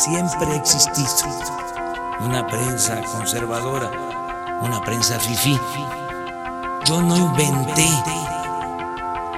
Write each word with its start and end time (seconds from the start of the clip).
siempre 0.00 0.46
ha 0.50 0.54
existido 0.54 1.28
una 2.20 2.46
prensa 2.46 3.02
conservadora, 3.02 3.90
una 4.62 4.80
prensa 4.80 5.20
fifí. 5.20 5.60
Yo 6.86 7.02
no 7.02 7.16
inventé 7.18 7.86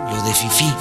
lo 0.08 0.22
de 0.22 0.32
fifí. 0.32 0.72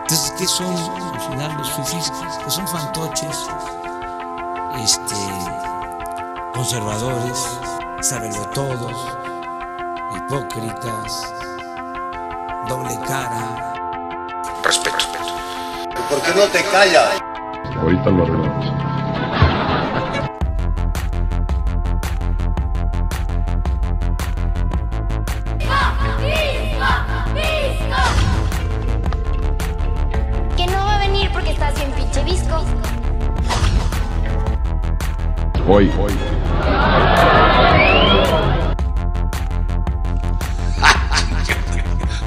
Entonces, 0.00 0.34
¿qué 0.36 0.46
son 0.48 0.76
al 1.14 1.20
final 1.20 1.56
los 1.56 1.70
fifís? 1.74 2.12
Pues 2.42 2.54
son 2.54 2.66
fantoches, 2.66 3.46
este, 4.82 5.14
conservadores, 6.54 7.46
todos, 8.52 9.16
hipócritas, 10.16 11.32
doble 12.68 12.98
cara. 13.06 13.74
Respeto. 14.64 14.96
¿Por 16.10 16.20
qué 16.22 16.34
no 16.34 16.46
te 16.48 16.64
callas? 16.64 17.21
Ahorita 17.82 18.10
lo 18.10 18.22
arreglamos. 18.22 18.66
Que 30.56 30.66
no 30.68 30.78
va 30.78 30.94
a 30.94 30.98
venir 31.00 31.28
porque 31.32 31.50
estás 31.50 31.74
bien 31.74 31.90
pinche 31.90 32.22
visco. 32.22 32.64
Hoy, 35.66 35.90
hoy. 35.98 36.12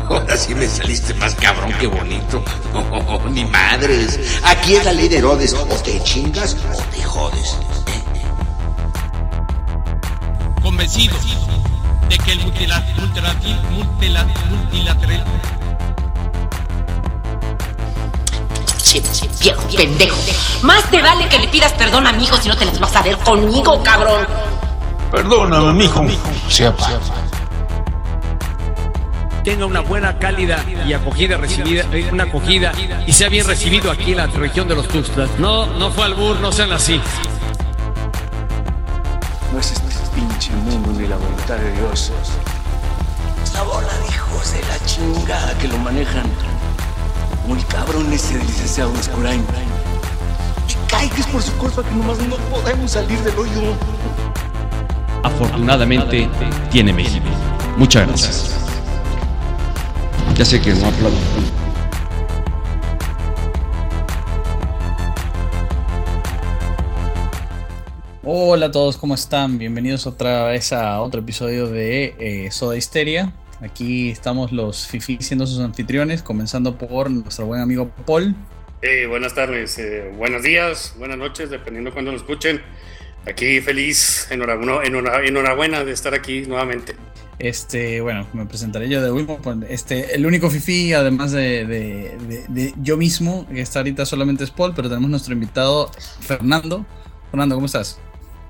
Ahora 0.09 0.37
sí 0.37 0.53
me 0.53 0.67
saliste 0.67 1.13
más 1.15 1.33
cabrón 1.35 1.73
que 1.79 1.87
bonito. 1.87 2.43
Oh, 2.73 3.19
ni 3.31 3.45
madres. 3.45 4.39
Aquí 4.43 4.75
es 4.75 4.85
la 4.85 4.93
Herodes. 5.25 5.55
O 5.55 5.65
te 5.81 6.03
chingas 6.03 6.55
o 6.71 6.83
te 6.91 7.01
jodes. 7.01 7.57
Convencido 10.61 11.15
de 12.07 12.17
que 12.19 12.31
el 12.33 12.41
multilateral, 12.41 12.95
multilateral, 13.73 14.33
multilateral, 14.51 15.25
viejo 19.41 19.67
pendejo. 19.75 20.17
Más 20.61 20.83
te 20.91 21.01
vale 21.01 21.27
que 21.27 21.39
le 21.39 21.47
pidas 21.47 21.73
perdón 21.73 22.05
a 22.05 22.11
mi 22.11 22.25
hijo 22.25 22.37
si 22.37 22.47
no 22.47 22.55
te 22.55 22.65
las 22.65 22.77
vas 22.77 22.95
a 22.95 23.01
ver 23.01 23.17
conmigo, 23.17 23.81
cabrón. 23.81 24.27
Perdóname, 25.11 25.73
mijo. 25.73 26.05
Sea 26.49 26.75
pa. 26.75 26.99
Tenga 29.45 29.67
una 29.67 29.81
buena, 29.81 30.17
cálida 30.17 30.65
y 30.87 30.91
acogida 30.93 31.37
recibida, 31.37 31.85
eh, 31.93 32.09
una 32.11 32.23
acogida 32.23 32.71
y 33.05 33.13
sea 33.13 33.29
bien 33.29 33.45
recibido 33.45 33.91
aquí 33.91 34.11
en 34.11 34.17
la 34.17 34.25
región 34.25 34.67
de 34.67 34.75
los 34.75 34.87
Tuxtlas. 34.87 35.29
No, 35.37 35.67
no 35.67 35.91
fue 35.91 36.05
albur, 36.05 36.39
no 36.39 36.51
sean 36.51 36.71
así. 36.71 36.99
No 39.53 39.59
es 39.59 39.71
este 39.71 39.85
pinche 40.15 40.51
mundo 40.51 40.99
ni 40.99 41.07
la 41.07 41.15
voluntad 41.15 41.57
de 41.57 41.71
Dios. 41.73 42.11
La 43.53 43.61
bola 43.61 43.93
de 43.99 44.07
hijos 44.07 44.51
de 44.51 44.61
la 44.63 44.85
chingada 44.85 45.55
que 45.59 45.67
lo 45.67 45.77
manejan. 45.77 46.25
Como 47.43 47.55
el 47.55 47.65
cabrón 47.67 48.11
ese 48.11 48.39
del 48.39 48.47
licenciado 48.47 48.95
Escurain. 48.95 49.45
Y 50.67 50.89
cae 50.89 51.07
que 51.09 51.21
es 51.21 51.27
por 51.27 51.43
su 51.43 51.53
culpa 51.57 51.83
que 51.83 51.91
nomás 51.91 52.17
no 52.17 52.35
podemos 52.49 52.89
salir 52.91 53.19
del 53.19 53.37
hoyo. 53.37 53.75
Afortunadamente 55.21 56.27
tiene 56.71 56.91
México. 56.91 57.27
Muchas 57.77 58.07
gracias. 58.07 58.54
Ya 60.37 60.43
sé 60.45 60.59
que 60.61 60.73
no 60.73 60.87
aplaudo. 60.87 61.15
Hola 68.23 68.67
a 68.67 68.71
todos, 68.71 68.97
¿cómo 68.97 69.13
están? 69.15 69.57
Bienvenidos 69.57 70.07
otra 70.07 70.45
vez 70.47 70.73
a 70.73 70.99
otro 71.01 71.21
episodio 71.21 71.67
de 71.67 72.15
eh, 72.19 72.51
Soda 72.51 72.75
Histeria. 72.75 73.33
Aquí 73.61 74.09
estamos 74.09 74.51
los 74.51 74.87
Fifi 74.87 75.17
siendo 75.21 75.45
sus 75.45 75.59
anfitriones, 75.59 76.23
comenzando 76.23 76.77
por 76.77 77.09
nuestro 77.11 77.45
buen 77.45 77.61
amigo 77.61 77.89
Paul. 78.05 78.35
Eh, 78.81 79.05
buenas 79.07 79.33
tardes, 79.35 79.77
eh, 79.77 80.11
buenos 80.17 80.43
días, 80.43 80.95
buenas 80.97 81.17
noches, 81.17 81.49
dependiendo 81.49 81.93
cuando 81.93 82.11
lo 82.11 82.17
escuchen. 82.17 82.61
Aquí 83.27 83.61
feliz, 83.61 84.27
enhorabuena, 84.31 84.83
enhora- 84.83 85.25
enhorabuena 85.25 85.83
de 85.83 85.91
estar 85.91 86.13
aquí 86.13 86.41
nuevamente. 86.41 86.95
Este, 87.37 87.99
bueno, 87.99 88.25
me 88.33 88.45
presentaré 88.45 88.87
yo 88.89 89.01
de 89.01 89.11
último. 89.11 89.37
pues, 89.39 89.57
Este, 89.69 90.15
el 90.15 90.25
único 90.25 90.49
Fifi, 90.49 90.93
además 90.93 91.31
de, 91.31 91.65
de- 91.65 92.17
de- 92.27 92.45
de 92.47 92.73
yo 92.81 92.95
mismo, 92.97 93.45
que 93.47 93.61
está 93.61 93.79
ahorita 93.79 94.05
solamente 94.05 94.43
es 94.43 94.51
Paul, 94.51 94.73
pero 94.75 94.87
tenemos 94.89 95.09
nuestro 95.09 95.33
invitado 95.33 95.91
Fernando. 96.21 96.85
Fernando, 97.31 97.55
¿cómo 97.55 97.65
estás? 97.65 97.99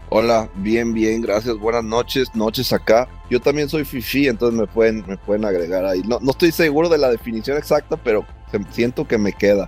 Hola, 0.09 0.47
bien, 0.57 0.94
bien, 0.94 1.19
gracias. 1.22 1.57
Buenas 1.57 1.84
noches, 1.84 2.28
noches 2.35 2.72
acá. 2.72 3.07
Yo 3.29 3.40
también 3.41 3.68
soy 3.68 3.85
Fifi, 3.85 4.28
entonces 4.28 4.59
me 4.59 4.68
pueden, 4.68 5.03
me 5.07 5.17
pueden 5.17 5.46
agregar 5.46 5.84
ahí. 5.84 6.02
No, 6.07 6.19
no 6.22 6.29
estoy 6.31 6.52
seguro 6.52 6.88
de 6.90 7.00
la 7.00 7.09
definición 7.09 7.57
exacta, 7.57 7.97
pero 7.97 8.23
siento 8.69 9.07
que 9.07 9.17
me 9.17 9.34
queda. 9.34 9.67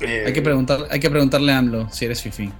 Eh, 0.00 0.24
Hay 0.26 0.32
que, 0.32 0.40
preguntar, 0.42 0.86
hay 0.90 1.00
que 1.00 1.10
preguntarle 1.10 1.52
a 1.52 1.58
AMLO 1.58 1.88
si 1.90 2.06
eres 2.06 2.22
Fifi. 2.22 2.50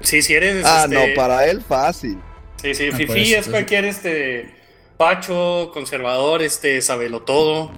Sí, 0.00 0.20
si 0.22 0.34
eres. 0.34 0.64
Ah, 0.66 0.82
este, 0.84 0.94
no, 0.94 1.14
para 1.14 1.46
él 1.46 1.62
fácil. 1.62 2.18
Sí, 2.60 2.74
sí, 2.74 2.88
Ah, 2.92 2.96
Fifi 2.96 3.06
pues, 3.06 3.18
es 3.30 3.34
pues- 3.36 3.48
cualquier 3.48 3.84
este 3.84 4.54
pacho, 4.96 5.70
conservador, 5.72 6.42
este, 6.42 6.80
sabelo 6.82 7.22
todo. 7.22 7.72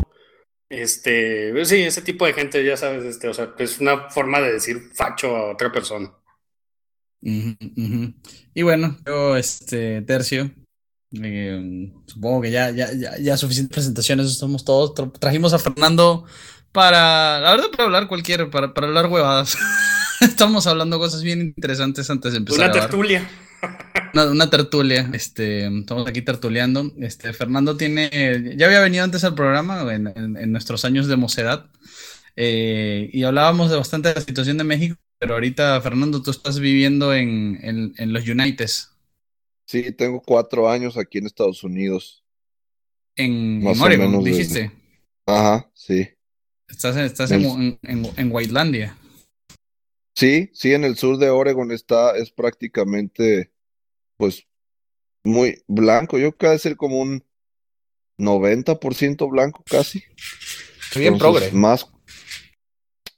Este, 0.70 1.50
pues 1.52 1.68
sí, 1.68 1.82
ese 1.82 2.00
tipo 2.02 2.24
de 2.24 2.32
gente, 2.32 2.64
ya 2.64 2.76
sabes, 2.76 3.04
este, 3.04 3.28
o 3.28 3.34
sea, 3.34 3.52
es 3.58 3.80
una 3.80 4.08
forma 4.08 4.40
de 4.40 4.52
decir 4.52 4.80
facho 4.94 5.36
a 5.36 5.50
otra 5.52 5.70
persona. 5.72 6.12
Y 7.22 8.62
bueno, 8.62 8.96
yo, 9.06 9.36
este, 9.36 10.00
Tercio, 10.02 10.50
eh, 11.22 11.92
supongo 12.06 12.40
que 12.40 12.50
ya, 12.50 12.70
ya, 12.70 12.92
ya, 12.92 13.18
ya 13.18 13.36
suficientes 13.36 13.74
presentaciones, 13.74 14.32
somos 14.38 14.64
todos. 14.64 14.94
Tra- 14.94 15.12
Trajimos 15.18 15.52
a 15.52 15.58
Fernando 15.58 16.24
para, 16.72 17.40
la 17.40 17.50
verdad, 17.50 17.70
para 17.72 17.84
hablar 17.84 18.08
cualquier, 18.08 18.48
para, 18.48 18.72
para 18.72 18.86
hablar 18.86 19.06
huevadas. 19.08 19.58
Estamos 20.20 20.66
hablando 20.66 20.98
cosas 20.98 21.22
bien 21.22 21.40
interesantes 21.40 22.08
antes 22.10 22.32
de 22.32 22.38
empezar 22.38 22.60
Una 22.60 22.68
a 22.68 22.72
tertulia. 22.72 23.28
Una, 24.12 24.30
una 24.30 24.50
tertulia, 24.50 25.08
este, 25.12 25.66
estamos 25.66 26.06
aquí 26.08 26.22
tertuleando. 26.22 26.92
Este, 26.98 27.32
Fernando 27.32 27.76
tiene, 27.76 28.54
ya 28.56 28.66
había 28.66 28.80
venido 28.80 29.04
antes 29.04 29.22
al 29.24 29.34
programa 29.34 29.82
en, 29.94 30.08
en- 30.08 30.36
en 30.36 30.52
nuestros 30.52 30.84
años 30.84 31.06
de 31.06 31.16
mocedad 31.16 31.66
eh, 32.36 33.08
y 33.12 33.22
hablábamos 33.24 33.70
de 33.70 33.76
bastante 33.76 34.08
de 34.08 34.14
la 34.16 34.20
situación 34.20 34.58
de 34.58 34.64
México, 34.64 34.96
pero 35.18 35.34
ahorita, 35.34 35.80
Fernando, 35.80 36.22
tú 36.22 36.30
estás 36.30 36.58
viviendo 36.58 37.14
en, 37.14 37.58
en, 37.62 37.94
en 37.98 38.12
los 38.12 38.26
Uniteds, 38.28 38.88
Sí, 39.66 39.92
tengo 39.92 40.20
cuatro 40.20 40.68
años 40.68 40.96
aquí 40.96 41.18
en 41.18 41.26
Estados 41.26 41.62
Unidos. 41.62 42.24
en, 43.14 43.62
Más 43.62 43.80
Oregon, 43.80 44.24
dijiste. 44.24 44.72
Ajá, 45.26 45.70
sí. 45.74 46.08
Estás, 46.68 46.96
en, 46.96 47.04
estás 47.04 47.30
en, 47.30 47.44
en, 47.44 47.78
en, 47.82 48.08
en 48.16 48.32
Whitelandia. 48.32 48.96
Sí, 50.20 50.50
sí, 50.52 50.74
en 50.74 50.84
el 50.84 50.98
sur 50.98 51.16
de 51.16 51.30
Oregon 51.30 51.72
está, 51.72 52.14
es 52.14 52.30
prácticamente, 52.30 53.50
pues, 54.18 54.46
muy 55.24 55.62
blanco. 55.66 56.18
Yo 56.18 56.36
creo 56.36 56.58
ser 56.58 56.76
como 56.76 56.98
un 56.98 57.24
90% 58.18 59.30
blanco 59.30 59.64
casi. 59.64 60.04
bien 60.94 61.14
Entonces, 61.14 61.48
progre. 61.48 61.58
Más. 61.58 61.90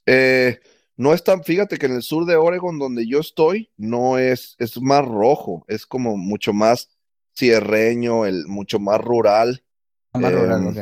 Eh, 0.07 0.61
no 0.97 1.13
es 1.13 1.25
tan, 1.25 1.43
fíjate 1.43 1.77
que 1.77 1.87
en 1.87 1.97
el 1.97 2.03
sur 2.05 2.25
de 2.25 2.37
Oregon, 2.37 2.79
donde 2.79 3.05
yo 3.09 3.19
estoy, 3.19 3.73
no 3.77 4.17
es, 4.19 4.55
es 4.61 4.81
más 4.81 5.05
rojo, 5.05 5.65
es 5.67 5.87
como 5.87 6.17
mucho 6.17 6.53
más 6.53 6.89
cierreño, 7.37 8.27
el, 8.27 8.47
mucho 8.47 8.79
más 8.79 9.01
rural. 9.01 9.65
Más 10.13 10.33
Eh, 10.33 10.37
rural, 10.37 10.67
ok. 10.69 10.79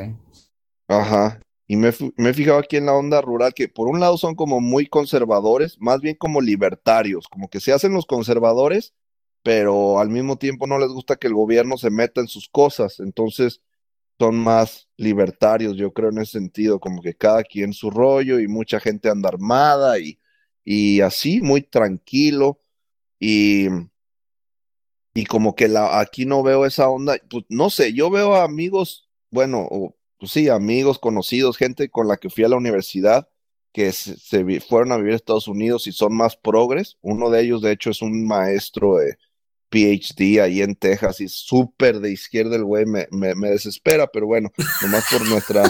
Ajá. 0.87 1.41
Y 1.71 1.77
me, 1.77 1.93
me 2.17 2.31
he 2.31 2.35
fijado 2.35 2.59
aquí 2.59 2.79
en 2.79 2.87
la 2.87 2.95
onda 2.95 3.21
rural 3.21 3.55
que 3.55 3.69
por 3.69 3.87
un 3.87 4.01
lado 4.01 4.19
son 4.19 4.35
como 4.35 4.61
muy 4.61 4.87
conservadores, 4.89 5.77
más 5.79 6.01
bien 6.01 6.17
como 6.17 6.41
libertarios, 6.41 7.29
como 7.29 7.49
que 7.49 7.61
se 7.61 7.73
hacen 7.73 7.93
los 7.93 8.07
conservadores, 8.07 8.93
pero 9.45 10.01
al 10.01 10.09
mismo 10.09 10.37
tiempo 10.37 10.67
no 10.67 10.81
les 10.81 10.89
gusta 10.89 11.15
que 11.15 11.29
el 11.29 11.35
gobierno 11.35 11.79
se 11.79 11.91
meta 11.91 12.21
en 12.21 12.27
sus 12.27 12.49
cosas. 12.49 12.99
Entonces 12.99 13.63
son 14.19 14.37
más 14.37 14.89
libertarios, 14.97 15.77
yo 15.77 15.93
creo, 15.93 16.11
en 16.11 16.19
ese 16.19 16.33
sentido, 16.41 16.81
como 16.81 17.03
que 17.03 17.15
cada 17.15 17.45
quien 17.45 17.73
su 17.73 17.93
rollo 17.93 18.41
y 18.41 18.49
mucha 18.49 18.81
gente 18.81 19.09
anda 19.09 19.29
armada 19.29 20.01
y, 20.01 20.19
y 20.65 21.03
así, 21.03 21.41
muy 21.41 21.63
tranquilo. 21.63 22.61
Y, 23.21 23.69
y 25.15 25.25
como 25.27 25.55
que 25.55 25.69
la, 25.69 26.01
aquí 26.01 26.27
no 26.27 26.43
veo 26.43 26.67
esa 26.67 26.89
onda, 26.89 27.17
pues 27.31 27.45
no 27.49 27.71
sé, 27.71 27.93
yo 27.93 28.11
veo 28.11 28.35
amigos, 28.35 29.09
bueno, 29.31 29.69
pues 30.21 30.33
sí, 30.33 30.49
amigos, 30.51 30.99
conocidos, 31.01 31.57
gente 31.57 31.91
con 31.91 32.07
la 32.09 32.19
que 32.19 32.31
fui 32.31 32.45
a 32.45 32.49
la 32.49 32.57
universidad, 32.57 33.29
que 33.73 33.93
se, 33.93 34.17
fueron 34.61 34.93
a 34.93 34.97
vivir 34.99 35.15
a 35.15 35.17
Estados 35.17 35.49
Unidos 35.49 35.87
y 35.87 35.93
son 35.93 36.15
más 36.15 36.37
progres. 36.37 36.99
Uno 37.03 37.31
de 37.31 37.43
ellos, 37.43 37.63
de 37.63 37.73
hecho, 37.73 37.91
es 37.91 38.03
un 38.03 38.27
maestro 38.27 38.97
de 38.99 39.17
PhD 39.71 40.41
ahí 40.41 40.63
en 40.63 40.75
Texas 40.77 41.21
y 41.21 41.29
súper 41.29 42.01
de 42.01 42.13
izquierda 42.13 42.57
el 42.57 42.65
güey, 42.65 42.87
me, 42.87 43.07
me, 43.13 43.35
me 43.35 43.51
desespera, 43.51 44.09
pero 44.09 44.27
bueno, 44.27 44.51
nomás 44.83 45.05
por 45.11 45.27
nuestra, 45.29 45.63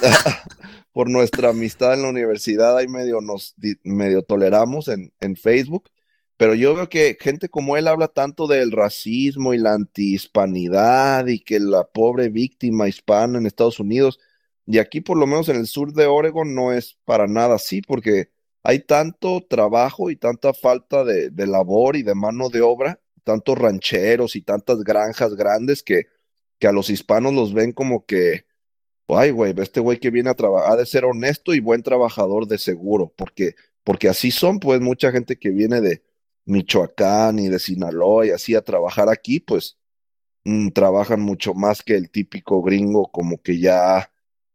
por 0.92 1.10
nuestra 1.10 1.50
amistad 1.50 1.94
en 1.94 2.02
la 2.02 2.08
universidad, 2.10 2.76
ahí 2.78 2.88
medio 2.88 3.20
nos 3.20 3.54
di- 3.56 3.76
medio 3.84 4.22
toleramos 4.22 4.88
en, 4.88 5.12
en 5.20 5.36
Facebook, 5.36 5.90
pero 6.40 6.54
yo 6.54 6.74
veo 6.74 6.88
que 6.88 7.18
gente 7.20 7.50
como 7.50 7.76
él 7.76 7.86
habla 7.86 8.08
tanto 8.08 8.46
del 8.46 8.72
racismo 8.72 9.52
y 9.52 9.58
la 9.58 9.74
antihispanidad 9.74 11.26
y 11.26 11.40
que 11.40 11.60
la 11.60 11.84
pobre 11.84 12.30
víctima 12.30 12.88
hispana 12.88 13.36
en 13.36 13.44
Estados 13.44 13.78
Unidos, 13.78 14.18
y 14.64 14.78
aquí 14.78 15.02
por 15.02 15.18
lo 15.18 15.26
menos 15.26 15.50
en 15.50 15.56
el 15.56 15.66
sur 15.66 15.92
de 15.92 16.06
Oregon 16.06 16.54
no 16.54 16.72
es 16.72 16.96
para 17.04 17.26
nada 17.26 17.56
así, 17.56 17.82
porque 17.82 18.30
hay 18.62 18.78
tanto 18.80 19.42
trabajo 19.50 20.10
y 20.10 20.16
tanta 20.16 20.54
falta 20.54 21.04
de, 21.04 21.28
de 21.28 21.46
labor 21.46 21.94
y 21.96 22.02
de 22.02 22.14
mano 22.14 22.48
de 22.48 22.62
obra, 22.62 22.98
tantos 23.22 23.58
rancheros 23.58 24.34
y 24.34 24.40
tantas 24.40 24.82
granjas 24.82 25.34
grandes 25.34 25.82
que, 25.82 26.06
que 26.58 26.66
a 26.66 26.72
los 26.72 26.88
hispanos 26.88 27.34
los 27.34 27.52
ven 27.52 27.72
como 27.72 28.06
que 28.06 28.46
Ay, 29.08 29.30
güey, 29.30 29.54
este 29.58 29.80
güey 29.80 29.98
que 29.98 30.10
viene 30.10 30.30
a 30.30 30.34
trabajar, 30.34 30.72
ha 30.72 30.76
de 30.76 30.86
ser 30.86 31.04
honesto 31.04 31.52
y 31.54 31.60
buen 31.60 31.82
trabajador 31.82 32.46
de 32.46 32.58
seguro, 32.58 33.12
porque, 33.16 33.56
porque 33.84 34.08
así 34.08 34.30
son, 34.30 34.60
pues, 34.60 34.80
mucha 34.80 35.12
gente 35.12 35.38
que 35.38 35.50
viene 35.50 35.80
de 35.80 36.02
Michoacán 36.50 37.38
y 37.38 37.48
de 37.48 37.58
Sinaloa 37.58 38.26
y 38.26 38.30
así 38.30 38.54
a 38.54 38.62
trabajar 38.62 39.08
aquí, 39.08 39.40
pues, 39.40 39.78
mm, 40.44 40.70
trabajan 40.70 41.20
mucho 41.22 41.54
más 41.54 41.82
que 41.82 41.96
el 41.96 42.10
típico 42.10 42.62
gringo, 42.62 43.10
como 43.12 43.42
que 43.42 43.60
ya 43.60 44.12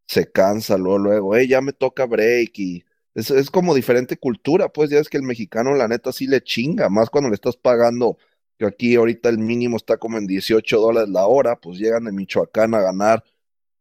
se 0.08 0.32
cansa 0.32 0.78
luego, 0.78 1.00
luego, 1.00 1.36
hey, 1.36 1.48
ya 1.48 1.62
me 1.62 1.74
toca 1.74 2.06
break 2.06 2.60
y 2.60 2.86
es, 3.16 3.32
es 3.32 3.50
como 3.52 3.76
diferente 3.76 4.18
cultura, 4.18 4.70
pues, 4.70 4.90
ya 4.90 5.00
es 5.00 5.10
que 5.10 5.18
el 5.18 5.24
mexicano, 5.24 5.76
la 5.76 5.88
neta, 5.88 6.12
sí 6.12 6.28
le 6.28 6.44
chinga, 6.44 6.90
más 6.90 7.10
cuando 7.10 7.30
le 7.30 7.36
estás 7.36 7.58
pagando, 7.58 8.18
que 8.58 8.66
aquí 8.66 8.96
ahorita 8.96 9.30
el 9.30 9.40
mínimo 9.40 9.78
está 9.78 9.98
como 9.98 10.18
en 10.18 10.28
18 10.28 10.80
dólares 10.80 11.10
la 11.10 11.28
hora, 11.28 11.60
pues 11.60 11.80
llegan 11.80 12.06
de 12.06 12.12
Michoacán 12.12 12.74
a 12.76 12.82
ganar 12.82 13.24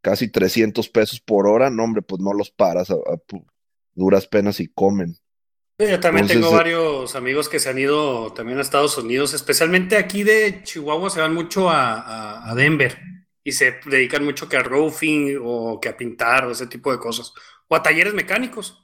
casi 0.02 0.28
300 0.30 0.88
pesos 0.90 1.20
por 1.20 1.46
hora, 1.48 1.70
no, 1.70 1.84
hombre, 1.84 2.02
pues 2.02 2.20
no 2.22 2.32
los 2.34 2.50
paras 2.50 2.90
a, 2.90 2.94
a 2.94 3.18
duras 3.94 4.26
penas 4.26 4.60
y 4.60 4.68
comen. 4.68 5.16
Sí, 5.78 5.88
Yo 5.90 5.98
también 5.98 6.26
Entonces, 6.26 6.36
tengo 6.40 6.54
eh, 6.54 6.56
varios 6.56 7.16
amigos 7.16 7.48
que 7.48 7.58
se 7.58 7.68
han 7.68 7.78
ido 7.78 8.32
también 8.32 8.58
a 8.58 8.62
Estados 8.62 8.96
Unidos, 8.96 9.34
especialmente 9.34 9.96
aquí 9.96 10.22
de 10.22 10.62
Chihuahua 10.62 11.10
se 11.10 11.20
van 11.20 11.34
mucho 11.34 11.68
a, 11.68 12.00
a- 12.00 12.50
a 12.50 12.54
Denver 12.54 12.96
y 13.42 13.52
se 13.52 13.80
dedican 13.86 14.24
mucho 14.24 14.48
que 14.48 14.56
a 14.56 14.62
roofing 14.62 15.38
o 15.42 15.80
que 15.80 15.88
a 15.88 15.96
pintar 15.96 16.46
o 16.46 16.52
ese 16.52 16.66
tipo 16.68 16.92
de 16.92 16.98
cosas, 16.98 17.32
o 17.68 17.74
a 17.76 17.82
talleres 17.82 18.14
mecánicos. 18.14 18.80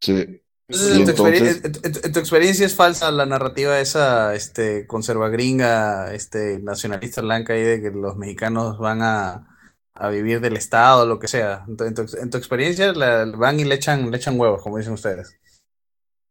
Sí. 0.00 0.40
Entonces, 0.68 0.96
en, 0.96 1.04
tu 1.04 1.10
experien- 1.12 1.46
entonces- 1.46 1.64
en- 1.84 1.96
en- 1.96 2.04
en 2.06 2.12
tu 2.12 2.18
experiencia 2.18 2.66
es 2.66 2.74
falsa 2.76 3.10
la 3.10 3.26
narrativa 3.26 3.80
esa 3.80 4.34
este, 4.34 4.86
conserva 4.86 5.28
gringa, 5.28 6.14
este, 6.14 6.58
nacionalista 6.60 7.20
blanca 7.22 7.54
ahí 7.54 7.62
de 7.62 7.82
que 7.82 7.90
los 7.90 8.16
mexicanos 8.16 8.78
van 8.78 9.02
a, 9.02 9.48
a 9.94 10.08
vivir 10.10 10.40
del 10.40 10.56
Estado 10.56 11.02
o 11.02 11.06
lo 11.06 11.18
que 11.18 11.28
sea. 11.28 11.64
En 11.68 11.76
tu, 11.76 11.84
en 11.84 11.94
tu- 11.94 12.16
en 12.18 12.30
tu 12.30 12.36
experiencia 12.38 12.92
la- 12.92 13.24
van 13.36 13.60
y 13.60 13.64
le 13.64 13.74
echan, 13.74 14.10
le 14.10 14.16
echan 14.16 14.38
huevos, 14.38 14.62
como 14.62 14.78
dicen 14.78 14.92
ustedes. 14.94 15.38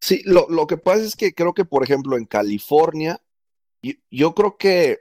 Sí, 0.02 0.22
lo, 0.26 0.48
lo 0.50 0.66
que 0.68 0.78
pasa 0.78 1.04
es 1.04 1.16
que 1.16 1.34
creo 1.34 1.54
que, 1.54 1.64
por 1.64 1.84
ejemplo, 1.84 2.18
en 2.18 2.26
California, 2.26 3.22
yo, 3.84 3.94
yo 4.10 4.36
creo 4.36 4.58
que 4.58 5.00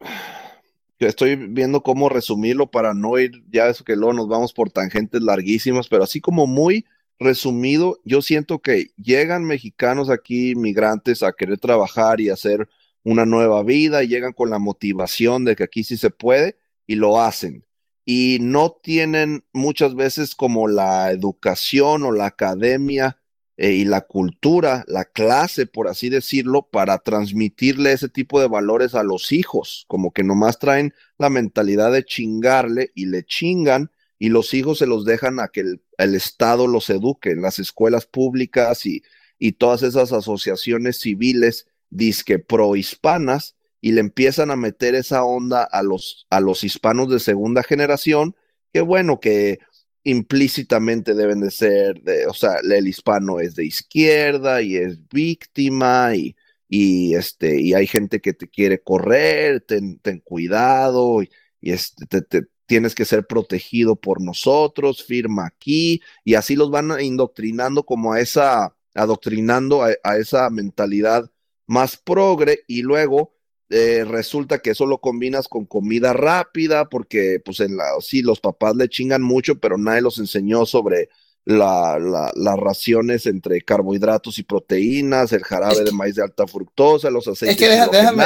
estoy 0.98 1.36
viendo 1.36 1.82
cómo 1.82 2.10
resumirlo 2.10 2.70
para 2.70 2.92
no 2.94 3.18
ir, 3.18 3.42
ya 3.50 3.68
eso 3.68 3.84
que 3.84 3.96
luego 3.96 4.12
nos 4.12 4.28
vamos 4.28 4.52
por 4.52 4.70
tangentes 4.70 5.22
larguísimas, 5.22 5.88
pero 5.88 6.04
así 6.04 6.20
como 6.20 6.46
muy 6.46 6.84
resumido, 7.18 8.00
yo 8.04 8.22
siento 8.22 8.60
que 8.60 8.90
llegan 8.96 9.44
mexicanos 9.44 10.10
aquí, 10.10 10.54
migrantes, 10.54 11.22
a 11.22 11.32
querer 11.32 11.58
trabajar 11.58 12.20
y 12.20 12.30
hacer 12.30 12.68
una 13.02 13.24
nueva 13.24 13.62
vida, 13.62 14.02
y 14.02 14.08
llegan 14.08 14.32
con 14.34 14.50
la 14.50 14.58
motivación 14.58 15.44
de 15.46 15.56
que 15.56 15.64
aquí 15.64 15.84
sí 15.84 15.96
se 15.96 16.10
puede 16.10 16.58
y 16.86 16.96
lo 16.96 17.20
hacen. 17.20 17.64
Y 18.04 18.38
no 18.40 18.72
tienen 18.82 19.44
muchas 19.52 19.94
veces 19.94 20.34
como 20.34 20.68
la 20.68 21.10
educación 21.12 22.02
o 22.02 22.12
la 22.12 22.26
academia 22.26 23.19
eh, 23.62 23.72
y 23.72 23.84
la 23.84 24.00
cultura, 24.00 24.86
la 24.88 25.04
clase, 25.04 25.66
por 25.66 25.88
así 25.88 26.08
decirlo, 26.08 26.62
para 26.62 26.96
transmitirle 26.96 27.92
ese 27.92 28.08
tipo 28.08 28.40
de 28.40 28.48
valores 28.48 28.94
a 28.94 29.02
los 29.02 29.32
hijos, 29.32 29.84
como 29.86 30.12
que 30.12 30.24
nomás 30.24 30.58
traen 30.58 30.94
la 31.18 31.28
mentalidad 31.28 31.92
de 31.92 32.02
chingarle 32.02 32.90
y 32.94 33.04
le 33.04 33.22
chingan 33.22 33.90
y 34.18 34.30
los 34.30 34.54
hijos 34.54 34.78
se 34.78 34.86
los 34.86 35.04
dejan 35.04 35.40
a 35.40 35.48
que 35.48 35.60
el, 35.60 36.14
Estado 36.14 36.66
los 36.66 36.88
eduque 36.88 37.32
en 37.32 37.42
las 37.42 37.58
escuelas 37.58 38.06
públicas 38.06 38.86
y, 38.86 39.02
y 39.38 39.52
todas 39.52 39.82
esas 39.82 40.10
asociaciones 40.14 40.98
civiles 40.98 41.66
disque 41.90 42.38
prohispanas 42.38 43.56
y 43.82 43.92
le 43.92 44.00
empiezan 44.00 44.50
a 44.50 44.56
meter 44.56 44.94
esa 44.94 45.22
onda 45.22 45.64
a 45.64 45.82
los, 45.82 46.26
a 46.30 46.40
los 46.40 46.64
hispanos 46.64 47.10
de 47.10 47.20
segunda 47.20 47.62
generación, 47.62 48.34
que 48.72 48.80
bueno, 48.80 49.20
que 49.20 49.58
implícitamente 50.04 51.14
deben 51.14 51.40
de 51.40 51.50
ser, 51.50 52.02
de, 52.02 52.26
o 52.26 52.34
sea, 52.34 52.56
el 52.62 52.88
hispano 52.88 53.40
es 53.40 53.54
de 53.54 53.66
izquierda 53.66 54.62
y 54.62 54.76
es 54.76 54.98
víctima 55.08 56.14
y, 56.16 56.36
y, 56.68 57.14
este, 57.14 57.60
y 57.60 57.74
hay 57.74 57.86
gente 57.86 58.20
que 58.20 58.32
te 58.32 58.48
quiere 58.48 58.82
correr, 58.82 59.60
ten, 59.62 59.98
ten 59.98 60.20
cuidado 60.20 61.22
y, 61.22 61.30
este, 61.62 62.22
te, 62.22 62.46
tienes 62.66 62.94
que 62.94 63.04
ser 63.04 63.26
protegido 63.26 63.96
por 63.96 64.20
nosotros, 64.22 65.04
firma 65.04 65.46
aquí 65.46 66.00
y 66.24 66.34
así 66.34 66.56
los 66.56 66.70
van 66.70 67.00
indoctrinando 67.00 67.84
como 67.84 68.12
a 68.12 68.20
esa, 68.20 68.76
adoctrinando 68.94 69.82
a 69.82 70.16
esa 70.16 70.48
mentalidad 70.50 71.30
más 71.66 71.96
progre 71.96 72.60
y 72.66 72.82
luego 72.82 73.34
eh, 73.70 74.04
resulta 74.04 74.58
que 74.60 74.70
eso 74.70 74.86
lo 74.86 74.98
combinas 74.98 75.48
con 75.48 75.64
comida 75.66 76.12
rápida, 76.12 76.88
porque 76.88 77.40
pues 77.44 77.60
en 77.60 77.76
la, 77.76 77.84
sí, 78.00 78.22
los 78.22 78.40
papás 78.40 78.76
le 78.76 78.88
chingan 78.88 79.22
mucho, 79.22 79.58
pero 79.60 79.78
nadie 79.78 80.02
los 80.02 80.18
enseñó 80.18 80.66
sobre 80.66 81.08
la, 81.44 81.98
la, 81.98 82.30
las 82.36 82.56
raciones 82.58 83.26
entre 83.26 83.60
carbohidratos 83.62 84.38
y 84.38 84.42
proteínas, 84.44 85.32
el 85.32 85.42
jarabe 85.42 85.74
Es 85.78 85.84
de 85.84 85.92
maíz 85.92 86.14
de 86.16 86.22
alta 86.22 86.46
fructosa, 86.46 87.10
los 87.10 87.26
aceites 87.28 87.50
Es 87.54 87.56
que 87.56 87.68
deja- 87.68 87.88
déjame, 87.88 88.24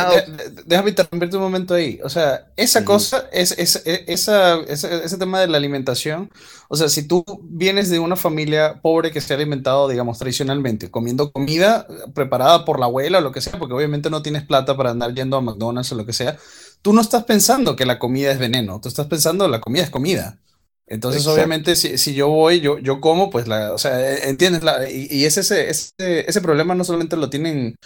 déjame 0.67 0.91
interrumpirte 0.91 1.37
un 1.37 1.43
momento 1.43 1.75
ahí. 1.75 2.01
O 2.03 2.09
sea, 2.09 2.53
esa 2.57 2.85
cosa, 2.85 3.29
es, 3.33 3.53
es- 3.59 3.83
esa, 3.85 4.57
ese, 4.63 5.05
ese 5.05 5.19
tema 5.19 5.41
de 5.41 5.47
la 5.49 5.57
alimentación, 5.59 6.31
o 6.69 6.77
sea, 6.77 6.89
si 6.89 7.07
tú 7.07 7.25
vienes 7.45 7.91
de 7.91 7.99
una 7.99 8.17
familia 8.17 8.81
pobre 8.83 9.11
que 9.13 9.21
se 9.21 9.33
ha 9.33 9.37
alimentado, 9.37 9.89
digamos, 9.89 10.19
tradicionalmente, 10.19 10.91
comiendo 10.91 11.33
comida 11.33 11.87
preparada 12.15 12.65
por 12.65 12.79
la 12.81 12.87
abuela 12.87 13.19
o 13.19 13.21
lo 13.23 13.33
que 13.33 13.41
sea, 13.41 13.59
porque 13.59 13.75
obviamente 13.75 14.11
no 14.11 14.23
tienes 14.23 14.43
plata 14.45 14.77
para 14.77 14.91
andar 14.91 15.15
yendo 15.15 15.37
a 15.37 15.41
McDonald's 15.41 15.93
o 15.93 15.95
lo 15.97 16.07
que 16.07 16.13
sea, 16.13 16.37
tú 16.83 16.93
no 16.93 17.01
estás 17.01 17.25
pensando 17.25 17.77
que 17.77 17.87
la 17.87 17.99
comida 17.99 18.31
es 18.33 18.39
veneno, 18.39 18.81
tú 18.81 18.89
estás 18.89 19.07
pensando 19.07 19.49
la 19.49 19.61
comida 19.61 19.85
es 19.85 19.91
comida. 19.91 20.39
Entonces, 20.87 21.23
Exacto. 21.23 21.37
obviamente, 21.37 21.77
si, 21.77 21.97
si 21.97 22.15
yo 22.15 22.29
voy, 22.29 22.61
yo, 22.61 22.79
yo 22.79 23.01
como, 23.01 23.31
pues, 23.31 23.49
la, 23.49 23.73
o 23.73 23.79
sea, 23.79 24.17
¿entiendes? 24.29 24.63
La, 24.63 24.89
y, 24.91 25.09
y 25.11 25.25
es 25.25 25.39
ese, 25.39 25.71
ese, 25.71 25.93
ese 25.99 26.41
problema 26.43 26.75
no 26.75 26.85
solamente 26.85 27.17
lo 27.17 27.31
tienen 27.31 27.77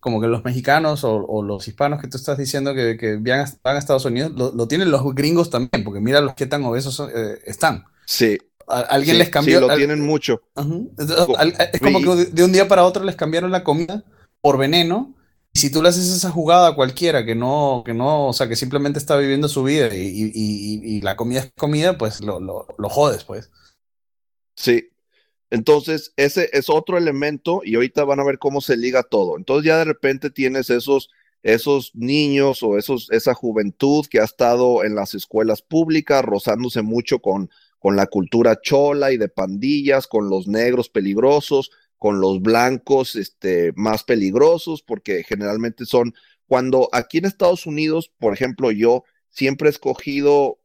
como 0.00 0.20
que 0.20 0.26
los 0.26 0.44
mexicanos 0.44 1.04
o, 1.04 1.16
o 1.24 1.42
los 1.42 1.68
hispanos 1.68 2.00
que 2.00 2.08
tú 2.08 2.16
estás 2.16 2.36
diciendo 2.38 2.74
que, 2.74 2.96
que 2.96 3.16
van, 3.16 3.40
a, 3.40 3.52
van 3.62 3.76
a 3.76 3.78
Estados 3.78 4.04
Unidos, 4.04 4.32
lo, 4.34 4.52
lo 4.52 4.66
tienen 4.68 4.90
los 4.90 5.02
gringos 5.14 5.50
también, 5.50 5.84
porque 5.84 6.00
mira 6.00 6.20
los 6.20 6.34
que 6.34 6.46
tan 6.46 6.64
obesos 6.64 6.94
son, 6.94 7.10
eh, 7.14 7.38
están. 7.46 7.84
Sí. 8.04 8.38
A- 8.66 8.80
alguien 8.80 9.14
sí, 9.14 9.18
les 9.18 9.30
cambió. 9.30 9.58
Sí, 9.60 9.66
lo 9.66 9.70
al- 9.72 9.78
tienen 9.78 10.00
mucho. 10.00 10.42
Es 10.96 11.80
como 11.80 12.00
que 12.00 12.24
de 12.26 12.44
un 12.44 12.52
día 12.52 12.68
para 12.68 12.84
otro 12.84 13.04
les 13.04 13.16
cambiaron 13.16 13.50
la 13.50 13.64
comida 13.64 14.04
por 14.40 14.58
veneno. 14.58 15.14
Si 15.58 15.72
tú 15.72 15.82
le 15.82 15.88
haces 15.88 16.08
esa 16.08 16.30
jugada 16.30 16.68
a 16.68 16.74
cualquiera 16.76 17.24
que 17.24 17.34
no, 17.34 17.82
que 17.84 17.92
no, 17.92 18.28
o 18.28 18.32
sea, 18.32 18.48
que 18.48 18.54
simplemente 18.54 19.00
está 19.00 19.16
viviendo 19.16 19.48
su 19.48 19.64
vida 19.64 19.88
y 19.92 21.00
la 21.00 21.16
comida 21.16 21.40
es 21.40 21.52
comida, 21.56 21.98
pues 21.98 22.20
lo, 22.20 22.38
lo, 22.38 22.66
lo 22.78 22.88
jodes, 22.88 23.24
pues. 23.24 23.50
Sí. 24.54 24.90
Entonces, 25.50 26.12
ese 26.16 26.48
es 26.52 26.70
otro 26.70 26.96
elemento 26.96 27.62
y 27.64 27.74
ahorita 27.74 28.04
van 28.04 28.20
a 28.20 28.24
ver 28.24 28.38
cómo 28.38 28.60
se 28.60 28.76
liga 28.76 29.02
todo. 29.02 29.36
Entonces 29.36 29.66
ya 29.66 29.78
de 29.78 29.84
repente 29.84 30.30
tienes 30.30 30.70
esos, 30.70 31.10
esos 31.42 31.90
niños 31.92 32.62
o 32.62 32.78
esos, 32.78 33.10
esa 33.10 33.34
juventud 33.34 34.06
que 34.08 34.20
ha 34.20 34.24
estado 34.24 34.84
en 34.84 34.94
las 34.94 35.14
escuelas 35.14 35.62
públicas 35.62 36.24
rozándose 36.24 36.82
mucho 36.82 37.18
con, 37.18 37.50
con 37.80 37.96
la 37.96 38.06
cultura 38.06 38.60
chola 38.60 39.10
y 39.10 39.16
de 39.16 39.28
pandillas, 39.28 40.06
con 40.06 40.30
los 40.30 40.46
negros 40.46 40.88
peligrosos, 40.88 41.72
con 41.98 42.20
los 42.20 42.40
blancos 42.40 43.16
este, 43.16 43.72
más 43.76 44.04
peligrosos, 44.04 44.82
porque 44.82 45.24
generalmente 45.24 45.84
son, 45.84 46.14
cuando 46.46 46.88
aquí 46.92 47.18
en 47.18 47.26
Estados 47.26 47.66
Unidos, 47.66 48.12
por 48.18 48.32
ejemplo, 48.32 48.70
yo 48.70 49.04
siempre 49.28 49.68
he 49.68 49.70
escogido 49.70 50.60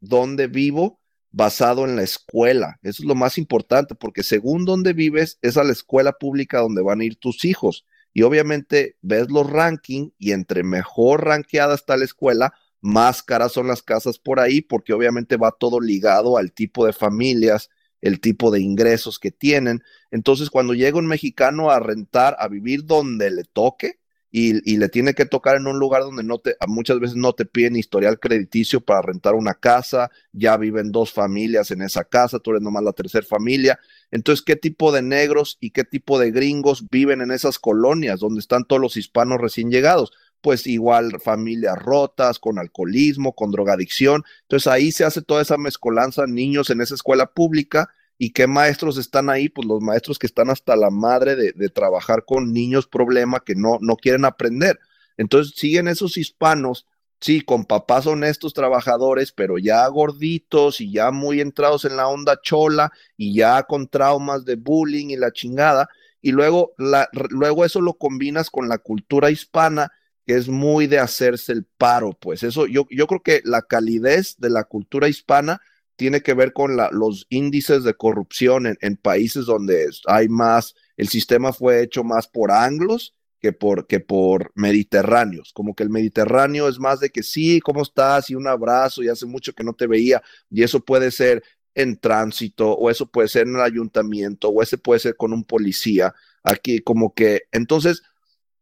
dónde 0.00 0.46
vivo 0.46 1.00
basado 1.30 1.84
en 1.84 1.96
la 1.96 2.02
escuela. 2.02 2.78
Eso 2.82 3.02
es 3.02 3.08
lo 3.08 3.16
más 3.16 3.38
importante, 3.38 3.94
porque 3.96 4.22
según 4.22 4.64
donde 4.64 4.92
vives, 4.92 5.38
es 5.42 5.56
a 5.56 5.64
la 5.64 5.72
escuela 5.72 6.12
pública 6.12 6.60
donde 6.60 6.82
van 6.82 7.00
a 7.00 7.04
ir 7.04 7.16
tus 7.16 7.44
hijos. 7.44 7.84
Y 8.12 8.22
obviamente 8.22 8.96
ves 9.02 9.28
los 9.28 9.50
rankings 9.50 10.12
y 10.16 10.30
entre 10.30 10.62
mejor 10.62 11.24
rankeada 11.24 11.74
está 11.74 11.96
la 11.96 12.04
escuela, 12.04 12.54
más 12.80 13.22
caras 13.22 13.52
son 13.52 13.66
las 13.66 13.82
casas 13.82 14.18
por 14.18 14.38
ahí, 14.38 14.60
porque 14.60 14.92
obviamente 14.92 15.36
va 15.36 15.56
todo 15.58 15.80
ligado 15.80 16.36
al 16.36 16.52
tipo 16.52 16.86
de 16.86 16.92
familias, 16.92 17.70
el 18.04 18.20
tipo 18.20 18.50
de 18.50 18.60
ingresos 18.60 19.18
que 19.18 19.30
tienen. 19.30 19.82
Entonces, 20.10 20.50
cuando 20.50 20.74
llega 20.74 20.98
un 20.98 21.06
mexicano 21.06 21.70
a 21.70 21.80
rentar, 21.80 22.36
a 22.38 22.48
vivir 22.48 22.84
donde 22.84 23.30
le 23.30 23.44
toque, 23.44 23.98
y, 24.30 24.68
y, 24.70 24.78
le 24.78 24.88
tiene 24.88 25.14
que 25.14 25.26
tocar 25.26 25.56
en 25.56 25.68
un 25.68 25.78
lugar 25.78 26.02
donde 26.02 26.24
no 26.24 26.38
te, 26.38 26.56
muchas 26.66 26.98
veces 26.98 27.14
no 27.14 27.34
te 27.34 27.44
piden 27.44 27.76
historial 27.76 28.18
crediticio 28.18 28.80
para 28.80 29.00
rentar 29.00 29.34
una 29.34 29.54
casa, 29.54 30.10
ya 30.32 30.56
viven 30.56 30.90
dos 30.90 31.12
familias 31.12 31.70
en 31.70 31.82
esa 31.82 32.02
casa, 32.02 32.40
tú 32.40 32.50
eres 32.50 32.60
nomás 32.60 32.82
la 32.82 32.92
tercera 32.92 33.24
familia. 33.24 33.78
Entonces, 34.10 34.44
¿qué 34.44 34.56
tipo 34.56 34.90
de 34.90 35.02
negros 35.02 35.56
y 35.60 35.70
qué 35.70 35.84
tipo 35.84 36.18
de 36.18 36.32
gringos 36.32 36.84
viven 36.90 37.20
en 37.20 37.30
esas 37.30 37.60
colonias 37.60 38.18
donde 38.18 38.40
están 38.40 38.64
todos 38.64 38.82
los 38.82 38.96
hispanos 38.96 39.40
recién 39.40 39.70
llegados? 39.70 40.12
Pues 40.44 40.68
igual 40.68 41.20
familias 41.20 41.76
rotas, 41.82 42.38
con 42.38 42.60
alcoholismo, 42.60 43.34
con 43.34 43.50
drogadicción. 43.50 44.22
Entonces 44.42 44.68
ahí 44.68 44.92
se 44.92 45.04
hace 45.04 45.22
toda 45.22 45.42
esa 45.42 45.56
mezcolanza, 45.56 46.28
niños 46.28 46.70
en 46.70 46.80
esa 46.82 46.94
escuela 46.94 47.26
pública 47.26 47.88
¿Y 48.16 48.30
qué 48.30 48.46
maestros 48.46 48.96
están 48.96 49.28
ahí? 49.28 49.48
Pues 49.48 49.66
los 49.66 49.80
maestros 49.80 50.18
que 50.18 50.26
están 50.26 50.50
hasta 50.50 50.76
la 50.76 50.90
madre 50.90 51.34
de, 51.36 51.68
trabajar 51.68 52.24
con 52.24 52.52
niños 52.52 52.86
problema 52.86 53.40
que 53.40 53.54
no, 53.54 53.78
no 53.80 53.96
quieren 53.96 54.24
aprender. 54.24 54.78
Entonces 55.16 55.54
siguen 55.56 55.88
esos 55.88 56.16
hispanos, 56.16 56.86
sí, 57.20 57.40
con 57.40 57.64
papás 57.64 58.06
honestos 58.06 58.54
trabajadores, 58.54 59.32
pero 59.32 59.58
ya 59.58 59.86
gorditos 59.88 60.80
y 60.80 60.92
ya 60.92 61.10
muy 61.10 61.40
entrados 61.40 61.84
en 61.84 61.96
la 61.96 62.06
onda 62.08 62.40
chola 62.40 62.92
y 63.16 63.34
ya 63.34 63.64
con 63.64 63.88
traumas 63.88 64.44
de 64.44 64.56
bullying 64.56 65.08
y 65.10 65.16
la 65.16 65.32
chingada. 65.32 65.88
Y 66.20 66.30
luego, 66.32 66.72
la, 66.78 67.08
luego 67.30 67.64
eso 67.64 67.80
lo 67.80 67.94
combinas 67.94 68.48
con 68.48 68.68
la 68.68 68.78
cultura 68.78 69.30
hispana, 69.30 69.90
que 70.26 70.34
es 70.34 70.48
muy 70.48 70.86
de 70.86 70.98
hacerse 70.98 71.52
el 71.52 71.64
paro, 71.64 72.16
pues. 72.18 72.42
Eso, 72.42 72.66
yo, 72.66 72.86
yo 72.90 73.06
creo 73.06 73.22
que 73.22 73.42
la 73.44 73.62
calidez 73.62 74.36
de 74.38 74.50
la 74.50 74.64
cultura 74.64 75.08
hispana 75.08 75.60
tiene 75.96 76.22
que 76.22 76.34
ver 76.34 76.52
con 76.52 76.76
los 76.92 77.26
índices 77.28 77.84
de 77.84 77.94
corrupción 77.94 78.76
en, 78.80 78.96
países 78.96 79.46
donde 79.46 79.88
hay 80.06 80.28
más, 80.28 80.74
el 80.96 81.08
sistema 81.08 81.52
fue 81.52 81.82
hecho 81.82 82.02
más 82.02 82.26
por 82.26 82.50
anglos 82.50 83.14
que 83.40 83.52
por, 83.52 83.86
que 83.86 84.00
por 84.00 84.50
mediterráneos, 84.54 85.52
como 85.52 85.74
que 85.74 85.82
el 85.82 85.90
Mediterráneo 85.90 86.66
es 86.66 86.78
más 86.78 87.00
de 87.00 87.10
que 87.10 87.22
sí, 87.22 87.60
¿cómo 87.60 87.82
estás? 87.82 88.30
Y 88.30 88.34
un 88.34 88.46
abrazo, 88.48 89.02
y 89.02 89.08
hace 89.08 89.26
mucho 89.26 89.52
que 89.52 89.62
no 89.62 89.74
te 89.74 89.86
veía, 89.86 90.22
y 90.50 90.62
eso 90.62 90.80
puede 90.80 91.10
ser 91.10 91.44
en 91.74 91.98
tránsito, 91.98 92.72
o 92.72 92.88
eso 92.90 93.06
puede 93.06 93.28
ser 93.28 93.46
en 93.46 93.56
el 93.56 93.60
ayuntamiento, 93.60 94.48
o 94.48 94.62
ese 94.62 94.78
puede 94.78 95.00
ser 95.00 95.16
con 95.16 95.32
un 95.34 95.44
policía, 95.44 96.14
aquí 96.42 96.78
como 96.80 97.12
que, 97.12 97.42
entonces 97.52 98.02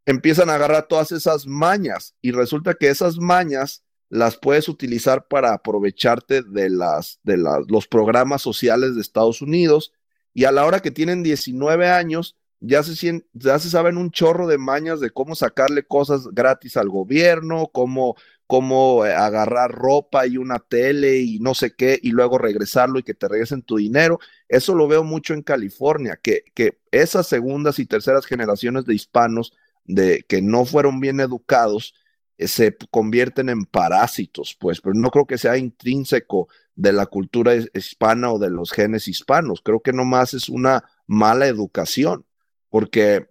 empiezan 0.06 0.50
a 0.50 0.54
agarrar 0.54 0.88
todas 0.88 1.12
esas 1.12 1.46
mañas, 1.46 2.14
y 2.20 2.32
resulta 2.32 2.74
que 2.74 2.88
esas 2.88 3.18
mañas 3.18 3.84
las 4.08 4.36
puedes 4.36 4.68
utilizar 4.68 5.26
para 5.26 5.54
aprovecharte 5.54 6.42
de, 6.42 6.68
las, 6.68 7.18
de 7.22 7.38
los 7.38 7.86
programas 7.86 8.42
sociales 8.42 8.94
de 8.94 9.00
Estados 9.00 9.40
Unidos 9.40 9.92
y 10.34 10.44
a 10.44 10.52
la 10.52 10.66
hora 10.66 10.80
que 10.80 10.90
tienen 10.90 11.22
19 11.22 11.88
años 11.88 12.36
ya 12.60 12.82
se, 12.82 13.24
ya 13.32 13.58
se 13.58 13.70
saben 13.70 13.96
un 13.96 14.10
chorro 14.10 14.46
de 14.46 14.58
mañas 14.58 15.00
de 15.00 15.10
cómo 15.10 15.34
sacarle 15.34 15.82
cosas 15.82 16.28
gratis 16.28 16.76
al 16.76 16.90
gobierno, 16.90 17.70
cómo, 17.72 18.14
cómo 18.46 19.04
eh, 19.06 19.14
agarrar 19.14 19.72
ropa 19.72 20.26
y 20.26 20.36
una 20.36 20.58
tele 20.58 21.20
y 21.20 21.38
no 21.40 21.54
sé 21.54 21.74
qué 21.74 21.98
y 22.00 22.10
luego 22.10 22.36
regresarlo 22.36 22.98
y 22.98 23.02
que 23.02 23.14
te 23.14 23.28
regresen 23.28 23.62
tu 23.62 23.78
dinero. 23.78 24.20
Eso 24.48 24.74
lo 24.74 24.86
veo 24.86 25.02
mucho 25.04 25.34
en 25.34 25.42
California, 25.42 26.18
que, 26.22 26.44
que 26.54 26.78
esas 26.90 27.26
segundas 27.26 27.78
y 27.78 27.86
terceras 27.86 28.26
generaciones 28.26 28.84
de 28.84 28.94
hispanos 28.94 29.54
de, 29.84 30.24
que 30.28 30.42
no 30.42 30.64
fueron 30.64 31.00
bien 31.00 31.20
educados, 31.20 31.94
eh, 32.38 32.48
se 32.48 32.76
convierten 32.90 33.48
en 33.48 33.64
parásitos, 33.64 34.56
pues, 34.58 34.80
pero 34.80 34.94
no 34.94 35.10
creo 35.10 35.26
que 35.26 35.38
sea 35.38 35.56
intrínseco 35.56 36.48
de 36.74 36.92
la 36.92 37.06
cultura 37.06 37.54
hispana 37.54 38.32
o 38.32 38.38
de 38.38 38.50
los 38.50 38.72
genes 38.72 39.08
hispanos. 39.08 39.60
Creo 39.62 39.80
que 39.80 39.92
nomás 39.92 40.34
es 40.34 40.48
una 40.48 40.84
mala 41.06 41.46
educación, 41.46 42.26
porque, 42.70 43.28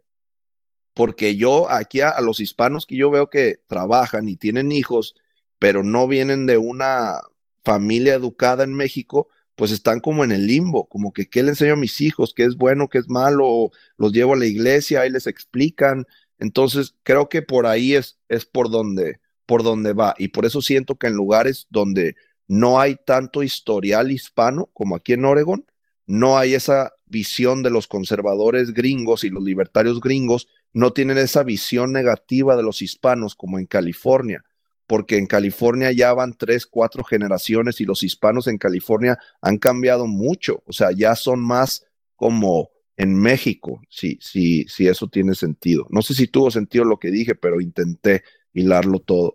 porque 0.94 1.36
yo 1.36 1.70
aquí 1.70 2.02
a, 2.02 2.20
los 2.22 2.40
hispanos 2.40 2.86
que 2.86 2.96
yo 2.98 3.10
veo 3.12 3.30
que 3.30 3.60
trabajan 3.68 4.28
y 4.30 4.38
tienen 4.38 4.72
hijos, 4.72 5.16
pero 5.60 5.84
no 5.84 6.08
vienen 6.08 6.46
de 6.46 6.58
una 6.58 7.20
familia 7.64 8.14
educada 8.14 8.64
en 8.64 8.74
México, 8.74 9.28
pues 9.56 9.72
están 9.72 10.00
como 10.00 10.24
en 10.24 10.32
el 10.32 10.48
limbo, 10.48 10.88
como 10.88 11.14
que 11.14 11.30
qué 11.30 11.44
le 11.44 11.50
enseño 11.50 11.74
a 11.74 11.76
mis 11.78 12.02
hijos, 12.02 12.34
qué 12.36 12.46
es 12.46 12.56
bueno, 12.56 12.90
qué 12.90 13.00
es 13.00 13.10
malo, 13.10 13.72
los 13.98 14.12
llevo 14.12 14.34
a 14.34 14.38
la 14.38 14.46
iglesia, 14.46 15.02
ahí 15.02 15.10
les 15.10 15.28
explican, 15.28 16.08
entonces, 16.42 16.96
creo 17.04 17.30
que 17.30 17.44
por 17.44 17.68
ahí 17.68 17.94
es, 17.94 18.18
es 18.28 18.48
por, 18.48 18.72
donde, 18.72 19.20
por 19.46 19.62
donde 19.62 19.94
va. 19.94 20.16
Y 20.18 20.30
por 20.30 20.44
eso 20.44 20.60
siento 20.60 20.96
que 20.96 21.06
en 21.06 21.14
lugares 21.14 21.68
donde 21.70 22.16
no 22.48 22.80
hay 22.82 22.96
tanto 22.96 23.44
historial 23.44 24.12
hispano 24.12 24.68
como 24.74 24.96
aquí 24.96 25.14
en 25.14 25.24
Oregon, 25.24 25.68
no 26.08 26.40
hay 26.40 26.56
esa 26.56 26.94
visión 27.06 27.62
de 27.62 27.70
los 27.70 27.88
conservadores 27.88 28.74
gringos 28.74 29.24
y 29.24 29.30
los 29.30 29.44
libertarios 29.44 30.02
gringos, 30.02 30.48
no 30.74 30.94
tienen 30.94 31.20
esa 31.20 31.44
visión 31.44 31.94
negativa 31.94 32.58
de 32.58 32.64
los 32.64 32.82
hispanos 32.82 33.36
como 33.36 33.60
en 33.60 33.68
California, 33.68 34.44
porque 34.88 35.18
en 35.18 35.28
California 35.28 35.92
ya 35.92 36.12
van 36.12 36.34
tres, 36.34 36.66
cuatro 36.66 37.04
generaciones 37.04 37.80
y 37.82 37.86
los 37.86 38.02
hispanos 38.02 38.48
en 38.48 38.58
California 38.58 39.20
han 39.42 39.60
cambiado 39.60 40.08
mucho, 40.08 40.64
o 40.66 40.74
sea, 40.74 40.90
ya 40.92 41.16
son 41.16 41.40
más 41.40 41.86
como 42.16 42.72
en 43.02 43.16
México, 43.16 43.82
sí, 43.90 44.20
sí, 44.22 44.64
sí, 44.68 44.88
eso 44.88 45.08
tiene 45.08 45.34
sentido. 45.34 45.88
No 45.90 46.04
sé 46.04 46.14
si 46.14 46.28
tuvo 46.28 46.52
sentido 46.52 46.86
lo 46.86 47.00
que 47.00 47.10
dije, 47.10 47.34
pero 47.34 47.60
intenté 47.60 48.24
hilarlo 48.54 49.00
todo. 49.00 49.34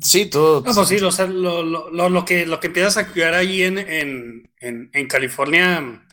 Sí, 0.00 0.26
todo. 0.26 0.60
No, 0.60 0.72
pues 0.72 0.88
sí, 0.88 0.98
lo, 1.00 1.10
lo, 1.64 2.08
lo, 2.08 2.24
que, 2.24 2.46
lo 2.46 2.60
que 2.60 2.68
empiezas 2.68 2.96
a 2.96 3.08
cuidar 3.08 3.34
ahí 3.34 3.64
en, 3.64 3.78
en, 3.78 4.90
en, 4.92 5.08
California, 5.08 6.06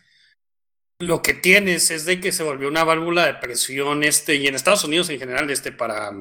lo 0.97 1.21
que 1.21 1.35
tienes 1.35 1.91
es 1.91 2.05
de 2.05 2.19
que 2.19 2.31
se 2.31 2.41
volvió 2.41 2.67
una 2.67 2.83
válvula 2.83 3.27
de 3.27 3.35
presión, 3.35 4.03
este, 4.03 4.37
y 4.37 4.47
en 4.47 4.55
Estados 4.55 4.83
Unidos 4.83 5.07
en 5.11 5.19
general, 5.19 5.51
este, 5.51 5.71
para, 5.71 6.11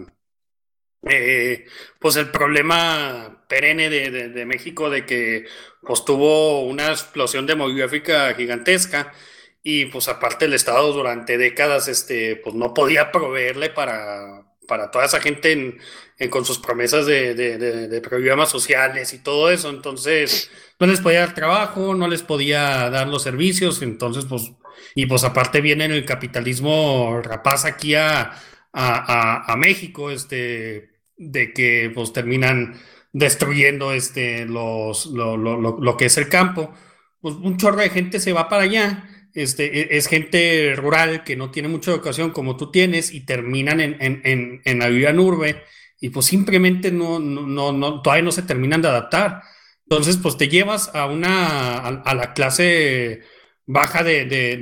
eh, 1.08 1.64
pues 1.98 2.16
el 2.16 2.30
problema 2.30 3.46
perenne 3.48 3.88
de, 3.88 4.10
de, 4.10 4.28
de, 4.28 4.44
México 4.44 4.90
de 4.90 5.06
que, 5.06 5.46
pues 5.80 6.04
tuvo 6.04 6.66
una 6.66 6.88
explosión 6.88 7.46
demográfica 7.46 8.34
gigantesca 8.34 9.14
y 9.62 9.86
pues 9.86 10.08
aparte 10.08 10.46
el 10.46 10.54
Estado 10.54 10.92
durante 10.92 11.36
décadas 11.36 11.88
este, 11.88 12.36
pues 12.36 12.54
no 12.54 12.72
podía 12.72 13.12
proveerle 13.12 13.70
para, 13.70 14.44
para 14.66 14.90
toda 14.90 15.04
esa 15.04 15.20
gente 15.20 15.52
en, 15.52 16.30
con 16.30 16.44
sus 16.44 16.58
promesas 16.58 17.06
de, 17.06 17.34
de, 17.34 18.00
programas 18.00 18.50
sociales 18.50 19.12
y 19.12 19.18
todo 19.18 19.50
eso. 19.50 19.70
Entonces, 19.70 20.50
no 20.78 20.86
les 20.86 21.00
podía 21.00 21.20
dar 21.20 21.34
trabajo, 21.34 21.94
no 21.94 22.08
les 22.08 22.22
podía 22.22 22.88
dar 22.90 23.08
los 23.08 23.22
servicios. 23.22 23.82
Entonces, 23.82 24.26
pues, 24.26 24.52
y 24.94 25.06
pues 25.06 25.24
aparte 25.24 25.60
viene 25.60 25.86
el 25.86 26.04
capitalismo 26.04 27.20
rapaz 27.22 27.64
aquí 27.64 27.94
a, 27.94 28.32
a, 28.72 29.52
a, 29.52 29.56
México, 29.56 30.10
este, 30.10 30.90
de 31.16 31.52
que 31.52 31.90
pues 31.94 32.12
terminan 32.12 32.80
destruyendo 33.12 33.92
este, 33.92 34.46
los, 34.46 35.06
lo, 35.06 35.36
lo, 35.36 35.60
lo, 35.60 35.78
lo 35.80 35.96
que 35.96 36.06
es 36.06 36.16
el 36.16 36.28
campo. 36.28 36.72
Pues 37.20 37.34
un 37.34 37.56
chorro 37.56 37.80
de 37.80 37.90
gente 37.90 38.20
se 38.20 38.32
va 38.32 38.48
para 38.48 38.62
allá 38.62 39.09
este, 39.34 39.80
e, 39.80 39.96
es 39.96 40.06
gente 40.06 40.74
rural 40.76 41.24
que 41.24 41.36
no 41.36 41.50
tiene 41.50 41.68
mucha 41.68 41.90
educación 41.90 42.30
como 42.30 42.56
tú 42.56 42.70
tienes 42.70 43.12
y 43.12 43.20
terminan 43.24 43.80
en, 43.80 43.96
en, 44.00 44.60
en, 44.64 44.78
la 44.78 44.88
vida 44.88 45.10
en 45.10 45.20
urbe 45.20 45.62
y 46.00 46.10
pues 46.10 46.26
simplemente 46.26 46.90
no, 46.92 47.18
no, 47.18 47.72
no, 47.72 48.02
todavía 48.02 48.24
no 48.24 48.32
se 48.32 48.42
terminan 48.42 48.82
de 48.82 48.88
adaptar. 48.88 49.42
Entonces, 49.84 50.18
pues 50.18 50.36
te 50.36 50.48
llevas 50.48 50.94
a 50.94 51.06
una, 51.06 51.78
a, 51.78 52.14
la 52.14 52.32
clase 52.32 53.20
baja 53.66 54.02
de, 54.04 54.24
de, 54.24 54.56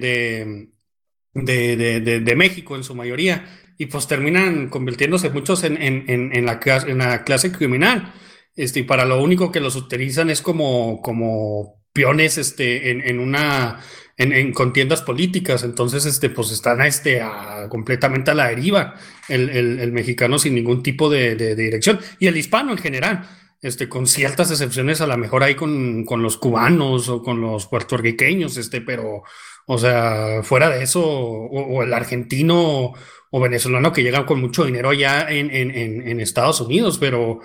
de, 1.34 2.20
de, 2.20 2.36
México 2.36 2.76
en 2.76 2.84
su 2.84 2.94
mayoría 2.94 3.46
y 3.76 3.86
pues 3.86 4.08
terminan 4.08 4.68
convirtiéndose 4.68 5.30
muchos 5.30 5.64
en, 5.64 5.76
en, 5.80 6.46
la, 6.46 6.60
en 6.86 6.98
la 6.98 7.24
clase 7.24 7.52
criminal. 7.52 8.14
Este, 8.56 8.80
y 8.80 8.82
para 8.82 9.04
lo 9.04 9.22
único 9.22 9.52
que 9.52 9.60
los 9.60 9.76
utilizan 9.76 10.30
es 10.30 10.42
como, 10.42 11.00
como 11.00 11.78
peones 11.92 12.38
este, 12.38 12.90
en, 12.90 13.20
una 13.20 13.80
en, 14.18 14.52
contiendas 14.52 15.02
políticas, 15.02 15.62
entonces 15.62 16.04
este, 16.04 16.28
pues 16.28 16.50
están 16.50 16.80
a 16.80 16.86
este, 16.86 17.22
a, 17.22 17.68
completamente 17.68 18.32
a 18.32 18.34
la 18.34 18.48
deriva 18.48 18.96
el, 19.28 19.48
el, 19.48 19.92
mexicano 19.92 20.38
sin 20.38 20.56
ningún 20.56 20.82
tipo 20.82 21.08
de, 21.08 21.36
de, 21.36 21.54
dirección. 21.54 22.00
Y 22.18 22.26
el 22.26 22.36
hispano 22.36 22.72
en 22.72 22.78
general, 22.78 23.28
este, 23.62 23.88
con 23.88 24.06
ciertas 24.06 24.50
excepciones 24.50 25.00
a 25.00 25.06
lo 25.06 25.16
mejor 25.16 25.44
ahí 25.44 25.54
con, 25.54 26.04
con 26.04 26.22
los 26.22 26.36
cubanos 26.36 27.08
o 27.08 27.22
con 27.22 27.40
los 27.40 27.66
puertorriqueños, 27.68 28.56
este, 28.56 28.80
pero, 28.80 29.22
o 29.66 29.78
sea, 29.78 30.42
fuera 30.42 30.68
de 30.68 30.82
eso, 30.82 31.02
o, 31.04 31.82
el 31.82 31.94
argentino 31.94 32.92
o 33.30 33.40
venezolano 33.40 33.92
que 33.92 34.02
llegan 34.02 34.24
con 34.24 34.40
mucho 34.40 34.64
dinero 34.64 34.90
allá 34.90 35.30
en, 35.30 35.50
en, 35.54 35.70
en 36.08 36.20
Estados 36.20 36.60
Unidos, 36.60 36.98
pero, 36.98 37.40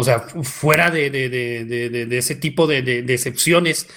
o 0.00 0.04
sea, 0.04 0.20
fuera 0.20 0.90
de, 0.90 1.10
de, 1.10 1.28
de, 1.28 1.88
de 2.06 2.18
ese 2.18 2.36
tipo 2.36 2.68
de, 2.68 3.00
excepciones, 3.12 3.88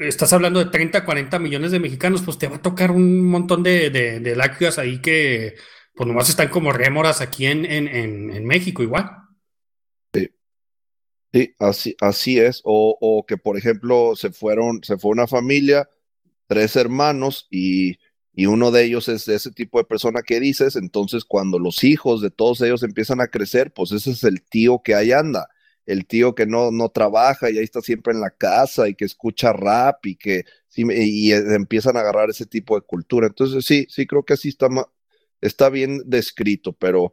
estás 0.00 0.32
hablando 0.32 0.64
de 0.64 0.70
30, 0.70 1.04
40 1.04 1.38
millones 1.38 1.70
de 1.70 1.78
mexicanos, 1.78 2.22
pues 2.22 2.38
te 2.38 2.48
va 2.48 2.56
a 2.56 2.62
tocar 2.62 2.90
un 2.90 3.22
montón 3.22 3.62
de, 3.62 3.90
de, 3.90 4.20
de 4.20 4.52
ahí 4.78 5.00
que 5.00 5.56
pues 5.94 6.06
nomás 6.06 6.28
están 6.28 6.48
como 6.48 6.72
rémoras 6.72 7.20
aquí 7.20 7.46
en, 7.46 7.64
en, 7.64 7.88
en, 7.88 8.44
México 8.46 8.82
igual. 8.82 9.10
Sí, 10.12 10.30
sí 11.32 11.54
así, 11.58 11.96
así 12.00 12.38
es. 12.38 12.62
O, 12.64 12.96
o, 13.00 13.26
que 13.26 13.36
por 13.36 13.58
ejemplo 13.58 14.14
se 14.16 14.30
fueron, 14.30 14.82
se 14.82 14.96
fue 14.96 15.10
una 15.10 15.26
familia, 15.26 15.88
tres 16.46 16.76
hermanos 16.76 17.46
y, 17.50 17.98
y 18.32 18.46
uno 18.46 18.70
de 18.70 18.84
ellos 18.84 19.08
es 19.08 19.28
ese 19.28 19.50
tipo 19.50 19.78
de 19.78 19.84
persona 19.84 20.22
que 20.22 20.40
dices, 20.40 20.76
entonces 20.76 21.24
cuando 21.24 21.58
los 21.58 21.84
hijos 21.84 22.20
de 22.20 22.30
todos 22.30 22.60
ellos 22.62 22.82
empiezan 22.82 23.20
a 23.20 23.28
crecer, 23.28 23.72
pues 23.72 23.92
ese 23.92 24.10
es 24.10 24.24
el 24.24 24.42
tío 24.42 24.82
que 24.82 24.94
ahí 24.94 25.12
anda, 25.12 25.48
el 25.86 26.06
tío 26.06 26.34
que 26.34 26.46
no, 26.46 26.70
no 26.72 26.90
trabaja 26.90 27.50
y 27.50 27.58
ahí 27.58 27.64
está 27.64 27.80
siempre 27.80 28.12
en 28.12 28.20
la 28.20 28.30
casa 28.30 28.88
y 28.88 28.94
que 28.94 29.04
escucha 29.04 29.52
rap 29.52 30.04
y 30.06 30.16
que 30.16 30.44
y, 30.74 31.28
y 31.28 31.32
empiezan 31.32 31.96
a 31.96 32.00
agarrar 32.00 32.28
ese 32.30 32.46
tipo 32.46 32.74
de 32.76 32.82
cultura. 32.82 33.28
Entonces 33.28 33.64
sí, 33.64 33.86
sí 33.88 34.06
creo 34.06 34.24
que 34.24 34.34
así 34.34 34.48
está, 34.48 34.68
está 35.40 35.70
bien 35.70 36.02
descrito, 36.04 36.72
pero 36.72 37.12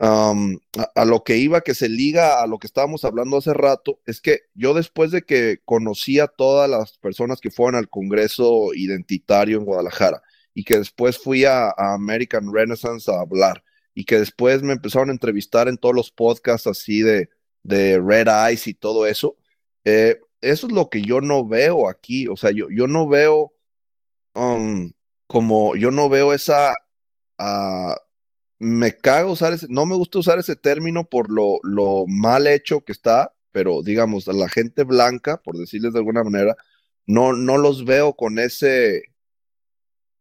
um, 0.00 0.58
a, 0.78 0.90
a, 0.94 1.04
lo 1.04 1.22
que 1.22 1.36
iba, 1.36 1.60
que 1.60 1.74
se 1.74 1.88
liga 1.88 2.42
a 2.42 2.46
lo 2.46 2.58
que 2.58 2.66
estábamos 2.66 3.04
hablando 3.04 3.36
hace 3.36 3.54
rato, 3.54 4.00
es 4.06 4.20
que 4.20 4.40
yo 4.54 4.74
después 4.74 5.10
de 5.10 5.22
que 5.22 5.60
conocí 5.64 6.18
a 6.18 6.26
todas 6.26 6.68
las 6.68 6.98
personas 6.98 7.40
que 7.40 7.50
fueron 7.50 7.76
al 7.76 7.88
Congreso 7.88 8.74
Identitario 8.74 9.58
en 9.58 9.64
Guadalajara 9.64 10.22
y 10.54 10.64
que 10.64 10.78
después 10.78 11.18
fui 11.18 11.44
a, 11.44 11.66
a 11.68 11.94
American 11.94 12.52
Renaissance 12.52 13.10
a 13.10 13.20
hablar 13.20 13.62
y 13.94 14.04
que 14.04 14.18
después 14.18 14.62
me 14.62 14.72
empezaron 14.72 15.10
a 15.10 15.12
entrevistar 15.12 15.68
en 15.68 15.78
todos 15.78 15.94
los 15.94 16.10
podcasts 16.10 16.66
así 16.66 17.02
de, 17.02 17.30
de 17.66 18.00
Red 18.00 18.28
Eyes 18.28 18.66
y 18.66 18.74
todo 18.74 19.06
eso, 19.06 19.36
eh, 19.84 20.20
eso 20.40 20.66
es 20.66 20.72
lo 20.72 20.88
que 20.88 21.02
yo 21.02 21.20
no 21.20 21.46
veo 21.46 21.88
aquí, 21.88 22.28
o 22.28 22.36
sea, 22.36 22.50
yo, 22.50 22.68
yo 22.70 22.86
no 22.86 23.08
veo 23.08 23.52
um, 24.34 24.92
como, 25.26 25.76
yo 25.76 25.90
no 25.90 26.08
veo 26.08 26.32
esa... 26.32 26.74
Uh, 27.38 27.94
me 28.58 28.96
cago 28.96 29.32
usar 29.32 29.52
ese, 29.52 29.66
no 29.68 29.84
me 29.86 29.96
gusta 29.96 30.18
usar 30.18 30.38
ese 30.38 30.56
término 30.56 31.04
por 31.04 31.30
lo, 31.30 31.58
lo 31.62 32.06
mal 32.06 32.46
hecho 32.46 32.82
que 32.82 32.92
está, 32.92 33.34
pero 33.52 33.82
digamos, 33.82 34.28
a 34.28 34.32
la 34.32 34.48
gente 34.48 34.84
blanca, 34.84 35.38
por 35.42 35.56
decirles 35.58 35.92
de 35.92 35.98
alguna 35.98 36.24
manera, 36.24 36.56
no, 37.06 37.32
no 37.34 37.58
los 37.58 37.84
veo 37.84 38.14
con 38.14 38.38
ese, 38.38 39.02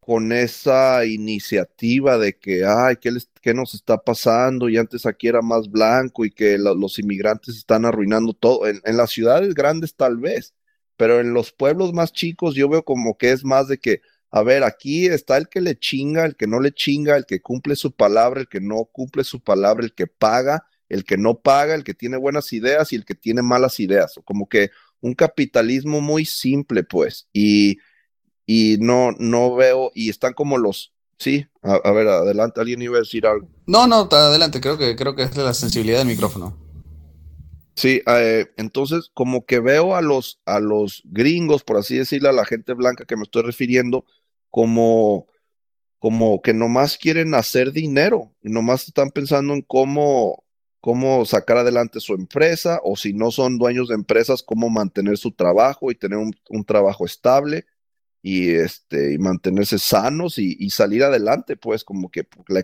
con 0.05 0.31
esa 0.31 1.03
iniciativa 1.03 2.19
de 2.19 2.37
que, 2.37 2.63
ay, 2.63 2.97
¿qué, 3.01 3.09
les, 3.11 3.27
¿qué 3.41 3.55
nos 3.55 3.73
está 3.73 3.97
pasando? 3.97 4.69
Y 4.69 4.77
antes 4.77 5.07
aquí 5.07 5.27
era 5.27 5.41
más 5.41 5.67
blanco 5.71 6.25
y 6.25 6.31
que 6.31 6.59
lo, 6.59 6.75
los 6.75 6.99
inmigrantes 6.99 7.57
están 7.57 7.85
arruinando 7.85 8.33
todo. 8.33 8.67
En, 8.67 8.79
en 8.85 8.97
las 8.97 9.09
ciudades 9.09 9.55
grandes 9.55 9.95
tal 9.95 10.17
vez, 10.17 10.53
pero 10.95 11.19
en 11.19 11.33
los 11.33 11.51
pueblos 11.51 11.91
más 11.91 12.13
chicos 12.13 12.53
yo 12.53 12.69
veo 12.69 12.83
como 12.85 13.17
que 13.17 13.31
es 13.31 13.43
más 13.43 13.67
de 13.67 13.79
que, 13.79 14.01
a 14.29 14.43
ver, 14.43 14.63
aquí 14.63 15.07
está 15.07 15.37
el 15.37 15.49
que 15.49 15.59
le 15.59 15.75
chinga, 15.75 16.23
el 16.25 16.35
que 16.35 16.45
no 16.45 16.59
le 16.59 16.71
chinga, 16.71 17.17
el 17.17 17.25
que 17.25 17.41
cumple 17.41 17.75
su 17.75 17.91
palabra, 17.91 18.41
el 18.41 18.47
que 18.47 18.61
no 18.61 18.85
cumple 18.85 19.23
su 19.23 19.41
palabra, 19.41 19.83
el 19.83 19.95
que 19.95 20.05
paga, 20.05 20.67
el 20.87 21.03
que 21.03 21.17
no 21.17 21.39
paga, 21.39 21.73
el 21.73 21.83
que 21.83 21.95
tiene 21.95 22.17
buenas 22.17 22.53
ideas 22.53 22.93
y 22.93 22.95
el 22.95 23.05
que 23.05 23.15
tiene 23.15 23.41
malas 23.41 23.79
ideas. 23.79 24.19
Como 24.23 24.47
que 24.47 24.69
un 25.01 25.15
capitalismo 25.15 25.99
muy 25.99 26.25
simple, 26.25 26.83
pues. 26.83 27.27
Y, 27.33 27.79
y 28.45 28.77
no, 28.79 29.11
no 29.17 29.55
veo, 29.55 29.91
y 29.95 30.09
están 30.09 30.33
como 30.33 30.57
los, 30.57 30.93
sí, 31.17 31.47
a, 31.61 31.75
a, 31.75 31.91
ver, 31.91 32.07
adelante, 32.07 32.61
alguien 32.61 32.81
iba 32.81 32.97
a 32.97 32.99
decir 32.99 33.25
algo. 33.25 33.47
No, 33.65 33.87
no, 33.87 34.07
adelante, 34.11 34.61
creo 34.61 34.77
que, 34.77 34.95
creo 34.95 35.15
que 35.15 35.23
es 35.23 35.35
la 35.35 35.53
sensibilidad 35.53 35.99
del 35.99 36.07
micrófono. 36.07 36.65
Sí, 37.75 38.01
eh, 38.07 38.47
entonces 38.55 39.11
como 39.13 39.45
que 39.45 39.59
veo 39.59 39.95
a 39.95 40.01
los, 40.01 40.39
a 40.45 40.59
los 40.59 41.01
gringos, 41.05 41.63
por 41.63 41.77
así 41.77 41.97
decirlo, 41.97 42.29
a 42.29 42.33
la 42.33 42.45
gente 42.45 42.73
blanca 42.73 43.05
que 43.05 43.17
me 43.17 43.23
estoy 43.23 43.43
refiriendo, 43.43 44.05
como, 44.49 45.27
como 45.99 46.41
que 46.41 46.53
nomás 46.53 46.97
quieren 46.97 47.33
hacer 47.35 47.73
dinero 47.73 48.33
y 48.41 48.49
nomás 48.49 48.87
están 48.87 49.09
pensando 49.11 49.53
en 49.53 49.61
cómo, 49.61 50.45
cómo 50.79 51.25
sacar 51.25 51.57
adelante 51.57 51.99
su 51.99 52.13
empresa 52.13 52.79
o 52.81 52.95
si 52.95 53.11
no 53.11 53.31
son 53.31 53.57
dueños 53.57 53.89
de 53.89 53.95
empresas, 53.95 54.41
cómo 54.41 54.69
mantener 54.69 55.17
su 55.17 55.33
trabajo 55.33 55.91
y 55.91 55.95
tener 55.95 56.17
un, 56.17 56.33
un 56.49 56.63
trabajo 56.63 57.05
estable 57.05 57.65
y, 58.27 58.55
este, 58.55 59.13
y 59.13 59.19
mantenerse 59.19 59.77
sanos 59.77 60.39
y, 60.39 60.69
salir 60.71 61.03
adelante, 61.03 61.55
pues 61.57 61.83
como 61.83 62.09
que 62.09 62.27
la 62.47 62.61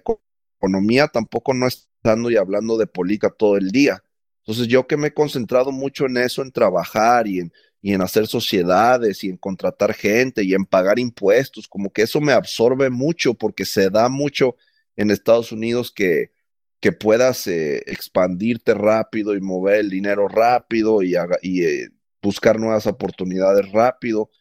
economía 0.57 1.07
tampoco 1.07 1.53
no 1.53 1.67
está 1.67 1.87
dando 2.01 2.31
y 2.31 2.35
hablando 2.35 2.79
de 2.79 2.87
política 2.87 3.29
todo 3.29 3.57
el 3.57 3.69
día. 3.69 4.03
Entonces 4.39 4.67
yo 4.67 4.87
que 4.87 4.97
me 4.97 5.09
he 5.09 5.13
concentrado 5.13 5.71
mucho 5.71 6.07
en 6.07 6.17
eso, 6.17 6.41
en 6.41 6.51
trabajar 6.51 7.27
y 7.27 7.41
en, 7.41 7.53
y 7.79 7.93
en 7.93 8.01
hacer 8.01 8.25
sociedades 8.25 9.23
y 9.23 9.29
en 9.29 9.37
contratar 9.37 9.93
gente 9.93 10.43
y 10.43 10.55
en 10.55 10.65
pagar 10.65 10.97
impuestos, 10.97 11.67
como 11.67 11.93
que 11.93 12.01
eso 12.01 12.19
me 12.19 12.33
absorbe 12.33 12.89
mucho 12.89 13.35
porque 13.35 13.63
se 13.63 13.91
da 13.91 14.09
mucho 14.09 14.55
en 14.95 15.11
Estados 15.11 15.51
Unidos 15.51 15.91
que, 15.95 16.31
que 16.79 16.91
puedas 16.91 17.45
eh, 17.45 17.83
expandirte 17.85 18.73
rápido 18.73 19.35
y 19.35 19.41
mover 19.41 19.81
el 19.81 19.91
dinero 19.91 20.27
rápido 20.27 21.03
y 21.03 21.13
eh, 21.13 21.89
buscar 22.19 22.59
nuevas 22.59 22.87
oportunidades 22.87 23.71
rápido. 23.71 24.31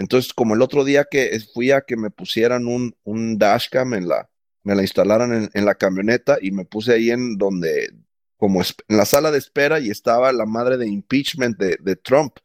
Entonces, 0.00 0.32
como 0.32 0.54
el 0.54 0.62
otro 0.62 0.82
día 0.82 1.04
que 1.10 1.38
fui 1.52 1.72
a 1.72 1.82
que 1.82 1.94
me 1.94 2.10
pusieran 2.10 2.66
un, 2.66 3.38
dashcam 3.38 3.92
en 3.92 4.08
la, 4.08 4.30
me 4.62 4.74
la 4.74 4.80
instalaran 4.80 5.50
en, 5.52 5.64
la 5.66 5.74
camioneta 5.74 6.38
y 6.40 6.52
me 6.52 6.64
puse 6.64 6.94
ahí 6.94 7.10
en 7.10 7.36
donde, 7.36 7.92
como 8.38 8.62
en 8.62 8.96
la 8.96 9.04
sala 9.04 9.30
de 9.30 9.36
espera 9.36 9.78
y 9.78 9.90
estaba 9.90 10.32
la 10.32 10.46
madre 10.46 10.78
de 10.78 10.88
impeachment 10.88 11.58
de, 11.58 11.96
Trump. 11.96 12.38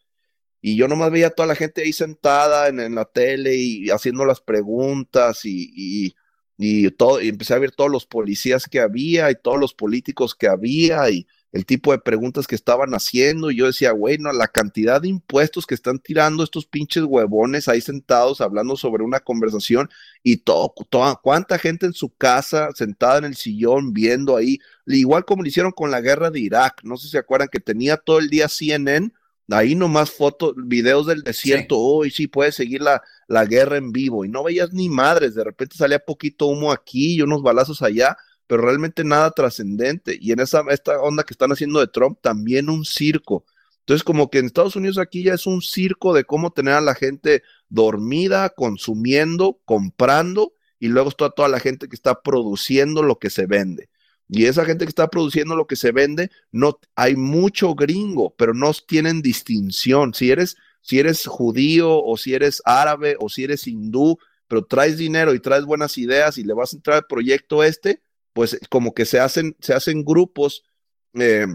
Y 0.59 0.75
yo 0.75 0.89
nomás 0.89 1.11
veía 1.11 1.27
a 1.27 1.29
toda 1.29 1.47
la 1.47 1.55
gente 1.55 1.83
ahí 1.83 1.93
sentada 1.93 2.67
en, 2.67 2.81
en 2.81 2.93
la 2.93 3.05
tele 3.05 3.55
y 3.55 3.89
haciendo 3.89 4.25
las 4.25 4.41
preguntas 4.41 5.45
y, 5.45 5.71
y, 5.73 6.15
y, 6.57 6.91
todo, 6.91 7.21
y 7.21 7.29
empecé 7.29 7.53
a 7.53 7.59
ver 7.59 7.71
todos 7.71 7.89
los 7.89 8.05
policías 8.05 8.67
que 8.67 8.81
había 8.81 9.31
y 9.31 9.35
todos 9.41 9.61
los 9.61 9.73
políticos 9.73 10.35
que 10.35 10.49
había 10.49 11.09
y 11.09 11.25
el 11.55 11.65
tipo 11.65 11.93
de 11.93 11.99
preguntas 11.99 12.47
que 12.47 12.55
estaban 12.55 12.91
haciendo. 12.91 13.49
Y 13.49 13.55
yo 13.55 13.67
decía, 13.67 13.93
bueno, 13.93 14.33
la 14.33 14.49
cantidad 14.49 15.01
de 15.01 15.07
impuestos 15.07 15.65
que 15.65 15.73
están 15.73 15.99
tirando 15.99 16.43
estos 16.43 16.65
pinches 16.65 17.05
huevones 17.05 17.69
ahí 17.69 17.79
sentados 17.79 18.41
hablando 18.41 18.75
sobre 18.75 19.03
una 19.03 19.21
conversación 19.21 19.89
y 20.21 20.37
todo, 20.37 20.73
toda, 20.89 21.15
cuánta 21.15 21.57
gente 21.57 21.85
en 21.85 21.93
su 21.93 22.13
casa 22.13 22.71
sentada 22.75 23.19
en 23.19 23.23
el 23.23 23.37
sillón 23.37 23.93
viendo 23.93 24.35
ahí, 24.35 24.59
igual 24.85 25.23
como 25.23 25.43
lo 25.43 25.47
hicieron 25.47 25.71
con 25.71 25.91
la 25.91 26.01
guerra 26.01 26.29
de 26.29 26.41
Irak. 26.41 26.81
No 26.83 26.97
sé 26.97 27.05
si 27.05 27.11
se 27.11 27.19
acuerdan 27.19 27.47
que 27.47 27.61
tenía 27.61 27.95
todo 27.95 28.19
el 28.19 28.29
día 28.29 28.49
CNN 28.49 29.13
Ahí 29.51 29.75
nomás 29.75 30.09
fotos, 30.09 30.53
videos 30.57 31.05
del 31.05 31.21
desierto, 31.21 31.77
hoy 31.77 32.09
sí. 32.09 32.13
oh, 32.13 32.17
sí 32.17 32.27
puedes 32.27 32.55
seguir 32.55 32.81
la, 32.81 33.03
la 33.27 33.45
guerra 33.45 33.77
en 33.77 33.91
vivo 33.91 34.25
y 34.25 34.29
no 34.29 34.43
veías 34.43 34.73
ni 34.73 34.89
madres, 34.89 35.35
de 35.35 35.43
repente 35.43 35.77
salía 35.77 35.99
poquito 35.99 36.47
humo 36.47 36.71
aquí 36.71 37.15
y 37.15 37.21
unos 37.21 37.43
balazos 37.43 37.83
allá, 37.83 38.17
pero 38.47 38.63
realmente 38.63 39.03
nada 39.03 39.31
trascendente. 39.31 40.17
Y 40.19 40.31
en 40.31 40.39
esa 40.39 40.63
esta 40.69 40.99
onda 41.01 41.23
que 41.23 41.33
están 41.33 41.51
haciendo 41.51 41.79
de 41.79 41.87
Trump, 41.87 42.19
también 42.21 42.69
un 42.69 42.85
circo. 42.85 43.45
Entonces, 43.79 44.03
como 44.03 44.29
que 44.29 44.39
en 44.39 44.47
Estados 44.47 44.75
Unidos 44.75 44.97
aquí 44.97 45.23
ya 45.23 45.35
es 45.35 45.45
un 45.45 45.61
circo 45.61 46.13
de 46.13 46.23
cómo 46.23 46.51
tener 46.51 46.73
a 46.73 46.81
la 46.81 46.95
gente 46.95 47.43
dormida, 47.69 48.49
consumiendo, 48.49 49.59
comprando, 49.63 50.53
y 50.79 50.87
luego 50.87 51.09
está 51.09 51.29
toda 51.29 51.49
la 51.49 51.59
gente 51.59 51.87
que 51.87 51.95
está 51.95 52.21
produciendo 52.21 53.03
lo 53.03 53.19
que 53.19 53.29
se 53.29 53.45
vende. 53.45 53.89
Y 54.27 54.45
esa 54.45 54.65
gente 54.65 54.85
que 54.85 54.89
está 54.89 55.07
produciendo 55.07 55.55
lo 55.55 55.67
que 55.67 55.75
se 55.75 55.91
vende, 55.91 56.31
no 56.51 56.79
hay 56.95 57.15
mucho 57.15 57.75
gringo, 57.75 58.33
pero 58.35 58.53
no 58.53 58.71
tienen 58.73 59.21
distinción. 59.21 60.13
Si 60.13 60.31
eres, 60.31 60.57
si 60.81 60.99
eres 60.99 61.25
judío 61.27 62.03
o 62.03 62.17
si 62.17 62.33
eres 62.33 62.61
árabe 62.65 63.15
o 63.19 63.29
si 63.29 63.43
eres 63.43 63.67
hindú, 63.67 64.17
pero 64.47 64.65
traes 64.65 64.97
dinero 64.97 65.33
y 65.33 65.39
traes 65.39 65.65
buenas 65.65 65.97
ideas 65.97 66.37
y 66.37 66.43
le 66.43 66.53
vas 66.53 66.73
a 66.73 66.77
entrar 66.77 66.97
al 66.97 67.05
proyecto 67.07 67.63
este, 67.63 68.01
pues 68.35 68.59
como 68.69 68.93
que 68.93 69.05
se 69.05 69.21
hacen, 69.21 69.55
se 69.61 69.73
hacen 69.73 70.03
grupos 70.03 70.65
eh, 71.13 71.47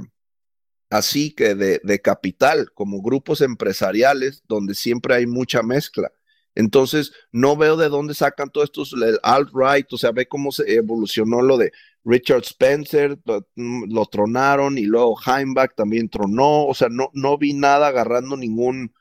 así 0.88 1.34
que 1.34 1.54
de, 1.54 1.78
de 1.84 2.00
capital, 2.00 2.72
como 2.72 3.02
grupos 3.02 3.42
empresariales 3.42 4.42
donde 4.48 4.74
siempre 4.74 5.14
hay 5.14 5.26
mucha 5.26 5.62
mezcla. 5.62 6.10
Entonces, 6.54 7.12
no 7.32 7.56
veo 7.56 7.76
de 7.76 7.90
dónde 7.90 8.14
sacan 8.14 8.48
todos 8.50 8.68
estos, 8.68 8.94
alt-right, 9.22 9.92
o 9.92 9.98
sea, 9.98 10.10
ve 10.12 10.26
cómo 10.26 10.52
se 10.52 10.74
evolucionó 10.74 11.42
lo 11.42 11.58
de 11.58 11.70
Richard 12.02 12.42
Spencer, 12.44 13.18
mm, 13.56 13.92
lo, 13.92 14.06
tronaron 14.06 14.78
y 14.78 14.84
luego 14.84 15.16
Heimbach 15.24 15.74
también 15.76 16.08
tronó, 16.08 16.66
o 16.66 16.74
sea, 16.74 16.88
no, 16.88 17.10
no 17.12 17.36
vi 17.36 17.52
nada 17.52 17.88
agarrando 17.88 18.38
ningún, 18.38 18.94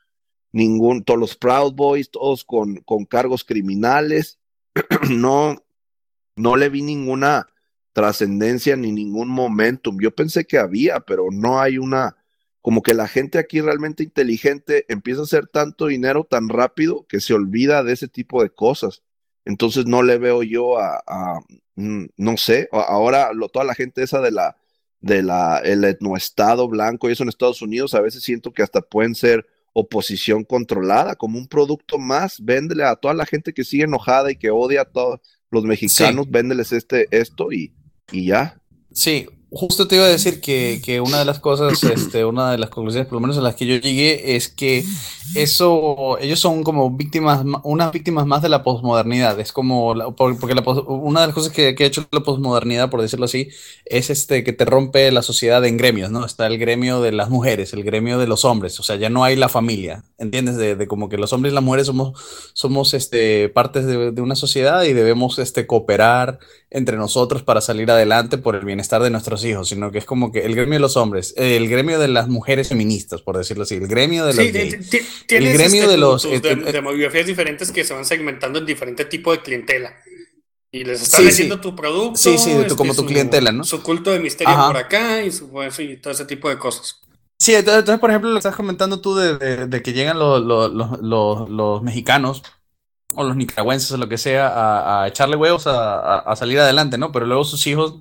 ningún, 0.52 1.02
todos 1.02 1.18
los 1.18 1.36
Proud 1.36 1.72
Boys, 1.72 2.10
todos 2.10 2.44
con, 2.44 2.76
con 2.82 3.06
cargos 3.06 3.42
criminales, 3.42 4.38
no, 5.10 5.56
no 6.36 6.56
le 6.56 6.68
vi 6.68 6.82
ninguna 6.82 7.48
trascendencia 7.92 8.76
ni 8.76 8.92
ningún 8.92 9.28
momentum. 9.28 9.98
Yo 10.00 10.14
pensé 10.14 10.44
que 10.44 10.58
había, 10.58 11.00
pero 11.00 11.28
no 11.30 11.60
hay 11.60 11.78
una, 11.78 12.16
como 12.62 12.82
que 12.82 12.94
la 12.94 13.08
gente 13.08 13.38
aquí 13.38 13.60
realmente 13.60 14.02
inteligente 14.02 14.84
empieza 14.88 15.20
a 15.20 15.24
hacer 15.24 15.46
tanto 15.48 15.86
dinero 15.86 16.24
tan 16.24 16.48
rápido 16.48 17.06
que 17.08 17.20
se 17.20 17.34
olvida 17.34 17.82
de 17.82 17.92
ese 17.92 18.08
tipo 18.08 18.42
de 18.42 18.50
cosas. 18.50 19.02
Entonces 19.44 19.86
no 19.86 20.02
le 20.02 20.18
veo 20.18 20.42
yo 20.42 20.78
a, 20.78 21.02
a 21.06 21.40
mm, 21.76 22.06
no 22.16 22.36
sé, 22.36 22.68
ahora 22.72 23.32
lo, 23.32 23.48
toda 23.48 23.64
la 23.64 23.74
gente 23.74 24.02
esa 24.02 24.20
de 24.20 24.30
la, 24.30 24.56
de 25.00 25.22
la, 25.22 25.58
el 25.64 25.82
etnoestado 25.84 26.68
blanco 26.68 27.08
y 27.08 27.12
eso 27.12 27.22
en 27.22 27.30
Estados 27.30 27.62
Unidos, 27.62 27.94
a 27.94 28.00
veces 28.00 28.22
siento 28.22 28.52
que 28.52 28.62
hasta 28.62 28.82
pueden 28.82 29.14
ser 29.14 29.46
oposición 29.72 30.44
controlada, 30.44 31.14
como 31.14 31.38
un 31.38 31.46
producto 31.46 31.98
más, 31.98 32.44
véndele 32.44 32.84
a 32.84 32.96
toda 32.96 33.14
la 33.14 33.24
gente 33.24 33.54
que 33.54 33.64
sigue 33.64 33.84
enojada 33.84 34.30
y 34.30 34.36
que 34.36 34.50
odia 34.50 34.82
a 34.82 34.84
todos 34.84 35.20
los 35.50 35.64
mexicanos, 35.64 36.26
sí. 36.26 36.30
véndeles 36.30 36.72
este, 36.72 37.06
esto 37.10 37.52
y, 37.52 37.72
y 38.12 38.26
ya. 38.26 38.58
Sí, 38.92 39.26
justo 39.52 39.88
te 39.88 39.96
iba 39.96 40.04
a 40.04 40.08
decir 40.08 40.40
que, 40.40 40.80
que, 40.84 41.00
una 41.00 41.18
de 41.18 41.24
las 41.24 41.40
cosas, 41.40 41.82
este, 41.82 42.24
una 42.24 42.52
de 42.52 42.58
las 42.58 42.70
conclusiones, 42.70 43.08
por 43.08 43.14
lo 43.14 43.20
menos 43.20 43.36
a 43.36 43.40
las 43.40 43.56
que 43.56 43.66
yo 43.66 43.76
llegué, 43.76 44.36
es 44.36 44.48
que 44.48 44.84
eso, 45.34 46.18
ellos 46.20 46.38
son 46.38 46.62
como 46.62 46.90
víctimas, 46.90 47.44
unas 47.64 47.92
víctimas 47.92 48.26
más 48.26 48.42
de 48.42 48.48
la 48.48 48.62
posmodernidad. 48.62 49.38
Es 49.40 49.52
como, 49.52 50.14
porque 50.14 50.54
una 50.86 51.20
de 51.20 51.26
las 51.26 51.34
cosas 51.34 51.52
que, 51.52 51.74
que, 51.74 51.84
ha 51.84 51.86
hecho 51.86 52.06
la 52.12 52.20
posmodernidad, 52.20 52.90
por 52.90 53.02
decirlo 53.02 53.24
así, 53.24 53.48
es 53.84 54.10
este 54.10 54.44
que 54.44 54.52
te 54.52 54.64
rompe 54.64 55.10
la 55.10 55.22
sociedad 55.22 55.64
en 55.64 55.76
gremios, 55.76 56.10
¿no? 56.10 56.24
Está 56.24 56.46
el 56.46 56.58
gremio 56.58 57.00
de 57.00 57.12
las 57.12 57.28
mujeres, 57.28 57.72
el 57.72 57.82
gremio 57.82 58.18
de 58.18 58.28
los 58.28 58.44
hombres, 58.44 58.78
o 58.78 58.82
sea, 58.82 58.96
ya 58.96 59.10
no 59.10 59.24
hay 59.24 59.36
la 59.36 59.48
familia, 59.48 60.04
¿entiendes? 60.18 60.56
De, 60.56 60.76
de 60.76 60.86
como 60.86 61.08
que 61.08 61.18
los 61.18 61.32
hombres 61.32 61.52
y 61.52 61.54
las 61.54 61.64
mujeres 61.64 61.86
somos, 61.86 62.18
somos 62.52 62.94
este, 62.94 63.48
partes 63.48 63.86
de, 63.86 64.12
de, 64.12 64.20
una 64.22 64.36
sociedad 64.36 64.82
y 64.84 64.92
debemos 64.92 65.38
este, 65.38 65.66
cooperar 65.66 66.38
entre 66.70 66.96
nosotros 66.96 67.42
para 67.42 67.60
salir 67.60 67.90
adelante 67.90 68.38
por 68.38 68.54
el 68.54 68.64
bienestar 68.64 69.02
de 69.02 69.10
nuestros 69.10 69.39
hijos, 69.44 69.68
sino 69.68 69.90
que 69.90 69.98
es 69.98 70.04
como 70.04 70.32
que 70.32 70.40
el 70.40 70.54
gremio 70.54 70.74
de 70.74 70.80
los 70.80 70.96
hombres, 70.96 71.34
el 71.36 71.68
gremio 71.68 71.98
de 71.98 72.08
las 72.08 72.28
mujeres 72.28 72.68
feministas, 72.68 73.22
por 73.22 73.36
decirlo 73.36 73.64
así, 73.64 73.76
el 73.76 73.86
gremio 73.86 74.26
de 74.26 74.34
los 74.34 74.44
sí, 74.44 74.96
el 75.28 75.52
gremio 75.52 75.82
este, 75.82 75.86
de 75.88 75.96
los 75.96 76.22
de, 76.22 76.54
demografías 76.72 77.26
diferentes 77.26 77.72
que 77.72 77.84
se 77.84 77.94
van 77.94 78.04
segmentando 78.04 78.58
en 78.58 78.66
diferente 78.66 79.04
tipo 79.04 79.32
de 79.32 79.40
clientela. 79.40 79.94
Y 80.72 80.84
les 80.84 81.02
están 81.02 81.22
sí, 81.22 81.26
vendiendo 81.26 81.60
tu 81.60 81.74
producto. 81.74 82.16
Sí, 82.16 82.38
sí, 82.38 82.52
este, 82.52 82.76
como 82.76 82.94
tu 82.94 83.02
su, 83.02 83.06
clientela, 83.06 83.50
¿no? 83.50 83.64
Su 83.64 83.82
culto 83.82 84.12
de 84.12 84.20
misterio 84.20 84.54
Ajá. 84.54 84.68
por 84.68 84.76
acá 84.76 85.22
y, 85.22 85.32
su, 85.32 85.50
y 85.78 85.96
todo 85.96 86.12
ese 86.12 86.26
tipo 86.26 86.48
de 86.48 86.58
cosas. 86.58 87.00
Sí, 87.40 87.54
entonces, 87.54 87.80
entonces, 87.80 88.00
por 88.00 88.10
ejemplo, 88.10 88.30
lo 88.30 88.34
que 88.36 88.40
estás 88.40 88.54
comentando 88.54 89.00
tú 89.00 89.16
de, 89.16 89.38
de, 89.38 89.66
de 89.66 89.82
que 89.82 89.92
llegan 89.92 90.18
los, 90.18 90.42
los, 90.42 91.00
los, 91.00 91.48
los, 91.48 91.82
mexicanos 91.82 92.42
o 93.14 93.24
los 93.24 93.34
nicaragüenses 93.34 93.90
o 93.92 93.96
lo 93.96 94.08
que 94.08 94.18
sea 94.18 94.46
a, 94.48 95.02
a 95.02 95.08
echarle 95.08 95.36
huevos 95.36 95.66
a, 95.66 96.18
a, 96.18 96.36
salir 96.36 96.60
adelante, 96.60 96.98
¿no? 96.98 97.10
Pero 97.12 97.26
luego 97.26 97.44
sus 97.44 97.66
hijos 97.66 97.96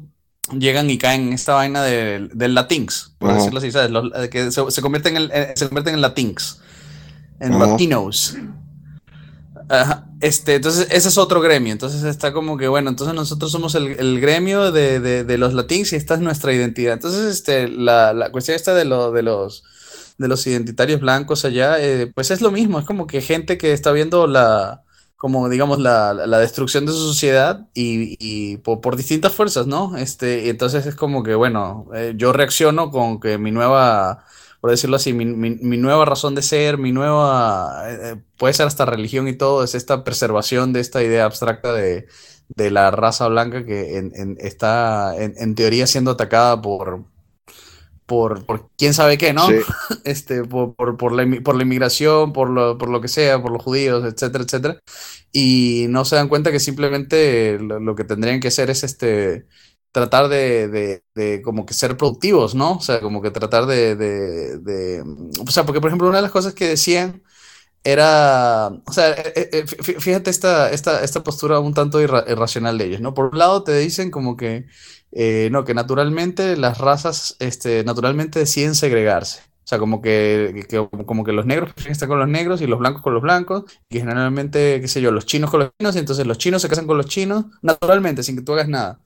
llegan 0.58 0.90
y 0.90 0.98
caen 0.98 1.28
en 1.28 1.34
esta 1.34 1.54
vaina 1.54 1.84
del, 1.84 2.30
del 2.34 2.54
latinx, 2.54 3.14
por 3.18 3.30
uh 3.30 3.34
-huh. 3.34 3.36
decirlo 3.38 3.60
así, 3.60 3.72
¿sabes? 3.72 3.92
Los, 3.92 4.12
que 4.30 4.52
se, 4.52 4.72
se, 4.72 4.82
convierten 4.82 5.18
en, 5.18 5.30
eh, 5.34 5.54
se 5.56 5.68
convierten 5.68 5.96
en 5.96 6.02
latinx, 6.02 6.60
en 7.40 7.54
uh 7.54 7.60
-huh. 7.60 7.72
latinos. 7.72 8.36
Este, 10.20 10.56
entonces, 10.56 10.88
ese 10.90 11.10
es 11.10 11.18
otro 11.18 11.42
gremio. 11.42 11.72
Entonces 11.72 12.04
está 12.04 12.34
como 12.34 12.58
que, 12.58 12.68
bueno, 12.68 12.90
entonces 12.90 13.16
nosotros 13.16 13.52
somos 13.52 13.76
el, 13.76 13.88
el 14.00 14.20
gremio 14.20 14.72
de, 14.72 15.00
de, 15.00 15.24
de, 15.24 15.38
los 15.38 15.54
latins 15.54 15.94
y 15.94 15.96
esta 15.96 16.16
es 16.16 16.22
nuestra 16.22 16.52
identidad. 16.54 16.94
Entonces, 16.94 17.26
este, 17.32 17.68
la, 17.68 18.14
la 18.14 18.32
cuestión 18.32 18.56
esta 18.56 18.74
de, 18.74 18.86
lo, 18.86 19.12
de 19.12 19.22
los 19.22 19.64
de 20.20 20.28
los 20.28 20.46
identitarios 20.46 21.00
blancos 21.00 21.46
allá, 21.46 21.80
eh, 21.80 22.12
pues 22.14 22.30
es 22.30 22.42
lo 22.42 22.52
mismo, 22.52 22.78
es 22.78 22.86
como 22.86 23.08
que 23.08 23.22
gente 23.22 23.58
que 23.58 23.72
está 23.72 23.94
viendo 23.94 24.28
la, 24.28 24.84
como 25.20 25.50
digamos, 25.50 25.80
la, 25.80 26.14
la 26.14 26.40
destrucción 26.40 26.86
de 26.86 26.94
su 26.94 27.00
sociedad 27.00 27.68
y, 27.74 28.16
y 28.22 28.56
por, 28.60 28.80
por, 28.80 28.96
distintas 28.96 29.34
fuerzas, 29.34 29.68
¿no? 29.68 29.98
Este, 29.98 30.50
entonces 30.50 30.86
es 30.86 30.96
como 30.96 31.24
que, 31.24 31.36
bueno, 31.36 31.88
eh, 31.94 32.14
yo 32.16 32.32
reacciono 32.32 32.90
con 32.90 33.20
que 33.20 33.38
mi 33.38 33.52
nueva, 33.52 34.24
por 34.62 34.72
decirlo 34.72 34.96
así, 34.96 35.12
mi, 35.12 35.26
mi, 35.26 35.52
mi 35.58 35.76
nueva 35.76 36.06
razón 36.06 36.36
de 36.36 36.42
ser, 36.42 36.78
mi 36.78 36.94
nueva, 36.94 37.84
eh, 37.90 38.16
puede 38.38 38.54
ser 38.54 38.68
hasta 38.68 38.86
religión 38.86 39.28
y 39.28 39.34
todo, 39.34 39.62
es 39.66 39.76
esta 39.76 40.06
preservación 40.06 40.72
de 40.72 40.80
esta 40.80 41.04
idea 41.04 41.26
abstracta 41.26 41.74
de, 41.74 42.08
de 42.56 42.72
la 42.72 42.90
raza 42.90 43.28
blanca 43.28 43.66
que 43.66 43.98
en, 43.98 44.14
en, 44.16 44.38
está 44.40 45.14
en, 45.18 45.34
en, 45.38 45.54
teoría 45.54 45.86
siendo 45.86 46.12
atacada 46.12 46.62
por, 46.62 47.04
por, 48.10 48.46
por 48.46 48.72
quién 48.78 48.94
sabe 48.96 49.18
qué, 49.18 49.34
¿no? 49.34 49.48
Sí. 49.48 49.56
Este, 50.04 50.44
por, 50.44 50.76
por, 50.76 50.98
por, 50.98 51.14
la, 51.14 51.26
por 51.44 51.56
la 51.56 51.64
inmigración, 51.64 52.34
por 52.34 52.50
lo, 52.50 52.78
por 52.78 52.90
lo 52.90 53.02
que 53.02 53.08
sea, 53.08 53.42
por 53.42 53.52
los 53.52 53.64
judíos, 53.64 54.04
etcétera, 54.04 54.44
etcétera. 54.44 54.80
Y 55.32 55.86
no 55.90 56.06
se 56.06 56.16
dan 56.16 56.28
cuenta 56.30 56.52
que 56.52 56.60
simplemente 56.60 57.60
lo, 57.60 57.80
lo 57.80 57.96
que 57.96 58.04
tendrían 58.04 58.40
que 58.40 58.48
hacer 58.50 58.70
es 58.72 58.84
este 58.84 59.48
tratar 59.92 60.28
de, 60.30 60.68
de, 60.70 61.04
de, 61.16 61.42
como 61.42 61.66
que 61.66 61.74
ser 61.74 61.98
productivos, 61.98 62.56
¿no? 62.56 62.74
O 62.74 62.82
sea, 62.82 63.00
como 63.02 63.22
que 63.22 63.32
tratar 63.32 63.66
de, 63.68 63.96
de, 63.96 65.04
O 65.48 65.52
sea, 65.52 65.66
porque 65.66 65.82
por 65.82 65.90
ejemplo 65.90 66.08
una 66.08 66.18
de 66.18 66.24
las 66.24 66.32
cosas 66.32 66.54
que 66.54 66.68
decían 66.68 67.24
era, 67.84 68.68
o 68.86 68.92
sea, 68.92 69.12
eh, 69.12 69.50
eh, 69.54 69.66
fíjate 69.68 70.30
esta, 70.30 70.72
esta, 70.72 71.04
esta 71.04 71.24
postura 71.24 71.60
un 71.60 71.74
tanto 71.74 72.02
irra 72.02 72.26
irracional 72.28 72.78
de 72.78 72.86
ellos, 72.86 73.02
¿no? 73.02 73.14
Por 73.14 73.28
un 73.32 73.38
lado 73.40 73.64
te 73.64 73.78
dicen 73.80 74.12
como 74.12 74.36
que, 74.38 74.66
eh, 75.12 75.50
no, 75.52 75.66
que 75.66 75.74
naturalmente 75.74 76.58
las 76.58 76.78
razas, 76.78 77.36
este, 77.40 77.84
naturalmente 77.84 78.40
deciden 78.40 78.76
segregarse. 78.76 79.42
O 79.64 79.70
sea, 79.70 79.78
como 79.78 80.02
que, 80.02 80.66
como 81.06 81.24
que 81.24 81.32
los 81.32 81.46
negros 81.46 81.74
estar 81.88 82.08
con 82.08 82.18
los 82.18 82.28
negros 82.28 82.60
y 82.62 82.68
los 82.68 82.80
blancos 82.80 83.04
con 83.04 83.14
los 83.14 83.22
blancos, 83.22 83.66
y 83.90 84.00
generalmente, 84.00 84.82
qué 84.82 84.88
sé 84.88 85.00
yo, 85.00 85.12
los 85.12 85.28
chinos 85.28 85.52
con 85.52 85.60
los 85.60 85.70
chinos, 85.78 85.96
y 85.96 86.00
entonces 86.00 86.26
los 86.26 86.40
chinos 86.40 86.62
se 86.64 86.70
casan 86.70 86.88
con 86.88 86.98
los 86.98 87.06
chinos, 87.06 87.46
naturalmente, 87.62 88.24
sin 88.24 88.36
que 88.36 88.42
tú 88.42 88.54
hagas 88.54 88.68
nada. 88.68 89.00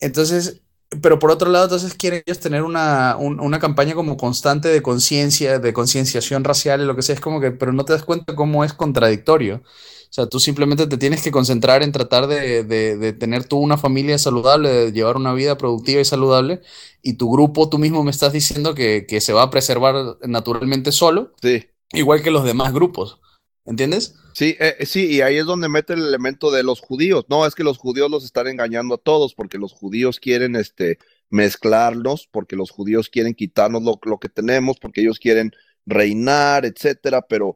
Entonces, 0.00 0.62
pero 1.02 1.18
por 1.20 1.30
otro 1.30 1.50
lado, 1.50 1.66
entonces 1.66 1.94
quieren 1.94 2.22
ellos 2.26 2.40
tener 2.40 2.62
una, 2.62 3.16
un, 3.16 3.38
una 3.38 3.60
campaña 3.60 3.94
como 3.94 4.16
constante 4.16 4.68
de 4.68 4.82
conciencia, 4.82 5.60
de 5.60 5.72
concienciación 5.72 6.42
racial 6.42 6.80
y 6.80 6.84
lo 6.86 6.96
que 6.96 7.02
sea, 7.02 7.14
es 7.14 7.20
como 7.20 7.40
que, 7.40 7.52
pero 7.52 7.72
no 7.72 7.84
te 7.84 7.92
das 7.92 8.02
cuenta 8.02 8.34
cómo 8.34 8.64
es 8.64 8.72
contradictorio. 8.72 9.62
O 10.10 10.12
sea, 10.12 10.26
tú 10.26 10.40
simplemente 10.40 10.88
te 10.88 10.98
tienes 10.98 11.22
que 11.22 11.30
concentrar 11.30 11.84
en 11.84 11.92
tratar 11.92 12.26
de, 12.26 12.64
de, 12.64 12.96
de, 12.96 13.12
tener 13.12 13.44
tú 13.44 13.58
una 13.58 13.78
familia 13.78 14.18
saludable, 14.18 14.68
de 14.68 14.92
llevar 14.92 15.16
una 15.16 15.32
vida 15.34 15.56
productiva 15.56 16.00
y 16.00 16.04
saludable, 16.04 16.62
y 17.00 17.12
tu 17.12 17.30
grupo, 17.30 17.68
tú 17.68 17.78
mismo 17.78 18.02
me 18.02 18.10
estás 18.10 18.32
diciendo 18.32 18.74
que, 18.74 19.06
que 19.06 19.20
se 19.20 19.32
va 19.32 19.44
a 19.44 19.50
preservar 19.50 20.16
naturalmente 20.26 20.90
solo, 20.90 21.32
sí. 21.40 21.64
igual 21.92 22.24
que 22.24 22.32
los 22.32 22.42
demás 22.42 22.72
grupos. 22.72 23.20
¿Entiendes? 23.64 24.16
Sí, 24.32 24.56
eh, 24.58 24.84
sí, 24.84 25.06
y 25.06 25.20
ahí 25.20 25.36
es 25.36 25.44
donde 25.44 25.68
mete 25.68 25.92
el 25.92 26.04
elemento 26.04 26.50
de 26.50 26.64
los 26.64 26.80
judíos. 26.80 27.26
No, 27.28 27.46
es 27.46 27.54
que 27.54 27.62
los 27.62 27.78
judíos 27.78 28.10
los 28.10 28.24
están 28.24 28.48
engañando 28.48 28.96
a 28.96 28.98
todos, 28.98 29.34
porque 29.34 29.58
los 29.58 29.72
judíos 29.72 30.18
quieren 30.18 30.56
este, 30.56 30.98
mezclarnos, 31.28 32.28
porque 32.32 32.56
los 32.56 32.72
judíos 32.72 33.08
quieren 33.10 33.34
quitarnos 33.34 33.84
lo, 33.84 34.00
lo 34.02 34.18
que 34.18 34.28
tenemos, 34.28 34.80
porque 34.80 35.02
ellos 35.02 35.20
quieren 35.20 35.52
reinar, 35.86 36.66
etcétera, 36.66 37.22
pero, 37.28 37.54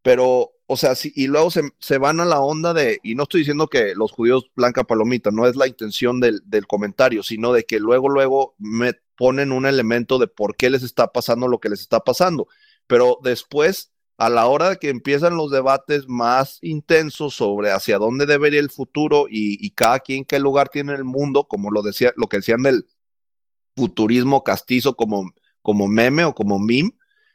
pero 0.00 0.52
o 0.72 0.76
sea, 0.76 0.94
sí, 0.94 1.12
y 1.16 1.26
luego 1.26 1.50
se, 1.50 1.62
se, 1.80 1.98
van 1.98 2.20
a 2.20 2.24
la 2.24 2.38
onda 2.38 2.72
de, 2.72 3.00
y 3.02 3.16
no 3.16 3.24
estoy 3.24 3.40
diciendo 3.40 3.66
que 3.66 3.92
los 3.96 4.12
judíos 4.12 4.52
blanca 4.54 4.84
palomita, 4.84 5.32
no 5.32 5.48
es 5.48 5.56
la 5.56 5.66
intención 5.66 6.20
del, 6.20 6.42
del, 6.44 6.68
comentario, 6.68 7.24
sino 7.24 7.52
de 7.52 7.64
que 7.64 7.80
luego, 7.80 8.08
luego 8.08 8.54
me 8.56 8.92
ponen 9.16 9.50
un 9.50 9.66
elemento 9.66 10.16
de 10.20 10.28
por 10.28 10.54
qué 10.54 10.70
les 10.70 10.84
está 10.84 11.08
pasando 11.08 11.48
lo 11.48 11.58
que 11.58 11.70
les 11.70 11.80
está 11.80 11.98
pasando. 11.98 12.46
Pero 12.86 13.18
después, 13.20 13.90
a 14.16 14.30
la 14.30 14.46
hora 14.46 14.70
de 14.70 14.76
que 14.76 14.90
empiezan 14.90 15.36
los 15.36 15.50
debates 15.50 16.06
más 16.06 16.58
intensos 16.62 17.34
sobre 17.34 17.72
hacia 17.72 17.98
dónde 17.98 18.24
debería 18.24 18.60
el 18.60 18.70
futuro 18.70 19.26
y, 19.28 19.58
y 19.66 19.70
cada 19.72 19.98
quien 19.98 20.24
qué 20.24 20.38
lugar 20.38 20.68
tiene 20.68 20.92
en 20.92 20.98
el 20.98 21.04
mundo, 21.04 21.48
como 21.48 21.72
lo 21.72 21.82
decía, 21.82 22.12
lo 22.14 22.28
que 22.28 22.36
decían 22.36 22.62
del 22.62 22.86
futurismo 23.74 24.44
castizo 24.44 24.94
como, 24.94 25.32
como 25.62 25.88
meme 25.88 26.24
o 26.26 26.32
como 26.32 26.60
meme, 26.60 26.92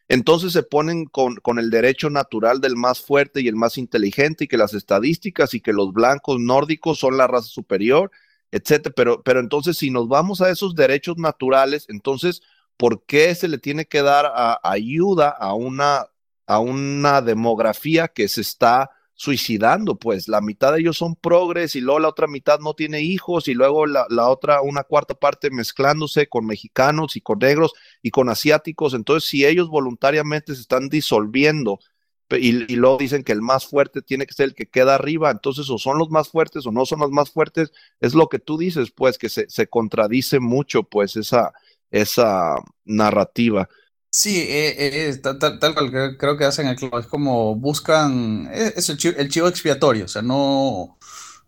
entonces 0.08 0.54
se 0.54 0.64
ponen 0.64 1.06
con, 1.06 1.36
con, 1.38 1.58
el 1.58 1.70
derecho 1.72 2.10
natural 2.10 2.62
del 2.62 2.76
más 2.76 3.02
fuerte 3.02 3.42
y 3.42 3.48
el 3.48 3.56
más 3.56 3.78
inteligente 3.78 4.44
y 4.44 4.48
que 4.48 4.58
las 4.58 4.74
estadísticas 4.74 5.54
y 5.54 5.62
que 5.62 5.74
los 5.74 5.94
blancos 5.94 6.40
nórdicos 6.40 7.00
son 7.00 7.18
la 7.18 7.28
raza 7.28 7.48
superior, 7.48 8.12
etcétera. 8.52 8.94
Pero, 8.96 9.24
pero 9.24 9.40
entonces 9.40 9.78
si 9.78 9.90
nos 9.90 10.08
vamos 10.08 10.42
a 10.42 10.50
esos 10.52 10.76
derechos 10.76 11.18
naturales, 11.18 11.86
entonces, 11.90 12.42
¿por 12.78 13.04
qué 13.06 13.34
se 13.34 13.48
le 13.48 13.58
tiene 13.58 13.86
que 13.86 14.04
dar 14.04 14.32
ayuda 14.64 15.30
a 15.30 15.54
una, 15.56 16.08
a 16.46 16.60
una 16.60 17.22
demografía 17.22 18.08
que 18.08 18.28
se 18.28 18.42
está 18.42 18.92
suicidando, 19.16 19.98
pues 19.98 20.28
la 20.28 20.42
mitad 20.42 20.74
de 20.74 20.82
ellos 20.82 20.98
son 20.98 21.16
progres 21.16 21.76
y 21.76 21.82
luego 21.82 22.00
la 22.00 22.10
otra 22.10 22.28
mitad 22.28 22.60
no 22.60 22.74
tiene 22.74 23.02
hijos 23.02 23.48
y 23.48 23.54
luego 23.54 23.86
la, 23.88 24.06
la, 24.10 24.28
otra, 24.30 24.62
una 24.62 24.84
cuarta 24.84 25.16
parte 25.16 25.50
mezclándose 25.50 26.28
con 26.28 26.46
mexicanos 26.46 27.16
y 27.16 27.22
con 27.22 27.40
negros 27.40 27.74
y 28.02 28.12
con 28.12 28.30
asiáticos. 28.30 28.94
Entonces, 28.94 29.30
si 29.30 29.46
ellos 29.46 29.70
voluntariamente 29.70 30.54
se 30.56 30.62
están 30.62 30.90
disolviendo 30.90 31.80
y, 32.32 32.72
y 32.72 32.76
luego 32.76 32.98
dicen 32.98 33.24
que 33.24 33.32
el 33.32 33.42
más 33.42 33.66
fuerte 33.68 34.02
tiene 34.02 34.26
que 34.26 34.34
ser 34.34 34.46
el 34.50 34.56
que 34.56 34.68
queda 34.68 34.96
arriba, 34.96 35.32
entonces 35.32 35.70
o 35.70 35.78
son 35.78 35.98
los 35.98 36.10
más 36.10 36.30
fuertes 36.30 36.66
o 36.66 36.72
no 36.72 36.86
son 36.86 37.00
los 37.00 37.12
más 37.12 37.32
fuertes, 37.32 37.72
es 38.00 38.16
lo 38.16 38.28
que 38.30 38.40
tú 38.40 38.58
dices, 38.58 38.92
pues 38.92 39.18
que 39.18 39.30
se, 39.30 39.50
se 39.50 39.68
contradice 39.68 40.40
mucho, 40.40 40.84
pues 40.84 41.16
esa, 41.16 41.54
esa 41.92 42.56
narrativa. 42.84 43.70
Sí, 44.16 44.38
eh, 44.40 45.10
eh, 45.10 45.18
tal, 45.18 45.60
cual 45.74 46.16
creo 46.18 46.38
que 46.38 46.46
hacen 46.46 46.68
el 46.68 46.78
club. 46.78 46.98
Es 46.98 47.06
como 47.06 47.54
buscan. 47.56 48.50
Es, 48.54 48.78
es 48.78 48.90
el, 48.90 49.30
chivo, 49.30 49.50
expiatorio. 49.50 50.06
O 50.06 50.08
sea, 50.08 50.22
no. 50.22 50.98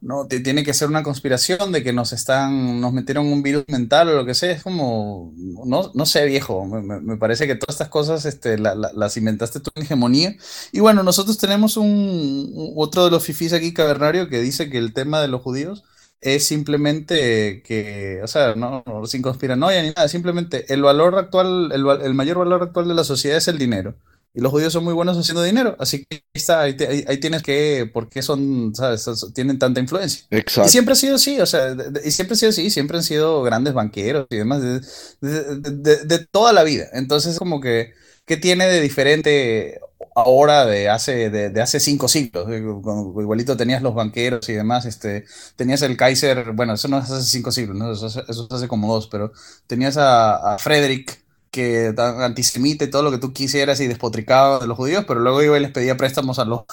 No 0.02 0.28
tiene 0.28 0.64
que 0.64 0.74
ser 0.74 0.90
una 0.90 1.02
conspiración 1.02 1.72
de 1.72 1.82
que 1.82 1.94
nos 1.94 2.12
están. 2.12 2.82
Nos 2.82 2.92
metieron 2.92 3.28
un 3.28 3.42
virus 3.42 3.64
mental 3.70 4.10
o 4.10 4.16
lo 4.16 4.26
que 4.26 4.34
sea. 4.34 4.52
Es 4.52 4.64
como. 4.64 5.32
No, 5.66 5.92
no 5.94 6.06
sé, 6.06 6.26
viejo. 6.26 6.66
Me, 6.66 7.00
me 7.00 7.16
parece 7.16 7.48
que 7.48 7.56
todas 7.56 7.76
estas 7.76 7.88
cosas 7.88 8.26
este, 8.26 8.58
la, 8.58 8.76
la, 8.76 8.92
las 8.94 9.16
inventaste 9.16 9.62
tú 9.62 9.72
en 9.76 9.84
hegemonía. 9.84 10.36
Y 10.74 10.82
bueno, 10.82 11.04
nosotros 11.04 11.38
tenemos 11.38 11.78
un. 11.78 12.74
Otro 12.76 13.06
de 13.06 13.12
los 13.12 13.24
fifís 13.24 13.54
aquí, 13.54 13.74
cavernario, 13.74 14.28
que 14.28 14.42
dice 14.42 14.70
que 14.70 14.78
el 14.78 14.94
tema 14.94 15.22
de 15.22 15.30
los 15.30 15.42
judíos 15.42 15.86
es 16.22 16.46
simplemente 16.46 17.62
que, 17.64 18.20
o 18.24 18.28
sea, 18.28 18.56
no, 18.56 18.84
sin 19.06 19.22
conspiranoia 19.22 19.82
ni 19.84 19.90
nada, 19.90 20.08
simplemente 20.08 20.72
el 20.74 20.82
valor 20.82 21.16
actual, 21.18 21.72
el, 21.74 21.86
el, 22.04 22.14
mayor 22.14 22.40
valor 22.40 22.64
actual 22.64 22.88
de 22.88 22.96
la 22.96 23.04
sociedad 23.04 23.38
es 23.38 23.48
el 23.48 23.58
dinero. 23.58 23.96
y 24.34 24.42
los 24.42 24.52
judíos 24.52 24.72
son 24.74 24.84
muy 24.84 24.94
buenos 24.94 25.18
haciendo 25.18 25.42
dinero, 25.42 25.76
así 25.80 26.06
que 26.06 26.18
ahí, 26.18 26.22
está, 26.34 26.62
ahí, 26.62 26.76
te- 26.78 26.88
ahí- 26.88 27.06
ahí 27.08 27.20
tienes 27.20 27.42
que, 27.42 27.90
¿por 27.92 28.08
qué 28.10 28.22
son, 28.22 28.74
sabes, 28.76 29.06
tienen 29.34 29.58
tanta 29.58 29.80
influencia? 29.80 30.28
Exacto. 30.30 30.68
Y 30.68 30.70
siempre 30.72 30.94
ha 30.94 30.96
sido 30.96 31.16
así, 31.16 31.40
o 31.40 31.46
sea, 31.48 31.74
de- 31.74 31.90
de- 31.92 32.08
y 32.08 32.12
siempre 32.12 32.34
ha 32.36 32.38
sido 32.38 32.50
así, 32.52 32.70
siempre 32.70 32.98
han 32.98 33.04
sido 33.04 33.42
grandes 33.44 33.74
banqueros 33.74 34.28
y 34.30 34.36
demás, 34.38 34.62
de, 34.62 34.82
de- 35.22 35.56
de- 35.60 35.72
de- 35.72 36.06
de 36.06 36.20
toda 36.28 36.54
la 36.54 36.64
vida. 36.64 36.86
Entonces, 36.94 37.38
como 37.40 37.60
que, 37.62 37.94
¿qué 38.26 38.38
tiene 38.38 38.68
de 38.68 38.80
diferente 38.82 39.80
ahora 40.18 40.66
de 40.66 40.90
hace, 40.90 41.30
de, 41.30 41.50
de 41.50 41.62
hace 41.62 41.80
cinco 41.80 42.08
siglos? 42.08 42.48
Igualito 42.50 43.56
tenías 43.58 43.82
los 43.82 43.94
banqueros 43.96 44.48
y 44.50 44.54
demás, 44.54 44.86
este, 44.86 45.26
tenías 45.56 45.82
el 45.84 45.98
Kaiser, 45.98 46.52
bueno, 46.54 46.74
eso 46.74 46.88
no 46.88 46.98
es 47.00 47.10
hace 47.10 47.24
cinco 47.30 47.52
siglos, 47.52 47.78
¿no? 47.78 47.92
Eso, 47.92 48.08
es- 48.08 48.18
eso 48.18 48.48
es 48.50 48.52
hace 48.56 48.68
como 48.68 48.94
dos, 48.94 49.08
pero 49.08 49.32
tenías 49.68 49.98
a, 49.98 50.56
a 50.56 50.58
Frederick, 50.60 51.24
que 51.52 51.94
tan 51.96 52.22
antisemita 52.22 52.84
y 52.86 52.90
todo 52.90 53.04
lo 53.04 53.12
que 53.12 53.18
tú 53.20 53.34
quisieras 53.34 53.80
y 53.80 53.88
despotricaba 53.88 54.60
de 54.60 54.68
los 54.68 54.78
judíos, 54.78 55.06
pero 55.08 55.20
luego 55.22 55.42
iba 55.44 55.58
y 55.58 55.62
les 55.62 55.72
pedía 55.72 55.98
préstamos 55.98 56.40
a 56.40 56.46
los... 56.46 56.62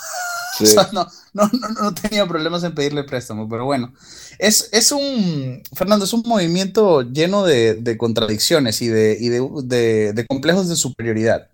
Sí. 0.51 0.65
O 0.65 0.67
sea, 0.67 0.89
no, 0.93 1.07
no, 1.33 1.51
no, 1.53 1.69
no 1.83 1.95
tenía 1.95 2.27
problemas 2.27 2.63
en 2.63 2.75
pedirle 2.75 3.03
préstamo, 3.05 3.49
pero 3.49 3.65
bueno. 3.65 3.93
Es, 4.39 4.69
es 4.73 4.93
un, 4.93 5.63
Fernando, 5.75 6.05
es 6.05 6.13
un 6.13 6.23
movimiento 6.27 7.03
lleno 7.03 7.45
de, 7.45 7.75
de 7.75 7.97
contradicciones 7.99 8.81
y, 8.83 8.89
de, 8.89 9.17
y 9.21 9.29
de- 9.31 10.13
de 10.13 10.27
complejos 10.27 10.69
de 10.69 10.77
superioridad. 10.77 11.49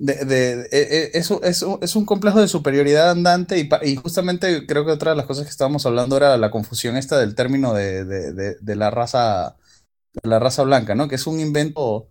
De, 0.00 0.14
de- 0.24 0.68
e- 0.70 1.10
e- 1.14 1.18
es, 1.18 1.28
un- 1.30 1.40
es 1.42 1.62
un- 1.62 1.78
es 1.82 1.96
un 1.96 2.04
complejo 2.06 2.40
de 2.40 2.46
superioridad 2.48 3.10
andante 3.10 3.58
y, 3.58 3.68
y 3.82 3.96
justamente 3.96 4.64
creo 4.66 4.84
que 4.86 4.92
otra 4.92 5.10
de 5.10 5.16
las 5.16 5.26
cosas 5.26 5.44
que 5.44 5.50
estábamos 5.50 5.86
hablando 5.86 6.16
era 6.16 6.36
la 6.36 6.50
confusión 6.52 6.96
esta 6.96 7.18
del 7.18 7.34
término 7.34 7.74
de, 7.74 8.04
la 8.76 8.90
raza, 8.90 9.56
de 10.22 10.28
la 10.30 10.38
raza 10.38 10.62
blanca, 10.64 10.94
¿no? 10.94 11.08
Que 11.08 11.16
es 11.16 11.26
un 11.26 11.40
invento, 11.40 12.08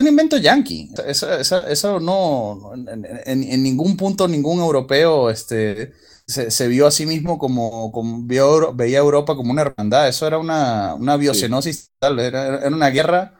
un 0.00 0.06
invento 0.08 0.38
yanqui. 0.38 0.92
Eso, 1.06 1.32
eso- 1.32 1.66
eso 1.66 2.00
no, 2.00 2.72
en, 2.74 3.62
ningún 3.62 3.96
punto 3.96 4.28
ningún 4.28 4.60
europeo 4.60 5.30
este, 5.30 5.92
se, 6.26 6.50
se 6.50 6.68
vio 6.68 6.86
a 6.86 6.90
sí 6.90 7.06
mismo 7.06 7.38
como, 7.38 7.92
como 7.92 8.22
vio, 8.24 8.74
veía 8.74 8.98
a 8.98 9.02
Europa 9.02 9.36
como 9.36 9.52
una 9.52 9.62
hermandad. 9.62 10.08
Eso 10.08 10.26
era 10.26 10.38
una, 10.38 10.94
una 10.94 11.16
biocenosis 11.16 11.90
tal, 11.98 12.18
era, 12.20 12.58
era 12.66 12.68
una 12.76 12.90
guerra 12.90 13.39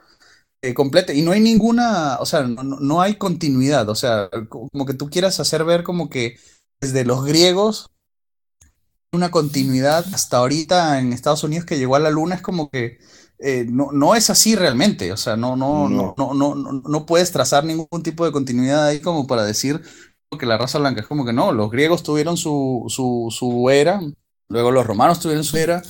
eh, 0.61 0.73
completa 0.73 1.13
y 1.13 1.21
no 1.21 1.31
hay 1.31 1.39
ninguna, 1.41 2.17
o 2.19 2.25
sea, 2.25 2.43
no, 2.43 2.63
no- 2.63 3.01
hay 3.01 3.15
continuidad. 3.15 3.89
O 3.89 3.95
sea, 3.95 4.29
co- 4.49 4.69
como 4.71 4.85
que 4.85 4.93
tú 4.93 5.09
quieras 5.09 5.39
hacer 5.39 5.63
ver 5.65 5.83
como 5.83 6.09
que 6.09 6.37
desde 6.81 7.05
los 7.05 7.25
griegos 7.25 7.87
una 9.11 9.29
continuidad 9.31 10.05
hasta 10.13 10.37
ahorita 10.37 10.99
en 10.99 11.11
Estados 11.13 11.43
Unidos 11.43 11.65
que 11.65 11.77
llegó 11.77 11.95
a 11.95 11.99
la 11.99 12.09
luna 12.09 12.35
es 12.35 12.41
como 12.41 12.69
que 12.69 12.97
eh, 13.39 13.65
no, 13.69 13.91
no 13.91 14.15
es 14.15 14.29
así 14.29 14.55
realmente, 14.55 15.11
o 15.11 15.17
sea, 15.17 15.35
no, 15.35 15.55
no, 15.55 15.89
no, 15.89 16.13
no, 16.17 16.33
no, 16.33 16.55
no, 16.55 16.81
no 16.85 17.05
puedes 17.05 17.31
trazar 17.31 17.65
ningún 17.65 18.03
tipo 18.03 18.23
de 18.25 18.31
continuidad 18.31 18.85
ahí 18.85 18.99
como 19.01 19.27
para 19.27 19.43
decir 19.43 19.81
que 20.39 20.45
la 20.45 20.57
raza 20.57 20.79
blanca. 20.79 21.01
Es 21.01 21.07
como 21.07 21.25
que 21.25 21.33
no, 21.33 21.51
los 21.51 21.69
griegos 21.71 22.03
tuvieron 22.03 22.37
su, 22.37 22.85
su, 22.87 23.27
su 23.31 23.69
era, 23.69 23.99
luego 24.47 24.71
los 24.71 24.85
romanos 24.85 25.19
tuvieron 25.19 25.43
su 25.43 25.57
era, 25.57 25.81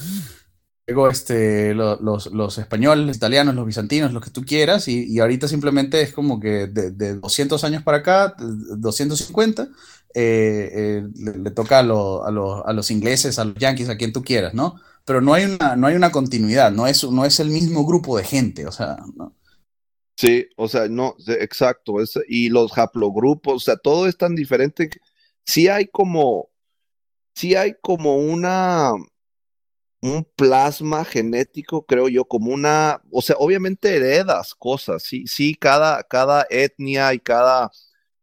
luego 0.88 1.10
este, 1.10 1.74
lo- 1.74 1.98
los, 2.02 2.28
los 2.34 2.58
españoles, 2.58 3.06
los 3.08 3.18
italianos, 3.18 3.56
los 3.56 3.66
bizantinos, 3.66 4.14
los 4.14 4.24
que 4.24 4.32
tú 4.32 4.44
quieras, 4.46 4.88
y, 4.88 5.06
y 5.08 5.20
ahorita 5.20 5.48
simplemente 5.48 6.02
es 6.02 6.14
como 6.14 6.40
que 6.40 6.68
de, 6.68 6.92
de 6.92 7.16
200 7.16 7.64
años 7.64 7.84
para 7.84 7.98
acá, 8.00 8.36
de 8.40 8.76
250, 8.78 9.70
eh, 10.14 10.70
eh, 10.74 11.04
le, 11.16 11.52
toca 11.52 11.80
a, 11.80 11.84
lo- 11.84 12.26
a, 12.26 12.32
los- 12.32 12.64
a 12.66 12.74
los 12.74 12.92
ingleses, 12.92 13.40
a 13.40 13.46
los 13.46 13.56
yankees, 13.56 13.90
a 13.90 13.98
quien 13.98 14.14
tú 14.14 14.24
quieras, 14.24 14.54
¿no? 14.54 14.76
Pero 15.06 15.22
no 15.22 15.34
hay 15.34 15.46
una, 15.46 15.76
no 15.76 15.88
hay 15.88 15.96
una 15.96 16.12
continuidad, 16.12 16.72
no 16.72 16.88
es, 16.88 17.04
no 17.04 17.26
es 17.26 17.40
el 17.40 17.50
mismo 17.50 17.86
grupo 17.86 18.18
de 18.18 18.24
gente, 18.26 18.68
o 18.68 18.72
sea, 18.72 18.98
¿no? 19.16 19.36
Sí, 20.18 20.48
o 20.58 20.68
sea, 20.68 20.88
no, 20.88 21.16
exacto. 21.28 22.02
es- 22.02 22.20
y 22.28 22.50
los 22.50 22.78
haplogrupos, 22.78 23.56
o 23.56 23.60
sea, 23.60 23.78
todo 23.78 24.08
es 24.08 24.18
tan 24.18 24.36
diferente. 24.36 24.90
Sí 25.46 25.68
hay 25.68 25.88
como, 25.88 26.50
sí 27.36 27.56
hay 27.56 27.76
como 27.82 28.18
una, 28.18 28.92
un 30.02 30.26
plasma 30.36 31.06
genético, 31.06 31.86
creo 31.86 32.10
yo, 32.10 32.26
como 32.26 32.52
una, 32.52 33.02
o 33.12 33.22
sea, 33.22 33.36
obviamente 33.40 33.96
heredas 33.96 34.56
cosas, 34.56 35.04
sí, 35.04 35.28
sí, 35.28 35.56
cada, 35.56 36.04
cada 36.04 36.46
etnia 36.50 37.14
y 37.14 37.20
cada 37.20 37.72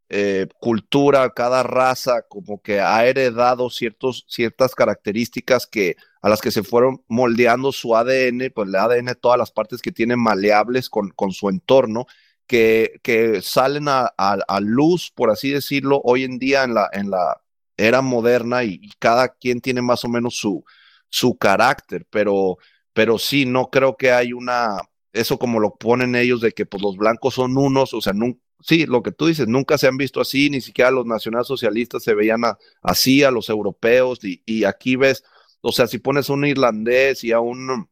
eh, 0.09 0.49
cultura, 0.61 1.31
cada 1.35 1.63
raza, 1.63 2.23
como 2.29 2.61
que 2.63 2.81
ha 2.81 3.07
heredado 3.07 3.71
ciertos, 3.71 4.25
ciertas 4.29 4.75
características 4.75 5.67
que 5.67 5.97
a 6.23 6.29
las 6.29 6.41
que 6.41 6.51
se 6.51 6.63
fueron 6.65 7.05
moldeando 7.09 7.73
su 7.73 7.95
ADN, 7.95 8.51
pues 8.55 8.69
el 8.69 8.75
ADN, 8.77 9.15
todas 9.21 9.39
las 9.39 9.53
partes 9.53 9.83
que 9.83 9.93
tienen 9.93 10.19
maleables 10.19 10.91
con, 10.91 11.11
con 11.11 11.33
su 11.33 11.49
entorno, 11.49 12.07
que, 12.47 13.01
que 13.03 13.43
salen 13.43 13.89
a, 13.89 14.07
a, 14.17 14.61
luz, 14.61 15.13
por 15.15 15.31
así 15.31 15.51
decirlo, 15.51 16.01
hoy 16.05 16.25
en 16.25 16.39
día 16.39 16.65
en 16.65 16.75
la, 16.75 16.89
en 16.93 17.11
la 17.11 17.43
era 17.77 18.01
moderna 18.03 18.65
y, 18.65 18.81
y 18.83 18.91
cada 18.99 19.29
quien 19.29 19.61
tiene 19.61 19.83
más 19.83 20.05
o 20.05 20.09
menos 20.09 20.37
su, 20.39 20.65
su 21.09 21.37
carácter, 21.37 22.07
pero, 22.11 22.59
pero 22.93 23.19
sí, 23.19 23.47
no 23.47 23.71
creo 23.71 23.97
que 23.97 24.13
hay 24.13 24.33
una, 24.33 24.79
eso 25.13 25.39
como 25.39 25.61
lo 25.61 25.77
ponen 25.77 26.15
ellos 26.15 26.41
de 26.41 26.53
que 26.53 26.67
pues 26.67 26.83
los 26.83 26.97
blancos 26.97 27.35
son 27.35 27.57
unos, 27.57 27.95
o 27.95 28.01
sea, 28.01 28.13
sí, 28.61 28.87
lo 28.87 29.03
que 29.03 29.13
tú 29.13 29.27
dices, 29.27 29.49
nunca 29.49 29.79
se 29.79 29.87
han 29.87 29.97
visto 29.97 30.21
así, 30.21 30.51
ni 30.51 30.61
siquiera 30.61 30.91
los 30.91 31.07
nacionalsocialistas 31.07 32.03
se 32.03 32.15
veían 32.15 32.43
así, 32.83 33.23
a 33.25 33.31
los 33.31 33.49
europeos, 33.49 34.23
y, 34.25 34.43
y 34.47 34.65
aquí 34.65 34.97
ves, 34.97 35.25
o 35.61 35.73
sea, 35.73 35.87
si 35.87 35.99
pones 35.99 36.29
a 36.29 36.33
un 36.33 36.47
irlandés 36.47 37.25
y 37.25 37.33
a 37.33 37.41
un 37.41 37.89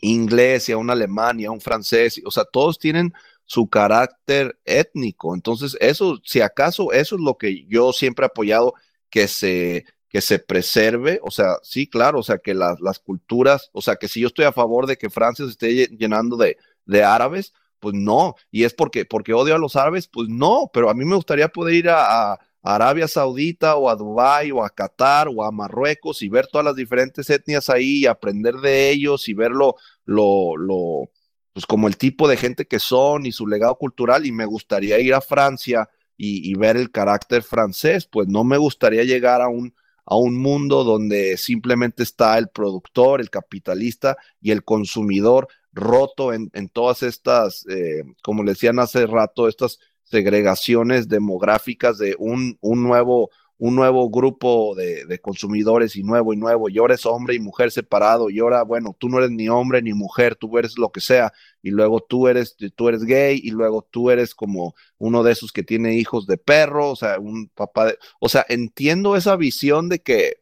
inglés 0.00 0.68
y 0.68 0.72
a 0.72 0.76
un 0.78 0.90
alemán 0.90 1.40
y 1.40 1.44
a 1.44 1.50
un 1.50 1.60
francés, 1.60 2.20
o 2.24 2.30
sea, 2.30 2.44
todos 2.44 2.78
tienen 2.78 3.12
su 3.44 3.68
carácter 3.68 4.58
étnico, 4.64 5.34
entonces 5.34 5.76
eso, 5.80 6.20
si 6.24 6.40
acaso, 6.40 6.92
eso 6.92 7.16
es 7.16 7.20
lo 7.22 7.38
que 7.38 7.64
yo 7.66 7.92
siempre 7.92 8.24
he 8.24 8.28
apoyado, 8.28 8.74
que 9.10 9.26
se, 9.26 9.86
que 10.18 10.22
se 10.22 10.38
preserve, 10.40 11.20
o 11.22 11.30
sea, 11.30 11.56
sí, 11.62 11.86
claro, 11.88 12.20
o 12.20 12.22
sea, 12.22 12.38
que 12.38 12.54
las, 12.54 12.80
las 12.80 12.98
culturas, 12.98 13.70
o 13.72 13.80
sea, 13.82 13.96
que 13.96 14.08
si 14.08 14.20
yo 14.20 14.26
estoy 14.28 14.46
a 14.46 14.52
favor 14.52 14.86
de 14.86 14.96
que 14.98 15.10
Francia 15.10 15.44
se 15.44 15.52
esté 15.52 15.70
lle- 15.72 15.96
llenando 15.98 16.36
de, 16.36 16.56
de 16.86 17.04
árabes, 17.04 17.52
pues 17.80 17.94
no, 17.94 18.34
y 18.50 18.64
es 18.64 18.74
porque, 18.74 19.04
porque 19.04 19.32
odio 19.34 19.54
a 19.54 19.58
los 19.58 19.76
árabes, 19.76 20.08
pues 20.08 20.28
no, 20.28 20.70
pero 20.72 20.90
a 20.90 20.94
mí 20.94 21.04
me 21.04 21.14
gustaría 21.16 21.48
poder 21.48 21.74
ir 21.74 21.88
a, 21.90 22.38
Arabia 22.62 23.06
Saudita 23.08 23.76
o 23.76 23.88
a 23.88 23.94
Dubái 23.96 24.50
o 24.50 24.64
a 24.64 24.68
Qatar 24.70 25.28
o 25.34 25.44
a 25.44 25.52
Marruecos 25.52 26.22
y 26.22 26.28
ver 26.28 26.48
todas 26.48 26.64
las 26.64 26.74
diferentes 26.76 27.30
etnias 27.30 27.70
ahí 27.70 28.00
y 28.00 28.06
aprender 28.06 28.56
de 28.56 28.90
ellos 28.90 29.28
y 29.28 29.34
verlo, 29.34 29.76
lo, 30.04 30.56
lo, 30.56 31.10
pues 31.52 31.66
como 31.66 31.86
el 31.88 31.96
tipo 31.96 32.28
de 32.28 32.36
gente 32.36 32.66
que 32.66 32.78
son 32.80 33.26
y 33.26 33.32
su 33.32 33.46
legado 33.46 33.76
cultural 33.76 34.26
y 34.26 34.32
me 34.32 34.44
gustaría 34.46 34.98
ir 34.98 35.14
a 35.14 35.20
Francia 35.20 35.88
y, 36.16 36.50
y 36.50 36.54
ver 36.54 36.76
el 36.76 36.90
carácter 36.90 37.42
francés, 37.42 38.06
pues 38.06 38.26
no 38.28 38.44
me 38.44 38.58
gustaría 38.58 39.04
llegar 39.04 39.40
a 39.40 39.48
un, 39.48 39.72
a 40.10 40.16
un 40.16 40.38
mundo 40.38 40.84
donde 40.84 41.36
simplemente 41.36 42.02
está 42.02 42.38
el 42.38 42.48
productor, 42.48 43.20
el 43.20 43.28
capitalista 43.28 44.16
y 44.40 44.52
el 44.52 44.64
consumidor 44.64 45.48
roto 45.70 46.32
en, 46.32 46.50
en 46.54 46.70
todas 46.70 47.02
estas, 47.02 47.66
eh, 47.68 48.04
como 48.22 48.42
le 48.42 48.52
decían 48.52 48.78
hace 48.78 49.06
rato, 49.06 49.48
estas 49.48 49.78
segregaciones 50.04 51.08
demográficas 51.08 51.98
de 51.98 52.16
un, 52.18 52.56
un 52.62 52.82
nuevo, 52.82 53.28
un 53.58 53.74
nuevo 53.74 54.08
grupo 54.08 54.74
de, 54.76 55.04
de 55.04 55.20
consumidores 55.20 55.96
y 55.96 56.04
nuevo 56.04 56.32
y 56.32 56.36
nuevo, 56.36 56.68
y 56.68 56.78
ahora 56.78 56.94
es 56.94 57.04
hombre 57.06 57.34
y 57.34 57.40
mujer 57.40 57.72
separado, 57.72 58.30
y 58.30 58.38
ahora, 58.38 58.62
bueno, 58.62 58.96
tú 58.98 59.08
no 59.08 59.18
eres 59.18 59.30
ni 59.32 59.48
hombre 59.48 59.82
ni 59.82 59.92
mujer, 59.94 60.36
tú 60.36 60.56
eres 60.58 60.78
lo 60.78 60.90
que 60.92 61.00
sea, 61.00 61.32
y 61.60 61.70
luego 61.70 62.00
tú 62.00 62.28
eres, 62.28 62.56
tú 62.76 62.88
eres 62.88 63.04
gay, 63.04 63.40
y 63.42 63.50
luego 63.50 63.86
tú 63.90 64.10
eres 64.10 64.34
como 64.34 64.74
uno 64.98 65.24
de 65.24 65.32
esos 65.32 65.52
que 65.52 65.64
tiene 65.64 65.96
hijos 65.96 66.26
de 66.26 66.38
perro, 66.38 66.90
o 66.90 66.96
sea, 66.96 67.18
un 67.18 67.48
papá 67.48 67.86
de, 67.86 67.98
o 68.20 68.28
sea, 68.28 68.46
entiendo 68.48 69.16
esa 69.16 69.36
visión 69.36 69.88
de 69.88 70.00
que, 70.00 70.36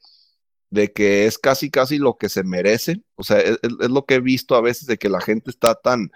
de 0.71 0.93
que 0.93 1.27
es 1.27 1.39
casi, 1.39 1.71
casi 1.71 1.99
lo 1.99 2.19
que 2.19 2.29
se 2.29 2.45
merece, 2.45 3.03
o 3.15 3.25
sea, 3.25 3.41
es, 3.41 3.59
es 3.63 3.91
lo 3.91 4.05
que 4.05 4.17
he 4.17 4.21
visto 4.21 4.57
a 4.57 4.61
veces 4.61 4.87
de 4.87 4.99
que 4.99 5.09
la 5.09 5.21
gente 5.21 5.51
está 5.51 5.75
tan, 5.75 6.11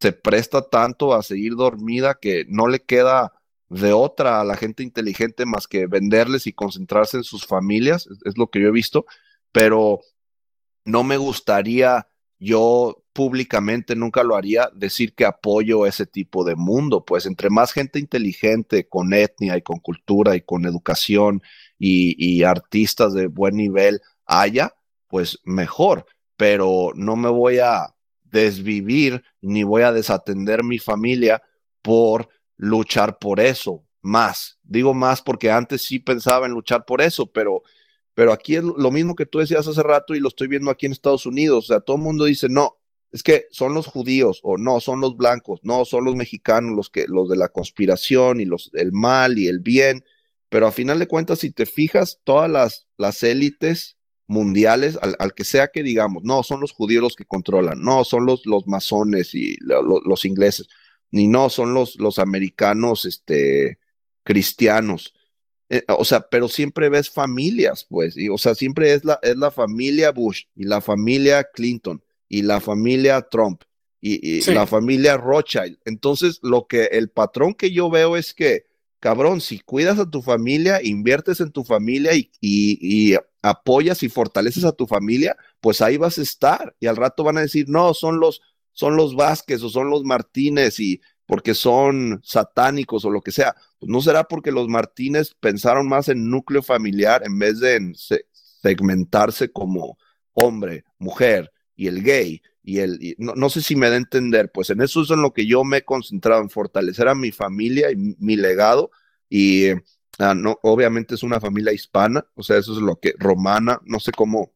se 0.00 0.12
presta 0.12 0.68
tanto 0.68 1.14
a 1.14 1.22
seguir 1.22 1.54
dormida 1.56 2.18
que 2.20 2.44
no 2.48 2.68
le 2.68 2.80
queda 2.80 3.32
de 3.72 3.92
otra 3.92 4.40
a 4.40 4.44
la 4.44 4.56
gente 4.56 4.82
inteligente 4.82 5.46
más 5.46 5.66
que 5.66 5.86
venderles 5.86 6.46
y 6.46 6.52
concentrarse 6.52 7.16
en 7.16 7.24
sus 7.24 7.46
familias, 7.46 8.08
es, 8.24 8.36
lo 8.36 8.48
que 8.48 8.60
yo 8.60 8.68
he 8.68 8.72
visto, 8.72 9.06
pero 9.50 10.00
no 10.84 11.04
me 11.04 11.16
gustaría 11.16 12.06
yo 12.38 13.04
públicamente, 13.12 13.94
nunca 13.94 14.24
lo 14.24 14.36
haría, 14.36 14.68
decir 14.74 15.14
que 15.14 15.24
apoyo 15.24 15.86
ese 15.86 16.06
tipo 16.06 16.44
de 16.44 16.56
mundo, 16.56 17.04
pues 17.04 17.24
entre 17.26 17.50
más 17.50 17.72
gente 17.72 17.98
inteligente, 17.98 18.88
con 18.88 19.14
etnia 19.14 19.56
y 19.56 19.62
con 19.62 19.78
cultura 19.78 20.34
y 20.34 20.40
con 20.40 20.66
educación 20.66 21.42
y 21.78 22.42
artistas 22.44 23.12
de 23.12 23.26
buen 23.26 23.56
nivel 23.56 24.00
haya, 24.24 24.74
pues 25.08 25.40
mejor, 25.44 26.06
pero 26.36 26.92
no 26.94 27.16
me 27.16 27.28
voy 27.28 27.58
a 27.58 27.94
desvivir 28.22 29.22
ni 29.40 29.62
voy 29.62 29.82
a 29.82 29.92
desatender 29.92 30.64
mi 30.64 30.78
familia 30.78 31.42
por 31.82 32.28
luchar 32.62 33.18
por 33.18 33.40
eso 33.40 33.84
más. 34.02 34.58
Digo 34.62 34.94
más 34.94 35.20
porque 35.20 35.50
antes 35.50 35.82
sí 35.82 35.98
pensaba 35.98 36.46
en 36.46 36.52
luchar 36.52 36.84
por 36.84 37.02
eso, 37.02 37.26
pero, 37.26 37.64
pero 38.14 38.32
aquí 38.32 38.54
es 38.54 38.62
lo 38.62 38.92
mismo 38.92 39.16
que 39.16 39.26
tú 39.26 39.40
decías 39.40 39.66
hace 39.66 39.82
rato 39.82 40.14
y 40.14 40.20
lo 40.20 40.28
estoy 40.28 40.46
viendo 40.46 40.70
aquí 40.70 40.86
en 40.86 40.92
Estados 40.92 41.26
Unidos. 41.26 41.64
O 41.64 41.66
sea, 41.66 41.80
todo 41.80 41.96
el 41.96 42.02
mundo 42.04 42.24
dice, 42.24 42.48
no, 42.48 42.78
es 43.10 43.24
que 43.24 43.46
son 43.50 43.74
los 43.74 43.88
judíos 43.88 44.38
o 44.44 44.58
no, 44.58 44.78
son 44.78 45.00
los 45.00 45.16
blancos, 45.16 45.58
no, 45.64 45.84
son 45.84 46.04
los 46.04 46.14
mexicanos 46.14 46.76
los 46.76 46.88
que 46.88 47.06
los 47.08 47.28
de 47.28 47.36
la 47.36 47.48
conspiración 47.48 48.40
y 48.40 48.44
los 48.44 48.70
el 48.74 48.92
mal 48.92 49.38
y 49.38 49.48
el 49.48 49.58
bien, 49.58 50.04
pero 50.48 50.68
a 50.68 50.72
final 50.72 51.00
de 51.00 51.08
cuentas 51.08 51.40
si 51.40 51.50
te 51.50 51.66
fijas 51.66 52.20
todas 52.22 52.48
las 52.48 52.86
las 52.96 53.24
élites 53.24 53.96
mundiales 54.28 55.00
al, 55.02 55.34
que 55.34 55.44
sea 55.44 55.68
que 55.68 55.82
digamos, 55.82 56.22
no, 56.22 56.44
son 56.44 56.60
los 56.60 56.70
judíos 56.70 57.02
los 57.02 57.16
que 57.16 57.26
controlan, 57.26 57.82
no, 57.82 58.04
son 58.04 58.24
los 58.24 58.46
los 58.46 58.68
masones 58.68 59.34
y 59.34 59.56
los 59.60 60.24
ingleses, 60.24 60.68
ni 61.12 61.28
no, 61.28 61.48
son 61.48 61.74
los 61.74 61.96
los 61.96 62.18
americanos 62.18 63.04
este 63.04 63.78
cristianos. 64.24 65.14
Eh, 65.68 65.84
o 65.88 66.04
sea, 66.04 66.20
pero 66.28 66.48
siempre 66.48 66.90
ves 66.90 67.08
familias, 67.08 67.86
pues, 67.88 68.16
y, 68.16 68.28
o 68.28 68.36
sea, 68.36 68.54
siempre 68.54 68.92
es 68.92 69.04
la, 69.06 69.18
es 69.22 69.36
la 69.36 69.50
familia 69.50 70.10
Bush 70.10 70.44
y 70.54 70.64
la 70.64 70.82
familia 70.82 71.44
Clinton 71.44 72.02
y 72.28 72.42
la 72.42 72.60
familia 72.60 73.22
Trump 73.22 73.62
y, 74.02 74.42
la 74.52 74.66
familia 74.66 75.16
Rothschild. 75.16 75.78
Entonces, 75.84 76.40
lo 76.42 76.66
que 76.66 76.84
el 76.92 77.08
patrón 77.08 77.54
que 77.54 77.70
yo 77.70 77.88
veo 77.88 78.16
es 78.16 78.34
que, 78.34 78.66
cabrón, 79.00 79.40
si 79.40 79.60
cuidas 79.60 79.98
a 79.98 80.10
tu 80.10 80.20
familia, 80.20 80.80
inviertes 80.82 81.40
en 81.40 81.52
tu 81.52 81.64
familia 81.64 82.14
y, 82.14 82.30
y, 82.40 83.16
apoyas 83.42 84.02
y 84.02 84.08
fortaleces 84.08 84.64
a 84.64 84.72
tu 84.72 84.86
familia, 84.86 85.36
pues 85.60 85.80
ahí 85.80 85.96
vas 85.96 86.18
a 86.18 86.22
estar. 86.22 86.76
Y 86.80 86.86
al 86.86 86.96
rato 86.96 87.24
van 87.24 87.38
a 87.38 87.42
decir, 87.42 87.68
no, 87.68 87.94
son 87.94 88.20
los, 88.20 88.42
son 88.72 88.96
los 88.96 89.14
Vázquez 89.14 89.62
o 89.62 89.68
son 89.68 89.90
los 89.90 90.04
Martínez 90.04 90.80
y 90.80 91.00
porque 91.26 91.54
son 91.54 92.20
satánicos 92.24 93.04
o 93.04 93.10
lo 93.10 93.20
que 93.20 93.32
sea. 93.32 93.54
Pues 93.78 93.90
no 93.90 94.00
será 94.00 94.24
porque 94.24 94.52
los 94.52 94.68
Martínez 94.68 95.34
pensaron 95.40 95.88
más 95.88 96.08
en 96.08 96.30
núcleo 96.30 96.62
familiar 96.62 97.22
en 97.24 97.38
vez 97.38 97.60
de 97.60 97.76
en 97.76 97.94
segmentarse 98.62 99.50
como 99.50 99.98
hombre, 100.34 100.84
mujer, 100.98 101.52
y 101.76 101.88
el 101.88 102.02
gay 102.02 102.42
y 102.62 102.78
el 102.78 103.16
no, 103.18 103.50
sé 103.50 103.60
si 103.60 103.74
me 103.74 103.88
da 103.88 103.94
a 103.94 103.98
entender, 103.98 104.52
pues 104.52 104.70
en 104.70 104.82
eso 104.82 105.02
es 105.02 105.10
en 105.10 105.20
lo 105.20 105.32
que 105.32 105.46
yo 105.46 105.64
me 105.64 105.78
he 105.78 105.84
concentrado 105.84 106.40
en 106.42 106.50
fortalecer 106.50 107.08
a 107.08 107.14
mi 107.14 107.32
familia 107.32 107.90
y 107.90 107.96
mi 107.96 108.36
legado 108.36 108.90
y 109.28 109.70
ah, 110.18 110.34
no 110.34 110.58
obviamente 110.62 111.16
es 111.16 111.24
una 111.24 111.40
familia 111.40 111.72
hispana, 111.72 112.24
o 112.34 112.42
sea, 112.42 112.58
eso 112.58 112.72
es 112.72 112.78
lo 112.78 113.00
que 113.00 113.14
romana, 113.18 113.80
no 113.84 113.98
sé 113.98 114.12
cómo 114.12 114.52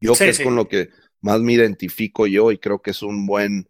yo 0.00 0.14
que 0.14 0.28
es 0.28 0.40
con 0.40 0.54
lo 0.54 0.68
que 0.68 0.90
más 1.24 1.40
me 1.40 1.54
identifico 1.54 2.26
yo 2.26 2.52
y 2.52 2.58
creo 2.58 2.82
que 2.82 2.90
es 2.90 3.02
un 3.02 3.26
buen 3.26 3.68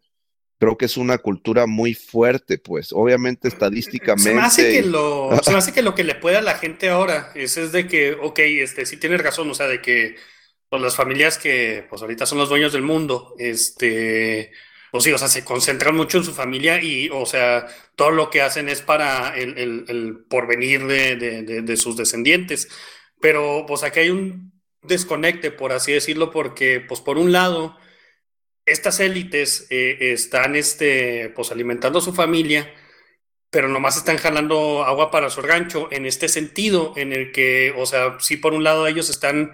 creo 0.59 0.77
que 0.77 0.87
es 0.87 0.97
una 0.97 1.19
cultura 1.19 1.67
muy 1.67 1.95
fuerte, 1.95 2.59
pues 2.59 2.93
obviamente 2.93 3.49
estadísticamente. 3.49 4.31
Se 4.31 4.35
me 4.35 4.43
hace 4.43 4.73
que 4.73 4.83
lo, 4.83 5.31
se 5.43 5.51
me 5.51 5.59
hace 5.59 5.73
que 5.73 5.83
lo 5.83 5.95
que 5.95 6.05
le 6.05 6.15
puede 6.15 6.37
a 6.37 6.43
la 6.43 6.57
gente 6.57 6.89
ahora 6.89 7.31
es, 7.35 7.57
es 7.57 7.71
de 7.73 7.87
que, 7.87 8.13
ok, 8.13 8.39
este, 8.39 8.87
sí 8.87 8.97
tienes 8.97 9.23
razón, 9.23 9.51
o 9.51 9.55
sea, 9.55 9.67
de 9.67 9.83
que 9.83 10.17
pues, 10.69 10.81
las 10.81 10.97
familias 10.97 11.39
que 11.39 11.85
pues 11.89 12.03
ahorita 12.03 12.25
son 12.27 12.39
los 12.39 12.49
dueños 12.49 12.73
del 12.73 12.83
mundo, 12.83 13.35
este, 13.39 14.53
pues 14.91 15.05
sí, 15.05 15.13
o 15.13 15.19
sea, 15.19 15.29
se 15.29 15.45
concentran 15.45 15.95
mucho 15.95 16.19
en 16.19 16.25
su 16.25 16.33
familia 16.33 16.83
y, 16.83 17.11
o 17.13 17.27
sea, 17.27 17.67
todo 17.95 18.11
lo 18.11 18.31
que 18.31 18.43
hacen 18.43 18.69
es 18.69 18.81
para 18.81 19.37
el, 19.37 19.59
el, 19.59 20.25
porvenir 20.29 20.87
de, 20.87 21.17
de, 21.17 21.63
de, 21.63 21.77
sus 21.77 21.97
descendientes. 21.97 22.69
Pero 23.21 23.65
pues 23.67 23.83
aquí 23.83 24.01
hay 24.01 24.11
un 24.11 24.54
desconecte, 24.85 25.51
por 25.51 25.73
así 25.73 25.93
decirlo, 25.93 26.31
porque 26.31 26.81
pues 26.81 27.01
por 27.01 27.19
un 27.19 27.33
lado, 27.33 27.77
estas 28.67 29.01
élites 29.01 29.67
eh, 29.71 29.99
están 30.13 30.57
este, 30.57 31.31
pues 31.35 31.53
alimentando 31.53 31.99
a 31.99 32.03
su 32.03 32.13
familia, 32.13 32.73
pero 33.51 33.69
nomás 33.69 33.97
están 33.97 34.19
jalando 34.19 34.85
agua 34.85 35.11
para 35.11 35.31
su 35.31 35.43
rancho 35.43 35.89
en 35.93 36.07
este 36.07 36.29
sentido, 36.29 36.93
en 36.97 37.13
el 37.13 37.33
que, 37.33 37.75
o 37.77 37.87
sea, 37.87 38.19
sí 38.21 38.37
por 38.37 38.55
un 38.55 38.65
lado 38.65 38.87
ellos 38.87 39.11
están 39.11 39.53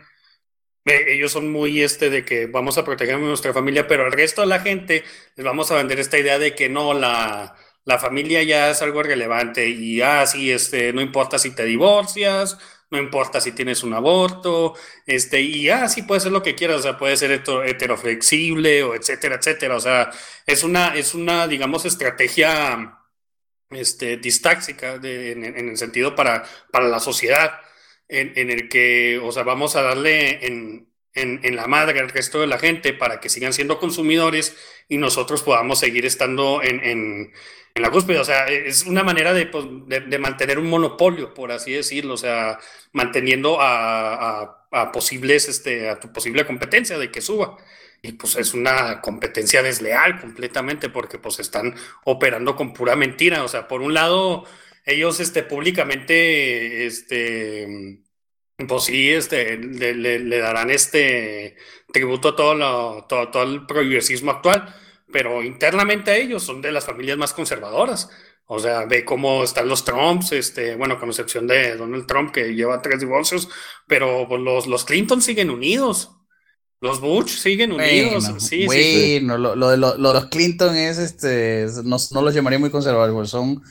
ellos 0.85 1.33
son 1.33 1.53
muy 1.53 1.83
este 1.83 2.11
de 2.11 2.25
que 2.25 2.47
vamos 2.47 2.79
a 2.79 2.85
proteger 2.85 3.19
nuestra 3.19 3.53
familia, 3.53 3.87
pero 3.87 4.05
al 4.05 4.13
resto 4.13 4.41
de 4.41 4.47
la 4.49 4.61
gente 4.61 5.05
les 5.37 5.45
vamos 5.45 5.71
a 5.71 5.77
vender 5.77 6.01
esta 6.01 6.19
idea 6.19 6.39
de 6.39 6.55
que 6.55 6.69
no, 6.69 6.95
la, 6.95 7.55
la 7.85 7.99
familia 7.99 8.43
ya 8.43 8.71
es 8.71 8.83
algo 8.83 9.03
relevante 9.03 9.69
y 9.69 10.01
así, 10.01 10.51
ah, 10.51 10.57
este, 10.57 10.93
no 10.93 11.01
importa 11.01 11.39
si 11.39 11.55
te 11.55 11.65
divorcias, 11.65 12.59
no 12.91 12.99
importa 12.99 13.41
si 13.41 13.53
tienes 13.53 13.83
un 13.85 13.95
aborto, 13.95 14.75
este, 15.07 15.41
y 15.41 15.69
así 15.71 16.01
ah, 16.03 16.07
puede 16.07 16.21
ser 16.21 16.33
lo 16.33 16.43
que 16.43 16.55
quieras, 16.55 16.79
o 16.81 16.83
sea, 16.83 16.99
puede 16.99 17.17
ser 17.17 17.31
heteroflexible 17.33 18.83
o 18.83 18.95
etcétera, 18.95 19.37
etcétera, 19.37 19.77
o 19.77 19.81
sea, 19.81 20.11
es 20.47 20.65
una, 20.65 20.95
es 20.97 21.15
una, 21.15 21.47
digamos, 21.47 21.85
estrategia, 21.85 22.99
este, 23.71 24.17
distáxica 24.17 24.95
en, 25.03 25.45
el 25.45 25.77
sentido 25.77 26.15
para, 26.17 26.45
para 26.73 26.89
la 26.89 27.01
sociedad 27.01 27.61
en, 28.11 28.51
el 28.51 28.69
que, 28.69 29.21
o 29.23 29.33
sea, 29.33 29.45
vamos 29.45 29.77
a 29.77 29.83
darle 29.83 30.47
en, 30.47 30.90
la 31.15 31.67
madre 31.67 32.01
al 32.01 32.09
resto 32.09 32.41
de 32.41 32.47
la 32.47 32.59
gente 32.59 32.93
para 32.93 33.21
que 33.21 33.29
sigan 33.29 33.53
siendo 33.53 33.79
consumidores 33.79 34.57
y 34.89 34.99
nosotros 34.99 35.43
podamos 35.43 35.79
seguir 35.79 36.07
estando 36.07 36.63
en, 36.63 37.33
la 37.75 37.91
cúspide. 37.91 38.19
O 38.19 38.25
sea, 38.25 38.47
es 38.49 38.85
una 38.85 39.03
manera 39.03 39.33
pues, 39.51 39.65
de, 39.87 40.19
mantener 40.19 40.59
un 40.59 40.69
monopolio, 40.69 41.35
por 41.35 41.53
así 41.53 41.73
decirlo, 41.73 42.15
o 42.15 42.19
sea, 42.19 42.59
manteniendo 42.93 43.59
a, 43.61 44.67
posibles, 44.93 45.49
este, 45.49 45.89
a 45.89 45.99
tu 45.99 46.13
posible 46.13 46.47
competencia 46.47 46.99
de 46.99 47.11
que 47.11 47.21
suba. 47.21 47.57
Y 48.03 48.13
pues 48.13 48.37
es 48.37 48.55
una 48.55 49.01
competencia 49.03 49.63
desleal 49.63 50.21
completamente 50.21 50.89
porque 50.89 51.19
pues 51.19 51.39
están 51.39 51.75
operando 52.05 52.57
con 52.57 52.73
pura 52.73 52.97
mentira. 52.97 53.45
O 53.45 53.49
sea, 53.49 53.69
por 53.69 53.83
un 53.83 53.93
lado 53.95 54.47
ellos 54.85 55.21
este, 55.21 55.43
públicamente, 55.43 56.87
este, 56.87 58.01
pues 58.67 58.85
sí, 58.85 59.11
este, 59.11 59.57
le, 59.59 60.39
darán 60.39 60.71
este 60.71 61.57
tributo 61.93 62.29
a 62.29 62.37
todo, 62.37 62.55
lo, 62.55 63.07
todo, 63.09 63.43
el 63.43 63.67
progresismo 63.67 64.31
actual, 64.31 64.75
pero 65.13 65.43
internamente 65.43 66.21
ellos 66.21 66.43
son 66.43 66.63
de 66.63 66.73
las 66.73 66.85
familias 66.85 67.19
más 67.19 67.33
conservadoras. 67.33 68.11
O 68.47 68.59
sea, 68.59 68.85
ve 68.87 69.05
cómo 69.05 69.45
están 69.45 69.69
los 69.69 69.85
Trumps, 69.85 70.33
este, 70.33 70.75
bueno, 70.75 70.99
con 70.99 71.09
excepción 71.09 71.47
de 71.47 71.77
Donald 71.77 72.07
Trump, 72.07 72.33
que 72.33 72.55
lleva 72.55 72.83
tres 72.83 72.99
divorcios, 72.99 73.49
pero 73.87 74.27
pues, 74.29 74.41
los, 74.41 74.67
los 74.67 74.85
Clinton 74.85 75.23
siguen 75.23 75.51
unidos. 75.51 76.11
Los 76.81 77.01
Bush 77.01 77.29
siguen 77.29 77.73
unidos. 77.73 78.25
Bueno, 78.25 78.41
sí, 78.41 78.65
bueno, 78.65 79.37
Lo, 79.37 79.55
lo, 79.55 79.71
de 79.71 79.77
los 79.77 80.27
Clinton 80.27 80.75
es, 80.77 80.99
este, 80.99 81.67
no, 81.85 81.99
no 82.11 82.23
los 82.23 82.35
llamaría 82.35 82.59
muy 82.59 82.71
conservadores, 82.71 83.31
son 83.31 83.63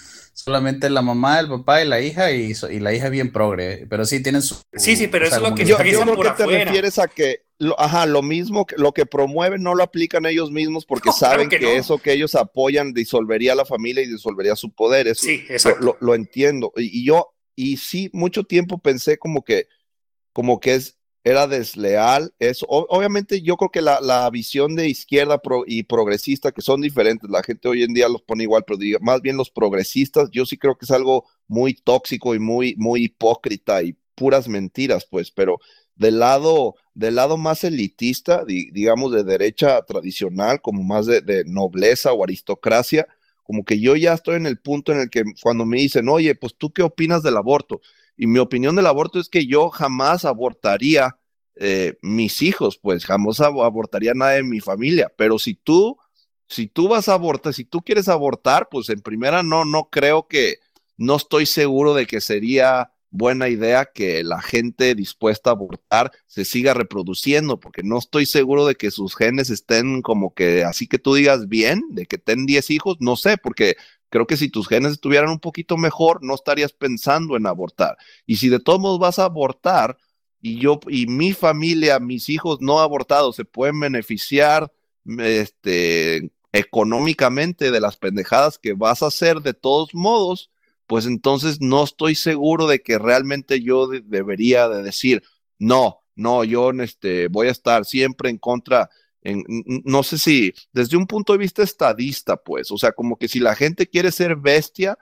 solamente 0.44 0.90
la 0.90 1.02
mamá, 1.02 1.40
el 1.40 1.50
papá 1.50 1.84
y 1.84 1.88
la 1.88 2.02
hija 2.02 2.32
y, 2.32 2.54
y 2.72 2.80
la 2.80 2.94
hija 2.94 3.06
es 3.06 3.12
bien 3.12 3.32
progre, 3.32 3.86
pero 3.90 4.06
sí 4.06 4.24
tienen 4.24 4.42
su... 4.42 4.56
Sí, 4.74 4.96
sí, 4.96 5.08
pero 5.08 5.26
eso 5.26 5.36
es 5.36 5.42
lo 5.42 5.54
que 5.54 5.66
yo, 5.66 5.78
yo 5.84 6.06
creo 6.06 6.36
que 6.36 6.44
te 6.44 6.46
refieres 6.46 6.98
a 6.98 7.08
que, 7.08 7.44
lo, 7.58 7.78
ajá, 7.80 8.06
lo 8.06 8.22
mismo, 8.22 8.66
lo 8.78 8.94
que 8.94 9.06
promueven 9.06 9.62
no 9.62 9.76
lo 9.76 9.84
aplican 9.84 10.26
ellos 10.26 10.50
mismos 10.50 10.86
porque 10.86 11.12
saben 11.12 11.50
que, 11.50 11.76
eso 11.76 11.98
que 11.98 12.14
ellos 12.14 12.36
apoyan 12.36 12.94
disolvería 12.94 13.52
a 13.52 13.56
la 13.56 13.66
familia 13.66 14.02
y 14.02 14.08
disolvería 14.08 14.56
su 14.56 14.72
poder. 14.72 15.08
Eso, 15.08 15.26
sí, 15.26 15.44
exacto. 15.50 15.98
Lo, 16.00 16.16
entiendo. 16.16 16.72
Y, 16.78 17.02
y, 17.02 17.06
yo, 17.06 17.34
y 17.56 17.76
sí, 17.76 18.10
mucho 18.14 18.46
tiempo 18.46 18.80
pensé 18.80 19.18
como 19.18 19.44
que, 19.44 19.68
como 20.32 20.62
que 20.62 20.76
es, 20.76 20.99
era 21.24 21.48
desleal. 21.48 22.34
Eso, 22.40 22.66
obviamente 22.68 23.42
yo 23.42 23.58
creo 23.58 23.70
que 23.72 23.82
la, 23.82 24.30
visión 24.32 24.76
de 24.76 24.90
izquierda 24.90 25.42
y 25.68 25.84
progresista, 25.84 26.52
que 26.52 26.62
son 26.62 26.82
diferentes, 26.82 27.30
la 27.30 27.44
gente 27.44 27.68
hoy 27.68 27.84
en 27.84 27.94
día 27.94 28.10
los 28.10 28.22
pone 28.22 28.44
igual, 28.44 28.64
pero 28.66 28.80
más 29.02 29.22
bien 29.22 29.38
los 29.38 29.50
progresistas, 29.50 30.30
yo 30.32 30.46
sí 30.46 30.58
creo 30.58 30.78
que 30.78 30.86
es 30.86 30.92
algo 30.92 31.26
muy 31.48 31.74
tóxico 31.74 32.36
y 32.36 32.40
muy, 32.40 32.76
muy 32.78 33.06
hipócrita 33.06 33.82
y 33.84 33.96
puras 34.16 34.48
mentiras, 34.48 35.06
pues, 35.10 35.32
pero 35.32 35.60
del 35.96 36.20
lado, 36.20 36.76
del 36.94 37.16
lado 37.16 37.38
más 37.38 37.64
elitista, 37.64 38.46
digamos 38.46 39.12
de 39.12 39.24
derecha 39.24 39.82
tradicional, 39.84 40.62
como 40.62 40.84
más 40.84 41.06
de, 41.06 41.22
de 41.22 41.44
nobleza 41.46 42.14
o 42.14 42.24
aristocracia, 42.24 43.08
como 43.44 43.66
que 43.66 43.80
yo 43.80 43.96
ya 43.96 44.14
estoy 44.14 44.36
en 44.36 44.46
el 44.46 44.60
punto 44.60 44.92
en 44.92 45.00
el 45.00 45.10
que 45.10 45.24
cuando 45.42 45.66
me 45.66 45.78
dicen, 45.78 46.08
oye, 46.08 46.36
pues 46.36 46.56
tú 46.56 46.72
qué 46.72 46.84
opinas 46.84 47.24
del 47.24 47.36
aborto? 47.36 47.82
Y 48.22 48.28
mi 48.28 48.40
opinión 48.40 48.76
del 48.76 48.86
aborto 48.86 49.18
es 49.18 49.30
que 49.30 49.48
yo 49.48 49.70
jamás 49.70 50.26
abortaría 50.26 51.18
eh, 51.56 51.98
mis 52.02 52.42
hijos, 52.42 52.78
pues 52.78 53.06
jamás 53.06 53.40
abortaría 53.40 54.14
nada 54.14 54.32
de 54.32 54.44
mi 54.44 54.60
familia. 54.60 55.10
Pero 55.18 55.40
si 55.40 55.56
tú, 55.56 55.98
si 56.50 56.68
tú 56.68 56.90
vas 56.90 57.08
a 57.08 57.14
abortar, 57.14 57.54
si 57.54 57.64
tú 57.64 57.80
quieres 57.80 58.10
abortar, 58.10 58.68
pues 58.70 58.90
en 58.90 59.00
primera 59.00 59.42
no, 59.42 59.64
no 59.64 59.90
creo 59.90 60.28
que, 60.28 60.58
no 60.98 61.16
estoy 61.16 61.46
seguro 61.46 61.94
de 61.94 62.08
que 62.08 62.20
sería 62.20 62.92
buena 63.10 63.48
idea 63.48 63.86
que 63.86 64.22
la 64.22 64.42
gente 64.42 64.96
dispuesta 64.96 65.52
a 65.52 65.54
abortar 65.54 66.12
se 66.28 66.44
siga 66.44 66.74
reproduciendo, 66.74 67.58
porque 67.58 67.84
no 67.84 67.98
estoy 67.98 68.26
seguro 68.26 68.66
de 68.66 68.76
que 68.76 68.92
sus 68.92 69.16
genes 69.16 69.50
estén 69.50 70.02
como 70.02 70.34
que, 70.34 70.66
así 70.66 70.88
que 70.88 71.00
tú 71.00 71.14
digas 71.14 71.48
bien, 71.48 71.84
de 71.92 72.06
que 72.06 72.18
ten 72.18 72.46
10 72.46 72.70
hijos, 72.70 72.98
no 73.00 73.16
sé, 73.16 73.38
porque 73.38 73.78
Creo 74.10 74.28
que 74.28 74.38
si 74.38 74.50
tus 74.50 74.68
genes 74.68 74.94
estuvieran 74.94 75.30
un 75.30 75.40
poquito 75.40 75.78
mejor, 75.78 76.20
no 76.24 76.36
estarías 76.36 76.74
pensando 76.74 77.38
en 77.38 77.46
abortar. 77.46 77.98
Y 78.26 78.38
si 78.38 78.50
de 78.50 78.60
todos 78.60 78.80
modos 78.80 79.00
vas 79.00 79.20
a 79.20 79.26
abortar 79.26 79.98
y 80.42 80.60
yo 80.60 80.80
y 80.88 81.08
mi 81.08 81.34
familia, 81.34 82.00
mis 82.00 82.30
hijos 82.30 82.60
no 82.62 82.80
abortados 82.80 83.36
se 83.36 83.46
pueden 83.46 83.80
beneficiar 83.80 84.72
este, 85.20 86.32
económicamente 86.52 87.72
de 87.72 87.80
las 87.80 87.98
pendejadas 87.98 88.58
que 88.58 88.74
vas 88.74 89.04
a 89.04 89.08
hacer 89.08 89.42
de 89.42 89.54
todos 89.54 89.94
modos, 89.94 90.52
pues 90.88 91.06
entonces 91.06 91.62
no 91.62 91.84
estoy 91.84 92.16
seguro 92.16 92.68
de 92.68 92.82
que 92.82 92.98
realmente 92.98 93.62
yo 93.62 93.88
debería 93.88 94.68
de 94.70 94.82
decir, 94.82 95.24
no, 95.60 96.00
no, 96.16 96.44
yo 96.44 96.72
este, 96.72 97.28
voy 97.28 97.48
a 97.48 97.52
estar 97.52 97.86
siempre 97.86 98.30
en 98.30 98.38
contra 98.38 98.90
no 99.24 100.04
sé 100.04 100.18
si 100.18 100.54
desde 100.72 100.98
un 100.98 101.06
punto 101.06 101.34
de 101.34 101.40
vista 101.40 101.62
estadista, 101.62 102.38
pues, 102.38 102.72
o 102.72 102.78
sea, 102.78 102.94
como 102.94 103.18
que 103.18 103.28
si 103.28 103.40
la 103.40 103.56
gente 103.56 103.88
quiere 103.88 104.12
ser 104.12 104.36
bestia, 104.36 104.98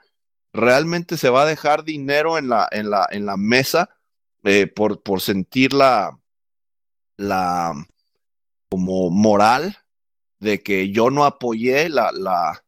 realmente 0.52 1.16
se 1.16 1.30
va 1.30 1.42
a 1.42 1.46
dejar 1.46 1.84
dinero 1.84 2.38
en 2.38 2.48
la, 2.48 2.68
en 2.70 2.90
la, 2.90 3.06
en 3.10 3.26
la 3.26 3.36
mesa 3.36 3.90
eh, 4.44 4.66
por, 4.66 5.02
por 5.02 5.20
sentir 5.20 5.72
la, 5.72 6.18
la 7.16 7.74
como 8.68 9.10
moral 9.10 9.76
de 10.40 10.62
que 10.62 10.90
yo 10.90 11.10
no 11.10 11.24
apoyé 11.24 11.88
la, 11.88 12.12
la, 12.12 12.64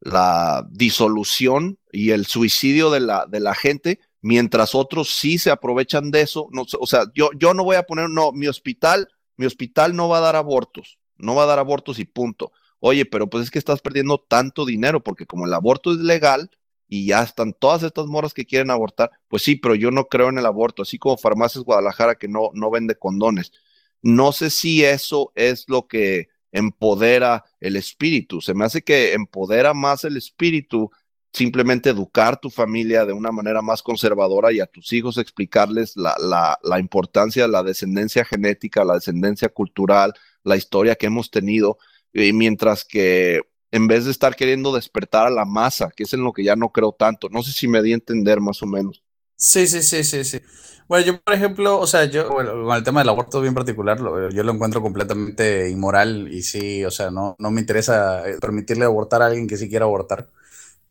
la 0.00 0.66
disolución 0.70 1.78
y 1.92 2.10
el 2.10 2.26
suicidio 2.26 2.90
de 2.90 3.00
la, 3.00 3.26
de 3.26 3.40
la 3.40 3.54
gente, 3.54 4.00
mientras 4.22 4.74
otros 4.74 5.10
sí 5.14 5.38
se 5.38 5.50
aprovechan 5.50 6.10
de 6.10 6.22
eso. 6.22 6.48
No, 6.52 6.64
o 6.78 6.86
sea, 6.86 7.04
yo, 7.14 7.30
yo 7.36 7.54
no 7.54 7.64
voy 7.64 7.76
a 7.76 7.84
poner, 7.84 8.08
no, 8.08 8.32
mi 8.32 8.48
hospital, 8.48 9.08
mi 9.40 9.46
hospital 9.46 9.96
no 9.96 10.06
va 10.06 10.18
a 10.18 10.20
dar 10.20 10.36
abortos, 10.36 10.98
no 11.16 11.34
va 11.34 11.44
a 11.44 11.46
dar 11.46 11.58
abortos 11.58 11.98
y 11.98 12.04
punto. 12.04 12.52
Oye, 12.78 13.06
pero 13.06 13.30
pues 13.30 13.44
es 13.44 13.50
que 13.50 13.58
estás 13.58 13.80
perdiendo 13.80 14.18
tanto 14.18 14.66
dinero 14.66 15.02
porque 15.02 15.24
como 15.24 15.46
el 15.46 15.54
aborto 15.54 15.92
es 15.92 15.96
legal 15.96 16.50
y 16.86 17.06
ya 17.06 17.22
están 17.22 17.54
todas 17.54 17.82
estas 17.82 18.04
moras 18.04 18.34
que 18.34 18.44
quieren 18.44 18.70
abortar, 18.70 19.10
pues 19.28 19.42
sí, 19.42 19.56
pero 19.56 19.74
yo 19.74 19.90
no 19.90 20.08
creo 20.08 20.28
en 20.28 20.36
el 20.36 20.44
aborto, 20.44 20.82
así 20.82 20.98
como 20.98 21.16
Farmacias 21.16 21.64
Guadalajara 21.64 22.16
que 22.16 22.28
no, 22.28 22.50
no 22.52 22.70
vende 22.70 22.96
condones. 22.96 23.50
No 24.02 24.32
sé 24.32 24.50
si 24.50 24.84
eso 24.84 25.32
es 25.34 25.64
lo 25.68 25.86
que 25.86 26.28
empodera 26.52 27.46
el 27.60 27.76
espíritu. 27.76 28.42
Se 28.42 28.52
me 28.52 28.66
hace 28.66 28.82
que 28.82 29.14
empodera 29.14 29.72
más 29.72 30.04
el 30.04 30.18
espíritu 30.18 30.90
simplemente 31.32 31.90
educar 31.90 32.40
tu 32.40 32.50
familia 32.50 33.04
de 33.06 33.12
una 33.12 33.32
manera 33.32 33.62
más 33.62 33.82
conservadora 33.82 34.52
y 34.52 34.60
a 34.60 34.66
tus 34.66 34.92
hijos 34.92 35.18
explicarles 35.18 35.96
la, 35.96 36.16
la, 36.18 36.58
la 36.62 36.78
importancia 36.80 37.42
de 37.42 37.48
la 37.48 37.62
descendencia 37.62 38.24
genética, 38.24 38.84
la 38.84 38.94
descendencia 38.94 39.48
cultural, 39.48 40.12
la 40.42 40.56
historia 40.56 40.96
que 40.96 41.06
hemos 41.06 41.30
tenido, 41.30 41.78
y 42.12 42.32
mientras 42.32 42.84
que 42.84 43.42
en 43.72 43.86
vez 43.86 44.04
de 44.04 44.10
estar 44.10 44.34
queriendo 44.34 44.74
despertar 44.74 45.26
a 45.26 45.30
la 45.30 45.44
masa, 45.44 45.90
que 45.94 46.04
es 46.04 46.12
en 46.12 46.24
lo 46.24 46.32
que 46.32 46.44
ya 46.44 46.56
no 46.56 46.70
creo 46.70 46.92
tanto. 46.92 47.28
No 47.28 47.42
sé 47.42 47.52
si 47.52 47.68
me 47.68 47.82
di 47.82 47.92
a 47.92 47.94
entender 47.94 48.40
más 48.40 48.62
o 48.62 48.66
menos. 48.66 49.02
Sí, 49.36 49.66
sí, 49.66 49.82
sí, 49.82 50.04
sí, 50.04 50.24
sí. 50.24 50.40
Bueno, 50.88 51.06
yo, 51.06 51.20
por 51.20 51.34
ejemplo, 51.34 51.78
o 51.78 51.86
sea, 51.86 52.04
yo, 52.04 52.28
bueno, 52.30 52.74
el 52.74 52.82
tema 52.82 53.00
del 53.00 53.10
aborto 53.10 53.40
bien 53.40 53.54
particular, 53.54 53.98
yo 54.32 54.42
lo 54.42 54.52
encuentro 54.52 54.82
completamente 54.82 55.70
inmoral 55.70 56.28
y 56.32 56.42
sí, 56.42 56.84
o 56.84 56.90
sea, 56.90 57.12
no, 57.12 57.36
no 57.38 57.50
me 57.52 57.60
interesa 57.60 58.28
eh, 58.28 58.38
permitirle 58.40 58.84
abortar 58.84 59.22
a 59.22 59.26
alguien 59.26 59.46
que 59.46 59.56
sí 59.56 59.68
quiera 59.68 59.84
abortar. 59.84 60.28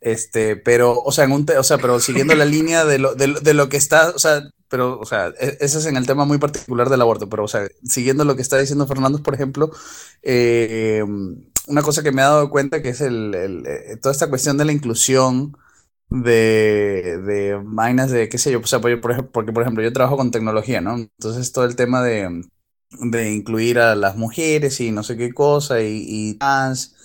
Este, 0.01 0.55
pero, 0.55 1.01
o 1.01 1.11
sea, 1.11 1.25
en 1.25 1.33
un 1.33 1.45
o 1.57 1.63
sea, 1.63 1.77
pero 1.77 1.99
siguiendo 1.99 2.33
la 2.35 2.45
línea 2.45 2.85
de 2.85 2.99
lo, 2.99 3.15
de, 3.15 3.35
de, 3.41 3.53
lo 3.53 3.67
que 3.67 3.77
está, 3.77 4.11
o 4.11 4.19
sea, 4.19 4.41
pero, 4.69 4.99
o 4.99 5.05
sea, 5.05 5.33
e, 5.39 5.57
ese 5.59 5.79
es 5.79 5.85
en 5.85 5.97
el 5.97 6.07
tema 6.07 6.25
muy 6.25 6.37
particular 6.37 6.89
del 6.89 7.01
aborto, 7.01 7.29
pero, 7.29 7.43
o 7.43 7.47
sea, 7.47 7.67
siguiendo 7.83 8.23
lo 8.23 8.35
que 8.35 8.41
está 8.41 8.57
diciendo 8.57 8.87
Fernando, 8.87 9.21
por 9.21 9.33
ejemplo, 9.33 9.71
eh, 10.23 11.03
una 11.67 11.81
cosa 11.83 12.03
que 12.03 12.11
me 12.11 12.21
he 12.21 12.25
dado 12.25 12.49
cuenta 12.49 12.81
que 12.81 12.89
es 12.89 13.01
el, 13.01 13.33
eh, 13.65 13.97
toda 14.01 14.13
esta 14.13 14.29
cuestión 14.29 14.57
de 14.57 14.65
la 14.65 14.71
inclusión 14.71 15.57
de, 16.09 17.19
de 17.25 17.59
vainas 17.63 18.11
de, 18.11 18.29
qué 18.29 18.37
sé 18.37 18.51
yo, 18.51 18.59
o 18.59 18.67
sea, 18.67 18.79
por, 18.81 19.31
porque 19.31 19.51
por 19.53 19.63
ejemplo 19.63 19.83
yo 19.83 19.93
trabajo 19.93 20.17
con 20.17 20.31
tecnología, 20.31 20.81
¿no? 20.81 20.95
Entonces 20.95 21.51
todo 21.51 21.65
el 21.65 21.75
tema 21.75 22.01
de, 22.03 22.43
de 22.99 23.31
incluir 23.31 23.79
a 23.79 23.95
las 23.95 24.15
mujeres 24.17 24.79
y 24.81 24.91
no 24.91 25.03
sé 25.03 25.17
qué 25.17 25.33
cosa 25.33 25.81
y, 25.81 26.03
y 26.07 26.33
trans. 26.35 26.95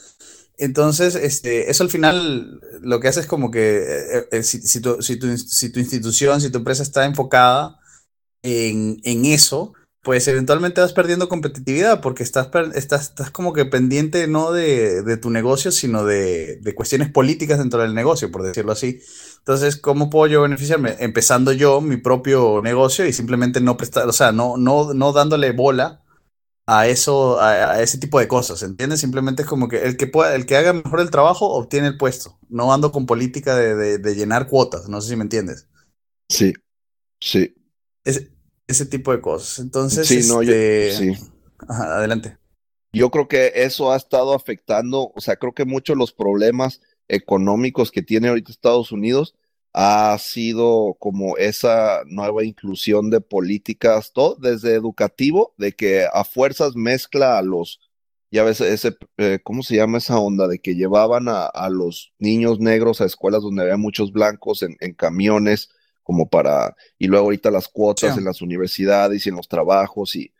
Entonces, 0.59 1.15
este, 1.17 1.71
eso 1.71 1.83
al 1.83 1.91
final 1.91 2.61
lo 2.81 3.01
que 3.01 3.09
hace 3.09 3.21
es 3.21 3.27
como 3.27 3.51
que 3.51 3.79
eh, 3.79 4.29
eh, 4.31 4.43
si, 4.43 4.81
tu, 4.81 5.03
si 5.03 5.19
tu 5.19 5.79
institución, 5.81 6.41
si 6.41 6.51
tu 6.51 6.59
empresa 6.59 6.83
está 6.83 7.05
enfocada 7.07 7.81
en, 8.43 9.01
en 9.05 9.25
eso, 9.25 9.73
pues 10.05 10.29
eventualmente 10.29 10.83
vas 10.83 10.93
perdiendo 10.93 11.31
competitividad 11.31 12.03
porque 12.03 12.23
estás, 12.23 12.51
estás, 12.75 13.09
estás 13.09 13.31
como 13.31 13.55
que 13.55 13.65
pendiente 13.65 14.29
no 14.29 14.53
de, 14.53 15.03
de 15.03 15.17
tu 15.17 15.31
negocio, 15.31 15.73
sino 15.73 16.05
de, 16.05 16.57
de, 16.61 16.75
cuestiones 16.75 17.11
políticas 17.11 17.59
dentro 17.59 17.81
del 17.81 17.95
negocio, 17.95 18.31
por 18.31 18.43
decirlo 18.43 18.73
así. 18.73 19.01
Entonces, 19.39 19.77
¿cómo 19.79 20.11
puedo 20.11 20.27
yo 20.27 20.43
beneficiarme? 20.43 20.97
Empezando 21.01 21.53
yo 21.53 21.81
mi 21.81 21.97
propio 21.97 22.61
negocio 22.63 23.07
y 23.07 23.15
simplemente 23.15 23.63
no 23.63 23.79
prestar, 23.79 24.07
o 24.07 24.13
sea, 24.13 24.31
no, 24.31 24.59
no, 24.59 24.93
no 24.93 25.13
dándole 25.13 25.53
bola 25.53 26.04
a 26.67 26.87
eso, 26.87 27.41
a, 27.41 27.83
ese 27.83 27.99
tipo 27.99 28.19
de 28.19 28.29
cosas, 28.29 28.63
¿entiendes? 28.63 29.01
Simplemente 29.01 29.43
es 29.43 29.49
como 29.49 29.69
que 29.69 29.83
el 29.83 29.97
que 29.97 30.07
pueda, 30.07 30.35
el 30.35 30.47
que 30.47 30.57
haga 30.57 30.73
mejor 30.73 31.01
el 31.01 31.11
trabajo 31.11 31.51
obtiene 31.51 31.89
el 31.89 31.99
puesto. 31.99 32.39
No 32.49 32.73
ando 32.73 32.93
con 32.93 33.07
política 33.07 33.55
de, 33.57 33.75
de, 33.75 33.99
de 33.99 34.15
llenar 34.15 34.49
cuotas, 34.49 34.89
no 34.89 35.01
sé 35.01 35.11
si 35.11 35.17
me 35.17 35.23
entiendes. 35.23 35.69
Sí, 36.29 36.55
sí. 37.21 37.55
Es, 38.05 38.31
ese 38.67 38.87
tipo 38.87 39.13
de 39.13 39.21
cosas. 39.21 39.59
Entonces, 39.59 40.09
sí, 40.09 40.23
no, 40.27 40.41
este... 40.41 40.93
sí. 40.97 41.13
Ajá, 41.69 41.97
adelante. 41.97 42.39
Yo 42.93 43.11
creo 43.11 43.29
que 43.29 43.53
eso 43.57 43.93
ha 43.93 43.97
estado 43.97 44.35
afectando, 44.35 45.13
o 45.15 45.21
sea, 45.21 45.37
creo 45.37 45.53
que 45.53 45.65
muchos 45.65 45.97
los 45.97 46.13
problemas 46.13 46.81
económicos 47.09 47.91
que 47.91 48.03
tiene 48.03 48.29
ahorita 48.29 48.53
Estados 48.53 48.93
Unidos 48.93 49.35
ha 49.75 50.17
sido 50.19 50.97
como 51.01 51.37
esa 51.37 52.03
nueva 52.07 52.45
inclusión 52.45 53.11
de 53.11 53.21
políticas, 53.21 54.13
todo 54.13 54.37
desde 54.37 54.73
educativo, 54.75 55.53
de 55.59 55.73
que 55.73 56.07
a 56.11 56.23
fuerzas 56.23 56.77
mezcla 56.77 57.37
a 57.37 57.43
los, 57.43 57.81
ya 58.31 58.45
ves, 58.45 58.61
ese, 58.61 58.97
eh, 59.19 59.41
¿cómo 59.43 59.65
se 59.65 59.75
llama 59.75 59.99
esa 59.99 60.17
onda? 60.19 60.47
De 60.47 60.61
que 60.61 60.77
llevaban 60.77 61.29
a, 61.29 61.47
a, 61.47 61.71
los 61.71 62.13
niños 62.21 62.61
negros 62.61 63.01
a 63.01 63.05
escuelas 63.05 63.43
donde 63.43 63.63
había 63.63 63.77
muchos 63.77 64.13
blancos 64.13 64.63
en, 64.63 64.77
en 64.79 64.95
camiones, 64.95 65.71
como 66.05 66.29
para, 66.29 66.77
y 66.97 67.09
luego 67.09 67.25
ahorita 67.25 67.51
las 67.51 67.67
cuotas 67.67 68.17
en 68.17 68.25
las 68.25 68.43
universidades 68.43 69.27
y 69.27 69.31
en 69.31 69.37
los 69.37 69.49
trabajos 69.49 70.15
y... 70.15 70.33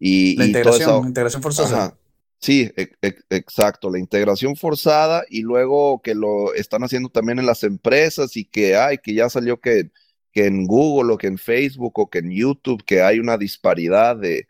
y 0.00 0.34
la 0.34 0.46
integración, 0.46 1.06
integración 1.06 1.42
forzosa. 1.42 1.96
Sí, 2.42 2.70
e, 2.76 2.92
e, 3.02 3.18
exacto, 3.30 3.90
la 3.90 3.98
integración 3.98 4.56
forzada 4.56 5.24
y 5.28 5.42
luego 5.42 6.00
que 6.02 6.14
lo 6.14 6.54
están 6.54 6.82
haciendo 6.82 7.10
también 7.10 7.38
en 7.38 7.44
las 7.46 7.62
empresas 7.64 8.34
y 8.36 8.46
que 8.46 8.76
hay, 8.76 8.96
que 8.98 9.12
ya 9.12 9.28
salió 9.28 9.60
que, 9.60 9.90
que 10.32 10.46
en 10.46 10.66
Google 10.66 11.12
o 11.14 11.18
que 11.18 11.26
en 11.26 11.36
Facebook 11.38 11.98
o 11.98 12.08
que 12.08 12.20
en 12.20 12.30
YouTube, 12.30 12.82
que 12.84 13.02
hay 13.02 13.18
una 13.18 13.36
disparidad 13.36 14.16
de, 14.16 14.46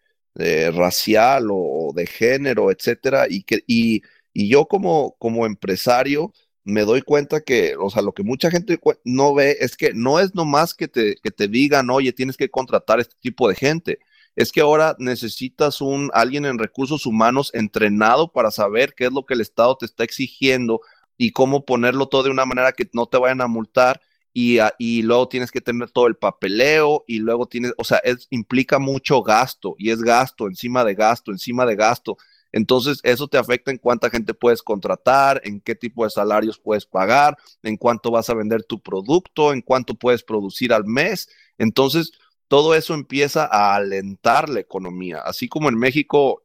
racial 0.72 1.49
o, 1.51 1.93
de 1.95 2.07
género, 2.07 2.70
etcétera, 2.70 3.26
y 3.28 3.43
que, 3.43 3.62
y, 3.66 4.03
y 4.32 4.49
yo 4.49 4.66
como, 4.66 5.16
como 5.18 5.45
empresario, 5.45 6.32
me 6.64 6.82
doy 6.82 7.03
cuenta 7.03 7.41
que, 7.41 7.74
o 7.76 7.91
sea, 7.91 8.03
lo 8.03 8.12
que 8.12 8.22
mucha 8.22 8.51
gente 8.51 8.78
no 9.05 9.34
ve 9.34 9.57
es 9.61 9.76
que 9.76 9.93
no 9.95 10.20
es 10.20 10.34
nomás 10.34 10.74
que 10.74 10.88
te, 10.88 11.16
que 11.16 11.30
te 11.30 11.49
digan, 11.49 11.91
oye, 11.91 12.12
tienes 12.12 12.36
que 12.36 12.51
contratar 12.51 13.01
este 13.01 13.16
tipo 13.20 13.49
de 13.49 13.55
gente. 13.57 13.99
Es 14.37 14.53
que 14.53 14.61
ahora 14.61 14.97
necesitas 14.99 15.81
un 15.81 16.11
alguien 16.14 16.45
en 16.45 16.59
recursos 16.59 17.07
humanos 17.07 17.51
entrenado 17.55 18.33
para 18.33 18.51
saber 18.51 18.95
qué 18.95 19.07
es 19.07 19.12
lo 19.12 19.26
que 19.26 19.35
el 19.35 19.41
Estado 19.41 19.76
te 19.76 19.87
está 19.87 20.05
exigiendo 20.05 20.81
y 21.16 21.33
cómo 21.33 21.64
ponerlo 21.64 22.09
todo 22.09 22.22
de 22.22 22.31
una 22.31 22.47
manera 22.47 22.72
que 22.72 22.89
no 22.93 23.07
te 23.07 23.18
vayan 23.18 23.41
a 23.41 23.47
multar 23.47 24.01
y, 24.33 24.59
y 24.78 25.03
luego 25.03 25.28
tienes 25.28 25.51
que 25.51 25.61
tener 25.61 25.91
todo 25.91 26.07
el 26.07 26.16
papeleo 26.16 27.05
y 27.07 27.18
luego 27.18 27.47
tienes, 27.47 27.74
o 27.76 27.85
sea, 27.85 27.99
es, 27.99 28.26
implica 28.31 28.78
mucho 28.78 29.22
gasto 29.22 29.74
y 29.78 29.91
es 29.91 30.01
gasto 30.03 30.47
encima 30.47 30.85
de 30.85 30.95
gasto, 30.95 31.31
encima 31.33 31.66
de 31.66 31.76
gasto. 31.76 32.16
Entonces, 32.53 32.99
eso 33.03 33.28
te 33.28 33.39
afecta 33.39 33.70
en 33.70 33.78
cuánta 33.78 34.11
gente 34.11 34.35
puedes 34.35 34.62
contratar, 34.62 35.41
en 35.45 35.61
qué 35.61 35.74
tipo 35.74 36.05
de 36.05 36.11
salarios 36.11 36.59
puedes 36.59 36.85
pagar, 36.85 37.37
en 37.62 37.76
cuánto 37.76 38.11
vas 38.11 38.28
a 38.28 38.35
vender 38.35 38.64
tu 38.64 38.81
producto, 38.81 39.53
en 39.53 39.62
cuánto 39.62 39.95
puedes 39.95 40.22
producir 40.22 40.72
al 40.72 40.85
mes. 40.85 41.28
Entonces, 41.59 42.12
todo 42.51 42.74
eso 42.74 42.94
empieza 42.94 43.44
a 43.44 43.76
alentar 43.76 44.48
la 44.48 44.59
economía. 44.59 45.20
Así 45.20 45.48
como 45.48 45.68
en 45.68 45.78
México 45.78 46.42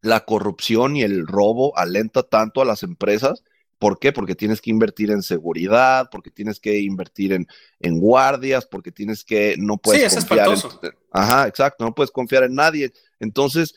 la 0.00 0.24
corrupción 0.24 0.96
y 0.96 1.02
el 1.02 1.26
robo 1.26 1.76
alenta 1.76 2.22
tanto 2.22 2.62
a 2.62 2.64
las 2.64 2.82
empresas. 2.82 3.44
¿Por 3.78 3.98
qué? 3.98 4.12
Porque 4.14 4.34
tienes 4.34 4.62
que 4.62 4.70
invertir 4.70 5.10
en 5.10 5.20
seguridad, 5.20 6.08
porque 6.10 6.30
tienes 6.30 6.58
que 6.58 6.80
invertir 6.80 7.34
en, 7.34 7.46
en 7.80 7.98
guardias, 7.98 8.64
porque 8.64 8.92
tienes 8.92 9.22
que, 9.22 9.56
no 9.58 9.76
puedes 9.76 10.10
sí, 10.10 10.20
confiar 10.20 10.48
en, 10.48 10.92
Ajá, 11.12 11.46
exacto, 11.46 11.84
no 11.84 11.94
puedes 11.94 12.10
confiar 12.10 12.44
en 12.44 12.54
nadie. 12.54 12.90
Entonces, 13.18 13.74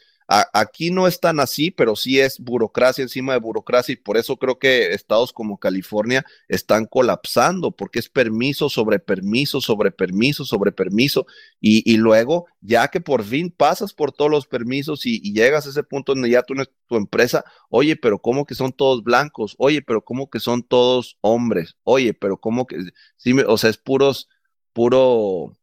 aquí 0.53 0.89
no 0.89 1.07
es 1.07 1.19
tan 1.19 1.39
así, 1.39 1.69
pero 1.69 1.95
sí 1.95 2.19
es 2.19 2.39
burocracia 2.39 3.03
encima 3.03 3.33
de 3.33 3.39
burocracia 3.39 3.93
y 3.93 3.97
por 3.97 4.17
eso 4.17 4.37
creo 4.37 4.57
que 4.57 4.93
estados 4.93 5.31
como 5.31 5.59
California 5.59 6.25
están 6.47 6.85
colapsando, 6.85 7.71
porque 7.71 7.99
es 7.99 8.09
permiso 8.09 8.69
sobre 8.69 8.99
permiso, 8.99 9.61
sobre 9.61 9.91
permiso, 9.91 10.45
sobre 10.45 10.71
permiso. 10.71 11.27
Y, 11.59 11.97
luego, 11.97 12.47
ya 12.61 12.87
que 12.87 12.99
por 12.99 13.23
fin 13.23 13.51
pasas 13.51 13.93
por 13.93 14.11
todos 14.11 14.31
los 14.31 14.47
permisos 14.47 15.05
y, 15.05 15.21
llegas 15.33 15.67
a 15.67 15.69
ese 15.69 15.83
punto 15.83 16.13
donde 16.13 16.29
ya 16.29 16.43
tú 16.43 16.55
tu 16.87 16.95
empresa, 16.95 17.43
oye, 17.69 17.95
pero 17.95 18.19
¿cómo 18.19 18.45
que 18.45 18.55
son 18.55 18.71
todos 18.71 19.03
blancos? 19.03 19.55
Oye, 19.57 19.81
pero 19.81 20.03
¿cómo 20.03 20.29
que 20.29 20.39
son 20.39 20.63
todos 20.63 21.17
hombres? 21.21 21.75
Oye, 21.83 22.13
pero 22.13 22.37
¿cómo 22.37 22.65
que? 22.65 22.77
O 23.47 23.57
sea, 23.57 23.69
es 23.69 23.77
puros, 23.77 24.29
puro, 24.73 25.53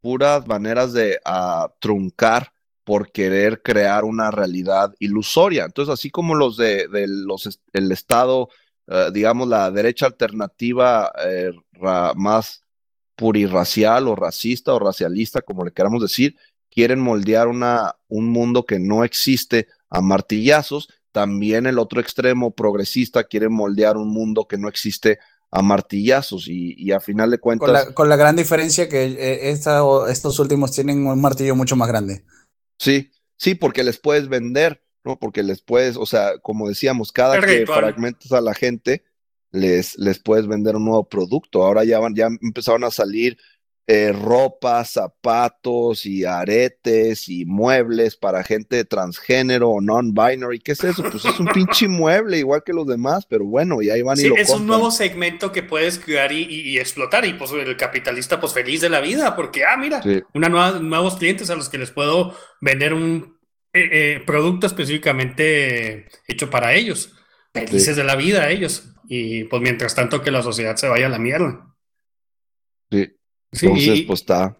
puras 0.00 0.46
maneras 0.46 0.92
de 0.92 1.18
uh, 1.26 1.68
truncar 1.80 2.53
por 2.84 3.10
querer 3.10 3.62
crear 3.62 4.04
una 4.04 4.30
realidad 4.30 4.94
ilusoria. 4.98 5.64
Entonces, 5.64 5.92
así 5.92 6.10
como 6.10 6.34
los 6.34 6.56
de, 6.56 6.86
los, 7.08 7.58
el 7.72 7.90
Estado, 7.90 8.48
eh, 8.86 9.10
digamos, 9.12 9.48
la 9.48 9.70
derecha 9.70 10.06
alternativa 10.06 11.10
eh, 11.24 11.50
más 12.14 12.62
purirracial 13.16 14.06
o 14.06 14.14
racista 14.14 14.74
o 14.74 14.78
racialista, 14.78 15.40
como 15.40 15.64
le 15.64 15.72
queramos 15.72 16.02
decir, 16.02 16.36
quieren 16.70 17.00
moldear 17.00 17.48
una, 17.48 17.96
un 18.08 18.28
mundo 18.28 18.66
que 18.66 18.78
no 18.78 19.02
existe 19.02 19.68
a 19.88 20.00
martillazos. 20.00 20.88
También 21.12 21.66
el 21.66 21.78
otro 21.78 22.00
extremo 22.00 22.50
progresista 22.50 23.24
quiere 23.24 23.48
moldear 23.48 23.96
un 23.96 24.08
mundo 24.08 24.46
que 24.46 24.58
no 24.58 24.68
existe 24.68 25.20
a 25.52 25.62
martillazos 25.62 26.48
y, 26.48 26.74
y 26.76 26.90
a 26.90 26.98
final 26.98 27.30
de 27.30 27.38
cuentas... 27.38 27.66
Con 27.66 27.72
la, 27.72 27.94
con 27.94 28.08
la 28.08 28.16
gran 28.16 28.34
diferencia 28.34 28.88
que 28.88 29.04
eh, 29.04 29.50
esta, 29.50 29.82
estos 30.08 30.40
últimos 30.40 30.72
tienen 30.72 31.06
un 31.06 31.20
martillo 31.20 31.54
mucho 31.54 31.76
más 31.76 31.86
grande. 31.86 32.24
Sí, 32.78 33.10
sí, 33.36 33.54
porque 33.54 33.84
les 33.84 33.98
puedes 33.98 34.28
vender, 34.28 34.82
¿no? 35.04 35.18
Porque 35.18 35.42
les 35.42 35.62
puedes, 35.62 35.96
o 35.96 36.06
sea, 36.06 36.38
como 36.38 36.68
decíamos, 36.68 37.12
cada 37.12 37.40
que 37.40 37.66
fragmentas 37.66 38.32
a 38.32 38.40
la 38.40 38.54
gente, 38.54 39.04
les, 39.50 39.96
les 39.98 40.18
puedes 40.18 40.46
vender 40.46 40.76
un 40.76 40.84
nuevo 40.84 41.08
producto. 41.08 41.64
Ahora 41.64 41.84
ya, 41.84 41.98
van, 42.00 42.14
ya 42.14 42.28
empezaron 42.42 42.84
a 42.84 42.90
salir 42.90 43.38
eh, 43.86 44.12
ropa, 44.12 44.82
zapatos 44.84 46.06
y 46.06 46.24
aretes 46.24 47.28
y 47.28 47.44
muebles 47.44 48.16
para 48.16 48.42
gente 48.42 48.84
transgénero 48.86 49.68
o 49.70 49.80
non-binary. 49.82 50.58
¿Qué 50.60 50.72
es 50.72 50.82
eso? 50.84 51.02
Pues 51.02 51.24
es 51.26 51.38
un 51.38 51.46
pinche 51.48 51.86
mueble 51.86 52.38
igual 52.38 52.62
que 52.64 52.72
los 52.72 52.86
demás, 52.86 53.26
pero 53.26 53.44
bueno, 53.44 53.82
y 53.82 53.90
ahí 53.90 54.00
van 54.00 54.16
sí, 54.16 54.26
y 54.26 54.28
lo 54.30 54.36
es 54.36 54.48
un 54.50 54.66
nuevo 54.66 54.90
segmento 54.90 55.52
que 55.52 55.62
puedes 55.62 55.98
crear 55.98 56.32
y, 56.32 56.44
y- 56.44 56.60
y 56.70 56.78
explotar 56.78 57.26
y 57.26 57.34
pues 57.34 57.50
el 57.52 57.76
capitalista 57.76 58.40
pues 58.40 58.54
feliz 58.54 58.80
de 58.80 58.88
la 58.88 59.00
vida 59.00 59.36
porque, 59.36 59.64
ah, 59.64 59.76
mira, 59.76 60.02
Sí. 60.02 60.22
una 60.32 60.48
nueva, 60.48 60.78
nuevos 60.80 61.16
clientes 61.16 61.50
a 61.50 61.54
los 61.56 61.68
que 61.68 61.76
les 61.78 61.90
puedo 61.90 62.34
vender 62.62 62.94
un 62.94 63.34
eh, 63.76 63.88
eh, 64.16 64.22
producto 64.24 64.66
específicamente 64.68 66.06
hecho 66.28 66.48
para 66.48 66.74
ellos. 66.74 67.12
Felices 67.52 67.84
Sí. 67.84 68.00
de 68.00 68.04
la 68.04 68.16
vida 68.16 68.48
ellos. 68.50 68.84
Y 69.08 69.44
pues 69.44 69.60
mientras 69.60 69.94
tanto 69.94 70.22
que 70.22 70.30
la 70.30 70.42
sociedad 70.42 70.76
se 70.76 70.88
vaya 70.88 71.06
a 71.06 71.10
la 71.10 71.18
mierda. 71.18 71.74
Sí. 72.90 73.12
Sí, 73.54 73.66
Entonces, 73.66 74.02
pues 74.06 74.20
está. 74.20 74.56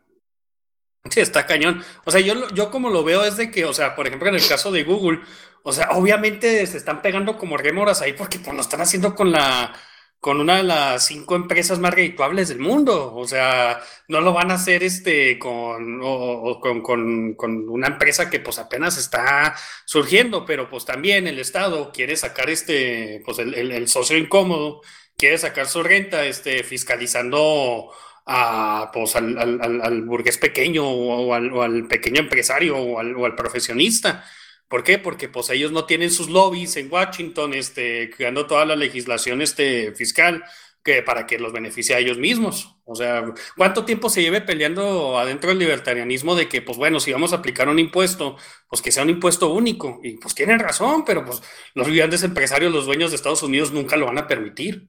Sí, 1.11 1.21
está 1.21 1.47
cañón. 1.47 1.85
O 2.05 2.11
sea, 2.11 2.21
yo, 2.21 2.49
yo 2.55 2.71
como 2.71 2.89
lo 2.89 3.05
veo 3.05 3.25
es 3.25 3.37
de 3.37 3.51
que, 3.51 3.65
o 3.67 3.75
sea, 3.75 3.95
por 3.95 4.07
ejemplo, 4.07 4.29
en 4.29 4.37
el 4.37 4.47
caso 4.47 4.73
de 4.73 4.85
Google, 4.85 5.21
o 5.63 5.73
sea, 5.73 5.91
obviamente 5.93 6.67
se 6.67 6.79
están 6.79 7.03
pegando 7.03 7.37
como 7.37 7.57
rémoras 7.57 8.01
ahí 8.01 8.15
porque 8.15 8.39
pues 8.39 8.55
lo 8.55 8.63
están 8.63 8.81
haciendo 8.81 9.15
con 9.15 9.31
la, 9.31 9.75
con 10.19 10.41
una 10.41 10.57
de 10.57 10.63
las 10.63 11.07
cinco 11.07 11.37
empresas 11.37 11.79
más 11.79 11.93
redituables 11.93 12.49
del 12.49 12.59
mundo. 12.61 13.15
O 13.15 13.27
sea, 13.27 13.83
no 14.09 14.23
lo 14.23 14.33
van 14.33 14.51
a 14.51 14.55
hacer 14.55 14.83
este 14.83 15.39
con, 15.39 16.01
o, 16.03 16.07
o 16.09 16.61
con, 16.61 16.81
con, 16.83 17.35
con 17.35 17.69
una 17.69 17.89
empresa 17.89 18.31
que 18.31 18.41
pues 18.41 18.59
apenas 18.59 18.97
está 18.97 19.55
surgiendo, 19.85 20.47
pero 20.47 20.71
pues 20.71 20.87
también 20.87 21.27
el 21.27 21.39
Estado 21.39 21.93
quiere 21.93 22.17
sacar 22.17 22.49
este, 22.49 23.23
pues 23.27 23.39
el, 23.41 23.55
el, 23.55 23.73
el 23.73 23.89
socio 23.89 24.17
incómodo, 24.17 24.81
quiere 25.19 25.37
sacar 25.39 25.67
su 25.67 25.83
renta, 25.83 26.25
este, 26.25 26.65
fiscalizando 26.65 27.91
a, 28.27 28.91
pues, 28.93 29.17
al, 29.17 29.39
al, 29.39 30.03
burgués 30.03 30.39
pequeño 30.39 30.89
o 30.89 31.35
al, 31.35 31.53
o 31.53 31.63
al 31.63 31.87
pequeño 31.87 32.21
empresario 32.21 32.77
o 32.77 32.99
al, 32.99 33.15
o 33.17 33.25
al 33.27 33.35
profesionista. 33.35 34.25
¿Por 34.69 34.83
qué? 34.83 34.99
Porque 34.99 35.29
pues 35.29 35.51
ellos 35.51 35.73
no 35.73 35.85
tienen 35.85 36.11
sus 36.11 36.29
lobbies 36.29 36.77
en 36.77 36.91
Washington, 36.91 37.55
este, 37.55 38.11
creando 38.11 38.47
toda 38.47 38.65
la 38.65 38.77
legislación 38.77 39.43
este, 39.43 39.95
fiscal 39.95 40.43
que, 40.83 41.03
para 41.03 41.27
que 41.27 41.39
los 41.39 41.53
beneficie 41.53 41.95
a 41.95 41.99
ellos 41.99 42.19
mismos. 42.19 42.77
O 42.85 42.95
sea, 42.95 43.25
¿cuánto 43.57 43.85
tiempo 43.85 44.11
se 44.11 44.23
lleve 44.23 44.41
peleando 44.41 45.19
adentro 45.19 45.51
del 45.51 45.59
libertarianismo 45.59 46.35
de 46.35 46.49
que, 46.49 46.63
pues 46.63 46.77
bueno, 46.79 47.01
si 47.01 47.13
vamos 47.13 47.33
a 47.33 47.37
aplicar 47.37 47.69
un 47.69 47.79
impuesto, 47.79 48.37
pues 48.69 48.83
que 48.83 48.93
sea 48.93 49.03
un 49.03 49.11
impuesto 49.11 49.53
único? 49.53 50.01
Y 50.03 50.19
pues 50.19 50.35
tienen 50.35 50.59
razón, 50.59 51.05
pero 51.05 51.25
pues 51.25 51.43
los 51.75 51.89
grandes 51.89 52.23
empresarios, 52.23 52.73
los 52.73 52.87
dueños 52.87 53.11
de 53.11 53.17
Estados 53.17 53.43
Unidos 53.43 53.73
nunca 53.73 53.97
lo 53.97 54.07
van 54.07 54.19
a 54.19 54.27
permitir. 54.27 54.89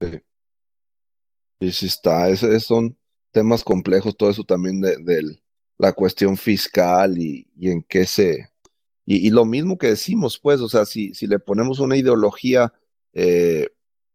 Y 0.00 0.33
sí 1.72 1.86
está, 1.86 2.28
es- 2.30 2.40
son 2.64 2.96
temas 3.32 3.64
complejos, 3.64 4.16
todo 4.16 4.30
eso 4.30 4.44
también 4.44 4.80
de, 4.80 4.96
del- 4.98 5.40
la 5.78 5.92
cuestión 5.92 6.36
fiscal 6.36 7.18
y, 7.18 7.48
y 7.56 7.70
en 7.70 7.82
qué 7.82 8.06
se... 8.06 8.48
Y, 9.06 9.26
y 9.28 9.30
lo 9.30 9.44
mismo 9.46 9.78
que 9.78 9.88
decimos, 9.88 10.38
pues, 10.40 10.60
o 10.60 10.68
sea, 10.68 10.86
si, 10.86 11.14
si 11.14 11.26
le 11.28 11.38
ponemos 11.40 11.80
una 11.80 11.96
ideología 11.96 12.72
eh, 13.14 13.68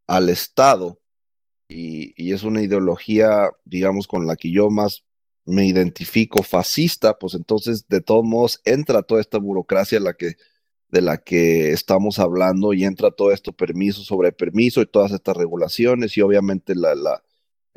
al 0.08 0.30
Estado 0.30 1.00
y, 1.68 2.14
y 2.22 2.34
es 2.34 2.44
una 2.44 2.62
ideología, 2.62 3.52
digamos, 3.66 4.08
con 4.08 4.26
la 4.28 4.36
que 4.36 4.52
yo 4.52 4.70
más 4.70 5.04
me 5.46 5.66
identifico 5.68 6.44
fascista, 6.44 7.18
pues 7.18 7.34
entonces 7.36 7.88
de 7.88 8.02
todos 8.02 8.24
modos 8.26 8.62
entra 8.66 9.02
toda 9.04 9.22
esta 9.22 9.38
burocracia 9.40 10.00
la 10.00 10.14
que, 10.14 10.36
de 10.90 11.02
la 11.02 11.18
que 11.20 11.72
estamos 11.72 12.20
hablando 12.20 12.74
y 12.74 12.84
entra 12.86 13.12
todo 13.12 13.32
esto 13.32 13.54
permiso 13.54 14.04
sobre 14.04 14.32
permiso 14.32 14.82
y 14.82 14.88
todas 14.88 15.12
estas 15.12 15.38
regulaciones 15.38 16.18
y 16.18 16.22
obviamente 16.22 16.76
la, 16.76 16.96
la, 16.96 17.24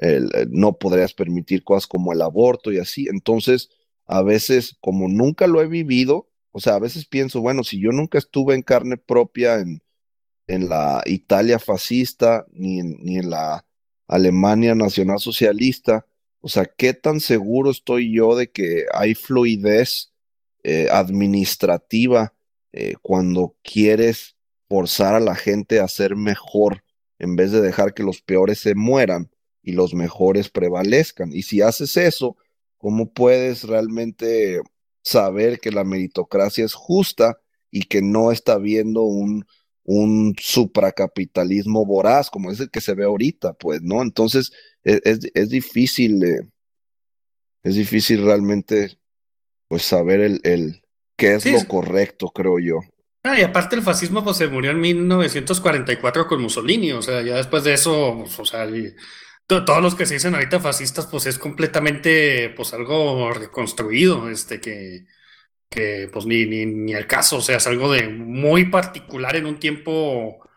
el- 0.03 0.31
no 0.51 0.79
podrías 0.79 1.15
permitir 1.15 1.65
cosas 1.65 1.87
como 1.87 2.13
el 2.13 2.23
aborto 2.23 2.73
y 2.73 2.79
así. 2.79 3.07
Entonces, 3.11 3.71
a 4.07 4.23
veces, 4.23 4.77
como 4.81 5.09
nunca 5.09 5.47
lo 5.47 5.63
he 5.63 5.67
vivido, 5.69 6.29
o 6.53 6.61
sea, 6.61 6.75
a 6.77 6.79
veces 6.81 7.07
pienso, 7.07 7.41
bueno, 7.41 7.65
si 7.65 7.81
yo 7.81 7.93
nunca 7.93 8.19
estuve 8.19 8.55
en 8.55 8.63
carne 8.63 8.97
propia 8.99 9.61
en, 9.61 9.83
en 10.47 10.69
la 10.69 11.03
Italia 11.07 11.59
fascista 11.59 12.47
ni 12.53 12.81
en, 12.81 12.99
ni 13.03 13.19
en 13.19 13.31
la 13.31 13.67
Alemania 14.09 14.75
nacionalsocialista, 14.75 16.07
o 16.41 16.49
sea, 16.49 16.67
¿qué 16.67 16.95
tan 16.95 17.21
seguro 17.21 17.71
estoy 17.71 18.13
yo 18.15 18.37
de 18.37 18.51
que 18.51 18.87
hay 18.93 19.15
fluidez 19.15 20.13
eh, 20.65 20.89
administrativa 20.91 22.35
eh, 22.73 22.95
cuando 23.03 23.57
quieres 23.63 24.37
forzar 24.69 25.15
a 25.15 25.21
la 25.21 25.35
gente 25.37 25.81
a 25.81 25.89
ser 25.89 26.17
mejor 26.17 26.85
en 27.19 27.37
vez 27.37 27.53
de 27.53 27.61
dejar 27.61 27.95
que 27.95 28.03
los 28.03 28.23
peores 28.23 28.59
se 28.61 28.75
mueran 28.75 29.31
y 29.63 29.73
los 29.73 29.95
mejores 29.95 30.49
prevalezcan? 30.49 31.33
Y 31.33 31.43
si 31.43 31.61
haces 31.61 31.97
eso, 31.97 32.37
¿cómo 32.79 33.13
puedes 33.13 33.65
realmente 33.65 34.61
saber 35.03 35.61
que 35.61 35.71
la 35.71 35.85
meritocracia 35.85 36.65
es 36.65 36.75
justa 36.75 37.39
y 37.71 37.85
que 37.85 38.03
no 38.03 38.33
está 38.33 38.59
viendo 38.59 39.03
un, 39.03 39.47
un 39.85 40.35
supracapitalismo 40.39 41.87
voraz 41.87 42.31
como 42.31 42.51
es 42.51 42.61
el 42.61 42.71
que 42.71 42.81
se 42.81 42.95
ve 42.95 43.05
ahorita? 43.05 43.55
Pues, 43.55 43.83
¿no? 43.83 44.03
Entonces, 44.03 44.53
es, 44.83 45.01
es, 45.05 45.31
es 45.35 45.49
difícil, 45.49 46.23
eh, 46.25 46.41
es 47.63 47.75
difícil 47.77 48.25
realmente, 48.25 48.99
pues, 49.69 49.83
saber 49.83 50.21
el, 50.21 50.41
el 50.45 50.83
qué 51.17 51.35
es 51.35 51.45
Sí, 51.45 51.53
lo 51.53 51.67
correcto, 51.67 52.29
creo 52.29 52.59
yo. 52.59 52.81
Ah, 53.25 53.39
y 53.39 53.43
aparte 53.43 53.77
el 53.77 53.83
fascismo 53.83 54.25
pues 54.25 54.37
se 54.37 54.49
murió 54.49 54.73
en 54.73 54.81
1944 54.81 56.27
con 56.27 56.43
Mussolini, 56.43 56.91
o 56.91 57.03
sea, 57.03 57.23
ya 57.23 57.37
después 57.37 57.63
de 57.63 57.75
eso, 57.75 58.17
pues, 58.19 58.37
o 58.41 58.45
sea, 58.45 58.67
todos 59.47 59.83
los 59.83 59.95
que 59.95 60.07
se 60.07 60.15
dicen 60.15 60.35
ahorita 60.35 60.61
fascistas 60.61 61.07
pues 61.07 61.27
es 61.27 61.39
completamente 61.39 62.51
pues 62.51 62.73
algo 62.73 63.33
reconstruido, 63.33 64.31
este 64.31 64.61
que, 64.61 65.07
que 65.69 66.09
pues 66.13 66.27
ni, 66.27 66.47
ni, 66.47 66.67
ni 66.67 66.93
el 66.95 67.07
caso, 67.07 67.39
o 67.39 67.41
sea, 67.43 67.57
es 67.59 67.67
algo 67.67 67.93
de 67.93 68.09
muy 68.09 68.67
particular 68.67 69.37
en 69.37 69.47
un 69.47 69.59
tiempo, 69.59 70.49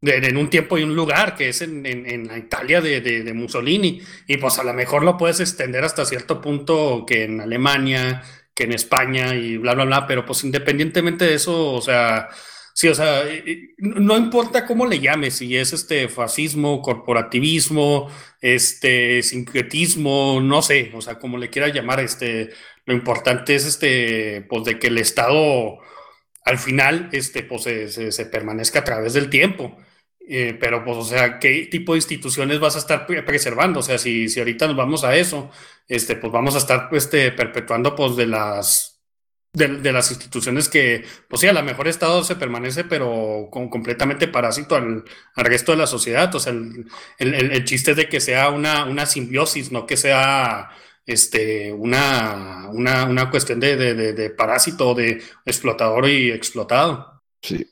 de, 0.00 0.16
en 0.16 0.36
un 0.36 0.50
tiempo 0.50 0.78
y 0.78 0.82
un 0.82 0.96
lugar, 0.96 1.36
que 1.36 1.48
es 1.50 1.62
en, 1.62 1.86
en, 1.86 2.06
en 2.08 2.26
la 2.28 2.38
Italia 2.38 2.80
de, 2.80 3.00
de, 3.00 3.22
de 3.22 3.32
Mussolini, 3.34 4.00
y 4.26 4.36
pues 4.38 4.58
a 4.58 4.64
lo 4.64 4.74
mejor 4.74 5.04
lo 5.04 5.16
puedes 5.16 5.40
extender 5.40 5.84
hasta 5.84 6.04
cierto 6.04 6.40
punto 6.40 7.04
que 7.06 7.24
en 7.24 7.40
Alemania, 7.40 8.22
que 8.54 8.64
en 8.64 8.72
España 8.72 9.34
y 9.34 9.56
bla, 9.58 9.74
bla, 9.74 9.84
bla, 9.84 10.06
pero 10.06 10.24
pues 10.24 10.44
independientemente 10.44 11.24
de 11.24 11.34
eso, 11.34 11.72
o 11.72 11.80
sea, 11.80 12.28
sí, 12.80 12.88
o 12.88 12.94
sea, 12.94 13.24
no 13.78 14.16
importa 14.16 14.66
cómo 14.66 14.86
le 14.86 15.00
llames, 15.00 15.34
si 15.36 15.56
es 15.56 15.72
este 15.72 16.08
fascismo, 16.08 16.80
corporativismo, 16.82 18.08
este 18.40 19.22
sincretismo, 19.22 20.40
no 20.42 20.62
sé, 20.62 20.90
o 20.94 21.00
sea, 21.02 21.18
como 21.18 21.36
le 21.38 21.50
quieras 21.50 21.74
llamar, 21.74 22.00
este, 22.00 22.50
lo 22.86 22.94
importante 22.94 23.54
es 23.54 23.66
este, 23.66 24.42
pues 24.48 24.64
de 24.64 24.78
que 24.78 24.86
el 24.88 24.98
Estado 24.98 25.78
al 26.44 26.58
final, 26.58 27.08
este, 27.12 27.42
pues 27.42 27.64
se, 27.64 28.26
permanezca 28.26 28.80
a 28.80 28.84
través 28.84 29.14
del 29.14 29.30
tiempo. 29.30 29.76
Eh, 30.28 30.56
pero, 30.60 30.84
pues, 30.84 30.96
o 30.96 31.04
sea, 31.04 31.38
¿qué 31.38 31.66
tipo 31.70 31.92
de 31.92 31.98
instituciones 31.98 32.60
vas 32.60 32.76
a 32.76 32.78
estar 32.78 33.06
pre- 33.06 33.22
preservando? 33.22 33.80
O 33.80 33.82
sea, 33.82 33.98
si, 33.98 34.28
si 34.28 34.38
ahorita 34.40 34.66
nos 34.68 34.76
vamos 34.76 35.04
a 35.04 35.16
eso, 35.16 35.50
este, 35.88 36.16
pues 36.16 36.32
vamos 36.32 36.54
a 36.54 36.58
estar 36.58 36.88
este, 36.92 37.32
perpetuando, 37.32 37.94
pues, 37.96 38.16
de 38.16 38.26
las, 38.26 38.89
de, 39.52 39.68
de 39.78 39.92
las 39.92 40.10
instituciones 40.10 40.68
que, 40.68 41.04
pues 41.28 41.40
sí, 41.40 41.48
a 41.48 41.52
lo 41.52 41.62
mejor 41.62 41.88
Estado 41.88 42.22
se 42.24 42.36
permanece, 42.36 42.84
pero 42.84 43.48
con, 43.50 43.68
completamente 43.68 44.28
parásito 44.28 44.76
al, 44.76 45.04
al 45.34 45.44
resto 45.44 45.72
de 45.72 45.78
la 45.78 45.86
sociedad. 45.86 46.32
O 46.34 46.40
sea, 46.40 46.52
el, 46.52 46.86
el, 47.18 47.34
el- 47.34 47.52
el 47.52 47.64
chiste 47.64 47.92
es 47.92 47.96
de 47.96 48.08
que 48.08 48.20
sea 48.20 48.50
una, 48.50 48.84
una 48.84 49.06
simbiosis, 49.06 49.72
no 49.72 49.86
que 49.86 49.96
sea 49.96 50.70
este, 51.06 51.72
una, 51.72 52.68
una, 52.70 53.04
una 53.06 53.30
cuestión 53.30 53.58
de, 53.58 53.76
de, 53.76 53.94
de, 53.94 54.12
de 54.12 54.30
parásito, 54.30 54.94
de 54.94 55.22
explotador 55.44 56.08
y 56.08 56.30
explotado. 56.30 57.20
Sí. 57.42 57.66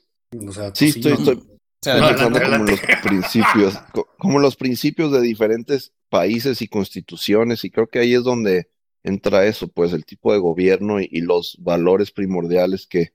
O 0.47 0.51
sea, 0.51 0.71
Sí, 0.75 0.91
pues 0.93 0.97
estoy, 0.97 1.11
no. 1.13 1.31
estoy 1.31 1.59
pensando 1.81 2.39
como 2.41 2.65
los 2.65 2.79
principios, 3.01 3.77
co- 3.93 4.07
como 4.17 4.39
los 4.39 4.55
principios 4.57 5.11
de 5.13 5.21
diferentes 5.21 5.93
países 6.09 6.61
y 6.61 6.67
constituciones, 6.67 7.63
y 7.63 7.71
creo 7.71 7.87
que 7.87 7.99
ahí 7.99 8.13
es 8.15 8.23
donde 8.23 8.69
entra 9.03 9.45
eso, 9.45 9.67
pues 9.67 9.93
el 9.93 10.05
tipo 10.05 10.33
de 10.33 10.39
gobierno 10.39 10.99
y, 10.99 11.21
los 11.21 11.57
valores 11.59 12.11
primordiales 12.11 12.87
que, 12.87 13.13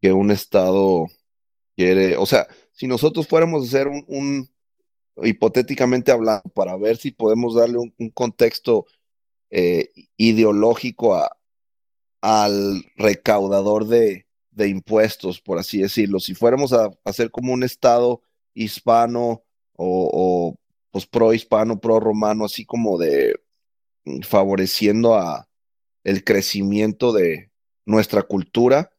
que 0.00 0.12
un 0.12 0.30
Estado 0.30 1.06
quiere. 1.76 2.16
O 2.16 2.26
sea, 2.26 2.46
si 2.72 2.86
nosotros 2.86 3.26
fuéramos 3.28 3.62
a 3.62 3.66
hacer 3.66 3.88
un, 3.88 4.50
hipotéticamente 5.22 6.12
hablando, 6.12 6.42
para 6.54 6.76
ver 6.76 6.96
si 6.98 7.10
podemos 7.12 7.54
darle 7.54 7.78
un, 7.78 8.10
contexto 8.10 8.86
eh, 9.50 9.90
ideológico 10.16 11.18
al 12.20 12.84
recaudador 12.96 13.86
de, 13.86 14.26
de 14.50 14.68
impuestos, 14.68 15.40
por 15.40 15.58
así 15.58 15.80
decirlo. 15.80 16.20
Si 16.20 16.34
fuéramos 16.34 16.72
a 16.72 16.90
hacer 17.04 17.30
como 17.30 17.52
un 17.52 17.62
estado 17.62 18.22
hispano 18.54 19.44
o, 19.74 20.10
o 20.12 20.56
pues 20.90 21.06
pro 21.06 21.34
hispano, 21.34 21.78
pro 21.78 22.00
romano, 22.00 22.46
así 22.46 22.64
como 22.64 22.98
de 22.98 23.36
favoreciendo 24.22 25.14
a 25.16 25.48
el 26.04 26.24
crecimiento 26.24 27.12
de 27.12 27.50
nuestra 27.84 28.22
cultura 28.22 28.90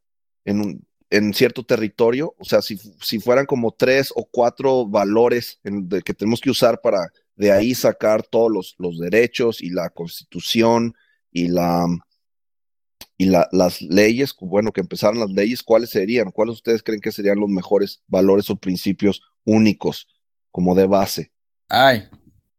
en, 0.45 0.61
un- 0.61 0.87
en 1.09 1.33
cierto 1.33 1.63
territorio, 1.65 2.35
o 2.37 2.43
sea, 2.45 2.61
si, 2.61 2.77
si 3.01 3.19
fueran 3.19 3.45
como 3.45 3.71
tres 3.71 4.11
o 4.15 4.25
cuatro 4.29 4.85
valores 4.85 5.59
de- 5.63 6.01
que 6.01 6.13
tenemos 6.13 6.41
que 6.41 6.49
usar 6.49 6.81
para 6.81 6.99
de 7.35 7.51
ahí 7.51 7.75
sacar 7.75 8.23
todos 8.23 8.51
los, 8.51 8.75
los 8.77 8.99
derechos 8.99 9.61
y 9.61 9.69
la 9.69 9.89
constitución 9.89 10.93
y 11.31 11.47
la 11.47 11.85
y 13.17 13.25
la- 13.25 13.47
las 13.51 13.81
leyes, 13.81 14.33
bueno, 14.39 14.71
que 14.71 14.81
empezaran 14.81 15.19
las 15.19 15.31
leyes, 15.31 15.63
¿cuáles 15.63 15.89
serían? 15.89 16.31
¿Cuáles 16.31 16.55
ustedes 16.55 16.83
creen 16.83 17.01
que 17.01 17.11
serían 17.11 17.39
los 17.39 17.49
mejores 17.49 18.01
valores 18.07 18.49
o 18.49 18.55
principios 18.57 19.21
únicos 19.43 20.07
como 20.51 20.75
de 20.75 20.85
base? 20.87 21.31
Ay, 21.69 22.07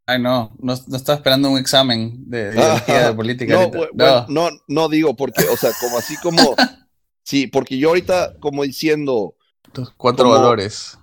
ay, 0.09 0.21
no, 0.21 0.51
no, 0.59 0.75
no 0.87 0.97
estaba 0.97 1.17
esperando 1.17 1.51
un 1.51 1.59
examen 1.59 2.29
de 2.29 2.51
ideología 2.55 3.09
de 3.09 3.15
política. 3.15 3.55
No, 3.55 3.71
bueno, 3.93 4.27
no, 4.29 4.49
no 4.67 4.89
digo 4.89 5.15
porque, 5.15 5.45
o 5.49 5.57
sea, 5.57 5.71
como 5.81 5.99
así 5.99 6.17
como, 6.17 6.57
sí, 7.23 7.47
porque 7.47 7.79
yo 7.79 7.89
ahorita 7.91 8.35
como 8.41 8.63
diciendo, 8.65 9.35
Cuatro 9.97 10.25
como- 10.25 10.35
valores. 10.37 10.99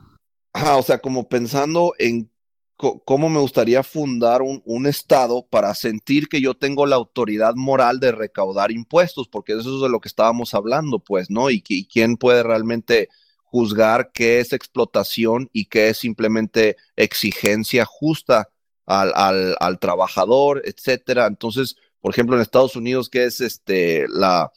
Ajá, 0.53 0.77
o 0.77 0.81
sea, 0.81 0.97
como 0.99 1.27
pensando 1.29 1.93
en 1.99 2.31
co- 2.77 3.01
cómo 3.05 3.29
me 3.29 3.39
gustaría 3.39 3.83
fundar 3.83 4.41
un, 4.41 4.61
un 4.65 4.87
estado 4.87 5.45
para 5.47 5.75
sentir 5.75 6.27
que 6.27 6.41
yo 6.41 6.53
tengo 6.55 6.85
la 6.85 6.95
autoridad 6.95 7.53
moral 7.55 7.99
de 7.99 8.11
recaudar 8.11 8.71
impuestos, 8.71 9.27
porque 9.27 9.53
eso 9.53 9.75
es 9.75 9.81
de 9.81 9.89
lo 9.89 9.99
que 9.99 10.07
estábamos 10.07 10.53
hablando, 10.53 10.99
pues, 10.99 11.29
¿no? 11.29 11.49
Y, 11.51 11.63
y 11.67 11.85
quién 11.87 12.17
puede 12.17 12.41
realmente 12.41 13.09
juzgar 13.43 14.11
qué 14.13 14.39
es 14.39 14.51
explotación 14.51 15.49
y 15.53 15.65
qué 15.65 15.89
es 15.89 15.97
simplemente 15.99 16.75
exigencia 16.95 17.85
justa 17.85 18.49
al, 18.85 19.11
al, 19.15 19.55
al 19.59 19.79
trabajador, 19.79 20.61
etcétera. 20.65 21.25
Entonces, 21.27 21.75
por 21.99 22.11
ejemplo, 22.13 22.35
en 22.35 22.41
Estados 22.41 22.75
Unidos, 22.75 23.09
¿qué 23.09 23.25
es 23.25 23.41
este 23.41 24.05
la, 24.09 24.51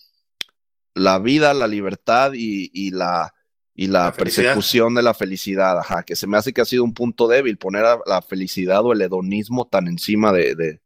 la 0.94 1.18
vida, 1.18 1.54
la 1.54 1.66
libertad 1.66 2.32
y, 2.34 2.70
y 2.72 2.90
la 2.90 3.34
y 3.74 3.86
la, 3.86 4.12
persecución 4.12 4.96
de 4.96 5.02
la 5.02 5.14
felicidad, 5.14 5.78
ajá, 5.78 6.02
que 6.02 6.16
se 6.16 6.26
me 6.26 6.36
hace 6.36 6.52
que 6.52 6.60
ha 6.60 6.64
sido 6.64 6.82
un 6.82 6.92
punto 6.94 7.28
débil 7.28 7.58
poner 7.58 7.84
a 7.84 8.00
la 8.06 8.20
felicidad 8.22 8.84
o 8.84 8.92
el 8.92 9.00
hedonismo 9.00 9.68
tan 9.68 9.86
encima 9.86 10.32
de, 10.32 10.56
de, 10.56 10.80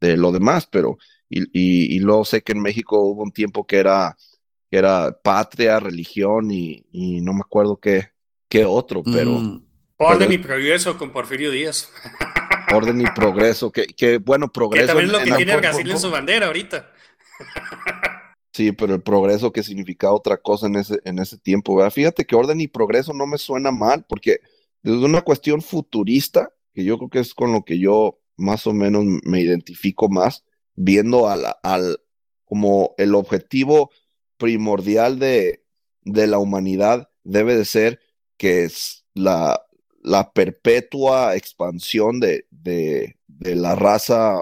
de 0.00 0.16
lo 0.16 0.30
demás, 0.30 0.68
pero 0.70 0.96
y, 1.28 1.40
y, 1.52 1.96
y 1.96 1.98
luego 1.98 2.24
sé 2.24 2.42
que 2.42 2.52
en 2.52 2.60
México 2.62 3.00
hubo 3.00 3.24
un 3.24 3.32
tiempo 3.32 3.66
que 3.66 3.78
era, 3.78 4.16
que 4.70 4.78
era 4.78 5.18
patria, 5.24 5.80
religión 5.80 6.52
y, 6.52 6.86
y 6.92 7.20
no 7.20 7.32
me 7.32 7.40
acuerdo 7.40 7.78
qué, 7.80 8.10
qué 8.48 8.64
otro, 8.64 9.02
pero 9.02 9.32
Mm, 9.32 9.66
Orden 9.96 10.18
pero- 10.20 10.32
y 10.32 10.38
progreso 10.38 10.96
con 10.96 11.10
Porfirio 11.10 11.50
Díaz. 11.50 11.90
orden 12.74 13.00
y 13.00 13.04
progreso, 13.14 13.70
que, 13.72 13.86
que 13.86 14.18
bueno, 14.18 14.46
Que 14.48 14.52
progreso. 14.52 14.86
también 14.88 15.06
es 15.06 15.12
lo 15.12 15.18
en- 15.18 15.24
que 15.24 15.30
en- 15.30 15.36
tiene 15.36 15.52
por- 15.52 15.64
Argacil 15.66 15.86
por- 15.86 15.92
en 15.94 15.98
su 16.00 16.10
bandera 16.10 16.46
ahorita. 16.46 16.92
Sí, 18.52 18.72
pero 18.72 18.94
el 18.94 19.02
progreso 19.02 19.52
que 19.52 19.62
significaba 19.62 20.14
otra 20.14 20.38
cosa 20.38 20.66
en 20.66 20.76
ese, 20.76 20.98
en 21.04 21.18
ese 21.18 21.36
tiempo, 21.36 21.76
¿verdad? 21.76 21.90
Fíjate 21.92 22.24
que 22.24 22.34
orden 22.36 22.60
y 22.60 22.68
progreso 22.68 23.12
no 23.12 23.26
me 23.26 23.36
suena 23.36 23.70
mal, 23.70 24.06
porque 24.08 24.40
desde 24.82 25.04
una 25.04 25.20
cuestión 25.20 25.60
futurista, 25.60 26.50
que 26.72 26.84
yo 26.84 26.96
creo 26.96 27.10
que 27.10 27.18
es 27.18 27.34
con 27.34 27.52
lo 27.52 27.64
que 27.64 27.78
yo 27.78 28.18
más 28.38 28.66
o 28.66 28.72
menos 28.72 29.04
me 29.24 29.40
identifico 29.40 30.08
más, 30.08 30.44
viendo 30.74 31.28
a 31.28 31.36
la- 31.36 31.58
al, 31.62 31.98
como 32.46 32.94
el 32.96 33.14
objetivo 33.14 33.90
primordial 34.38 35.18
de, 35.18 35.62
de 36.02 36.26
la 36.26 36.38
humanidad 36.38 37.10
debe 37.24 37.56
de 37.56 37.64
ser 37.64 38.00
que 38.38 38.64
es 38.64 39.04
la, 39.14 39.65
la 40.06 40.32
perpetua 40.32 41.36
expansión 41.36 42.20
de, 42.20 42.46
de, 42.50 43.18
de 43.28 43.56
la 43.56 43.74
raza, 43.74 44.38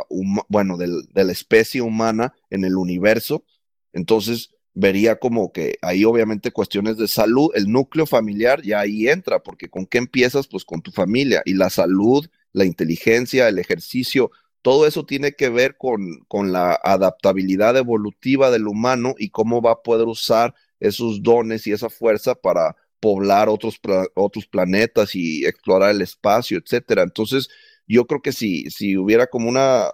bueno, 0.49 0.77
del- 0.77 1.07
de 1.15 1.25
la 1.25 1.33
especie 1.33 1.81
humana 1.83 2.35
en 2.51 2.65
el 2.65 2.77
universo. 2.77 3.45
Entonces 3.93 4.51
vería 4.75 5.19
como 5.19 5.53
que 5.53 5.79
ahí 5.83 6.05
obviamente 6.05 6.51
cuestiones 6.51 6.97
de 6.99 7.09
salud, 7.09 7.51
el 7.55 7.71
núcleo 7.71 8.07
familiar 8.07 8.62
ya 8.62 8.81
ahí 8.81 9.09
entra, 9.09 9.43
porque 9.43 9.71
con 9.71 9.87
qué 9.87 9.99
empiezas, 9.99 10.49
pues 10.49 10.65
con 10.65 10.83
tu 10.83 10.91
familia 10.91 11.43
y 11.47 11.55
la 11.55 11.71
salud, 11.71 12.27
la 12.53 12.65
inteligencia, 12.67 13.49
el 13.49 13.59
ejercicio, 13.59 14.31
todo 14.62 14.87
eso 14.87 15.07
tiene 15.07 15.33
que 15.33 15.49
ver 15.51 15.77
con, 15.77 16.21
con 16.29 16.53
la 16.53 16.79
adaptabilidad 16.83 17.77
evolutiva 17.77 18.51
del 18.51 18.67
humano 18.67 19.15
y 19.19 19.31
cómo 19.31 19.62
va 19.62 19.73
a 19.73 19.83
poder 19.83 20.09
usar 20.09 20.55
esos 20.81 21.23
dones 21.23 21.67
y 21.67 21.73
esa 21.73 21.91
fuerza 21.91 22.35
para 22.35 22.77
poblar 23.05 23.48
otros, 23.50 23.78
otros 24.14 24.46
planetas 24.48 25.14
y 25.14 25.44
explorar 25.46 25.90
el 25.90 26.02
espacio, 26.02 26.59
etcétera. 26.59 27.02
Entonces, 27.02 27.48
yo 27.86 28.07
creo 28.07 28.22
que 28.22 28.32
si, 28.32 28.70
si 28.70 28.96
hubiera 28.96 29.26
como 29.28 29.48
una, 29.50 29.90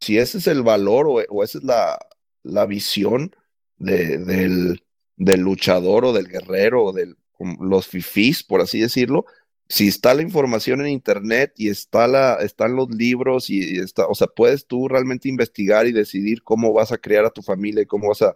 si 0.00 0.18
ese 0.18 0.38
es 0.38 0.46
el 0.46 0.62
valor 0.62 1.06
o, 1.08 1.42
esa 1.44 1.58
es 1.58 1.64
la, 1.64 1.98
la 2.42 2.66
visión 2.66 3.34
de- 3.78 4.18
del, 4.18 4.82
del 5.16 5.40
luchador 5.40 6.04
o 6.04 6.12
del 6.12 6.28
guerrero 6.28 6.84
o 6.84 6.92
de 6.92 7.14
los 7.60 7.86
fifís, 7.86 8.42
por 8.44 8.60
así 8.60 8.80
decirlo, 8.80 9.24
si 9.68 9.88
está 9.88 10.14
la 10.14 10.22
información 10.22 10.80
en 10.80 10.88
internet 10.88 11.52
y 11.56 11.68
está 11.68 12.08
la, 12.08 12.34
están 12.36 12.74
los 12.76 12.90
libros 12.90 13.50
y, 13.50 13.76
y 13.76 13.78
está, 13.80 14.06
o 14.06 14.14
sea, 14.14 14.26
puedes 14.28 14.66
tú 14.66 14.88
realmente 14.88 15.28
investigar 15.28 15.86
y 15.86 15.92
decidir 15.92 16.42
cómo 16.42 16.72
vas 16.72 16.92
a 16.92 16.98
crear 16.98 17.24
a 17.26 17.30
tu 17.30 17.42
familia 17.42 17.82
y 17.82 17.86
cómo 17.86 18.08
vas 18.08 18.22
a 18.22 18.34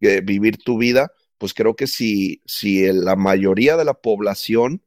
eh, 0.00 0.20
vivir 0.22 0.58
tu 0.58 0.78
vida, 0.78 1.12
pues 1.42 1.54
creo 1.54 1.74
que 1.74 1.88
si, 1.88 2.40
si 2.46 2.86
la 2.92 3.16
mayoría 3.16 3.76
de 3.76 3.84
la 3.84 3.94
población 3.94 4.80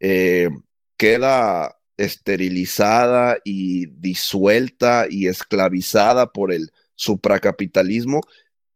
eh, 0.00 0.48
queda 0.96 1.78
esterilizada 1.96 3.38
y 3.44 3.86
disuelta 3.86 5.06
y 5.08 5.28
esclavizada 5.28 6.32
por 6.32 6.52
el 6.52 6.72
supracapitalismo, 6.96 8.22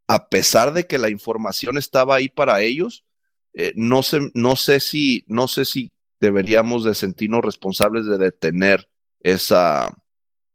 a 0.06 0.28
pesar 0.28 0.74
de 0.74 0.86
que 0.86 0.96
la 0.96 1.10
información 1.10 1.76
estaba 1.76 2.14
ahí 2.14 2.28
para 2.28 2.60
ellos, 2.60 3.04
eh, 3.52 3.72
no 3.74 4.04
sé, 4.04 4.20
no 4.34 4.54
sé 4.54 4.78
si, 4.78 5.24
no 5.26 5.48
sé 5.48 5.64
si 5.64 5.90
deberíamos 6.20 6.84
de 6.84 6.94
sentirnos 6.94 7.44
responsables 7.44 8.06
de 8.06 8.16
detener 8.16 8.88
esa, 9.18 9.92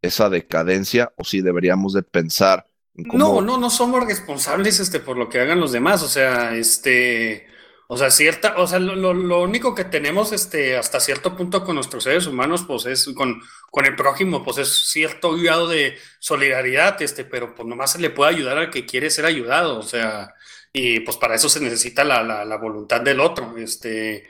esa 0.02 0.30
decadencia 0.30 1.12
o 1.18 1.26
si 1.26 1.42
deberíamos 1.42 1.92
de 1.92 2.04
pensar 2.04 2.69
No, 3.14 3.42
no, 3.42 3.58
no 3.58 3.70
somos 3.70 4.06
responsables 4.06 4.80
este, 4.80 5.00
por 5.00 5.18
lo 5.18 5.30
que 5.30 5.40
hagan 5.40 5.60
los 5.60 5.72
demás. 5.72 6.04
O 6.04 6.08
sea, 6.08 6.56
este, 6.56 7.48
o 7.88 7.98
sea, 7.98 8.10
cierta, 8.12 8.56
o 8.58 8.68
sea, 8.68 8.80
lo, 8.80 8.96
lo- 8.96 9.14
lo 9.14 9.42
único 9.42 9.76
que 9.76 9.86
tenemos 9.86 10.32
este, 10.34 10.76
hasta 10.78 11.00
cierto 11.00 11.36
punto 11.38 11.64
con 11.64 11.76
nuestros 11.76 12.04
seres 12.04 12.28
humanos, 12.28 12.64
pues 12.68 12.86
es 12.88 13.06
con, 13.16 13.42
con 13.72 13.86
el 13.86 13.96
prójimo, 13.96 14.44
pues 14.44 14.58
es 14.58 14.70
cierto 14.92 15.36
grado 15.38 15.68
de 15.68 15.98
solidaridad, 16.20 17.02
este, 17.02 17.26
pero 17.26 17.56
pues 17.56 17.68
nomás 17.68 17.92
se 17.94 18.00
le 18.00 18.10
puede 18.10 18.32
ayudar 18.36 18.58
al 18.58 18.70
que 18.72 18.86
quiere 18.86 19.10
ser 19.10 19.26
ayudado. 19.26 19.80
O 19.80 19.84
sea, 19.84 20.34
y 20.74 21.00
pues 21.02 21.18
para 21.18 21.36
eso 21.36 21.48
se 21.50 21.60
necesita 21.62 22.04
la, 22.04 22.24
la, 22.24 22.44
la 22.46 22.58
voluntad 22.58 23.02
del 23.02 23.20
otro. 23.20 23.58
Este, 23.58 24.28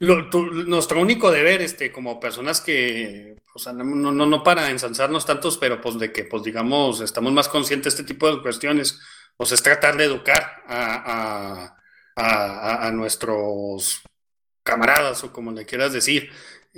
lo- 0.00 0.30
tu- 0.30 0.46
nuestro 0.66 1.00
único 1.00 1.32
deber, 1.32 1.62
este, 1.62 1.92
como 1.92 2.20
personas 2.20 2.60
que, 2.62 3.36
o 3.54 3.60
sea, 3.60 3.74
no, 3.74 3.84
no, 3.84 4.26
no 4.26 4.44
para 4.44 4.70
ensalzarnos 4.70 5.26
tantos, 5.26 5.58
pero 5.58 5.80
pues 5.82 5.98
de 6.00 6.12
que, 6.12 6.24
pues 6.24 6.44
digamos, 6.44 7.02
estamos 7.02 7.32
más 7.34 7.48
conscientes 7.48 7.96
de 7.96 8.02
este 8.02 8.14
tipo 8.14 8.34
de 8.34 8.42
cuestiones, 8.42 9.00
pues 9.38 9.52
es 9.52 9.62
tratar 9.62 9.96
de 9.98 10.04
educar 10.06 10.64
a, 10.68 11.76
a, 12.16 12.88
a, 12.88 12.92
nuestros 12.92 14.02
camaradas 14.62 15.24
o 15.24 15.32
como 15.32 15.52
le 15.52 15.66
quieras 15.66 15.92
decir 15.92 16.30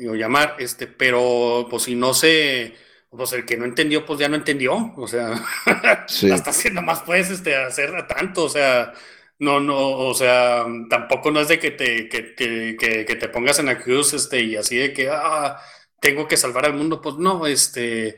o 0.09 0.15
llamar, 0.15 0.57
este, 0.59 0.87
pero 0.87 1.67
pues 1.71 1.85
si 1.85 1.95
no 1.97 2.15
se, 2.15 2.75
pues 3.11 3.33
el 3.35 3.45
que 3.47 3.57
no 3.59 3.65
entendió, 3.67 4.07
pues 4.07 4.19
ya 4.21 4.29
no 4.29 4.37
entendió, 4.37 4.95
o 4.97 5.07
sea, 5.09 5.35
Sí. 6.07 6.31
hasta 6.31 6.51
haciendo 6.51 6.83
más 6.83 7.03
puedes 7.03 7.31
este, 7.31 7.57
hacer 7.57 7.95
a 7.97 8.07
tanto, 8.09 8.45
o 8.45 8.49
sea, 8.49 8.93
no, 9.39 9.61
no, 9.61 9.77
o 9.77 10.15
sea, 10.15 10.65
tampoco 10.89 11.31
no 11.31 11.41
es 11.41 11.49
de 11.49 11.59
que 11.59 11.73
te, 11.73 12.09
que, 12.09 12.35
que, 12.35 12.77
que, 12.79 13.05
que 13.05 13.17
te 13.17 13.29
pongas 13.29 13.59
en 13.59 13.67
la 13.67 13.79
cruz, 13.79 14.13
este, 14.15 14.43
y 14.43 14.57
así 14.57 14.77
de 14.77 14.93
que, 14.93 15.09
ah, 15.11 15.61
tengo 16.01 16.29
que 16.29 16.37
salvar 16.37 16.67
al 16.67 16.75
mundo, 16.75 17.01
pues 17.01 17.17
no, 17.17 17.47
este, 17.47 18.17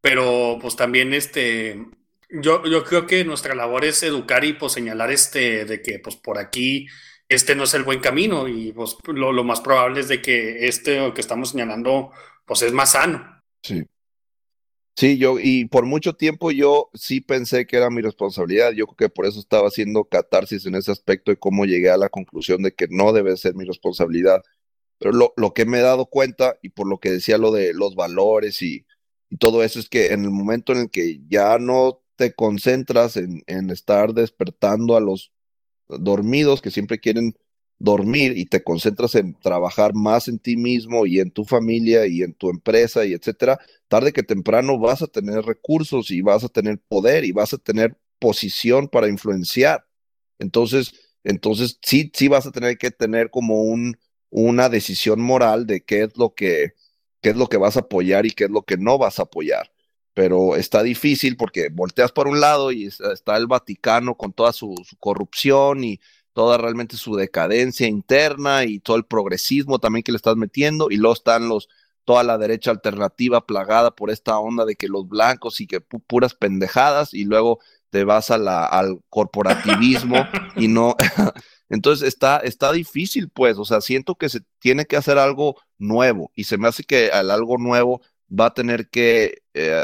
pero 0.00 0.58
pues 0.60 0.76
también, 0.76 1.14
este, 1.14 1.78
yo, 2.30 2.64
yo 2.64 2.84
creo 2.84 3.06
que 3.06 3.24
nuestra 3.24 3.54
labor 3.54 3.84
es 3.84 4.02
educar 4.02 4.44
y 4.44 4.54
pues 4.54 4.72
señalar, 4.72 5.10
este, 5.10 5.64
de 5.64 5.82
que 5.82 5.98
pues 5.98 6.16
por 6.16 6.38
aquí, 6.38 6.86
este 7.28 7.54
no 7.54 7.64
es 7.64 7.74
el 7.74 7.84
buen 7.84 8.00
camino 8.00 8.48
y 8.48 8.72
pues 8.72 8.96
lo, 9.06 9.32
lo 9.32 9.44
más 9.44 9.60
probable 9.60 10.00
es 10.00 10.08
de 10.08 10.20
que 10.20 10.66
este 10.66 11.12
que 11.14 11.20
estamos 11.20 11.50
señalando, 11.50 12.12
pues 12.44 12.62
es 12.62 12.72
más 12.72 12.92
sano. 12.92 13.42
Sí. 13.62 13.86
Sí, 14.94 15.16
yo, 15.18 15.38
y 15.40 15.64
por 15.66 15.86
mucho 15.86 16.12
tiempo 16.14 16.50
yo 16.50 16.90
sí 16.94 17.20
pensé 17.20 17.66
que 17.66 17.76
era 17.76 17.90
mi 17.90 18.02
responsabilidad. 18.02 18.72
Yo 18.72 18.86
creo 18.86 18.96
que 18.96 19.14
por 19.14 19.26
eso 19.26 19.40
estaba 19.40 19.68
haciendo 19.68 20.04
catarsis 20.04 20.66
en 20.66 20.74
ese 20.74 20.92
aspecto 20.92 21.32
y 21.32 21.36
cómo 21.36 21.64
llegué 21.64 21.90
a 21.90 21.96
la 21.96 22.08
conclusión 22.10 22.62
de 22.62 22.74
que 22.74 22.86
no 22.90 23.12
debe 23.12 23.36
ser 23.36 23.54
mi 23.54 23.64
responsabilidad. 23.64 24.42
Pero 24.98 25.12
lo, 25.12 25.32
lo 25.36 25.54
que 25.54 25.64
me 25.66 25.78
he 25.78 25.82
dado 25.82 26.06
cuenta, 26.06 26.56
y 26.62 26.70
por 26.70 26.86
lo 26.88 26.98
que 27.00 27.10
decía 27.10 27.38
lo 27.38 27.52
de 27.52 27.72
los 27.74 27.94
valores 27.96 28.62
y, 28.62 28.86
todo 29.38 29.64
eso, 29.64 29.80
es 29.80 29.88
que 29.88 30.08
en 30.12 30.24
el 30.24 30.30
momento 30.30 30.72
en 30.72 30.80
el 30.80 30.90
que 30.90 31.20
ya 31.28 31.58
no 31.58 32.02
te 32.16 32.34
concentras 32.34 33.16
en, 33.16 33.42
en 33.46 33.70
estar 33.70 34.12
despertando 34.14 34.96
a 34.96 35.00
los 35.00 35.32
dormidos 35.88 36.62
que 36.62 36.70
siempre 36.70 37.00
quieren 37.00 37.34
dormir 37.82 38.38
y 38.38 38.46
te 38.46 38.62
concentras 38.62 39.16
en 39.16 39.34
trabajar 39.34 39.92
más 39.92 40.28
en 40.28 40.38
ti 40.38 40.56
mismo 40.56 41.04
y 41.04 41.18
en 41.18 41.32
tu 41.32 41.44
familia 41.44 42.06
y 42.06 42.22
en 42.22 42.32
tu 42.32 42.48
empresa 42.48 43.04
y 43.04 43.12
etcétera, 43.12 43.58
tarde 43.88 44.12
que 44.12 44.22
temprano 44.22 44.78
vas 44.78 45.02
a 45.02 45.08
tener 45.08 45.44
recursos 45.44 46.12
y 46.12 46.22
vas 46.22 46.44
a 46.44 46.48
tener 46.48 46.78
poder 46.78 47.24
y 47.24 47.32
vas 47.32 47.52
a 47.52 47.58
tener 47.58 47.96
posición 48.20 48.88
para 48.88 49.08
influenciar. 49.08 49.84
Entonces, 50.38 50.94
entonces 51.24 51.78
sí, 51.82 52.10
sí 52.14 52.28
vas 52.28 52.46
a 52.46 52.52
tener 52.52 52.78
que 52.78 52.92
tener 52.92 53.30
como 53.30 53.62
un, 53.62 53.98
una 54.30 54.68
decisión 54.68 55.20
moral 55.20 55.66
de 55.66 55.84
qué 55.84 56.04
es 56.04 56.16
lo 56.16 56.34
que, 56.34 56.74
qué 57.20 57.30
es 57.30 57.36
lo 57.36 57.48
que 57.48 57.56
vas 57.56 57.76
a 57.76 57.80
apoyar 57.80 58.26
y 58.26 58.30
qué 58.30 58.44
es 58.44 58.50
lo 58.50 58.62
que 58.62 58.76
no 58.76 58.96
vas 58.96 59.18
a 59.18 59.24
apoyar. 59.24 59.72
Pero 60.14 60.54
está 60.56 60.84
difícil 60.84 61.36
porque 61.36 61.68
volteas 61.68 62.12
por 62.12 62.28
un 62.28 62.40
lado 62.40 62.70
y 62.70 62.84
está 62.86 63.36
el 63.36 63.48
Vaticano 63.48 64.16
con 64.16 64.32
toda 64.32 64.52
su 64.52 64.74
corrupción 65.00 65.82
y 65.82 66.00
toda 66.32 66.58
realmente 66.58 66.96
su 66.96 67.16
decadencia 67.16 67.86
interna 67.86 68.64
y 68.64 68.80
todo 68.80 68.96
el 68.96 69.04
progresismo 69.04 69.78
también 69.78 70.02
que 70.02 70.12
le 70.12 70.16
estás 70.16 70.36
metiendo, 70.36 70.88
y 70.90 70.96
luego 70.96 71.14
están 71.14 71.48
los, 71.48 71.68
toda 72.04 72.22
la 72.22 72.38
derecha 72.38 72.70
alternativa 72.70 73.46
plagada 73.46 73.94
por 73.94 74.10
esta 74.10 74.38
onda 74.38 74.64
de 74.64 74.76
que 74.76 74.88
los 74.88 75.08
blancos 75.08 75.60
y 75.60 75.66
que 75.66 75.80
puras 75.80 76.34
pendejadas, 76.34 77.14
y 77.14 77.24
luego 77.24 77.60
te 77.90 78.04
vas 78.04 78.30
a 78.30 78.38
la, 78.38 78.64
al 78.64 79.00
corporativismo 79.10 80.16
y 80.56 80.68
no. 80.68 80.96
Entonces 81.68 82.08
está, 82.08 82.38
está 82.38 82.72
difícil, 82.72 83.30
pues, 83.30 83.56
o 83.58 83.64
sea, 83.64 83.80
siento 83.80 84.14
que 84.16 84.28
se 84.28 84.40
tiene 84.58 84.84
que 84.84 84.96
hacer 84.96 85.18
algo 85.18 85.56
nuevo 85.78 86.30
y 86.34 86.44
se 86.44 86.58
me 86.58 86.68
hace 86.68 86.84
que 86.84 87.10
al 87.10 87.30
algo 87.30 87.56
nuevo 87.58 88.02
va 88.28 88.46
a 88.46 88.54
tener 88.54 88.88
que, 88.90 89.42
eh, 89.54 89.82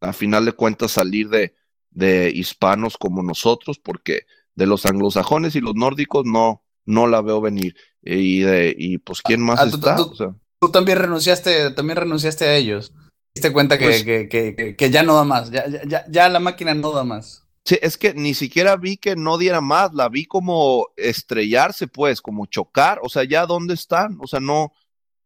a 0.00 0.12
final 0.12 0.44
de 0.44 0.52
cuentas, 0.52 0.92
salir 0.92 1.28
de, 1.28 1.54
de 1.90 2.30
hispanos 2.34 2.98
como 2.98 3.22
nosotros, 3.22 3.78
porque 3.78 4.26
de 4.56 4.66
los 4.66 4.84
anglosajones 4.86 5.54
y 5.54 5.60
los 5.60 5.74
nórdicos 5.76 6.24
no, 6.26 6.64
no 6.84 7.06
la 7.06 7.22
veo 7.22 7.40
venir. 7.40 7.76
Y, 8.02 8.40
de, 8.40 8.74
y 8.76 8.98
pues, 8.98 9.22
¿quién 9.22 9.40
más 9.42 9.60
Ah, 9.60 9.66
está? 9.66 9.96
Tú, 9.96 10.02
O 10.10 10.14
sea, 10.16 10.34
tú 10.60 10.70
también 10.70 10.98
renunciaste, 10.98 11.70
también 11.70 11.96
renunciaste 11.98 12.44
a 12.46 12.54
ellos. 12.56 12.90
Te 12.90 13.40
diste 13.42 13.52
cuenta 13.52 13.78
que, 13.78 13.84
Pues- 13.84 14.04
que, 14.04 14.28
que, 14.28 14.56
que- 14.56 14.74
que 14.76 14.90
ya 14.90 15.02
no 15.02 15.14
da 15.14 15.24
más, 15.24 15.50
ya, 15.50 15.68
ya, 15.68 15.82
ya, 15.86 16.04
ya 16.08 16.28
la 16.28 16.40
máquina 16.40 16.74
no 16.74 16.90
da 16.92 17.04
más. 17.04 17.42
Sí, 17.64 17.78
es 17.82 17.98
que 17.98 18.14
ni 18.14 18.32
siquiera 18.34 18.76
vi 18.76 18.96
que 18.96 19.16
no 19.16 19.38
diera 19.38 19.60
más, 19.60 19.92
la 19.92 20.08
vi 20.08 20.24
como 20.24 20.86
estrellarse, 20.96 21.88
pues, 21.88 22.22
como 22.22 22.46
chocar, 22.46 23.00
o 23.02 23.08
sea, 23.08 23.24
ya 23.24 23.44
dónde 23.46 23.74
están, 23.74 24.18
o 24.20 24.26
sea, 24.28 24.38
no, 24.40 24.72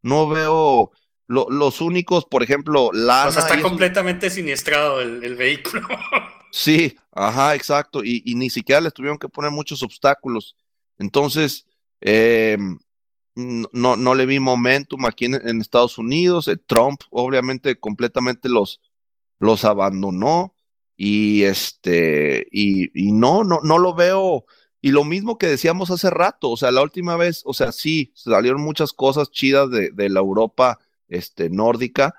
no 0.03 0.27
veo 0.29 0.91
lo- 1.29 1.51
los 1.51 1.81
únicos, 1.83 2.25
por 2.25 2.43
ejemplo, 2.43 2.91
Lana. 2.95 3.29
O 3.29 3.33
sea, 3.33 3.43
está 3.43 3.61
completamente 3.61 4.31
siniestrado 4.31 5.01
el, 5.03 5.23
el 5.23 5.37
vehículo. 5.37 5.87
Sí, 6.53 6.97
ajá, 7.13 7.55
exacto, 7.55 8.03
y, 8.05 8.23
ni 8.35 8.51
siquiera 8.51 8.81
les 8.81 8.93
tuvieron 8.93 9.19
que 9.19 9.29
poner 9.29 9.51
muchos 9.51 9.83
obstáculos. 9.83 10.57
Entonces, 10.99 11.67
eh, 12.01 12.59
no, 13.35 13.97
no, 13.97 14.15
le 14.15 14.27
vi 14.27 14.41
momentum 14.41 15.07
aquí 15.07 15.27
en, 15.27 15.61
Estados 15.61 15.99
Unidos. 15.99 16.49
eh, 16.49 16.57
Trump, 16.57 17.01
obviamente, 17.11 17.79
completamente 17.79 18.49
los, 18.49 18.81
los 19.39 19.65
abandonó. 19.65 20.55
Y 20.97 21.45
este, 21.45 22.47
y, 22.53 22.91
y 23.09 23.13
no, 23.13 23.45
no, 23.45 23.61
no 23.63 23.79
lo 23.79 23.95
veo. 23.95 24.45
Y 24.83 24.91
lo 24.91 25.05
mismo 25.05 25.39
que 25.39 25.47
decíamos 25.47 25.91
hace 25.91 26.11
rato, 26.11 26.51
o 26.51 26.57
sea, 26.57 26.71
la 26.71 26.83
última 26.83 27.17
vez, 27.17 27.43
o 27.47 27.55
sea, 27.55 27.73
sí, 27.73 28.13
salieron 28.15 28.61
muchas 28.63 28.93
cosas 28.93 29.31
chidas 29.31 29.71
de, 29.71 29.91
de 29.93 30.09
la 30.11 30.21
Europa 30.21 30.79
este, 31.09 31.51
nórdica, 31.51 32.15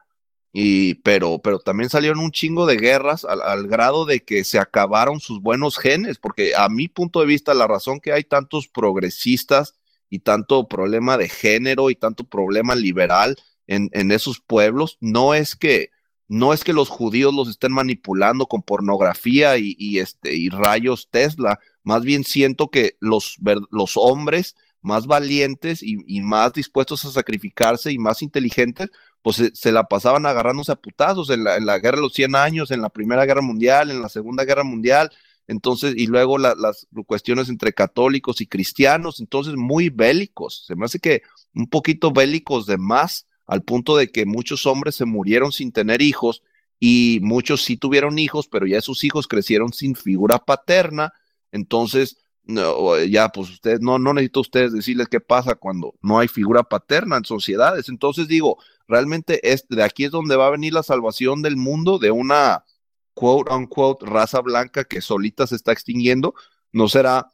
y, 0.53 0.95
pero, 0.95 1.39
pero 1.39 1.59
también 1.59 1.89
salieron 1.89 2.19
un 2.19 2.31
chingo 2.31 2.65
de 2.65 2.75
guerras 2.75 3.25
al, 3.25 3.67
grado 3.67 4.05
de 4.05 4.23
que 4.23 4.43
se 4.43 4.59
acabaron 4.59 5.19
sus 5.21 5.41
buenos 5.41 5.77
genes, 5.77 6.17
porque 6.17 6.53
a 6.55 6.67
mi 6.67 6.89
punto 6.89 7.21
de 7.21 7.25
vista, 7.25 7.53
la 7.53 7.67
razón 7.67 8.01
que 8.01 8.11
hay 8.11 8.23
tantos 8.25 8.67
progresistas 8.67 9.75
y 10.09 10.19
tanto 10.19 10.67
problema 10.67 11.17
de 11.17 11.29
género 11.29 11.89
y 11.89 11.95
tanto 11.95 12.25
problema 12.25 12.75
liberal 12.75 13.37
en, 13.67 13.89
en 13.93 14.11
esos 14.11 14.41
pueblos, 14.41 14.97
no 14.99 15.33
es 15.33 15.55
que, 15.55 15.89
no 16.27 16.51
es 16.53 16.65
que 16.65 16.73
los 16.73 16.89
judíos 16.89 17.33
los 17.33 17.47
estén 17.49 17.71
manipulando 17.71 18.47
con 18.47 18.61
pornografía 18.61 19.57
y, 19.57 19.99
este, 19.99 20.35
y 20.35 20.49
rayos 20.49 21.09
Tesla, 21.09 21.59
más 21.83 22.03
bien 22.03 22.25
siento 22.25 22.69
que 22.69 22.97
los, 22.99 23.37
los 23.71 23.93
hombres 23.95 24.55
más 24.81 25.07
valientes 25.07 25.81
y 25.83 26.21
más 26.21 26.53
dispuestos 26.53 27.05
a 27.05 27.11
sacrificarse 27.11 27.91
y 27.91 27.99
más 27.99 28.21
inteligentes, 28.23 28.89
pues 29.21 29.51
se, 29.53 29.71
la 29.71 29.83
pasaban 29.85 30.25
agarrándose 30.25 30.71
a 30.71 30.75
putazos 30.75 31.29
en 31.29 31.43
la, 31.43 31.57
en 31.57 31.65
la 31.65 31.79
guerra 31.79 31.97
de 31.97 32.03
los 32.03 32.13
100 32.13 32.35
años, 32.35 32.71
en 32.71 32.81
la 32.81 32.89
Primera 32.89 33.25
Guerra 33.25 33.41
Mundial, 33.41 33.91
en 33.91 34.01
la 34.01 34.09
Segunda 34.09 34.45
Guerra 34.45 34.63
Mundial, 34.63 35.11
entonces, 35.47 35.93
y 35.97 36.07
luego 36.07 36.37
la- 36.37 36.55
las 36.55 36.87
cuestiones 37.05 37.49
entre 37.49 37.73
católicos 37.73 38.41
y 38.41 38.47
cristianos, 38.47 39.19
entonces 39.19 39.55
muy 39.55 39.89
bélicos, 39.89 40.65
se 40.65 40.75
me 40.75 40.85
hace 40.85 40.99
que 40.99 41.21
un 41.53 41.67
poquito 41.67 42.11
bélicos 42.11 42.65
de 42.65 42.77
más, 42.77 43.27
al 43.47 43.63
punto 43.63 43.97
de 43.97 44.11
que 44.11 44.25
muchos 44.25 44.65
hombres 44.65 44.95
se 44.95 45.05
murieron 45.05 45.51
sin 45.51 45.71
tener 45.71 46.01
hijos 46.01 46.41
y 46.79 47.19
muchos 47.21 47.63
sí 47.63 47.77
tuvieron 47.77 48.17
hijos, 48.17 48.47
pero 48.47 48.65
ya 48.65 48.81
sus 48.81 49.03
hijos 49.03 49.27
crecieron 49.27 49.73
sin 49.73 49.95
figura 49.95 50.39
paterna, 50.39 51.13
entonces 51.51 52.17
no, 52.43 52.97
ya 53.03 53.29
pues 53.29 53.49
ustedes 53.49 53.81
no, 53.81 53.99
no 53.99 54.13
necesito 54.13 54.41
ustedes 54.41 54.73
decirles 54.73 55.07
qué 55.07 55.19
pasa 55.19 55.55
cuando 55.55 55.95
no 56.01 56.19
hay 56.19 56.27
figura 56.27 56.63
paterna 56.63 57.17
en 57.17 57.25
sociedades. 57.25 57.87
Entonces 57.89 58.27
digo, 58.27 58.57
realmente 58.87 59.41
de 59.69 59.83
aquí 59.83 60.05
es 60.05 60.11
donde 60.11 60.35
va 60.35 60.47
a 60.47 60.51
venir 60.51 60.73
la 60.73 60.83
salvación 60.83 61.41
del 61.41 61.55
mundo 61.55 61.99
de 61.99 62.11
una 62.11 62.65
quote 63.13 63.53
unquote 63.53 64.05
raza 64.05 64.41
blanca 64.41 64.83
que 64.85 65.01
solita 65.01 65.47
se 65.47 65.55
está 65.55 65.71
extinguiendo. 65.71 66.33
No 66.71 66.89
será, 66.89 67.31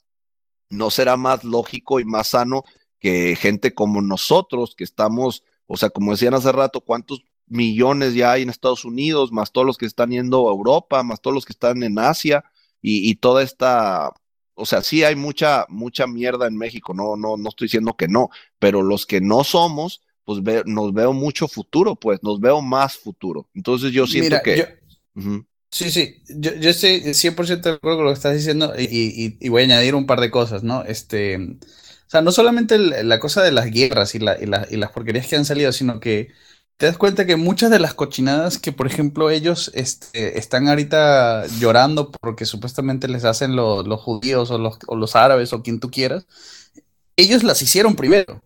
no 0.70 0.90
será 0.90 1.18
más 1.18 1.44
lógico 1.44 2.00
y 2.00 2.06
más 2.06 2.28
sano 2.30 2.64
que 3.00 3.36
gente 3.36 3.74
como 3.74 4.02
nosotros 4.02 4.76
que 4.76 4.84
estamos, 4.84 5.44
o 5.68 5.78
sea, 5.78 5.90
como 5.90 6.12
decían 6.12 6.34
hace 6.34 6.52
rato, 6.52 6.82
cuántos 6.82 7.24
millones 7.46 8.14
ya 8.14 8.34
hay 8.34 8.44
en 8.44 8.50
Estados 8.50 8.86
Unidos, 8.86 9.32
más 9.32 9.52
todos 9.52 9.66
los 9.66 9.78
que 9.78 9.86
están 9.86 10.12
yendo 10.12 10.50
a 10.50 10.52
Europa, 10.52 11.04
más 11.04 11.22
todos 11.22 11.34
los 11.34 11.46
que 11.46 11.54
están 11.54 11.84
en 11.84 11.98
Asia 12.00 12.44
y, 12.82 13.10
y 13.10 13.16
toda 13.16 13.44
esta 13.44 14.12
o 14.58 14.66
sea, 14.66 14.82
sí 14.84 15.04
hay 15.04 15.16
mucha, 15.16 15.66
mucha 15.70 16.08
mierda 16.08 16.48
en 16.48 16.58
México, 16.58 16.94
no, 16.94 17.16
no, 17.16 17.38
no 17.38 17.50
estoy 17.50 17.68
diciendo 17.68 17.96
que 17.96 18.08
no, 18.10 18.30
pero 18.60 18.82
los 18.84 19.06
que 19.06 19.22
no 19.22 19.44
somos, 19.46 20.02
pues 20.26 20.44
ve- 20.44 20.64
nos 20.66 20.94
veo 20.94 21.14
mucho 21.14 21.48
futuro, 21.48 21.96
pues, 21.96 22.22
nos 22.24 22.40
veo 22.42 22.62
más 22.62 22.98
futuro. 22.98 23.50
Entonces 23.56 23.92
yo 23.94 24.08
siento 24.08 24.30
Mira, 24.30 24.42
que... 24.44 24.58
yo-. 24.58 24.66
Sí, 25.72 25.92
sí, 25.92 26.24
yo, 26.30 26.56
yo 26.56 26.70
estoy 26.70 27.14
100% 27.14 27.70
de 27.70 27.76
acuerdo 27.76 27.98
con 27.98 28.06
lo 28.06 28.12
que 28.12 28.16
estás 28.18 28.34
diciendo 28.36 28.74
y, 28.78 28.84
y- 28.86 29.38
y 29.40 29.50
voy 29.50 29.64
a 29.64 29.66
añadir 29.66 29.96
un 29.96 30.06
par 30.08 30.22
de 30.22 30.32
cosas, 30.32 30.64
¿no? 30.64 30.84
Este, 30.86 31.36
o 31.38 32.10
sea, 32.10 32.22
no 32.22 32.32
solamente 32.32 32.76
el- 32.76 33.08
la 33.10 33.20
cosa 33.20 33.44
de 33.44 33.52
las 33.52 33.70
guerras 33.70 34.16
y, 34.16 34.20
la- 34.20 34.42
y 34.42 34.46
la- 34.46 34.66
y 34.72 34.78
las 34.78 34.92
porquerías 34.92 35.28
que 35.28 35.36
han 35.36 35.46
salido, 35.46 35.72
sino 35.74 36.00
que 36.00 36.30
te 36.78 36.86
das 36.86 36.98
cuenta 36.98 37.26
que 37.26 37.36
muchas 37.38 37.72
de 37.72 37.80
las 37.80 37.94
cochinadas 37.96 38.60
que, 38.60 38.72
por 38.72 38.86
ejemplo, 38.88 39.30
ellos 39.32 39.72
este, 39.74 40.38
están 40.38 40.68
ahorita 40.68 41.46
llorando 41.60 42.12
porque 42.12 42.46
supuestamente 42.46 43.08
les 43.08 43.26
hacen 43.26 43.56
lo- 43.56 43.82
los 43.84 44.00
judíos 44.02 44.52
o 44.52 44.58
los, 44.60 44.78
o 44.88 44.96
los 44.96 45.16
árabes 45.16 45.54
o 45.54 45.64
quien 45.64 45.80
tú 45.80 45.90
quieras, 45.90 46.28
ellos 47.18 47.44
las 47.44 47.62
hicieron 47.62 47.96
primero. 47.96 48.42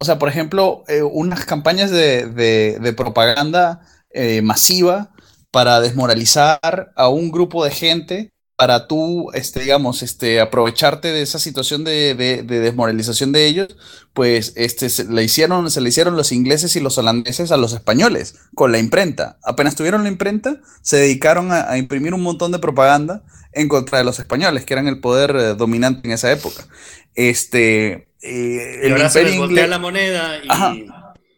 O 0.00 0.04
sea, 0.06 0.18
por 0.18 0.28
ejemplo, 0.28 0.84
eh, 0.88 1.02
unas 1.02 1.46
campañas 1.46 1.90
de, 1.90 2.26
de- 2.28 2.78
de 2.80 2.92
propaganda 2.94 3.82
eh, 4.10 4.42
masiva 4.42 5.12
para 5.52 5.80
desmoralizar 5.80 6.92
a 6.96 7.08
un 7.08 7.30
grupo 7.32 7.64
de 7.64 7.70
gente, 7.72 8.32
para 8.58 8.88
tú, 8.88 9.28
este, 9.34 9.60
digamos, 9.60 10.02
este, 10.02 10.40
aprovecharte 10.40 11.12
de 11.12 11.22
esa 11.22 11.38
situación 11.38 11.84
de, 11.84 12.16
de- 12.16 12.42
de 12.42 12.58
desmoralización 12.58 13.30
de 13.30 13.46
ellos, 13.46 13.68
pues 14.14 14.52
este, 14.56 14.88
se 14.90 15.04
le 15.04 15.22
hicieron, 15.22 15.70
se 15.70 15.80
le 15.80 15.90
hicieron 15.90 16.16
los 16.16 16.32
ingleses 16.32 16.74
y 16.74 16.80
los 16.80 16.98
holandeses 16.98 17.52
a 17.52 17.56
los 17.56 17.72
españoles 17.72 18.34
con 18.56 18.72
la 18.72 18.78
imprenta. 18.80 19.38
Apenas 19.44 19.76
tuvieron 19.76 20.02
la 20.02 20.08
imprenta, 20.08 20.56
se 20.82 20.96
dedicaron 20.96 21.52
a, 21.52 21.70
a 21.70 21.78
imprimir 21.78 22.14
un 22.14 22.22
montón 22.24 22.50
de 22.50 22.58
propaganda 22.58 23.22
en 23.52 23.68
contra 23.68 23.98
de 23.98 24.04
los 24.04 24.18
españoles, 24.18 24.64
que 24.64 24.74
eran 24.74 24.88
el 24.88 24.98
poder 25.00 25.36
eh, 25.36 25.54
dominante 25.54 26.08
en 26.08 26.14
esa 26.14 26.32
época. 26.32 26.66
Este, 27.14 28.08
eh, 28.22 28.80
Y 28.82 28.86
el 28.86 28.92
ahora 28.92 29.08
se 29.10 29.22
les 29.22 29.34
imperio 29.34 29.46
voltea 29.46 29.64
inglés- 29.66 29.70
la 29.70 29.78
moneda 29.78 30.38
y... 30.42 30.48
Ajá. 30.48 30.74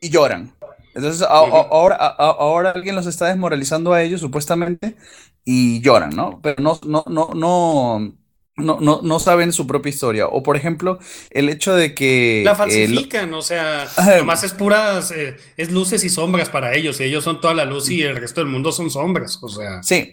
y 0.01 0.09
lloran. 0.09 0.55
Entonces, 0.95 1.23
a- 1.23 1.27
a- 1.27 1.69
ahora, 1.71 1.97
a- 1.97 2.15
ahora 2.17 2.71
alguien 2.71 2.97
los 2.97 3.07
está 3.07 3.27
desmoralizando 3.29 3.93
a 3.93 4.03
ellos, 4.03 4.21
supuestamente, 4.21 4.97
y 5.45 5.81
lloran, 5.81 6.11
¿no? 6.11 6.41
Pero 6.43 6.63
no, 6.63 6.79
no, 6.87 7.05
no, 7.09 7.31
no, 7.35 8.13
no, 8.57 8.81
no, 8.81 9.01
no 9.03 9.19
saben 9.21 9.53
su 9.53 9.67
propia 9.67 9.91
historia. 9.91 10.27
O, 10.27 10.43
por 10.43 10.57
ejemplo, 10.57 10.99
el 11.31 11.49
hecho 11.49 11.75
de 11.75 11.95
que... 11.95 12.43
La 12.45 12.53
eh, 12.53 12.55
lo- 12.55 12.57
falsifican, 12.57 13.33
o 13.35 13.43
sea, 13.43 13.89
nomás 14.19 14.45
es 14.45 14.53
puras, 14.53 15.11
eh, 15.13 15.37
es 15.57 15.71
luces 15.71 16.05
y 16.05 16.11
sombras 16.11 16.49
para 16.51 16.75
ellos, 16.75 17.01
y 17.01 17.05
ellos 17.05 17.25
son 17.25 17.41
toda 17.41 17.55
la 17.55 17.65
luz 17.65 17.91
y 17.91 18.03
el 18.03 18.17
resto 18.17 18.41
del 18.41 18.51
mundo 18.51 18.73
son 18.73 18.91
sombras, 18.91 19.39
o 19.43 19.49
sea. 19.49 19.83
Sí. 19.83 20.13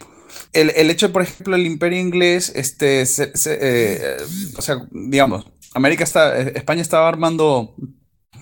El, 0.53 0.71
el 0.75 0.89
hecho, 0.89 1.11
por 1.11 1.21
ejemplo, 1.23 1.55
el 1.55 1.65
imperio 1.65 1.99
inglés, 1.99 2.51
este, 2.55 3.05
se- 3.05 3.35
se, 3.35 3.57
eh, 3.61 4.17
o 4.57 4.61
sea, 4.61 4.87
digamos, 4.91 5.45
América 5.73 6.03
está, 6.03 6.39
eh, 6.39 6.53
España 6.55 6.81
estaba 6.81 7.07
armando 7.07 7.75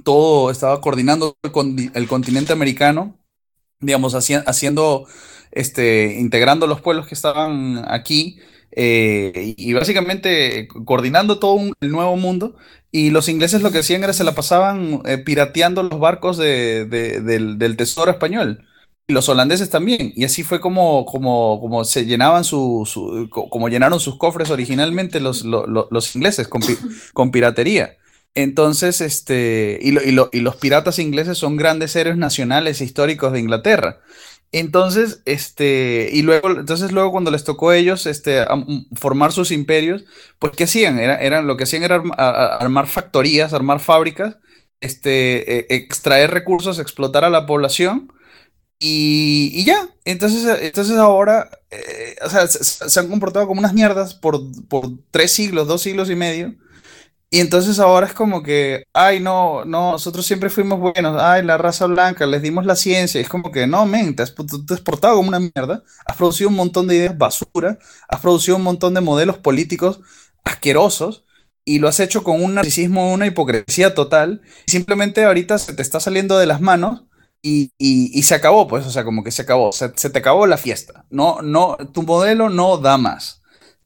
todo, 0.03 0.51
estaba 0.51 0.81
coordinando 0.81 1.37
el, 1.43 1.51
con- 1.51 1.91
el 1.93 2.07
continente 2.07 2.53
americano, 2.53 3.17
digamos, 3.79 4.15
haci- 4.15 4.43
haciendo 4.45 5.07
este, 5.55 6.15
integrando 6.19 6.67
los 6.67 6.81
pueblos 6.81 7.07
que 7.07 7.15
estaban 7.15 7.83
aquí 7.89 8.39
eh, 8.71 9.55
y, 9.57 9.73
básicamente 9.73 10.67
coordinando 10.85 11.39
todo 11.39 11.53
un, 11.55 11.73
el 11.81 11.91
nuevo 11.91 12.17
mundo. 12.17 12.55
Y 12.91 13.09
los 13.11 13.29
ingleses 13.29 13.61
lo 13.63 13.71
que 13.71 13.79
hacían 13.79 14.03
era 14.03 14.13
se 14.13 14.23
la 14.25 14.35
pasaban 14.35 15.01
eh, 15.05 15.17
pirateando 15.19 15.83
los 15.83 15.99
barcos 15.99 16.37
de, 16.37 16.85
de, 16.85 17.21
del, 17.21 17.57
del 17.59 17.77
tesoro 17.77 18.11
español 18.11 18.65
y 19.07 19.13
los 19.13 19.29
holandeses 19.29 19.69
también. 19.69 20.13
Y 20.15 20.25
así 20.25 20.43
fue 20.43 20.59
como, 20.61 21.05
como, 21.05 21.59
como 21.61 21.85
se 21.85 22.05
llenaban 22.05 22.43
su, 22.43 22.83
su 22.91 23.29
como 23.31 23.69
llenaron 23.69 23.99
sus 23.99 24.17
cofres 24.17 24.49
originalmente 24.49 25.19
los, 25.19 25.43
los, 25.45 25.65
los 25.91 26.15
ingleses 26.15 26.47
con, 26.47 26.63
pi- 26.63 26.77
con 27.13 27.31
piratería. 27.31 27.97
Entonces, 28.33 28.99
este, 29.01 29.79
y, 29.81 29.91
lo- 29.91 30.01
y, 30.31 30.37
y 30.37 30.41
los 30.41 30.55
piratas 30.57 30.99
ingleses 30.99 31.37
son 31.37 31.55
grandes 31.57 31.95
héroes 31.95 32.17
nacionales 32.17 32.81
e 32.81 32.85
históricos 32.85 33.31
de 33.33 33.39
Inglaterra. 33.39 33.99
Entonces, 34.51 35.21
este, 35.25 36.09
y 36.13 36.21
luego, 36.21 36.49
entonces 36.51 36.91
luego 36.93 37.11
cuando 37.11 37.31
les 37.31 37.43
tocó 37.43 37.69
a 37.71 37.77
ellos, 37.77 38.05
este, 38.05 38.39
am- 38.41 38.85
formar 38.95 39.31
sus 39.33 39.51
imperios, 39.51 40.05
pues 40.39 40.53
¿qué 40.55 40.63
hacían? 40.63 40.97
Era, 40.99 41.17
eran, 41.17 41.45
lo 41.47 41.57
que 41.57 41.63
hacían 41.65 41.83
era 41.83 41.95
arma- 41.95 42.15
a- 42.17 42.29
a- 42.29 42.57
armar 42.57 42.87
factorías, 42.87 43.53
armar 43.53 43.79
fábricas, 43.81 44.37
este, 44.79 45.73
e- 45.73 45.75
extraer 45.75 46.31
recursos, 46.31 46.79
explotar 46.79 47.25
a 47.25 47.29
la 47.29 47.45
población 47.45 48.11
y, 48.79 49.51
y 49.53 49.65
ya. 49.65 49.89
Entonces, 50.05 50.45
entonces 50.61 50.97
ahora, 50.97 51.49
eh, 51.71 52.15
o 52.25 52.29
sea, 52.29 52.47
se, 52.47 52.63
se- 52.63 52.89
se 52.89 52.99
han 52.99 53.09
comportado 53.09 53.47
como 53.47 53.59
unas 53.59 53.73
mierdas 53.73 54.13
por, 54.15 54.39
por 54.67 54.89
tres 55.11 55.31
siglos, 55.33 55.67
dos 55.67 55.81
siglos 55.81 56.09
y 56.09 56.15
medio. 56.15 56.55
Y 57.35 57.39
entonces 57.41 57.79
ahora 57.79 58.07
es 58.07 58.13
como 58.13 58.41
que, 58.43 58.85
ay, 58.93 59.19
no, 59.19 59.65
no, 59.65 59.91
nosotros 59.93 60.25
siempre 60.25 60.49
fuimos 60.49 60.79
buenos, 60.79 61.21
ay, 61.21 61.43
la 61.43 61.57
raza 61.57 61.85
blanca, 61.85 62.25
les 62.25 62.41
dimos 62.41 62.65
la 62.65 62.77
ciencia. 62.77 63.19
Y 63.19 63.23
es 63.23 63.29
como 63.29 63.51
que, 63.51 63.67
no, 63.67 63.85
men, 63.85 64.15
te 64.15 64.23
has, 64.23 64.33
te 64.33 64.73
has 64.73 64.79
portado 64.81 65.17
como 65.17 65.27
una 65.29 65.39
mierda, 65.41 65.83
has 66.05 66.15
producido 66.15 66.49
un 66.49 66.55
montón 66.55 66.87
de 66.87 66.95
ideas 66.95 67.17
basura, 67.17 67.77
has 68.07 68.21
producido 68.21 68.55
un 68.55 68.63
montón 68.63 68.93
de 68.93 69.01
modelos 69.01 69.37
políticos 69.39 69.99
asquerosos 70.45 71.25
y 71.65 71.79
lo 71.79 71.89
has 71.89 71.99
hecho 71.99 72.23
con 72.23 72.41
un 72.41 72.55
narcisismo, 72.55 73.11
una 73.11 73.27
hipocresía 73.27 73.93
total. 73.95 74.41
Simplemente 74.67 75.25
ahorita 75.25 75.57
se 75.57 75.73
te 75.73 75.81
está 75.81 75.99
saliendo 75.99 76.37
de 76.37 76.45
las 76.45 76.61
manos 76.61 77.03
y, 77.41 77.71
y- 77.77 78.17
y 78.17 78.23
se 78.23 78.35
acabó, 78.35 78.67
pues, 78.67 78.85
o 78.85 78.91
sea, 78.91 79.03
como 79.03 79.23
que 79.25 79.31
se 79.31 79.41
acabó, 79.41 79.73
se, 79.73 79.91
se 79.97 80.09
te 80.09 80.19
acabó 80.19 80.47
la 80.47 80.57
fiesta. 80.57 81.05
No, 81.09 81.41
no, 81.41 81.75
tu 81.93 82.03
modelo 82.03 82.49
no 82.49 82.77
da 82.77 82.97
más. 82.97 83.41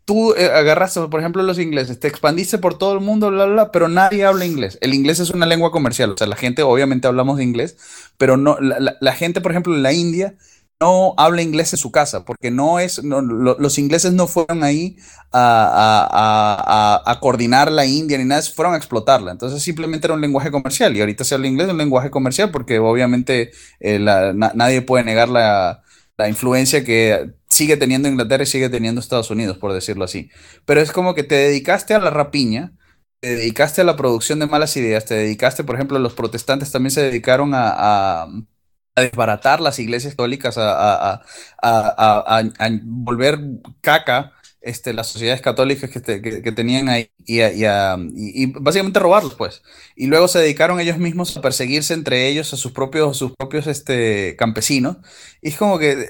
Tú 0.09 0.33
eh, 0.33 0.45
agarraste, 0.51 1.01
por 1.07 1.19
ejemplo, 1.19 1.43
los 1.43 1.59
ingleses, 1.59 1.99
te 1.99 2.07
expandiste 2.07 2.57
por 2.57 2.75
todo 2.79 2.93
el 2.93 2.99
mundo, 2.99 3.29
bla, 3.29 3.45
bla, 3.45 3.53
bla, 3.53 3.71
pero 3.71 3.87
nadie 3.89 4.25
habla 4.25 4.43
inglés. 4.45 4.79
El 4.81 4.95
inglés 4.95 5.19
es 5.19 5.29
una 5.29 5.45
lengua 5.45 5.69
comercial, 5.71 6.09
o 6.11 6.17
sea, 6.17 6.25
la 6.25 6.35
gente 6.35 6.63
obviamente 6.63 7.07
hablamos 7.07 7.37
de 7.37 7.43
inglés, 7.43 7.77
pero 8.17 8.35
no, 8.35 8.57
la, 8.59 8.79
la- 8.99 9.11
gente, 9.13 9.39
por 9.39 9.51
ejemplo, 9.51 9.75
en 9.75 9.83
la 9.83 9.93
India 9.93 10.35
no 10.81 11.13
habla 11.17 11.43
inglés 11.43 11.73
en 11.73 11.77
su 11.79 11.91
casa, 11.91 12.25
porque 12.25 12.49
no 12.49 12.79
es, 12.79 13.03
los 13.03 13.77
ingleses 13.77 14.13
no 14.13 14.25
fueron 14.27 14.63
ahí 14.63 14.97
a, 15.31 16.07
a- 17.05 17.11
a- 17.11 17.19
coordinar 17.19 17.71
la 17.71 17.85
India 17.85 18.17
ni 18.17 18.25
nada, 18.25 18.41
fueron 18.41 18.73
a 18.73 18.77
explotarla. 18.77 19.31
Entonces 19.31 19.61
simplemente 19.61 20.07
era 20.07 20.13
un 20.15 20.21
lenguaje 20.21 20.49
comercial 20.51 20.95
y 20.97 21.01
ahorita 21.01 21.23
se 21.23 21.35
habla 21.35 21.47
inglés, 21.47 21.69
un 21.69 21.77
lenguaje 21.77 22.09
comercial, 22.09 22.49
porque 22.51 22.79
obviamente 22.79 23.51
eh, 23.79 23.99
la- 23.99 24.33
na- 24.33 24.53
nadie 24.55 24.81
puede 24.81 25.03
negar 25.03 25.29
la, 25.29 25.83
la 26.17 26.29
influencia 26.29 26.83
que 26.83 27.31
sigue 27.59 27.77
teniendo 27.77 28.09
Inglaterra 28.09 28.43
y 28.43 28.47
sigue 28.47 28.69
teniendo 28.69 29.01
Estados 29.01 29.31
Unidos, 29.31 29.57
por 29.57 29.73
decirlo 29.73 30.05
así. 30.05 30.29
Pero 30.65 30.81
es 30.81 30.91
como 30.91 31.15
que 31.15 31.23
te 31.23 31.35
dedicaste 31.35 31.93
a 31.93 31.99
la 31.99 32.09
rapiña, 32.11 32.73
te 33.21 33.35
dedicaste 33.35 33.81
a 33.81 33.83
la 33.85 33.95
producción 33.97 34.39
de 34.39 34.47
malas 34.47 34.77
ideas, 34.77 35.05
te 35.05 35.15
dedicaste, 35.15 35.63
por 35.65 35.75
ejemplo, 35.75 35.99
los 35.99 36.13
protestantes 36.13 36.71
también 36.71 36.91
se 36.91 37.01
dedicaron 37.03 37.51
a, 37.55 38.27
desbaratar 38.95 39.61
las 39.61 39.79
iglesias 39.79 40.13
católicas, 40.13 40.57
a, 40.57 40.71
a- 41.13 41.21
a- 41.61 42.39
a- 42.39 42.69
volver 42.83 43.39
caca 43.81 44.33
este, 44.61 44.91
las 44.93 45.07
sociedades 45.07 45.41
católicas 45.41 45.89
que, 45.89 46.01
te- 46.01 46.21
que- 46.21 46.41
que 46.41 46.51
tenían 46.51 46.89
ahí 46.89 47.09
y, 47.25 47.41
y 47.41 47.65
y- 48.15 48.45
básicamente 48.59 48.99
robarlos, 48.99 49.35
pues. 49.35 49.61
Y 49.95 50.07
luego 50.07 50.27
se 50.27 50.39
dedicaron 50.39 50.79
ellos 50.81 50.97
mismos 50.97 51.35
a 51.37 51.41
perseguirse 51.41 51.93
entre 51.93 52.27
ellos, 52.27 52.53
a 52.53 52.57
sus 52.57 52.71
propios, 52.73 53.17
sus 53.17 53.33
propios 53.37 53.67
este, 53.67 54.35
campesinos. 54.37 54.97
Y 55.41 55.49
es 55.49 55.57
como 55.57 55.79
que, 55.79 56.09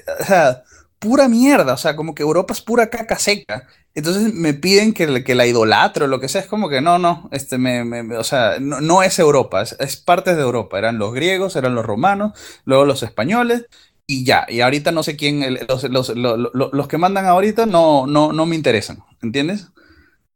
pura 1.00 1.28
mierda, 1.28 1.74
o 1.74 1.78
sea, 1.78 1.96
como 1.96 2.14
que 2.14 2.22
Europa 2.24 2.54
es 2.54 2.62
pura 2.62 2.90
caca 2.90 3.18
seca. 3.18 3.68
Entonces 3.94 4.34
me 4.34 4.54
piden 4.54 4.94
que, 4.94 5.24
que 5.24 5.34
la 5.34 5.46
idolatre 5.46 6.04
o 6.04 6.08
lo 6.08 6.20
que 6.20 6.28
sea, 6.28 6.42
es 6.42 6.48
como 6.48 6.68
que 6.70 6.80
no, 6.82 6.98
no, 7.00 7.28
este, 7.32 7.58
me, 7.58 7.84
me- 7.84 8.16
o 8.18 8.24
sea, 8.24 8.58
no, 8.60 8.80
no 8.80 9.02
es 9.02 9.18
Europa, 9.18 9.62
es, 9.62 9.76
es 9.80 9.96
parte 9.98 10.36
de 10.36 10.42
Europa. 10.42 10.78
Eran 10.78 10.98
los 10.98 11.14
griegos, 11.14 11.56
eran 11.56 11.74
los 11.74 11.86
romanos, 11.86 12.32
luego 12.66 12.86
los 12.86 13.02
españoles 13.02 13.66
y 14.06 14.24
ya. 14.24 14.46
Y 14.48 14.60
ahorita 14.62 14.92
no 14.92 15.02
sé 15.02 15.16
quién, 15.16 15.44
los, 15.68 15.84
los- 15.84 16.10
lo- 16.16 16.36
lo- 16.36 16.70
los 16.72 16.88
que 16.88 16.98
mandan 16.98 17.26
ahorita 17.26 17.66
no, 17.66 18.06
no, 18.06 18.32
no 18.32 18.46
me 18.46 18.56
interesan, 18.56 19.02
¿entiendes? 19.22 19.68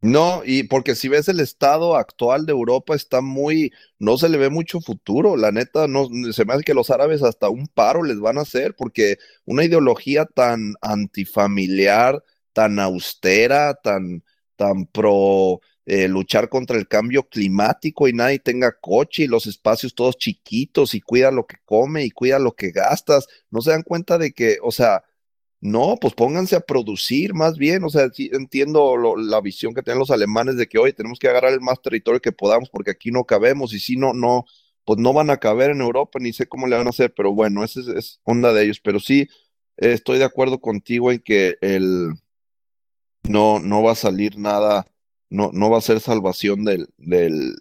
No, 0.04 0.42
y 0.44 0.64
porque 0.64 0.96
si 0.96 1.08
ves 1.08 1.28
el 1.28 1.40
estado 1.40 1.96
actual 1.96 2.44
de 2.44 2.52
Europa 2.52 2.94
está 2.94 3.22
muy, 3.22 3.72
no 3.98 4.18
se 4.18 4.28
le 4.28 4.36
ve 4.36 4.50
mucho 4.50 4.82
futuro, 4.82 5.34
la 5.34 5.50
neta, 5.50 5.88
no, 5.88 6.08
se 6.30 6.44
me 6.44 6.52
hace 6.52 6.62
que 6.62 6.74
los 6.74 6.90
árabes 6.90 7.22
hasta 7.22 7.48
un 7.48 7.68
paro 7.68 8.02
les 8.02 8.20
van 8.20 8.36
a 8.36 8.42
hacer, 8.42 8.76
porque 8.76 9.16
una 9.46 9.64
ideología 9.64 10.26
tan 10.26 10.74
antifamiliar, 10.82 12.22
tan 12.52 12.78
austera, 12.80 13.76
tan, 13.82 14.22
tan 14.56 14.84
pro 14.84 15.62
eh, 15.86 16.06
luchar 16.08 16.50
contra 16.50 16.76
el 16.76 16.86
cambio 16.86 17.26
climático 17.26 18.06
y 18.06 18.12
nadie 18.12 18.38
tenga 18.40 18.78
coche 18.78 19.22
y 19.24 19.26
los 19.26 19.46
espacios 19.46 19.94
todos 19.94 20.18
chiquitos 20.18 20.94
y 20.94 21.00
cuida 21.00 21.30
lo 21.30 21.46
que 21.46 21.56
come 21.64 22.04
y 22.04 22.10
cuida 22.10 22.38
lo 22.38 22.52
que 22.52 22.72
gastas, 22.72 23.26
no 23.50 23.62
se 23.62 23.70
dan 23.70 23.82
cuenta 23.82 24.18
de 24.18 24.32
que, 24.32 24.58
o 24.62 24.70
sea, 24.70 25.02
no, 25.64 25.96
pues 25.98 26.12
pónganse 26.12 26.56
a 26.56 26.60
producir 26.60 27.32
más 27.32 27.56
bien, 27.56 27.84
o 27.84 27.88
sea, 27.88 28.10
sí 28.10 28.28
entiendo 28.34 29.16
la 29.16 29.40
visión 29.40 29.72
que 29.72 29.82
tienen 29.82 29.98
los 29.98 30.10
alemanes 30.10 30.56
de 30.56 30.66
que 30.66 30.76
hoy 30.78 30.92
tenemos 30.92 31.18
que 31.18 31.26
agarrar 31.26 31.54
el 31.54 31.62
más 31.62 31.80
territorio 31.80 32.20
que 32.20 32.32
podamos 32.32 32.68
porque 32.68 32.90
aquí 32.90 33.10
no 33.10 33.24
cabemos 33.24 33.72
y 33.72 33.80
si 33.80 33.96
no, 33.96 34.12
no, 34.12 34.44
pues 34.84 34.98
no 34.98 35.14
van 35.14 35.30
a 35.30 35.38
caber 35.38 35.70
en 35.70 35.80
Europa, 35.80 36.18
ni 36.20 36.34
sé 36.34 36.46
cómo 36.46 36.66
le 36.66 36.76
van 36.76 36.86
a 36.86 36.90
hacer, 36.90 37.14
pero 37.16 37.32
bueno, 37.32 37.64
esa 37.64 37.80
es, 37.96 38.20
onda 38.24 38.52
de 38.52 38.62
ellos, 38.64 38.78
pero 38.80 39.00
sí 39.00 39.26
estoy 39.78 40.18
de 40.18 40.24
acuerdo 40.24 40.60
contigo 40.60 41.10
en 41.10 41.20
que 41.20 41.56
el 41.62 42.10
no, 43.22 43.58
no 43.58 43.82
va 43.82 43.92
a 43.92 43.94
salir 43.94 44.36
nada, 44.36 44.86
no, 45.30 45.50
no 45.54 45.70
va 45.70 45.78
a 45.78 45.80
ser 45.80 46.00
salvación 46.00 46.64
del, 46.66 46.88
del, 46.98 47.56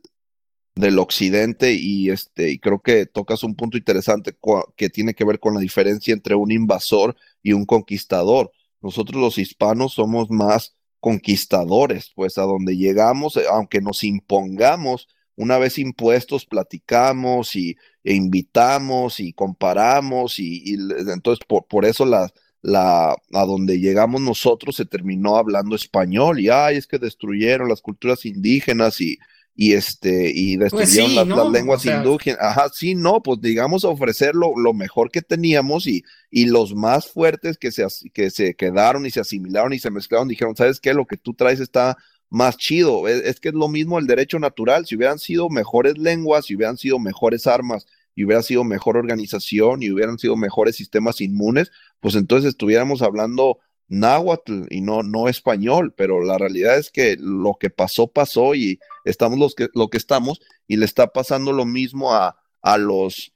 del 0.76 0.98
occidente 1.00 1.74
y 1.74 2.10
este 2.10 2.52
y 2.52 2.60
creo 2.60 2.82
que 2.82 3.06
tocas 3.06 3.44
un 3.44 3.56
punto 3.56 3.78
interesante 3.78 4.36
que 4.76 4.90
tiene 4.90 5.14
que 5.14 5.26
ver 5.26 5.40
con 5.40 5.54
la 5.54 5.60
diferencia 5.60 6.14
entre 6.14 6.36
un 6.36 6.52
invasor 6.52 7.16
y 7.44 7.54
un 7.54 7.66
conquistador. 7.66 8.52
Nosotros 8.82 9.22
los 9.22 9.38
hispanos 9.38 9.94
somos 9.94 10.30
más 10.30 10.76
conquistadores, 11.00 12.12
pues 12.16 12.38
a 12.38 12.44
donde 12.44 12.78
llegamos, 12.78 13.38
eh, 13.38 13.44
aunque 13.52 13.82
nos 13.82 14.04
impongamos, 14.04 15.08
una 15.36 15.58
vez 15.58 15.78
impuestos, 15.78 16.46
platicamos 16.46 17.56
y, 17.56 17.78
e 18.04 18.14
invitamos 18.16 19.20
y 19.20 19.34
comparamos 19.34 20.40
y, 20.40 20.64
y 20.66 20.74
entonces 21.12 21.46
por, 21.48 21.66
por 21.68 21.86
eso 21.86 22.06
la, 22.06 22.32
la, 22.62 23.16
a 23.34 23.46
donde 23.46 23.80
llegamos 23.80 24.22
nosotros 24.22 24.76
se 24.76 24.86
terminó 24.86 25.38
hablando 25.38 25.76
español 25.76 26.40
y 26.40 26.50
ay, 26.50 26.78
es 26.78 26.88
que 26.88 27.00
destruyeron 27.00 27.70
las 27.70 27.82
culturas 27.82 28.26
indígenas 28.26 29.02
y, 29.02 29.18
y 29.56 29.74
este 29.74 30.32
y 30.34 30.58
Pues 30.58 30.72
destruyeron 30.74 31.10
sí, 31.12 31.16
las, 31.16 31.28
¿no? 31.28 31.36
las 31.44 31.52
lenguas 31.52 31.82
O 31.82 31.84
sea- 31.84 32.04
indígenas. 32.04 32.40
Ajá, 32.42 32.70
sí, 32.74 32.96
no, 32.96 33.22
pues 33.22 33.40
digamos 33.42 33.84
ofrecer 33.84 34.34
lo, 34.36 34.54
lo 34.58 34.74
mejor 34.74 35.12
que 35.12 35.22
teníamos 35.22 35.86
y, 35.88 36.04
y 36.32 36.46
los 36.48 36.74
más 36.76 37.08
fuertes 37.08 37.58
que 37.58 37.72
se, 37.72 37.86
que 38.14 38.30
se 38.32 38.56
quedaron 38.56 39.06
y 39.06 39.12
se 39.12 39.20
asimilaron 39.20 39.74
y 39.74 39.80
se 39.80 39.92
mezclaron 39.92 40.28
dijeron, 40.28 40.56
¿sabes 40.56 40.80
qué? 40.80 40.94
Lo 40.94 41.06
que 41.06 41.18
tú 41.18 41.34
traes 41.34 41.60
está 41.60 41.98
más 42.30 42.58
chido. 42.58 43.08
Es, 43.08 43.22
es 43.26 43.40
que 43.40 43.50
es 43.50 43.56
lo 43.56 43.68
mismo 43.68 44.00
el 44.00 44.08
derecho 44.08 44.40
natural. 44.40 44.86
Si 44.88 44.96
hubieran 44.96 45.20
sido 45.20 45.50
mejores 45.50 45.98
lenguas, 46.00 46.46
si 46.48 46.56
hubieran 46.56 46.78
sido 46.78 46.98
mejores 47.00 47.46
armas, 47.48 47.86
y 48.16 48.26
hubiera 48.26 48.44
sido 48.44 48.64
mejor 48.64 48.96
organización 48.98 49.82
y 49.82 49.90
hubieran 49.92 50.20
sido 50.20 50.36
mejores 50.36 50.76
sistemas 50.76 51.20
inmunes, 51.20 51.72
pues 52.00 52.14
entonces 52.14 52.50
estuviéramos 52.50 53.02
hablando 53.02 53.58
náhuatl 53.88 54.64
y 54.70 54.82
no, 54.82 55.04
no 55.04 55.30
español, 55.30 55.94
pero 55.96 56.22
la 56.24 56.38
realidad 56.38 56.78
es 56.78 56.90
que 56.90 57.18
lo 57.20 57.56
que 57.60 57.70
pasó, 57.70 58.08
pasó 58.08 58.56
y 58.56 58.80
estamos 59.06 59.38
los 59.40 59.56
que, 59.56 59.70
lo 59.74 59.90
que 59.90 59.98
estamos 59.98 60.42
y 60.68 60.78
le 60.78 60.86
está 60.86 61.08
pasando 61.08 61.54
lo 61.54 61.66
mismo 61.66 62.14
a, 62.14 62.38
a 62.62 62.78
los, 62.78 63.34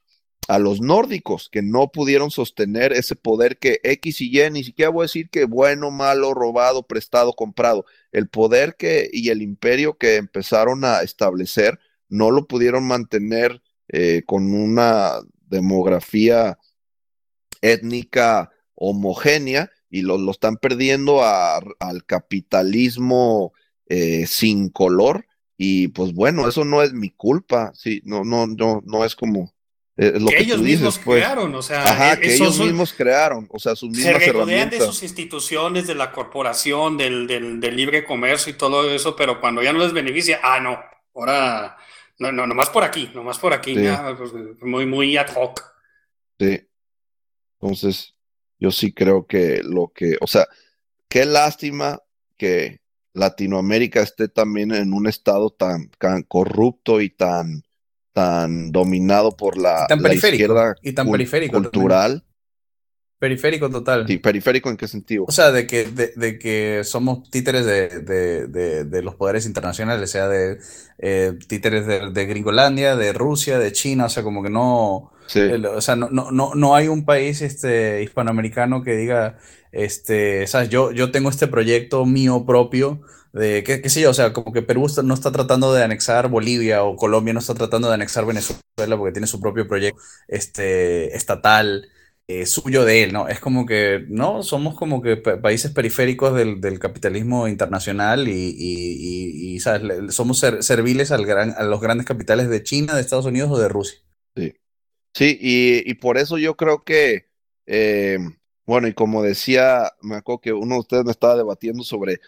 a 0.48 0.58
los 0.58 0.80
nórdicos 0.80 1.48
que 1.50 1.62
no 1.62 1.88
pudieron 1.88 2.30
sostener 2.30 2.92
ese 2.92 3.14
poder 3.14 3.58
que 3.58 3.80
X 3.82 4.20
y 4.20 4.40
Y, 4.40 4.50
ni 4.50 4.64
siquiera 4.64 4.90
voy 4.90 5.02
a 5.02 5.04
decir 5.04 5.28
que 5.30 5.44
bueno, 5.44 5.90
malo, 5.90 6.34
robado, 6.34 6.82
prestado, 6.82 7.34
comprado, 7.34 7.84
el 8.12 8.28
poder 8.28 8.76
que 8.76 9.08
y 9.12 9.28
el 9.28 9.42
imperio 9.42 9.96
que 9.98 10.16
empezaron 10.16 10.84
a 10.84 11.02
establecer 11.02 11.78
no 12.08 12.30
lo 12.30 12.46
pudieron 12.46 12.84
mantener 12.84 13.62
eh, 13.88 14.22
con 14.26 14.52
una 14.54 15.20
demografía 15.46 16.58
étnica 17.60 18.50
homogénea 18.74 19.70
y 19.90 20.02
lo, 20.02 20.18
lo 20.18 20.30
están 20.30 20.56
perdiendo 20.56 21.22
a- 21.22 21.60
al 21.80 22.04
capitalismo 22.04 23.52
eh, 23.86 24.26
sin 24.26 24.68
color 24.68 25.26
y 25.56 25.88
pues 25.88 26.12
bueno, 26.14 26.46
eso 26.48 26.64
no 26.64 26.82
es 26.82 26.92
mi 26.92 27.10
culpa, 27.10 27.72
sí, 27.74 28.00
no, 28.04 28.22
no, 28.24 28.46
no, 28.46 28.82
no 28.84 29.04
es 29.04 29.14
como 29.16 29.52
Eh, 30.00 30.12
lo 30.20 30.28
que 30.28 30.36
que, 30.36 30.42
ellos 30.44 30.58
tú 30.58 30.62
mismos 30.62 30.94
dices, 30.94 31.04
pues. 31.04 31.18
crearon, 31.24 31.52
o 31.56 31.62
sea, 31.62 31.82
Ajá, 31.82 32.12
eh, 32.12 32.20
que 32.20 32.34
ellos 32.34 32.54
son- 32.54 32.66
mismos 32.66 32.92
crearon, 32.92 33.48
o 33.50 33.58
sea, 33.58 33.74
sus 33.74 33.90
se 33.96 34.04
mismas 34.04 34.20
de 34.20 34.26
herramientas. 34.26 34.84
sus 34.84 35.02
instituciones, 35.02 35.88
de 35.88 35.96
la 35.96 36.12
corporación, 36.12 36.96
del, 36.96 37.26
del, 37.26 37.58
del 37.58 37.74
libre 37.76 38.04
comercio 38.04 38.52
y 38.52 38.56
todo 38.56 38.88
eso, 38.94 39.16
pero 39.16 39.40
cuando 39.40 39.60
ya 39.62 39.72
no 39.72 39.80
les 39.80 39.92
beneficia, 39.92 40.38
ah, 40.44 40.60
no, 40.60 40.78
ahora, 41.16 41.76
no, 42.20 42.30
no, 42.30 42.46
nomás 42.46 42.70
por 42.70 42.84
aquí, 42.84 43.10
nomás 43.12 43.38
por 43.40 43.52
aquí, 43.52 43.74
Sí. 43.74 43.82
ya, 43.82 44.14
pues, 44.16 44.30
muy, 44.62 44.86
muy 44.86 45.16
ad 45.16 45.30
hoc. 45.34 45.64
Sí. 46.38 46.60
Entonces, 47.60 48.14
yo 48.58 48.70
sí 48.70 48.92
creo 48.92 49.26
que 49.26 49.62
lo 49.62 49.92
que, 49.94 50.16
o 50.20 50.26
sea, 50.26 50.46
qué 51.08 51.24
lástima 51.24 52.00
que 52.36 52.80
Latinoamérica 53.14 54.00
esté 54.00 54.28
también 54.28 54.72
en 54.72 54.92
un 54.92 55.06
estado 55.06 55.50
tan, 55.50 55.90
tan 55.98 56.22
corrupto 56.22 57.00
y 57.00 57.10
tan, 57.10 57.62
tan 58.12 58.72
dominado 58.72 59.36
por 59.36 59.58
la, 59.58 59.86
tan 59.86 60.02
la 60.02 60.14
izquierda 60.14 60.74
y 60.82 60.92
tan 60.92 61.10
periférico 61.10 61.60
cultural. 61.60 62.24
Periférico 63.18 63.68
total. 63.68 64.06
Sí, 64.06 64.18
periférico 64.18 64.70
en 64.70 64.76
qué 64.76 64.86
sentido? 64.86 65.24
O 65.26 65.32
sea, 65.32 65.50
de 65.50 65.66
que, 65.66 65.86
de, 65.86 66.12
de 66.14 66.38
que 66.38 66.82
somos 66.84 67.28
títeres 67.30 67.66
de, 67.66 67.88
de, 67.88 68.84
de, 68.84 69.02
los 69.02 69.16
poderes 69.16 69.44
internacionales, 69.44 70.12
sea 70.12 70.28
de 70.28 70.60
eh, 70.98 71.32
títeres 71.48 71.84
de 71.86 72.26
Gringolandia, 72.26 72.94
de 72.94 73.12
Rusia, 73.12 73.58
de 73.58 73.72
China, 73.72 74.04
o 74.04 74.08
sea, 74.08 74.22
como 74.22 74.40
que 74.40 74.50
no, 74.50 75.10
O 75.76 75.80
sea, 75.80 75.96
no, 75.96 76.08
no, 76.10 76.54
no, 76.54 76.74
hay 76.74 76.88
un 76.88 77.04
país 77.06 77.40
este, 77.42 78.02
hispanoamericano 78.02 78.82
que 78.82 78.96
diga, 78.96 79.38
este, 79.72 80.46
sabes, 80.46 80.68
yo, 80.68 80.92
yo 80.92 81.10
tengo 81.10 81.30
este 81.30 81.46
proyecto 81.46 82.04
mío 82.04 82.44
propio, 82.46 83.00
de, 83.32 83.62
qué, 83.64 83.80
qué 83.80 83.88
sé 83.90 84.00
yo, 84.02 84.10
o 84.10 84.14
sea, 84.14 84.32
como 84.34 84.52
que 84.52 84.62
Perú 84.62 84.86
no 85.04 85.14
está 85.14 85.32
tratando 85.32 85.72
de 85.72 85.82
anexar 85.84 86.28
Bolivia 86.28 86.84
o 86.84 86.96
Colombia 86.96 87.32
no 87.32 87.40
está 87.40 87.54
tratando 87.54 87.88
de 87.88 87.94
anexar 87.94 88.26
Venezuela 88.26 88.60
porque 88.98 89.12
tiene 89.12 89.26
su 89.26 89.40
propio 89.40 89.66
proyecto 89.68 90.00
este, 90.28 91.16
estatal 91.16 91.88
eh, 92.26 92.44
suyo 92.46 92.84
de 92.84 93.04
él, 93.04 93.12
¿no? 93.14 93.28
Es 93.28 93.40
como 93.40 93.64
que, 93.66 94.04
¿no? 94.08 94.42
Somos 94.42 94.76
como 94.76 95.00
que 95.02 95.16
pa- 95.16 95.40
países 95.40 95.70
periféricos 95.70 96.34
del, 96.34 96.60
del 96.60 96.78
capitalismo 96.78 97.48
internacional 97.48 98.28
y, 98.28 98.32
y- 98.32 99.52
y- 99.52 99.54
y, 99.56 99.60
¿sabes? 99.60 100.14
Somos 100.14 100.38
ser- 100.38 100.62
serviles 100.62 101.10
al 101.10 101.24
gran, 101.26 101.54
a 101.56 101.62
los 101.64 101.80
grandes 101.80 102.06
capitales 102.06 102.48
de 102.50 102.62
China, 102.62 102.94
de 102.94 103.00
Estados 103.00 103.24
Unidos 103.26 103.50
o 103.50 103.58
de 103.58 103.68
Rusia. 103.68 103.98
Sí, 105.14 105.36
y, 105.40 105.90
y 105.90 105.94
por 105.94 106.16
eso 106.18 106.38
yo 106.38 106.56
creo 106.56 106.84
que, 106.84 107.26
eh, 107.66 108.18
bueno, 108.66 108.86
y 108.88 108.94
como 108.94 109.22
decía, 109.22 109.90
me 110.02 110.16
acuerdo 110.16 110.40
que 110.40 110.52
uno 110.52 110.74
de 110.76 110.80
ustedes 110.80 111.04
me 111.04 111.10
estaba 111.10 111.36
debatiendo 111.36 111.82
sobre 111.82 112.20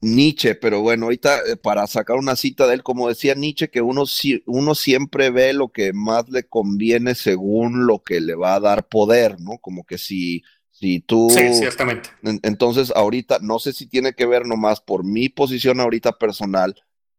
Nietzsche, 0.00 0.54
pero 0.54 0.82
bueno, 0.82 1.06
ahorita 1.06 1.40
eh, 1.46 1.56
para 1.56 1.86
sacar 1.86 2.16
una 2.16 2.36
cita 2.36 2.66
de 2.66 2.74
él, 2.74 2.82
como 2.82 3.08
decía 3.08 3.34
Nietzsche, 3.34 3.70
que 3.70 3.82
uno, 3.82 4.06
si- 4.06 4.42
uno 4.46 4.74
siempre 4.74 5.30
ve 5.30 5.54
lo 5.54 5.70
que 5.72 5.92
más 5.94 6.28
le 6.28 6.44
conviene 6.44 7.14
según 7.14 7.86
lo 7.86 8.00
que 8.02 8.20
le 8.20 8.34
va 8.34 8.54
a 8.56 8.60
dar 8.60 8.88
poder, 8.88 9.40
¿no? 9.40 9.58
Como 9.58 9.84
que 9.84 9.98
si, 9.98 10.42
si 10.70 11.00
tú... 11.00 11.30
Sí, 11.30 11.52
ciertamente. 11.60 12.10
En- 12.22 12.40
Entonces, 12.42 12.92
ahorita, 12.94 13.38
no 13.42 13.58
sé 13.58 13.72
si 13.72 13.86
tiene 13.86 14.14
que 14.14 14.26
ver 14.26 14.46
nomás 14.46 14.80
por 14.80 15.04
mi 15.04 15.28
posición 15.30 15.80
ahorita 15.80 16.12
personal, 16.18 16.74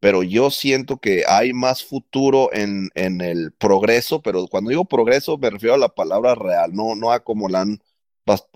pero 0.06 0.22
yo 0.22 0.52
siento 0.52 0.98
que 0.98 1.24
hay 1.28 1.52
más 1.52 1.84
futuro 1.84 2.54
en, 2.54 2.92
en 2.94 3.22
el 3.22 3.52
progreso, 3.54 4.22
pero 4.22 4.46
cuando 4.46 4.70
digo 4.70 4.86
progreso 4.86 5.36
me 5.40 5.50
refiero 5.50 5.74
a 5.74 5.80
la 5.80 5.96
palabra 5.96 6.36
real, 6.36 6.76
no, 6.76 6.96
no 6.96 7.12
a 7.12 7.24
como 7.24 7.50
la 7.50 7.62
han 7.62 7.82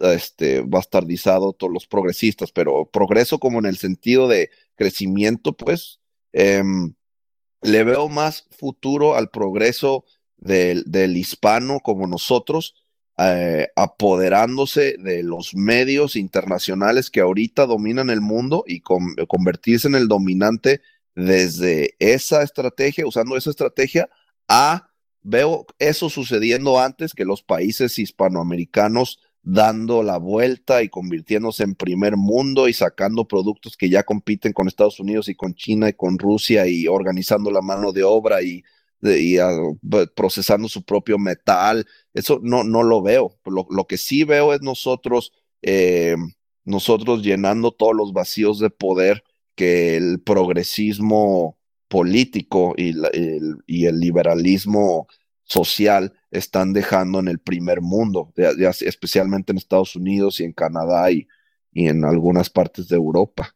este, 0.01 0.61
bastardizado 0.61 1.53
todos 1.53 1.73
los 1.73 1.87
progresistas, 1.87 2.51
pero 2.51 2.85
progreso 2.85 3.39
como 3.39 3.57
en 3.57 3.65
el 3.65 3.77
sentido 3.77 4.27
de 4.27 4.51
crecimiento, 4.75 5.53
pues, 5.53 5.99
em, 6.33 6.93
le 7.63 7.83
veo 7.83 8.09
más 8.09 8.45
futuro 8.51 9.15
al 9.15 9.31
progreso 9.31 10.05
del, 10.37 11.17
hispano 11.17 11.79
como 11.79 12.05
nosotros, 12.05 12.75
eh, 13.17 13.69
apoderándose 13.75 14.97
de 14.99 15.23
los 15.23 15.55
medios 15.55 16.15
internacionales 16.15 17.09
que 17.09 17.21
ahorita 17.21 17.65
dominan 17.65 18.11
el 18.11 18.21
mundo 18.21 18.63
y 18.67 18.81
con- 18.81 19.15
convertirse 19.27 19.87
en 19.87 19.95
el 19.95 20.07
dominante 20.07 20.81
desde 21.19 21.95
esa 21.99 22.43
estrategia, 22.43 23.05
usando 23.05 23.35
esa 23.35 23.49
estrategia, 23.49 24.09
a 24.47 24.89
veo 25.21 25.65
eso 25.79 26.09
sucediendo 26.09 26.79
antes 26.79 27.13
que 27.13 27.25
los 27.25 27.43
países 27.43 27.99
hispanoamericanos 27.99 29.19
dando 29.41 30.03
la 30.03 30.17
vuelta 30.17 30.81
y 30.83 30.89
convirtiéndose 30.89 31.63
en 31.63 31.75
primer 31.75 32.17
mundo 32.17 32.67
y 32.67 32.73
sacando 32.73 33.27
productos 33.27 33.75
que 33.77 33.89
ya 33.89 34.03
compiten 34.03 34.53
con 34.53 34.67
Estados 34.67 34.99
Unidos 34.99 35.27
y 35.29 35.35
con 35.35 35.55
China 35.55 35.89
y 35.89 35.93
con 35.93 36.17
Rusia 36.19 36.67
y 36.67 36.87
organizando 36.87 37.51
la 37.51 37.61
mano 37.61 37.91
de 37.91 38.03
obra 38.03 38.41
y, 38.41 38.63
ah, 39.39 39.51
b- 39.81 40.07
procesando 40.07 40.67
su 40.67 40.83
propio 40.83 41.17
metal. 41.17 41.85
Eso 42.13 42.39
no, 42.43 42.63
no 42.63 42.83
lo 42.83 43.01
veo. 43.01 43.37
Lo, 43.45 43.65
lo 43.69 43.85
que 43.87 43.97
sí 43.97 44.23
veo 44.23 44.53
es 44.53 44.61
nosotros, 44.61 45.31
eh, 45.61 46.15
nosotros 46.65 47.23
llenando 47.23 47.71
todos 47.71 47.95
los 47.95 48.13
vacíos 48.13 48.59
de 48.59 48.69
poder 48.69 49.23
que 49.59 49.97
el 49.97 50.21
progresismo 50.21 51.57
político 51.89 52.73
y, 52.77 52.91
el, 53.11 53.99
liberalismo 53.99 55.07
social 55.43 56.13
están 56.31 56.71
dejando 56.71 57.19
en 57.19 57.27
el 57.27 57.39
primer 57.39 57.81
mundo, 57.81 58.31
especialmente 58.79 59.51
en 59.51 59.57
Estados 59.57 59.97
Unidos 59.97 60.39
y 60.39 60.45
en 60.45 60.53
Canadá 60.53 61.11
y, 61.11 61.27
en 61.73 62.05
algunas 62.05 62.49
partes 62.49 62.87
de 62.87 62.95
Europa. 62.95 63.53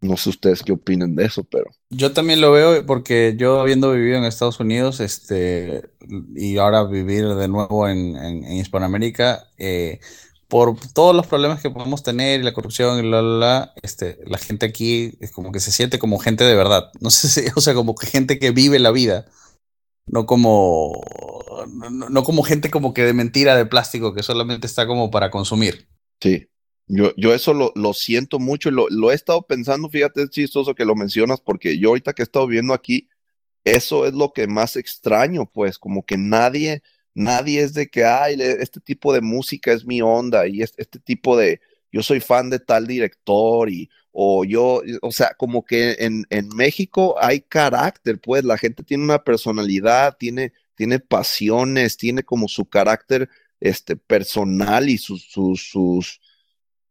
No 0.00 0.16
sé 0.16 0.30
ustedes 0.30 0.62
qué 0.62 0.72
opinen 0.72 1.14
de 1.16 1.26
eso, 1.26 1.44
pero 1.44 1.66
Yo 1.90 2.12
también 2.14 2.40
lo 2.40 2.50
veo 2.52 2.86
porque 2.86 3.34
yo 3.38 3.60
habiendo 3.60 3.92
vivido 3.92 4.16
en 4.16 4.24
Estados 4.24 4.58
Unidos, 4.58 5.00
este, 5.00 5.82
y 6.34 6.56
ahora 6.56 6.84
vivir 6.84 7.26
de 7.26 7.48
nuevo 7.48 7.86
en, 7.88 8.16
en- 8.16 8.44
en 8.44 8.52
Hispanoamérica, 8.56 9.50
eh, 9.58 10.00
por 10.48 10.76
todos 10.92 11.14
los 11.14 11.26
problemas 11.26 11.60
que 11.60 11.70
podemos 11.70 12.02
tener 12.02 12.40
y 12.40 12.44
la 12.44 12.54
corrupción 12.54 13.04
y 13.04 13.10
la, 13.10 13.22
la, 13.22 13.74
este, 13.82 14.18
la 14.26 14.38
gente 14.38 14.66
aquí 14.66 15.12
es 15.20 15.32
como 15.32 15.50
que 15.52 15.60
se 15.60 15.72
siente 15.72 15.98
como 15.98 16.18
gente 16.18 16.44
de 16.44 16.54
verdad. 16.54 16.90
No 17.00 17.10
sé 17.10 17.28
si, 17.28 17.50
o 17.56 17.60
sea, 17.60 17.74
como 17.74 17.94
que 17.94 18.06
gente 18.06 18.38
que 18.38 18.50
vive 18.50 18.78
la 18.78 18.90
vida, 18.90 19.26
no 20.06 20.26
como, 20.26 21.02
no 21.66 22.22
como 22.22 22.42
gente 22.42 22.70
como 22.70 22.94
que 22.94 23.02
de 23.02 23.12
mentira, 23.12 23.56
de 23.56 23.66
plástico, 23.66 24.14
que 24.14 24.22
solamente 24.22 24.66
está 24.66 24.86
como 24.86 25.10
para 25.10 25.30
consumir. 25.30 25.88
sí, 26.20 26.48
yo, 26.88 27.12
yo 27.16 27.34
eso 27.34 27.52
lo, 27.52 27.72
lo 27.74 27.92
siento 27.94 28.38
mucho 28.38 28.68
y 28.68 28.72
lo, 28.72 28.88
lo 28.88 29.10
he 29.10 29.14
estado 29.14 29.42
pensando, 29.42 29.88
fíjate, 29.88 30.22
es 30.22 30.30
chistoso 30.30 30.74
que 30.74 30.84
lo 30.84 30.94
mencionas 30.94 31.40
porque 31.40 31.78
yo 31.78 31.88
ahorita 31.88 32.12
que 32.12 32.22
he 32.22 32.24
estado 32.24 32.46
viendo 32.46 32.74
aquí, 32.74 33.08
eso 33.64 34.06
es 34.06 34.14
lo 34.14 34.32
que 34.32 34.46
más 34.46 34.76
extraño, 34.76 35.50
pues, 35.52 35.78
como 35.78 36.04
que 36.06 36.16
nadie, 36.16 36.82
nadie 37.16 37.62
es 37.62 37.74
de 37.74 37.88
que, 37.88 38.04
ay, 38.04 38.36
este 38.40 38.80
tipo 38.80 39.12
de 39.14 39.20
música 39.22 39.72
es 39.72 39.84
mi 39.86 40.02
onda 40.02 40.46
y 40.48 40.62
es- 40.62 40.74
este 40.78 40.98
tipo 41.00 41.36
de, 41.36 41.60
yo 41.92 42.02
soy 42.02 42.20
fan 42.20 42.50
de 42.50 42.58
tal 42.60 42.86
director 42.86 43.70
y, 43.70 43.90
o 44.12 44.44
yo, 44.44 44.82
o 45.02 45.12
sea, 45.12 45.34
como 45.38 45.64
que 45.64 45.96
en, 46.00 46.24
en 46.30 46.48
México 46.56 47.16
hay 47.20 47.40
carácter, 47.42 48.20
pues, 48.20 48.44
la 48.44 48.58
gente 48.58 48.82
tiene 48.84 49.04
una 49.04 49.24
personalidad, 49.24 50.16
tiene, 50.18 50.52
tiene 50.74 51.00
pasiones, 51.00 51.96
tiene 51.96 52.22
como 52.24 52.48
su 52.48 52.66
carácter, 52.66 53.28
este, 53.60 53.96
personal 53.96 54.88
y 54.90 54.98
sus, 54.98 55.24
sus, 55.30 55.68
sus, 55.70 56.20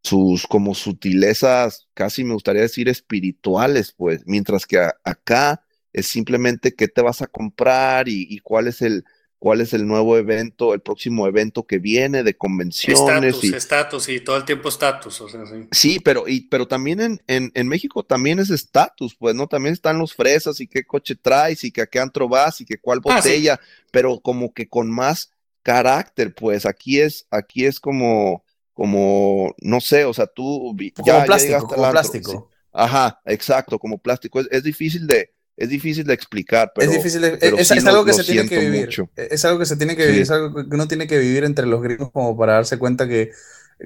sus 0.03 0.45
como 0.47 0.75
sutilezas, 0.75 1.87
casi 1.93 2.23
me 2.23 2.33
gustaría 2.33 2.61
decir 2.61 2.89
espirituales, 2.89 3.93
pues, 3.93 4.21
mientras 4.25 4.65
que 4.65 4.79
acá 5.03 5.63
es 5.93 6.07
simplemente 6.07 6.75
qué 6.75 6.87
te 6.87 7.01
vas 7.01 7.21
a 7.21 7.27
comprar 7.27 8.07
y, 8.09 8.27
y 8.29 8.39
cuál 8.39 8.67
es 8.67 8.81
el, 8.81 9.05
cuál 9.45 9.61
es 9.61 9.73
el 9.73 9.85
nuevo 9.85 10.17
evento, 10.17 10.73
el 10.73 10.81
próximo 10.81 11.27
evento 11.27 11.67
que 11.67 11.77
viene 11.77 12.23
de 12.23 12.35
convenciones 12.35 12.99
Estatus, 12.99 13.43
y 13.43 13.53
estatus, 13.55 14.09
y 14.09 14.19
todo 14.21 14.37
el 14.37 14.43
tiempo 14.43 14.69
estatus, 14.69 15.21
o 15.21 15.29
sea, 15.29 15.45
sí. 15.45 15.67
sí, 15.71 15.99
pero 15.99 16.27
y 16.27 16.47
pero 16.49 16.67
también 16.67 16.99
en, 16.99 17.21
en, 17.27 17.51
en 17.53 17.67
México 17.67 18.01
también 18.01 18.39
es 18.39 18.49
estatus, 18.49 19.15
pues, 19.15 19.35
¿no? 19.35 19.45
También 19.45 19.73
están 19.73 19.99
los 19.99 20.15
fresas 20.15 20.59
y 20.61 20.67
qué 20.67 20.83
coche 20.83 21.15
traes 21.15 21.63
y 21.63 21.71
que 21.71 21.81
a 21.83 21.85
qué 21.85 21.99
antro 21.99 22.27
vas 22.27 22.59
y 22.61 22.65
que 22.65 22.79
cuál 22.79 23.01
Ah, 23.05 23.21
sí. 23.21 23.29
botella, 23.29 23.59
pero 23.91 24.19
como 24.19 24.51
que 24.51 24.67
con 24.67 24.89
más 24.89 25.31
carácter, 25.61 26.33
pues, 26.33 26.65
aquí 26.65 26.99
es, 26.99 27.27
aquí 27.29 27.67
es 27.67 27.79
como, 27.79 28.43
como, 28.73 29.53
no 29.59 29.79
sé, 29.79 30.05
o 30.05 30.13
sea, 30.15 30.25
tú 30.25 30.75
Como 30.95 31.05
ya, 31.05 31.19
ya 31.19 31.25
plástico, 31.27 31.53
al 31.55 31.61
como 31.67 31.91
plástico. 31.91 32.31
sí. 32.31 32.57
Ajá, 32.73 33.21
exacto, 33.25 33.77
como 33.77 33.99
plástico. 33.99 34.39
Es, 34.39 34.47
es 34.49 34.63
difícil 34.63 35.05
de, 35.05 35.34
es 35.57 35.69
difícil 35.69 36.05
de 36.05 36.13
explicar, 36.13 36.71
pero, 36.75 36.89
es 36.91 36.97
difícil, 36.97 37.21
de- 37.21 37.37
pero 37.37 37.57
es, 37.57 37.67
sí 37.67 37.77
es 37.77 37.83
lo- 37.83 37.89
algo 37.91 38.05
que 38.05 38.11
lo 38.11 38.17
se 38.17 38.23
tiene 38.25 38.47
que 38.49 38.59
vivir. 38.59 38.81
mucho. 38.85 39.09
Es 39.15 39.45
algo 39.45 39.59
que 39.59 39.65
se 39.65 39.77
tiene 39.77 39.95
que 39.95 40.03
Sí. 40.03 40.07
vivir, 40.09 40.21
es 40.23 40.31
algo 40.31 40.53
que 40.53 40.75
uno 40.75 40.87
tiene 40.87 41.07
que 41.07 41.17
vivir 41.17 41.43
entre 41.43 41.65
los 41.65 41.81
gringos 41.81 42.11
como 42.11 42.37
para 42.37 42.53
darse 42.53 42.77
cuenta 42.77 43.07
que 43.07 43.31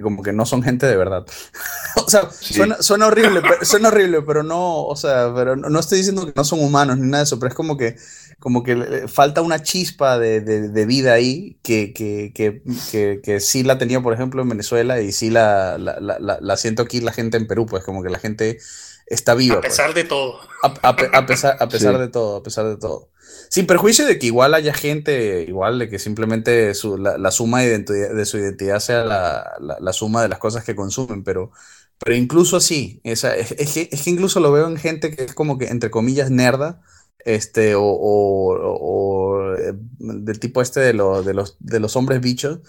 como 0.02 0.22
que 0.22 0.32
no 0.32 0.46
son 0.46 0.62
gente 0.62 0.86
de 0.86 0.96
verdad. 0.96 1.26
o 1.96 2.08
sea, 2.08 2.30
Sí. 2.30 2.54
suena, 2.54 2.80
suena 2.80 3.06
horrible, 3.06 3.40
pero, 3.42 3.64
suena 3.64 3.88
horrible, 3.88 4.22
pero 4.22 4.42
no, 4.42 4.84
o 4.84 4.96
sea, 4.96 5.32
pero 5.34 5.56
no, 5.56 5.68
no 5.68 5.80
estoy 5.80 5.98
diciendo 5.98 6.26
que 6.26 6.32
no 6.36 6.44
son 6.44 6.60
humanos 6.60 6.98
ni 6.98 7.06
nada 7.06 7.18
de 7.18 7.24
eso, 7.24 7.38
pero 7.38 7.48
es 7.50 7.54
como 7.54 7.76
que, 7.76 7.96
como 8.38 8.62
que 8.62 8.76
le- 8.76 9.08
falta 9.08 9.42
una 9.42 9.62
chispa 9.62 10.18
de, 10.18 10.40
de- 10.40 10.68
de 10.68 10.86
vida 10.86 11.12
ahí 11.12 11.58
que, 11.62 11.92
que, 11.92 12.32
que, 12.34 12.62
que, 12.90 13.20
que 13.22 13.40
sí 13.40 13.62
la 13.64 13.78
tenía, 13.78 14.00
por 14.00 14.14
ejemplo, 14.14 14.40
en 14.42 14.48
Venezuela 14.48 15.00
y 15.00 15.12
sí 15.12 15.28
la, 15.30 15.76
la, 15.78 15.98
la, 16.40 16.56
siento 16.56 16.82
aquí 16.82 17.00
la 17.00 17.12
gente 17.12 17.36
en 17.36 17.46
Perú, 17.46 17.66
pues 17.66 17.84
como 17.84 18.02
que 18.02 18.08
la 18.10 18.18
gente 18.18 18.58
está 19.06 19.34
viva. 19.34 19.56
A 19.56 19.60
pues. 19.60 19.72
pesar 19.72 19.92
de 19.92 20.04
todo. 20.04 20.38
A, 20.62 20.88
a 20.88 20.96
pe- 20.96 21.10
a 21.12 21.26
pesar, 21.26 21.56
a 21.60 21.68
pesar 21.68 21.94
Sí. 21.96 22.00
de 22.00 22.08
todo, 22.08 22.36
a 22.36 22.42
pesar 22.42 22.66
de 22.66 22.76
todo. 22.76 23.08
Sin 23.48 23.66
perjuicio 23.66 24.06
de 24.06 24.18
que 24.18 24.26
igual 24.26 24.54
haya 24.54 24.72
gente, 24.72 25.44
igual 25.48 25.78
de 25.78 25.88
que 25.88 25.98
simplemente 25.98 26.74
su, 26.74 26.96
la, 26.96 27.18
la, 27.18 27.30
suma 27.30 27.62
de, 27.62 27.78
de, 27.80 28.24
su 28.24 28.38
identidad 28.38 28.78
sea 28.80 29.04
la, 29.04 29.52
la, 29.60 29.76
la, 29.80 29.92
suma 29.92 30.22
de 30.22 30.28
las 30.28 30.38
cosas 30.38 30.64
que 30.64 30.76
consumen, 30.76 31.24
pero, 31.24 31.50
pero 31.98 32.16
incluso 32.16 32.56
así, 32.56 33.00
esa, 33.04 33.36
es, 33.36 33.52
es, 33.52 33.74
que, 33.74 33.88
es, 33.90 34.02
que, 34.02 34.10
incluso 34.10 34.40
lo 34.40 34.52
veo 34.52 34.68
en 34.68 34.76
gente 34.76 35.14
que 35.14 35.24
es 35.24 35.34
como 35.34 35.58
que, 35.58 35.66
entre 35.66 35.90
comillas, 35.90 36.30
nerda, 36.30 36.80
este, 37.24 37.74
o, 37.74 37.82
o, 37.82 38.54
o 38.54 39.54
eh, 39.56 39.74
del 39.98 40.40
tipo 40.40 40.62
este 40.62 40.80
de, 40.80 40.92
lo, 40.94 41.22
de, 41.22 41.34
los, 41.34 41.56
de 41.60 41.80
los 41.80 41.96
hombres 41.96 42.20
bichos, 42.20 42.60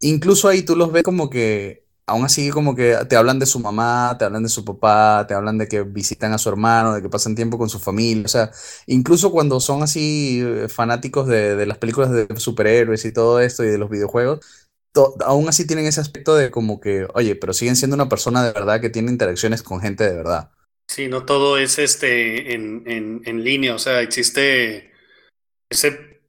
incluso 0.00 0.48
ahí 0.48 0.62
tú 0.62 0.76
los 0.76 0.92
ves 0.92 1.02
como 1.02 1.30
que 1.30 1.81
aún 2.06 2.24
así 2.24 2.50
como 2.50 2.74
que 2.74 2.96
te 3.08 3.16
hablan 3.16 3.38
de 3.38 3.46
su 3.46 3.58
mamá, 3.60 4.16
te 4.18 4.24
hablan 4.24 4.42
de 4.42 4.48
su 4.48 4.64
papá, 4.64 5.24
te 5.26 5.34
hablan 5.34 5.58
de 5.58 5.68
que 5.68 5.82
visitan 5.82 6.32
a 6.32 6.38
su 6.38 6.48
hermano, 6.48 6.94
de 6.94 7.02
que 7.02 7.08
pasan 7.08 7.34
tiempo 7.34 7.58
con 7.58 7.68
su 7.68 7.78
familia, 7.78 8.24
o 8.24 8.28
sea, 8.28 8.50
incluso 8.86 9.30
cuando 9.30 9.60
son 9.60 9.82
así 9.82 10.42
eh, 10.44 10.68
fanáticos 10.68 11.26
de, 11.28 11.64
las 11.66 11.78
películas 11.78 12.10
de 12.10 12.26
superhéroes 12.36 13.04
y 13.04 13.12
todo 13.12 13.40
esto 13.40 13.64
y 13.64 13.68
de 13.68 13.78
los 13.78 13.90
videojuegos, 13.90 14.40
aún 15.24 15.48
así 15.48 15.66
tienen 15.66 15.86
ese 15.86 16.00
aspecto 16.00 16.34
de 16.34 16.50
como 16.50 16.80
que, 16.80 17.06
oye, 17.14 17.36
pero 17.36 17.52
siguen 17.52 17.76
siendo 17.76 17.94
una 17.94 18.08
persona 18.08 18.44
de 18.44 18.52
verdad 18.52 18.80
que 18.80 18.90
tiene 18.90 19.10
interacciones 19.10 19.62
con 19.62 19.80
gente 19.80 20.04
de 20.04 20.16
verdad. 20.16 20.50
Sí, 20.88 21.08
no 21.08 21.24
todo 21.24 21.56
es 21.56 21.78
este 21.78 22.54
en, 22.54 22.82
en, 22.86 23.22
en 23.24 23.44
línea, 23.44 23.74
o 23.74 23.78
sea, 23.78 24.02
existe 24.02 24.92
ese 25.70 26.20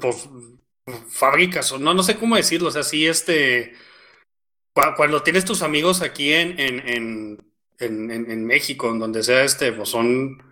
pues, 0.00 0.28
fábricas, 1.08 1.72
o 1.72 1.78
no, 1.78 1.94
no 1.94 2.02
sé 2.02 2.16
cómo 2.16 2.36
decirlo, 2.36 2.68
o 2.68 2.70
sea, 2.70 2.84
sí, 2.84 3.06
este 3.06 3.72
cuando 4.96 5.22
tienes 5.22 5.44
tus 5.44 5.62
amigos 5.62 6.02
aquí 6.02 6.32
en, 6.32 6.58
en, 6.58 7.42
en, 7.78 8.30
en, 8.30 8.46
México, 8.46 8.90
en 8.90 8.98
donde 8.98 9.22
sea, 9.22 9.44
este, 9.44 9.72
pues 9.72 9.88
son 9.88 10.42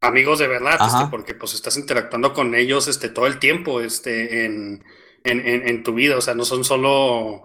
amigos 0.00 0.38
de 0.38 0.48
verdad, 0.48 0.78
este, 0.86 1.10
porque 1.10 1.34
pues 1.34 1.54
estás 1.54 1.76
interactuando 1.76 2.32
con 2.32 2.54
ellos 2.54 2.88
este, 2.88 3.08
todo 3.08 3.26
el 3.26 3.38
tiempo 3.38 3.80
este, 3.80 4.44
en, 4.44 4.84
en, 5.24 5.40
en 5.46 5.82
tu 5.82 5.94
vida, 5.94 6.16
o 6.16 6.20
sea, 6.20 6.34
no 6.34 6.44
son 6.44 6.64
solo 6.64 7.42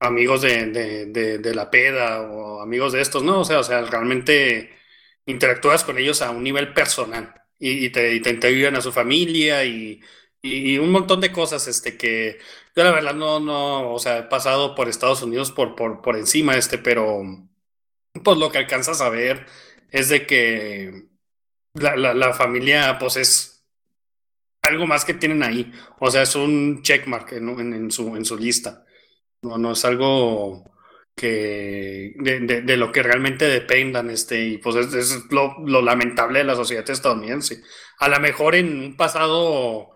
amigos 0.00 0.42
de, 0.42 0.66
de, 0.66 1.06
de, 1.06 1.38
de, 1.38 1.54
la 1.54 1.70
peda 1.70 2.22
o 2.22 2.60
amigos 2.60 2.92
de 2.92 3.00
estos, 3.00 3.22
¿no? 3.22 3.40
O 3.40 3.44
sea, 3.44 3.60
o 3.60 3.64
sea, 3.64 3.82
realmente 3.82 4.76
interactúas 5.26 5.84
con 5.84 5.98
ellos 5.98 6.22
a 6.22 6.30
un 6.30 6.42
nivel 6.42 6.72
personal 6.74 7.34
y, 7.58 7.86
y 7.86 7.90
te, 7.90 8.14
y 8.14 8.20
te 8.20 8.30
integran 8.30 8.76
a 8.76 8.80
su 8.80 8.92
familia 8.92 9.64
y, 9.64 10.00
y, 10.42 10.78
un 10.78 10.90
montón 10.90 11.20
de 11.20 11.32
cosas 11.32 11.68
este, 11.68 11.96
que 11.96 12.38
yo 12.74 12.84
la 12.84 12.90
verdad 12.92 13.14
no, 13.14 13.40
no, 13.40 13.92
o 13.92 13.98
sea, 13.98 14.18
he 14.18 14.22
pasado 14.24 14.74
por 14.74 14.88
Estados 14.88 15.22
Unidos 15.22 15.50
por, 15.52 15.74
por, 15.76 16.02
por 16.02 16.16
encima, 16.16 16.56
este, 16.56 16.78
pero 16.78 17.22
pues 18.24 18.38
lo 18.38 18.50
que 18.50 18.58
alcanzas 18.58 19.00
a 19.00 19.08
ver 19.08 19.46
es 19.90 20.08
de 20.08 20.26
que 20.26 21.08
la, 21.74 21.96
la, 21.96 22.14
la 22.14 22.32
familia 22.32 22.98
pues 22.98 23.16
es 23.16 23.64
algo 24.62 24.86
más 24.86 25.04
que 25.04 25.14
tienen 25.14 25.42
ahí, 25.42 25.72
o 25.98 26.10
sea, 26.10 26.22
es 26.22 26.34
un 26.34 26.82
checkmark 26.82 27.32
en, 27.32 27.48
en, 27.48 27.72
en 27.74 27.90
su, 27.90 28.16
en 28.16 28.24
su 28.24 28.36
lista, 28.38 28.84
no, 29.42 29.58
no 29.58 29.72
es 29.72 29.84
algo 29.84 30.72
que 31.14 32.14
de, 32.16 32.40
de, 32.40 32.76
lo 32.76 32.90
que 32.90 33.02
realmente 33.02 33.46
dependan, 33.46 34.10
este, 34.10 34.44
y 34.44 34.58
pues 34.58 34.76
es, 34.76 34.94
es 34.94 35.30
lo, 35.30 35.56
lo, 35.66 35.82
lamentable 35.82 36.38
de 36.38 36.44
la 36.44 36.56
sociedad 36.56 36.88
estadounidense. 36.88 37.62
A 37.98 38.08
lo 38.08 38.18
mejor 38.20 38.54
en 38.54 38.78
un 38.78 38.96
pasado 38.96 39.90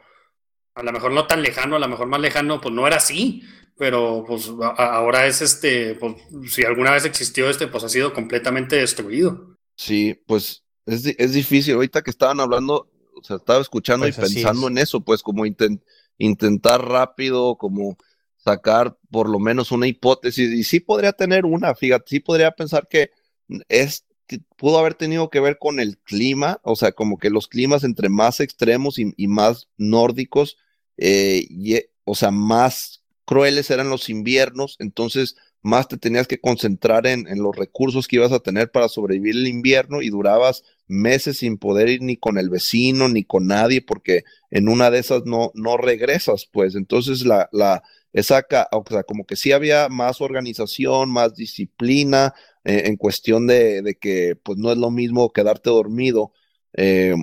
a 0.77 0.83
lo 0.83 0.93
mejor 0.93 1.11
no 1.11 1.27
tan 1.27 1.43
lejano, 1.43 1.77
a 1.77 1.79
lo 1.79 1.89
mejor 1.89 2.07
más 2.07 2.21
lejano, 2.21 2.61
pues 2.61 2.75
no 2.75 2.87
era 2.87 2.97
así, 2.97 3.43
pero 3.79 4.25
pues 4.27 4.51
ahora 4.77 5.27
es 5.27 5.41
este, 5.41 5.95
pues 5.95 6.17
si 6.51 6.65
alguna 6.65 6.93
vez 6.93 7.07
existió 7.07 7.49
este, 7.49 7.67
pues 7.67 7.83
ha 7.83 7.89
sido 7.89 8.13
completamente 8.13 8.77
destruido. 8.77 9.57
Sí, 9.75 10.21
pues 10.27 10.65
es, 10.85 11.07
es 11.07 11.33
difícil, 11.33 11.75
ahorita 11.75 12.03
que 12.03 12.11
estaban 12.11 12.41
hablando, 12.41 12.91
o 13.15 13.25
sea, 13.25 13.37
estaba 13.37 13.61
escuchando 13.61 14.05
pues 14.05 14.19
y 14.19 14.21
pensando 14.21 14.69
en 14.69 14.77
eso, 14.77 15.01
pues 15.01 15.23
como 15.23 15.47
intent, 15.47 15.83
intentar 16.19 16.87
rápido, 16.87 17.57
como 17.57 17.97
sacar 18.37 18.99
por 19.11 19.31
lo 19.31 19.39
menos 19.39 19.73
una 19.73 19.87
hipótesis, 19.87 20.53
y 20.53 20.63
sí 20.63 20.81
podría 20.81 21.13
tener 21.13 21.47
una, 21.47 21.75
fíjate, 21.75 22.05
sí 22.07 22.21
podría 22.21 22.51
pensar 22.51 22.87
que 22.87 23.11
es 23.69 24.05
que 24.27 24.41
pudo 24.57 24.79
haber 24.79 24.95
tenido 24.95 25.31
que 25.31 25.41
ver 25.41 25.57
con 25.59 25.81
el 25.81 25.99
clima, 25.99 26.61
o 26.65 26.77
sea, 26.77 26.93
como 26.93 27.17
que 27.17 27.31
los 27.31 27.49
climas 27.49 27.83
entre 27.83 28.11
más 28.11 28.41
extremos 28.41 28.99
y, 28.99 29.15
y 29.17 29.29
más 29.29 29.69
nórdicos, 29.79 30.59
eh, 30.97 31.47
y, 31.49 31.77
o 32.05 32.15
sea, 32.15 32.31
más 32.31 33.03
crueles 33.25 33.71
eran 33.71 33.91
los 33.91 34.09
inviernos, 34.09 34.77
entonces 34.79 35.37
más 35.63 35.89
te 35.89 35.97
tenías 35.97 36.29
que 36.29 36.41
concentrar 36.41 37.07
en, 37.07 37.27
en, 37.27 37.43
los 37.43 37.57
recursos 37.57 38.07
que 38.07 38.17
ibas 38.17 38.33
a 38.33 38.39
tener 38.39 38.71
para 38.71 38.89
sobrevivir 38.89 39.35
el 39.35 39.49
invierno 39.49 40.01
y 40.01 40.11
durabas 40.11 40.63
meses 40.87 41.39
sin 41.39 41.59
poder 41.59 41.89
ir 41.89 42.03
ni 42.03 42.17
con 42.17 42.39
el 42.39 42.51
vecino 42.51 43.09
ni 43.09 43.25
con 43.25 43.49
nadie 43.49 43.83
porque 43.83 44.23
en 44.51 44.69
una 44.69 44.91
de 44.91 45.01
esas 45.01 45.25
no, 45.25 45.51
no 45.55 45.77
regresas, 45.77 46.47
pues. 46.53 46.77
Entonces 46.77 47.25
la, 47.25 47.49
la, 47.53 47.83
esa, 48.13 48.47
o 48.73 48.85
sea, 48.89 49.03
como 49.03 49.27
que 49.27 49.37
sí 49.37 49.53
había 49.53 49.89
más 49.89 50.21
organización, 50.21 51.11
más 51.11 51.35
disciplina 51.35 52.35
eh, 52.65 52.85
en 52.87 52.97
cuestión 52.97 53.47
de, 53.47 53.83
de, 53.83 53.97
que 53.97 54.37
pues 54.43 54.59
no 54.59 54.73
es 54.73 54.79
lo 54.79 54.91
mismo 54.91 55.33
quedarte 55.33 55.71
dormido, 55.71 56.33
eh, 56.75 57.15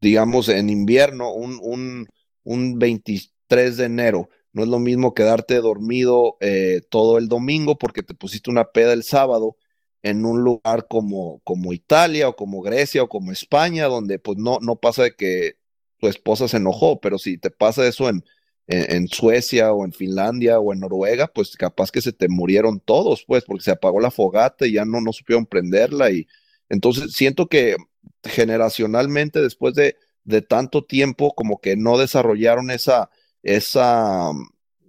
digamos, 0.00 0.48
en 0.48 0.68
invierno, 0.68 1.32
un, 1.32 1.58
un 1.62 2.08
un 2.44 2.78
23 2.78 3.76
de 3.76 3.84
enero. 3.84 4.28
No 4.52 4.62
es 4.62 4.68
lo 4.68 4.78
mismo 4.78 5.14
quedarte 5.14 5.56
dormido 5.56 6.36
eh, 6.40 6.82
todo 6.88 7.18
el 7.18 7.28
domingo 7.28 7.76
porque 7.76 8.02
te 8.02 8.14
pusiste 8.14 8.50
una 8.50 8.66
peda 8.66 8.92
el 8.92 9.02
sábado 9.02 9.56
en 10.02 10.24
un 10.26 10.42
lugar 10.42 10.86
como, 10.88 11.40
como 11.44 11.72
Italia 11.72 12.28
o 12.28 12.36
como 12.36 12.62
Grecia 12.62 13.02
o 13.02 13.08
como 13.08 13.32
España, 13.32 13.86
donde 13.86 14.18
pues 14.18 14.38
no, 14.38 14.58
no 14.60 14.76
pasa 14.76 15.04
de 15.04 15.16
que 15.16 15.56
tu 15.98 16.08
esposa 16.08 16.46
se 16.46 16.58
enojó, 16.58 17.00
pero 17.00 17.18
si 17.18 17.38
te 17.38 17.50
pasa 17.50 17.86
eso 17.86 18.08
en, 18.08 18.24
en, 18.66 19.08
Suecia 19.08 19.72
o 19.72 19.84
en 19.84 19.92
Finlandia 19.92 20.60
o 20.60 20.72
en 20.72 20.80
Noruega, 20.80 21.28
pues 21.28 21.56
capaz 21.56 21.90
que 21.90 22.00
se 22.02 22.12
te 22.12 22.28
murieron 22.28 22.80
todos, 22.80 23.24
pues, 23.26 23.44
porque 23.44 23.64
se 23.64 23.70
apagó 23.70 24.00
la 24.00 24.10
fogata 24.10 24.66
y 24.66 24.72
ya 24.72 24.84
no, 24.84 25.00
no 25.00 25.12
supieron 25.12 25.46
prenderla. 25.46 26.10
Y 26.10 26.26
entonces 26.68 27.12
siento 27.12 27.48
que 27.48 27.76
generacionalmente, 28.24 29.40
después 29.40 29.74
de, 29.74 29.96
de 30.24 30.42
tanto 30.42 30.84
tiempo 30.84 31.34
como 31.34 31.60
que 31.60 31.76
no 31.76 31.98
desarrollaron 31.98 32.70
esa, 32.70 33.10
esa 33.42 34.32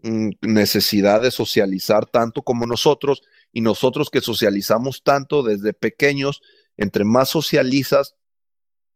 mm, 0.03 0.29
necesidad 0.41 1.21
de 1.21 1.31
socializar 1.31 2.05
tanto 2.05 2.41
como 2.41 2.65
nosotros 2.65 3.21
y 3.51 3.61
nosotros 3.61 4.09
que 4.09 4.21
socializamos 4.21 5.03
tanto 5.03 5.43
desde 5.43 5.73
pequeños, 5.73 6.41
entre 6.77 7.03
más 7.03 7.29
socializas, 7.29 8.15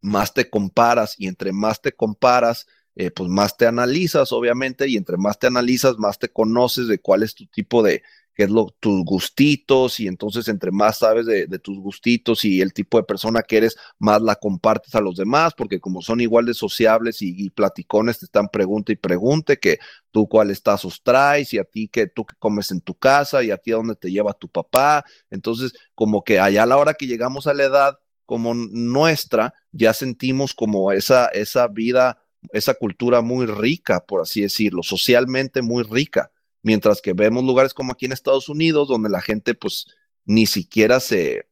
más 0.02 0.34
te 0.34 0.50
comparas 0.50 1.16
y 1.18 1.28
entre 1.28 1.52
más 1.52 1.82
te 1.82 1.92
comparas, 1.92 2.68
eh, 2.96 3.12
pues 3.12 3.30
más 3.30 3.56
te 3.56 3.66
analizas, 3.66 4.32
obviamente, 4.32 4.88
y 4.88 4.98
entre 4.98 5.18
más 5.18 5.40
te 5.40 5.48
analizas, 5.48 5.98
más 5.98 6.20
te 6.20 6.30
conoces 6.30 6.88
de 6.88 7.00
cuál 7.00 7.24
es 7.24 7.36
tu 7.36 7.46
tipo 7.48 7.84
de, 7.84 8.04
qué 8.40 8.46
es 8.46 8.52
lo, 8.52 8.74
tus 8.80 9.04
gustitos, 9.04 10.00
y 10.00 10.08
entonces 10.08 10.48
entre 10.48 10.72
más 10.72 11.00
sabes 11.00 11.26
de, 11.26 11.46
tus 11.60 11.78
gustitos 11.78 12.46
y 12.46 12.62
el 12.62 12.72
tipo 12.72 12.98
de 12.98 13.04
persona 13.04 13.42
que 13.42 13.58
eres, 13.58 13.76
más 13.98 14.22
la 14.22 14.36
compartes 14.36 14.96
a 14.96 15.02
los 15.02 15.18
demás, 15.18 15.54
porque 15.58 15.82
como 15.82 16.02
son 16.02 16.22
igual 16.22 16.46
de 16.46 16.54
sociables 16.54 17.22
y, 17.22 17.34
y 17.36 17.50
platicones, 17.50 18.20
te 18.20 18.24
están 18.28 18.48
pregunta 18.48 18.94
y 18.94 18.96
pregunte 18.96 19.60
que 19.60 19.80
tú 20.12 20.30
cuáles 20.30 20.64
tazos 20.64 21.04
traes 21.04 21.54
y 21.54 21.58
a 21.58 21.66
ti 21.66 21.90
que 21.90 22.08
tú 22.08 22.26
que 22.26 22.34
comes 22.40 22.72
en 22.72 22.80
tu 22.80 22.96
casa 22.96 23.44
y 23.44 23.52
a 23.52 23.58
ti 23.58 23.74
a 23.74 23.76
dónde 23.76 23.96
te 23.98 24.10
lleva 24.10 24.32
tu 24.32 24.48
papá. 24.48 25.04
Entonces, 25.30 25.74
como 25.94 26.24
que 26.24 26.40
allá 26.40 26.64
a 26.64 26.66
la 26.66 26.78
hora 26.78 26.94
que 26.94 27.08
llegamos 27.08 27.46
a 27.46 27.54
la 27.54 27.66
edad 27.66 28.00
como 28.26 28.54
nuestra, 28.54 29.54
ya 29.74 29.94
sentimos 29.94 30.54
como 30.54 30.94
esa, 30.94 31.26
esa 31.28 31.68
vida, 31.68 32.24
esa 32.54 32.74
cultura 32.74 33.20
muy 33.22 33.48
rica, 33.48 34.00
por 34.08 34.22
así 34.22 34.40
decirlo, 34.40 34.82
socialmente 34.82 35.62
muy 35.62 35.84
rica 35.84 36.32
mientras 36.62 37.02
que 37.02 37.14
vemos 37.14 37.44
lugares 37.44 37.74
como 37.74 37.92
aquí 37.92 38.06
en 38.06 38.12
Estados 38.12 38.50
Unidos, 38.50 38.88
donde 38.88 39.10
la 39.10 39.22
gente 39.22 39.54
pues 39.54 39.88
ni 40.26 40.46
siquiera 40.46 41.00
se, 41.00 41.48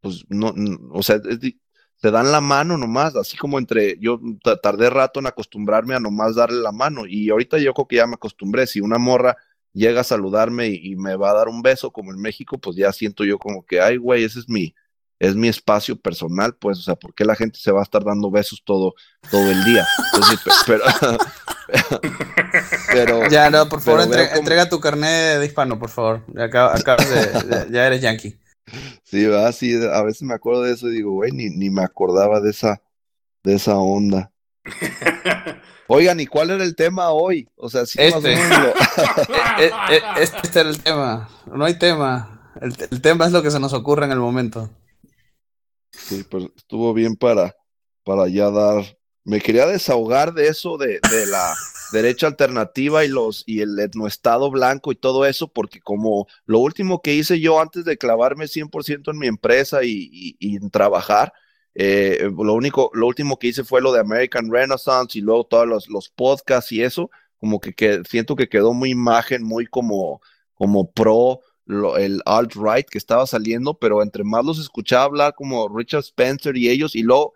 pues 0.00 0.24
no, 0.28 0.52
no 0.54 0.78
o 0.92 1.02
sea, 1.02 1.20
te 2.00 2.10
dan 2.10 2.30
la 2.30 2.40
mano 2.40 2.76
nomás, 2.76 3.16
así 3.16 3.36
como 3.36 3.58
entre, 3.58 3.98
yo 3.98 4.20
tardé 4.62 4.90
rato 4.90 5.20
en 5.20 5.26
acostumbrarme 5.26 5.94
a 5.94 6.00
nomás 6.00 6.36
darle 6.36 6.60
la 6.60 6.72
mano 6.72 7.06
y 7.06 7.30
ahorita 7.30 7.58
yo 7.58 7.74
creo 7.74 7.88
que 7.88 7.96
ya 7.96 8.06
me 8.06 8.14
acostumbré, 8.14 8.66
si 8.66 8.80
una 8.80 8.98
morra 8.98 9.36
llega 9.72 10.00
a 10.00 10.04
saludarme 10.04 10.68
y, 10.68 10.92
y 10.92 10.96
me 10.96 11.16
va 11.16 11.30
a 11.30 11.34
dar 11.34 11.48
un 11.48 11.62
beso 11.62 11.90
como 11.90 12.12
en 12.12 12.20
México, 12.20 12.58
pues 12.58 12.76
ya 12.76 12.92
siento 12.92 13.24
yo 13.24 13.38
como 13.38 13.64
que, 13.64 13.80
ay, 13.80 13.96
güey, 13.96 14.24
ese 14.24 14.40
es 14.40 14.48
mi, 14.48 14.74
es 15.18 15.34
mi 15.34 15.48
espacio 15.48 15.96
personal, 15.96 16.54
pues, 16.56 16.78
o 16.78 16.82
sea, 16.82 16.94
¿por 16.94 17.14
qué 17.14 17.24
la 17.24 17.34
gente 17.34 17.58
se 17.58 17.72
va 17.72 17.80
a 17.80 17.82
estar 17.82 18.04
dando 18.04 18.30
besos 18.30 18.62
todo, 18.64 18.94
todo 19.30 19.50
el 19.50 19.64
día? 19.64 19.86
Entonces, 20.12 20.40
pero, 20.66 20.84
pero, 22.92 23.28
Ya, 23.28 23.50
no, 23.50 23.68
por 23.68 23.80
favor, 23.80 24.02
entre, 24.02 24.28
como... 24.28 24.40
entrega 24.40 24.68
tu 24.68 24.80
carnet 24.80 25.38
de 25.38 25.46
hispano, 25.46 25.78
por 25.78 25.90
favor. 25.90 26.24
Acabas 26.38 26.80
acá 26.80 26.96
de, 26.96 27.70
ya 27.70 27.86
eres 27.86 28.00
yankee. 28.00 28.38
Sí, 29.02 29.26
va, 29.26 29.50
sí, 29.52 29.74
a 29.92 30.02
veces 30.02 30.22
me 30.22 30.34
acuerdo 30.34 30.62
de 30.62 30.72
eso 30.72 30.88
y 30.88 30.96
digo, 30.96 31.12
güey, 31.12 31.32
ni, 31.32 31.50
ni 31.50 31.70
me 31.70 31.82
acordaba 31.82 32.40
de 32.40 32.50
esa, 32.50 32.82
de 33.42 33.54
esa 33.54 33.76
onda. 33.76 34.30
Oigan, 35.90 36.20
¿y 36.20 36.26
cuál 36.26 36.50
era 36.50 36.64
el 36.64 36.76
tema 36.76 37.10
hoy? 37.10 37.48
O 37.56 37.70
sea, 37.70 37.86
sí, 37.86 37.98
este. 37.98 38.36
Más 38.36 38.44
o 38.44 38.50
menos 38.50 38.58
lo... 38.60 40.20
este 40.20 40.60
era 40.60 40.68
el 40.68 40.82
tema. 40.82 41.30
No 41.46 41.64
hay 41.64 41.78
tema. 41.78 42.52
El, 42.60 42.76
el 42.90 43.00
tema 43.00 43.24
es 43.24 43.32
lo 43.32 43.42
que 43.42 43.50
se 43.50 43.58
nos 43.58 43.72
ocurre 43.72 44.04
en 44.04 44.12
el 44.12 44.18
momento. 44.18 44.68
Sí, 45.90 46.24
pues 46.28 46.44
estuvo 46.56 46.92
bien 46.92 47.16
para, 47.16 47.56
para 48.04 48.28
ya 48.28 48.50
dar 48.50 48.97
me 49.28 49.40
quería 49.40 49.66
desahogar 49.66 50.32
de 50.34 50.48
eso, 50.48 50.78
de, 50.78 51.00
de 51.02 51.26
la 51.26 51.54
derecha 51.92 52.26
alternativa 52.26 53.04
y 53.04 53.08
los 53.08 53.44
y 53.46 53.60
el 53.60 53.78
etnoestado 53.78 54.50
blanco 54.50 54.92
y 54.92 54.96
todo 54.96 55.26
eso, 55.26 55.48
porque 55.52 55.80
como 55.80 56.26
lo 56.46 56.58
último 56.60 57.00
que 57.02 57.14
hice 57.14 57.40
yo 57.40 57.60
antes 57.60 57.84
de 57.84 57.98
clavarme 57.98 58.48
100% 58.48 59.10
en 59.10 59.18
mi 59.18 59.26
empresa 59.26 59.84
y, 59.84 60.36
y- 60.40 60.56
en 60.56 60.70
trabajar, 60.70 61.32
eh, 61.74 62.30
lo 62.36 62.54
único, 62.54 62.90
lo 62.94 63.06
último 63.06 63.38
que 63.38 63.48
hice 63.48 63.64
fue 63.64 63.80
lo 63.80 63.92
de 63.92 64.00
American 64.00 64.50
Renaissance 64.50 65.18
y 65.18 65.22
luego 65.22 65.44
todos 65.46 65.66
los, 65.66 65.88
los 65.88 66.08
podcasts 66.10 66.72
y 66.72 66.82
eso, 66.82 67.10
como 67.38 67.60
que, 67.60 67.72
que 67.74 68.02
siento 68.08 68.34
que 68.36 68.48
quedó 68.48 68.72
muy 68.74 68.90
imagen, 68.90 69.42
muy 69.44 69.66
como, 69.66 70.20
como 70.54 70.90
pro 70.90 71.40
lo- 71.66 71.96
el 71.98 72.22
alt-right 72.26 72.86
que 72.88 72.98
estaba 72.98 73.26
saliendo, 73.26 73.78
pero 73.78 74.02
entre 74.02 74.24
más 74.24 74.44
los 74.44 74.58
escuchaba 74.58 75.04
hablar 75.04 75.34
como 75.36 75.68
Richard 75.68 76.00
Spencer 76.00 76.56
y 76.56 76.68
ellos, 76.70 76.96
y 76.96 77.02
luego 77.02 77.34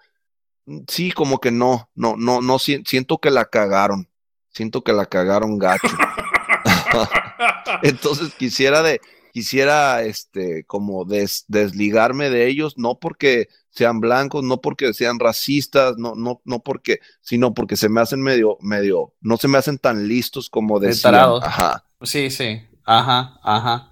sí, 0.88 1.12
como 1.12 1.38
que 1.38 1.50
no, 1.50 1.90
no, 1.94 2.16
no, 2.16 2.40
no, 2.40 2.58
si- 2.58 2.82
siento 2.86 3.18
que 3.18 3.30
la 3.30 3.46
cagaron, 3.46 4.08
siento 4.50 4.82
que 4.82 4.92
la 4.92 5.06
cagaron 5.06 5.58
gacho. 5.58 5.88
Entonces 7.82 8.34
quisiera 8.38 8.82
de, 8.82 9.00
quisiera 9.32 10.02
este, 10.02 10.64
como 10.64 11.04
des- 11.04 11.44
desligarme 11.48 12.30
de 12.30 12.46
ellos, 12.48 12.78
no 12.78 12.98
porque 12.98 13.48
sean 13.70 14.00
blancos, 14.00 14.44
no 14.44 14.60
porque 14.60 14.92
sean 14.94 15.18
racistas, 15.18 15.96
no, 15.96 16.14
no, 16.14 16.40
no 16.44 16.60
porque, 16.60 17.00
sino 17.20 17.54
porque 17.54 17.76
se 17.76 17.88
me 17.88 18.00
hacen 18.00 18.20
medio, 18.20 18.58
medio, 18.60 19.14
no 19.20 19.36
se 19.36 19.48
me 19.48 19.58
hacen 19.58 19.78
tan 19.78 20.06
listos 20.08 20.50
como 20.50 20.78
De. 20.78 20.92
Ajá. 21.42 21.84
Sí, 22.02 22.30
sí. 22.30 22.62
Ajá, 22.84 23.38
ajá. 23.42 23.91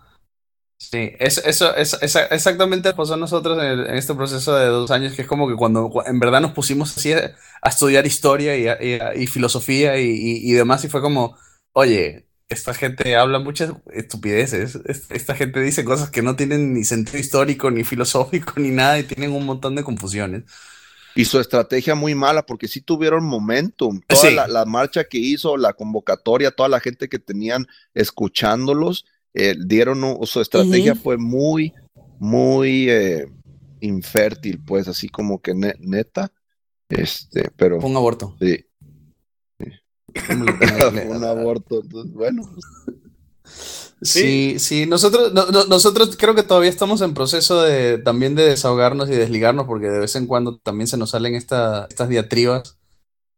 Sí, 0.83 1.13
eso, 1.19 1.43
eso, 1.45 1.77
es 1.77 1.95
esa- 2.01 2.25
exactamente 2.27 2.95
pasó 2.95 3.15
a 3.15 3.17
nosotros 3.19 3.59
en, 3.59 3.65
el- 3.65 3.87
en 3.87 3.97
este 3.97 4.15
proceso 4.15 4.57
de 4.57 4.67
dos 4.67 4.91
años, 4.91 5.13
que 5.15 5.23
es 5.23 5.29
como 5.29 5.47
que 5.47 5.55
cuando 5.55 5.91
cu- 5.91 6.03
en 6.07 6.19
verdad 6.19 6.41
nos 6.41 6.53
pusimos 6.53 6.97
así 6.97 7.13
a, 7.13 7.37
a 7.63 7.69
estudiar 7.69 8.07
historia 8.07 8.57
y, 8.57 8.67
a- 8.67 8.83
y 8.83 8.95
a- 8.95 9.15
y 9.15 9.27
filosofía 9.27 9.99
y, 10.01 10.09
y- 10.11 10.53
demás, 10.53 10.83
y 10.85 10.89
fue 10.89 11.03
como, 11.03 11.37
oye, 11.75 12.27
esta 12.49 12.73
gente 12.75 13.15
habla 13.15 13.39
muchas 13.41 13.73
estupideces, 13.93 14.77
es- 14.87 15.11
esta 15.11 15.35
gente 15.37 15.61
dice 15.61 15.85
cosas 15.85 16.11
que 16.11 16.23
no 16.23 16.35
tienen 16.35 16.73
ni 16.73 16.85
sentido 16.85 17.19
histórico, 17.19 17.71
ni 17.71 17.85
filosófico, 17.85 18.55
ni 18.57 18.71
nada, 18.71 18.99
y 18.99 19.05
tienen 19.05 19.33
un 19.33 19.45
montón 19.47 19.75
de 19.77 19.85
confusiones. 19.85 20.45
Y 21.15 21.25
su 21.27 21.41
estrategia 21.41 21.95
muy 21.95 22.15
mala, 22.15 22.47
porque 22.47 22.69
sí 22.69 22.81
tuvieron 22.81 23.25
momentum. 23.25 24.01
Toda 24.07 24.31
Sí. 24.31 24.35
la, 24.35 24.47
la 24.49 24.65
marcha 24.65 25.05
que 25.05 25.19
hizo, 25.19 25.57
la 25.57 25.73
convocatoria, 25.75 26.53
toda 26.53 26.69
la 26.69 26.81
gente 26.81 27.09
que 27.09 27.19
tenían 27.19 27.67
escuchándolos, 27.95 29.07
eh, 29.35 29.55
dieron 29.59 30.03
un- 30.05 30.27
su 30.27 30.41
estrategia 30.41 30.95
fue 30.95 31.17
muy, 31.19 31.73
muy 32.19 32.89
eh, 32.91 33.27
infértil, 33.81 34.61
pues, 34.65 34.89
así 34.89 35.09
como 35.09 35.41
que 35.41 35.55
ne- 35.55 35.75
neta. 35.79 36.33
Este, 36.89 37.51
pero. 37.57 37.81
Fue 37.81 37.91
un 37.91 37.97
aborto. 37.97 38.37
Sí. 38.41 38.65
¿Cómo 40.27 40.45
le- 40.45 40.53
le- 40.59 40.91
le- 40.93 41.07
Fue 41.07 41.17
un 41.17 41.25
aborto. 41.25 41.81
entonces, 41.83 42.13
bueno. 42.13 42.43
Sí, 44.03 44.59
sí, 44.59 44.87
nosotros, 44.87 45.33
no- 45.35 45.47
no- 45.47 45.67
nosotros 45.67 46.17
creo 46.17 46.35
que 46.35 46.43
todavía 46.43 46.71
estamos 46.71 47.01
en 47.03 47.13
proceso 47.15 47.63
de 47.63 47.99
también 47.99 48.35
de 48.35 48.45
desahogarnos 48.45 49.09
y 49.11 49.13
desligarnos, 49.13 49.67
porque 49.67 49.89
de 49.91 49.99
vez 49.99 50.17
en 50.17 50.27
cuando 50.27 50.57
también 50.59 50.87
se 50.89 50.97
nos 50.97 51.11
salen 51.11 51.35
esta- 51.35 51.87
estas 51.91 52.09
diatribas 52.09 52.79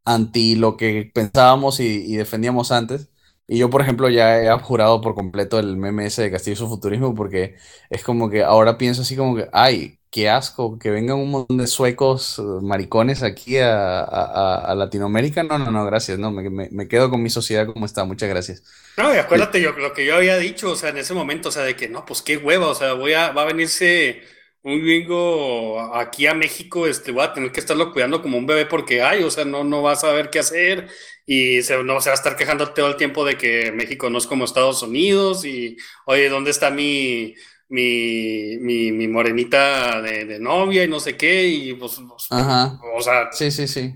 anti 0.05 0.55
lo 0.55 0.77
que 0.77 1.11
pensábamos 1.13 1.81
y, 1.81 1.85
y 2.07 2.15
defendíamos 2.17 2.71
antes. 2.73 3.09
Y 3.55 3.59
yo, 3.59 3.69
por 3.71 3.83
ejemplo, 3.83 4.09
ya 4.09 4.39
he 4.41 4.49
abjurado 4.49 5.01
por 5.01 5.15
completo 5.15 5.59
el 5.59 5.77
meme 5.77 6.07
ese 6.07 6.23
de 6.23 6.31
Castillo 6.31 6.55
y 6.55 6.57
su 6.57 6.69
futurismo, 6.69 7.15
porque 7.15 7.57
es 7.91 8.03
como 8.05 8.31
que 8.31 8.43
ahora 8.43 8.79
pienso 8.79 9.03
así 9.03 9.17
como 9.17 9.37
que, 9.37 9.49
ay, 9.53 9.99
qué 10.11 10.31
asco, 10.31 10.79
que 10.79 10.91
vengan 10.91 11.19
un 11.19 11.31
montón 11.31 11.59
de 11.59 11.67
suecos 11.67 12.39
eh, 12.39 12.43
maricones 12.63 13.23
aquí 13.23 13.59
a, 13.59 14.01
a- 14.01 14.71
a- 14.73 14.75
Latinoamérica. 14.75 15.43
No, 15.43 15.59
no, 15.59 15.71
no, 15.71 15.85
gracias, 15.87 16.19
no, 16.19 16.31
me, 16.31 16.49
me- 16.51 16.71
me 16.71 16.89
quedo 16.89 17.11
con 17.11 17.23
mi 17.23 17.31
sociedad 17.31 17.67
como 17.67 17.85
está, 17.87 18.05
muchas 18.05 18.29
gracias. 18.31 18.63
No, 18.97 19.15
y 19.15 19.17
acuérdate 19.17 19.61
yo, 19.63 19.73
lo 19.73 19.95
que 19.95 20.05
yo 20.05 20.17
había 20.17 20.37
dicho, 20.37 20.71
o 20.73 20.77
sea, 20.77 20.91
en 20.91 20.99
ese 20.99 21.15
momento, 21.15 21.49
o 21.49 21.53
sea, 21.53 21.63
de 21.63 21.75
que 21.77 21.89
no, 21.89 22.05
pues 22.05 22.21
qué 22.21 22.37
hueva, 22.37 22.69
o 22.69 22.75
sea, 22.75 22.93
voy 22.93 23.15
a, 23.15 23.33
va 23.33 23.43
a 23.43 23.45
venirse 23.47 24.23
un 24.63 24.81
gringo 24.83 25.81
aquí 25.97 26.27
a 26.27 26.35
México, 26.35 26.87
este, 26.87 27.11
voy 27.11 27.25
a 27.25 27.33
tener 27.33 27.51
que 27.53 27.61
estarlo 27.61 27.91
cuidando 27.91 28.21
como 28.21 28.37
un 28.37 28.47
bebé 28.47 28.67
porque 28.67 29.03
hay, 29.03 29.23
o 29.25 29.31
sea, 29.31 29.47
no, 29.47 29.65
no 29.65 29.81
vas 29.81 29.99
a 30.05 30.09
saber 30.09 30.29
qué 30.29 30.41
hacer 30.41 30.89
y 31.27 31.63
se, 31.63 31.83
no 31.85 32.01
se 32.01 32.11
va 32.11 32.15
a 32.15 32.17
estar 32.17 32.37
quejando 32.37 32.73
todo 32.75 32.89
el 32.89 32.97
tiempo 32.97 33.25
de 33.25 33.37
que 33.39 33.73
México 33.73 34.11
no 34.11 34.19
es 34.19 34.27
como 34.27 34.45
Estados 34.45 34.83
Unidos 34.83 35.45
y, 35.45 35.77
oye, 36.07 36.29
¿dónde 36.29 36.51
está 36.51 36.71
mi, 36.71 37.35
mi, 37.69 38.59
mi, 38.61 38.93
mi 38.93 39.09
morenita 39.09 40.01
de, 40.03 40.25
de 40.27 40.39
novia 40.41 40.85
y 40.85 40.89
no 40.89 41.01
sé 41.01 41.17
qué? 41.17 41.47
Y 41.49 41.75
pues, 41.75 42.01
pues, 42.09 42.31
Ajá. 42.31 42.89
o 42.97 43.01
sea, 43.03 43.31
Sí, 43.31 43.51
sí, 43.51 43.67
sí. 43.69 43.95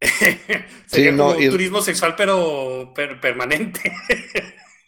sería 0.86 1.10
Sí, 1.10 1.12
no, 1.12 1.34
como 1.34 1.38
y- 1.38 1.46
un 1.46 1.48
turismo 1.48 1.80
sexual, 1.82 2.14
pero 2.16 2.92
per- 2.94 3.20
permanente. 3.20 3.92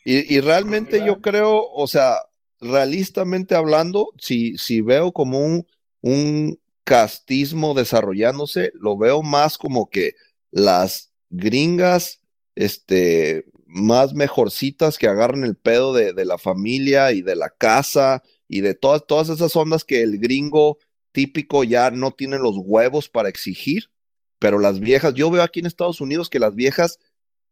Y, 0.05 0.35
y 0.37 0.41
realmente 0.41 1.03
yo 1.03 1.21
creo, 1.21 1.63
o 1.71 1.87
sea, 1.87 2.17
realistamente 2.61 3.55
hablando, 3.55 4.09
si, 4.19 4.57
si 4.59 4.81
veo 4.81 5.13
como 5.13 5.41
un, 5.41 5.67
un 6.01 6.59
castismo 6.85 7.75
desarrollándose, 7.75 8.73
lo 8.75 8.97
veo 8.97 9.23
más 9.23 9.59
como 9.59 9.91
que 9.91 10.15
las 10.51 11.08
gringas, 11.31 12.21
este, 12.55 13.47
más 13.67 14.15
mejorcitas 14.15 14.99
que 14.99 15.09
agarran 15.09 15.45
el 15.45 15.57
pedo 15.57 15.93
de, 15.93 16.13
de 16.13 16.25
la 16.25 16.39
familia 16.39 17.13
y 17.13 17.23
de 17.23 17.37
la 17.37 17.51
casa 17.51 18.23
y 18.49 18.63
de 18.63 18.75
todas, 18.75 19.07
todas 19.07 19.29
esas 19.29 19.55
ondas 19.57 19.85
que 19.85 20.03
el 20.03 20.19
gringo 20.19 20.79
típico 21.13 21.65
ya 21.65 21.91
no 21.91 22.13
tiene 22.13 22.39
los 22.39 22.55
huevos 22.57 23.09
para 23.09 23.29
exigir, 23.29 23.91
pero 24.39 24.59
las 24.59 24.81
viejas, 24.81 25.15
yo 25.15 25.31
veo 25.31 25.43
aquí 25.43 25.61
en 25.61 25.67
Estados 25.67 26.01
Unidos 26.01 26.31
que 26.31 26.39
las 26.39 26.55
viejas 26.55 26.99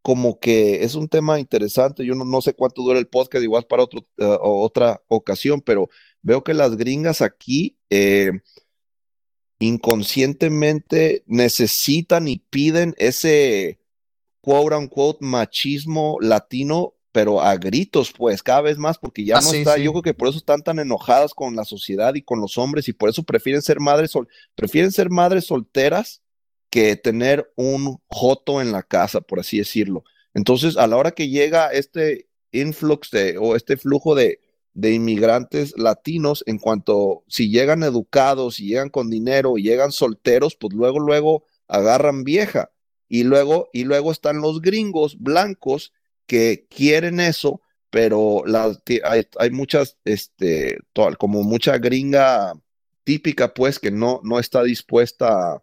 como 0.06 0.38
que 0.38 0.84
es 0.84 0.94
un 0.94 1.08
tema 1.08 1.40
interesante. 1.40 2.06
Yo 2.06 2.14
no, 2.14 2.24
no 2.24 2.40
sé 2.40 2.54
cuánto 2.54 2.82
dura 2.82 3.00
el 3.00 3.08
podcast, 3.08 3.42
igual 3.42 3.66
para 3.66 3.82
otro, 3.82 4.06
eh, 4.18 4.38
otra 4.40 5.02
ocasión, 5.08 5.60
pero 5.60 5.88
veo 6.22 6.44
que 6.44 6.54
las 6.54 6.76
gringas 6.76 7.22
aquí 7.22 7.76
eh, 7.90 8.30
inconscientemente 9.58 11.22
necesitan 11.26 12.28
y 12.28 12.38
piden 12.38 12.94
ese 12.98 13.78
quote 14.40 14.76
unquote 14.76 15.24
machismo 15.24 16.18
latino, 16.20 16.94
pero 17.12 17.40
a 17.40 17.56
gritos, 17.56 18.12
pues, 18.12 18.42
cada 18.42 18.60
vez 18.60 18.76
más, 18.78 18.98
porque 18.98 19.24
ya 19.24 19.38
Ah, 19.38 19.40
no 19.40 19.50
sí, 19.50 19.58
está, 19.58 19.76
sí. 19.76 19.82
yo 19.82 19.92
creo 19.92 20.02
que 20.02 20.14
por 20.14 20.28
eso 20.28 20.38
están 20.38 20.62
tan 20.62 20.78
enojadas 20.78 21.32
con 21.34 21.56
la 21.56 21.64
sociedad 21.64 22.14
y 22.14 22.22
con 22.22 22.40
los 22.40 22.58
hombres, 22.58 22.88
y 22.88 22.92
por 22.92 23.08
eso 23.08 23.22
prefieren 23.22 23.62
ser 23.62 23.80
madres, 23.80 24.10
sol- 24.10 24.28
prefieren 24.54 24.92
ser 24.92 25.10
madres 25.10 25.46
solteras 25.46 26.22
que 26.68 26.96
tener 26.96 27.50
un 27.56 27.98
joto 28.08 28.60
en 28.60 28.70
la 28.72 28.82
casa, 28.82 29.20
por 29.22 29.40
así 29.40 29.58
decirlo. 29.58 30.04
Entonces, 30.34 30.76
a 30.76 30.86
la 30.86 30.96
hora 30.98 31.12
que 31.12 31.28
llega 31.30 31.68
este 31.68 32.28
influx 32.52 33.10
de, 33.10 33.38
o 33.38 33.56
este 33.56 33.76
flujo 33.78 34.14
de, 34.14 34.40
de 34.76 34.92
inmigrantes 34.92 35.74
latinos, 35.78 36.44
en 36.46 36.58
cuanto 36.58 37.24
si 37.28 37.50
llegan 37.50 37.82
educados, 37.82 38.56
si 38.56 38.66
llegan 38.68 38.90
con 38.90 39.10
dinero 39.10 39.52
llegan 39.62 39.90
solteros, 39.90 40.54
pues 40.56 40.74
luego, 40.74 41.00
luego 41.00 41.44
agarran 41.66 42.24
vieja. 42.24 42.70
Y 43.08 43.24
luego, 43.24 43.68
y 43.72 43.84
luego 43.84 44.12
están 44.12 44.40
los 44.40 44.60
gringos 44.60 45.16
blancos 45.18 45.92
que 46.26 46.66
quieren 46.68 47.20
eso, 47.20 47.62
pero 47.90 48.42
ti- 48.84 49.00
hay, 49.04 49.26
hay 49.38 49.50
muchas, 49.50 49.96
este, 50.04 50.78
como 51.18 51.42
mucha 51.42 51.78
gringa 51.78 52.52
típica, 53.04 53.54
pues, 53.54 53.78
que 53.78 53.90
no, 53.90 54.20
no 54.24 54.38
está 54.40 54.62
dispuesta 54.62 55.54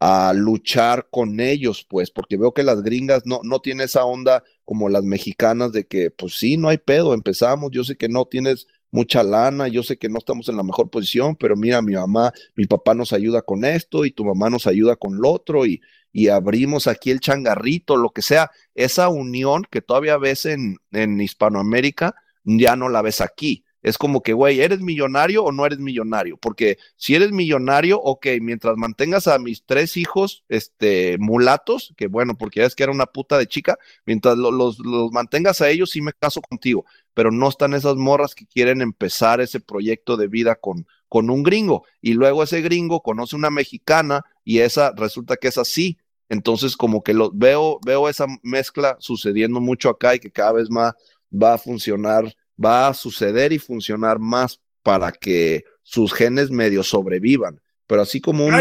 a, 0.00 0.28
a 0.28 0.32
luchar 0.34 1.08
con 1.10 1.40
ellos, 1.40 1.86
pues, 1.88 2.10
porque 2.10 2.36
veo 2.36 2.52
que 2.54 2.62
las 2.62 2.82
gringas 2.82 3.22
no, 3.26 3.40
no 3.42 3.60
tienen 3.60 3.84
esa 3.86 4.04
onda 4.04 4.44
como 4.64 4.88
las 4.88 5.04
mexicanas 5.04 5.72
de 5.72 5.86
que, 5.86 6.10
pues 6.10 6.38
sí, 6.38 6.56
no 6.56 6.68
hay 6.68 6.78
pedo, 6.78 7.14
empezamos, 7.14 7.70
yo 7.72 7.84
sé 7.84 7.96
que 7.96 8.08
no 8.08 8.24
tienes 8.26 8.66
mucha 8.90 9.22
lana, 9.22 9.66
yo 9.68 9.82
sé 9.82 9.98
que 9.98 10.08
no 10.08 10.18
estamos 10.18 10.48
en 10.48 10.56
la 10.56 10.62
mejor 10.62 10.88
posición, 10.88 11.34
pero 11.34 11.56
mira, 11.56 11.82
mi 11.82 11.94
mamá, 11.94 12.32
mi 12.54 12.66
papá 12.66 12.94
nos 12.94 13.12
ayuda 13.12 13.42
con 13.42 13.64
esto 13.64 14.04
y 14.04 14.12
tu 14.12 14.24
mamá 14.24 14.50
nos 14.50 14.66
ayuda 14.66 14.94
con 14.96 15.20
lo 15.20 15.32
otro 15.32 15.66
y, 15.66 15.80
y 16.12 16.28
abrimos 16.28 16.86
aquí 16.86 17.10
el 17.10 17.18
changarrito, 17.18 17.96
lo 17.96 18.10
que 18.10 18.22
sea, 18.22 18.52
esa 18.74 19.08
unión 19.08 19.64
que 19.68 19.82
todavía 19.82 20.16
ves 20.16 20.46
en, 20.46 20.76
en 20.92 21.20
Hispanoamérica, 21.20 22.14
ya 22.44 22.76
no 22.76 22.88
la 22.88 23.02
ves 23.02 23.20
aquí. 23.20 23.64
Es 23.84 23.96
como 23.98 24.22
que, 24.22 24.32
güey, 24.32 24.60
¿eres 24.60 24.80
millonario 24.80 25.44
o 25.44 25.52
no 25.52 25.64
eres 25.66 25.78
millonario? 25.78 26.36
Porque 26.38 26.78
si 26.96 27.14
eres 27.14 27.30
millonario, 27.30 28.00
ok, 28.00 28.26
mientras 28.40 28.76
mantengas 28.76 29.28
a 29.28 29.38
mis 29.38 29.64
tres 29.64 29.96
hijos, 29.96 30.42
este, 30.48 31.16
mulatos, 31.18 31.94
que 31.96 32.08
bueno, 32.08 32.36
porque 32.36 32.60
ya 32.60 32.66
es 32.66 32.74
que 32.74 32.82
era 32.82 32.92
una 32.92 33.06
puta 33.06 33.38
de 33.38 33.46
chica, 33.46 33.78
mientras 34.06 34.36
lo- 34.36 34.50
los, 34.50 34.80
los 34.80 35.12
mantengas 35.12 35.60
a 35.60 35.70
ellos, 35.70 35.90
sí 35.90 36.00
me 36.00 36.12
caso 36.12 36.40
contigo, 36.42 36.84
pero 37.14 37.30
no 37.30 37.48
están 37.48 37.74
esas 37.74 37.94
morras 37.96 38.34
que 38.34 38.46
quieren 38.46 38.80
empezar 38.82 39.40
ese 39.40 39.60
proyecto 39.60 40.16
de 40.16 40.26
vida 40.28 40.56
con, 40.56 40.86
con 41.08 41.30
un 41.30 41.42
gringo, 41.44 41.84
y 42.00 42.14
luego 42.14 42.42
ese 42.42 42.60
gringo 42.62 43.02
conoce 43.02 43.36
una 43.36 43.50
mexicana 43.50 44.22
y 44.44 44.58
esa 44.60 44.92
resulta 44.96 45.36
que 45.36 45.48
es 45.48 45.58
así. 45.58 45.98
Entonces, 46.30 46.76
como 46.76 47.02
que 47.02 47.12
lo 47.14 47.30
veo, 47.32 47.78
veo 47.84 48.08
esa 48.08 48.26
mezcla 48.42 48.96
sucediendo 48.98 49.60
mucho 49.60 49.90
acá 49.90 50.14
y 50.14 50.18
que 50.20 50.30
cada 50.32 50.52
vez 50.52 50.70
más 50.70 50.94
va 51.30 51.54
a 51.54 51.58
funcionar, 51.58 52.34
va 52.62 52.88
a 52.88 52.94
suceder 52.94 53.52
y 53.52 53.58
funcionar 53.58 54.18
más 54.18 54.60
para 54.82 55.12
que 55.12 55.64
sus 55.82 56.12
genes 56.12 56.50
medio 56.50 56.82
sobrevivan. 56.82 57.60
Pero 57.86 58.02
así 58.02 58.20
como 58.20 58.46
un, 58.46 58.54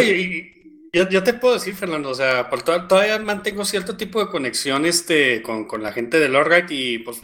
Yo, 0.92 1.24
te 1.24 1.34
puedo 1.34 1.56
decir, 1.56 1.76
Fernando, 1.76 2.10
o 2.10 2.16
sea, 2.16 2.50
por 2.50 2.62
to 2.64 2.88
todavía 2.88 3.18
mantengo 3.20 3.66
cierto 3.66 3.98
tipo 3.98 4.20
de 4.20 4.30
conexión 4.32 4.86
este, 4.86 5.42
con, 5.42 5.68
la 5.82 5.92
gente 5.92 6.20
de 6.20 6.30
Lordgate 6.30 6.74
y 6.74 6.98
pues 7.00 7.22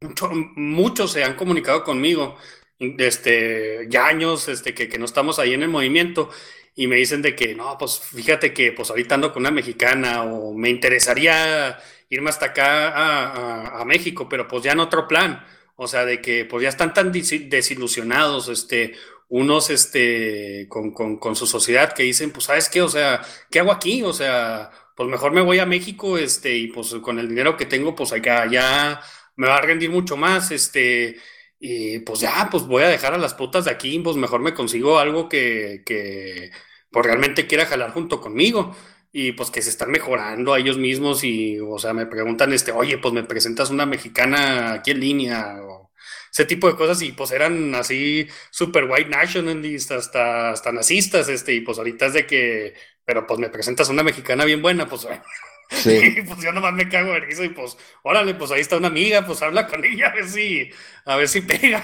mucho, 0.00 0.30
muchos 0.56 1.12
se 1.12 1.24
han 1.24 1.34
comunicado 1.34 1.84
conmigo, 1.84 2.36
este, 2.78 3.86
ya 3.88 4.06
años 4.06 4.48
este, 4.48 4.74
que, 4.74 4.98
no 4.98 5.04
estamos 5.04 5.38
ahí 5.38 5.54
en 5.54 5.64
el 5.64 5.68
movimiento 5.68 6.30
y 6.74 6.86
me 6.86 6.96
dicen 6.96 7.20
de 7.22 7.34
que 7.34 7.54
no, 7.54 7.76
pues 7.76 7.98
fíjate 7.98 8.54
que 8.54 8.72
pues 8.72 8.90
ahorita 8.90 9.16
ando 9.16 9.32
con 9.32 9.42
una 9.42 9.50
mexicana 9.50 10.22
o 10.22 10.54
me 10.54 10.70
interesaría 10.70 11.78
irme 12.08 12.30
hasta 12.30 12.46
acá 12.46 13.80
a 13.80 13.84
México, 13.84 14.28
pero 14.28 14.46
pues 14.46 14.62
ya 14.62 14.72
en 14.72 14.80
otro 14.80 15.08
plan. 15.08 15.44
O 15.80 15.86
sea, 15.86 16.04
de 16.04 16.20
que 16.20 16.44
pues 16.44 16.64
ya 16.64 16.68
están 16.70 16.92
tan 16.92 17.12
desilusionados, 17.12 18.48
este, 18.48 18.94
unos 19.28 19.70
este, 19.70 20.66
con, 20.68 20.92
con, 20.92 21.36
su 21.36 21.46
sociedad 21.46 21.92
que 21.92 22.02
dicen, 22.02 22.32
pues, 22.32 22.46
¿sabes 22.46 22.68
qué? 22.68 22.82
O 22.82 22.88
sea, 22.88 23.22
¿qué 23.48 23.60
hago 23.60 23.70
aquí? 23.70 24.02
O 24.02 24.12
sea, 24.12 24.70
pues 24.96 25.08
mejor 25.08 25.32
me 25.32 25.40
voy 25.40 25.60
a 25.60 25.66
México, 25.66 26.18
este, 26.18 26.56
y 26.56 26.66
pues 26.68 26.94
con 26.96 27.20
el 27.20 27.28
dinero 27.28 27.56
que 27.56 27.64
tengo, 27.66 27.94
pues 27.94 28.12
acá 28.12 28.50
ya 28.50 29.00
me 29.36 29.46
va 29.46 29.58
a 29.58 29.60
rendir 29.60 29.90
mucho 29.90 30.16
más, 30.16 30.50
este, 30.50 31.16
y 31.60 32.00
pues 32.00 32.20
ya, 32.20 32.48
pues 32.50 32.64
voy 32.64 32.82
a 32.82 32.88
dejar 32.88 33.14
a 33.14 33.18
las 33.18 33.34
putas 33.34 33.66
de 33.66 33.70
aquí, 33.70 34.00
pues 34.00 34.16
mejor 34.16 34.40
me 34.40 34.54
consigo 34.54 34.98
algo 34.98 35.28
que, 35.28 35.82
que 35.86 36.50
pues 36.90 37.06
realmente 37.06 37.46
quiera 37.46 37.66
jalar 37.66 37.92
junto 37.92 38.20
conmigo 38.20 38.74
y 39.12 39.32
pues 39.32 39.50
que 39.50 39.62
se 39.62 39.70
están 39.70 39.90
mejorando 39.90 40.52
a 40.52 40.58
ellos 40.58 40.76
mismos 40.76 41.24
y, 41.24 41.58
o 41.60 41.78
sea, 41.78 41.92
me 41.92 42.06
preguntan, 42.06 42.52
este, 42.52 42.72
oye, 42.72 42.98
pues 42.98 43.14
me 43.14 43.24
presentas 43.24 43.70
una 43.70 43.86
mexicana 43.86 44.74
aquí 44.74 44.90
en 44.90 45.00
línea 45.00 45.56
o 45.62 45.90
ese 46.32 46.44
tipo 46.44 46.68
de 46.68 46.76
cosas 46.76 47.00
y 47.02 47.12
pues 47.12 47.30
eran 47.30 47.74
así 47.74 48.28
super 48.50 48.84
white 48.84 49.08
nationalistas, 49.08 50.06
hasta, 50.06 50.50
hasta 50.50 50.72
nazistas, 50.72 51.28
este, 51.28 51.54
y 51.54 51.60
pues 51.60 51.78
ahorita 51.78 52.06
es 52.06 52.12
de 52.12 52.26
que, 52.26 52.74
pero 53.04 53.26
pues 53.26 53.40
me 53.40 53.48
presentas 53.48 53.88
una 53.88 54.02
mexicana 54.02 54.44
bien 54.44 54.60
buena, 54.60 54.86
pues, 54.86 55.08
sí. 55.70 56.16
y 56.18 56.22
pues 56.22 56.40
yo 56.40 56.52
nomás 56.52 56.74
me 56.74 56.88
cago 56.88 57.14
en 57.16 57.24
eso 57.24 57.44
y 57.44 57.48
pues, 57.48 57.78
órale, 58.02 58.34
pues 58.34 58.50
ahí 58.50 58.60
está 58.60 58.76
una 58.76 58.88
amiga, 58.88 59.24
pues 59.24 59.40
habla 59.40 59.66
con 59.66 59.84
ella 59.84 60.08
a 60.08 60.14
ver 60.14 60.28
si, 60.28 60.70
a 61.06 61.16
ver 61.16 61.28
si 61.28 61.40
pega. 61.40 61.82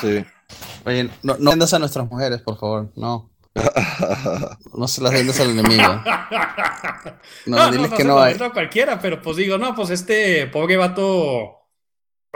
Sí. 0.00 0.24
Oye, 0.86 1.10
no, 1.22 1.36
no 1.38 1.50
vendas 1.50 1.74
a 1.74 1.78
nuestras 1.78 2.08
mujeres, 2.10 2.40
por 2.40 2.58
favor, 2.58 2.90
no. 2.96 3.33
No 4.76 4.88
se 4.88 5.02
las 5.02 5.12
vendas 5.12 5.40
al 5.40 5.50
enemigo. 5.50 5.82
No, 7.46 7.56
no 7.56 7.70
diles 7.70 7.82
no, 7.82 7.88
no 7.88 7.96
que 7.96 8.04
no 8.04 8.18
hay. 8.18 8.36
A 8.40 8.50
cualquiera, 8.50 8.98
pero 9.00 9.20
pues 9.20 9.36
digo, 9.36 9.58
no, 9.58 9.74
pues 9.74 9.90
este 9.90 10.46
pobre 10.46 10.76
vato 10.76 11.64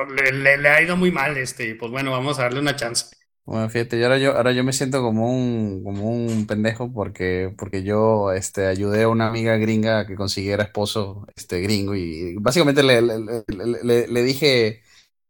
le, 0.06 0.32
le, 0.32 0.58
le, 0.58 0.68
ha 0.68 0.82
ido 0.82 0.96
muy 0.96 1.10
mal, 1.10 1.36
este, 1.36 1.74
pues 1.74 1.90
bueno, 1.90 2.10
vamos 2.10 2.38
a 2.38 2.42
darle 2.42 2.60
una 2.60 2.76
chance. 2.76 3.06
Bueno, 3.44 3.68
fíjate, 3.70 3.98
yo 3.98 4.04
ahora 4.04 4.18
yo, 4.18 4.36
ahora 4.36 4.52
yo 4.52 4.62
me 4.62 4.74
siento 4.74 5.00
como 5.00 5.32
un, 5.32 5.82
como 5.82 6.10
un 6.10 6.46
pendejo 6.46 6.92
porque, 6.92 7.54
porque 7.56 7.82
yo 7.82 8.32
este, 8.32 8.66
ayudé 8.66 9.04
a 9.04 9.08
una 9.08 9.28
amiga 9.28 9.56
gringa 9.56 10.06
que 10.06 10.16
consiguiera 10.16 10.64
esposo 10.64 11.26
este, 11.34 11.60
gringo 11.60 11.94
y 11.94 12.36
básicamente 12.36 12.82
le, 12.82 13.00
le, 13.00 14.06
le, 14.06 14.22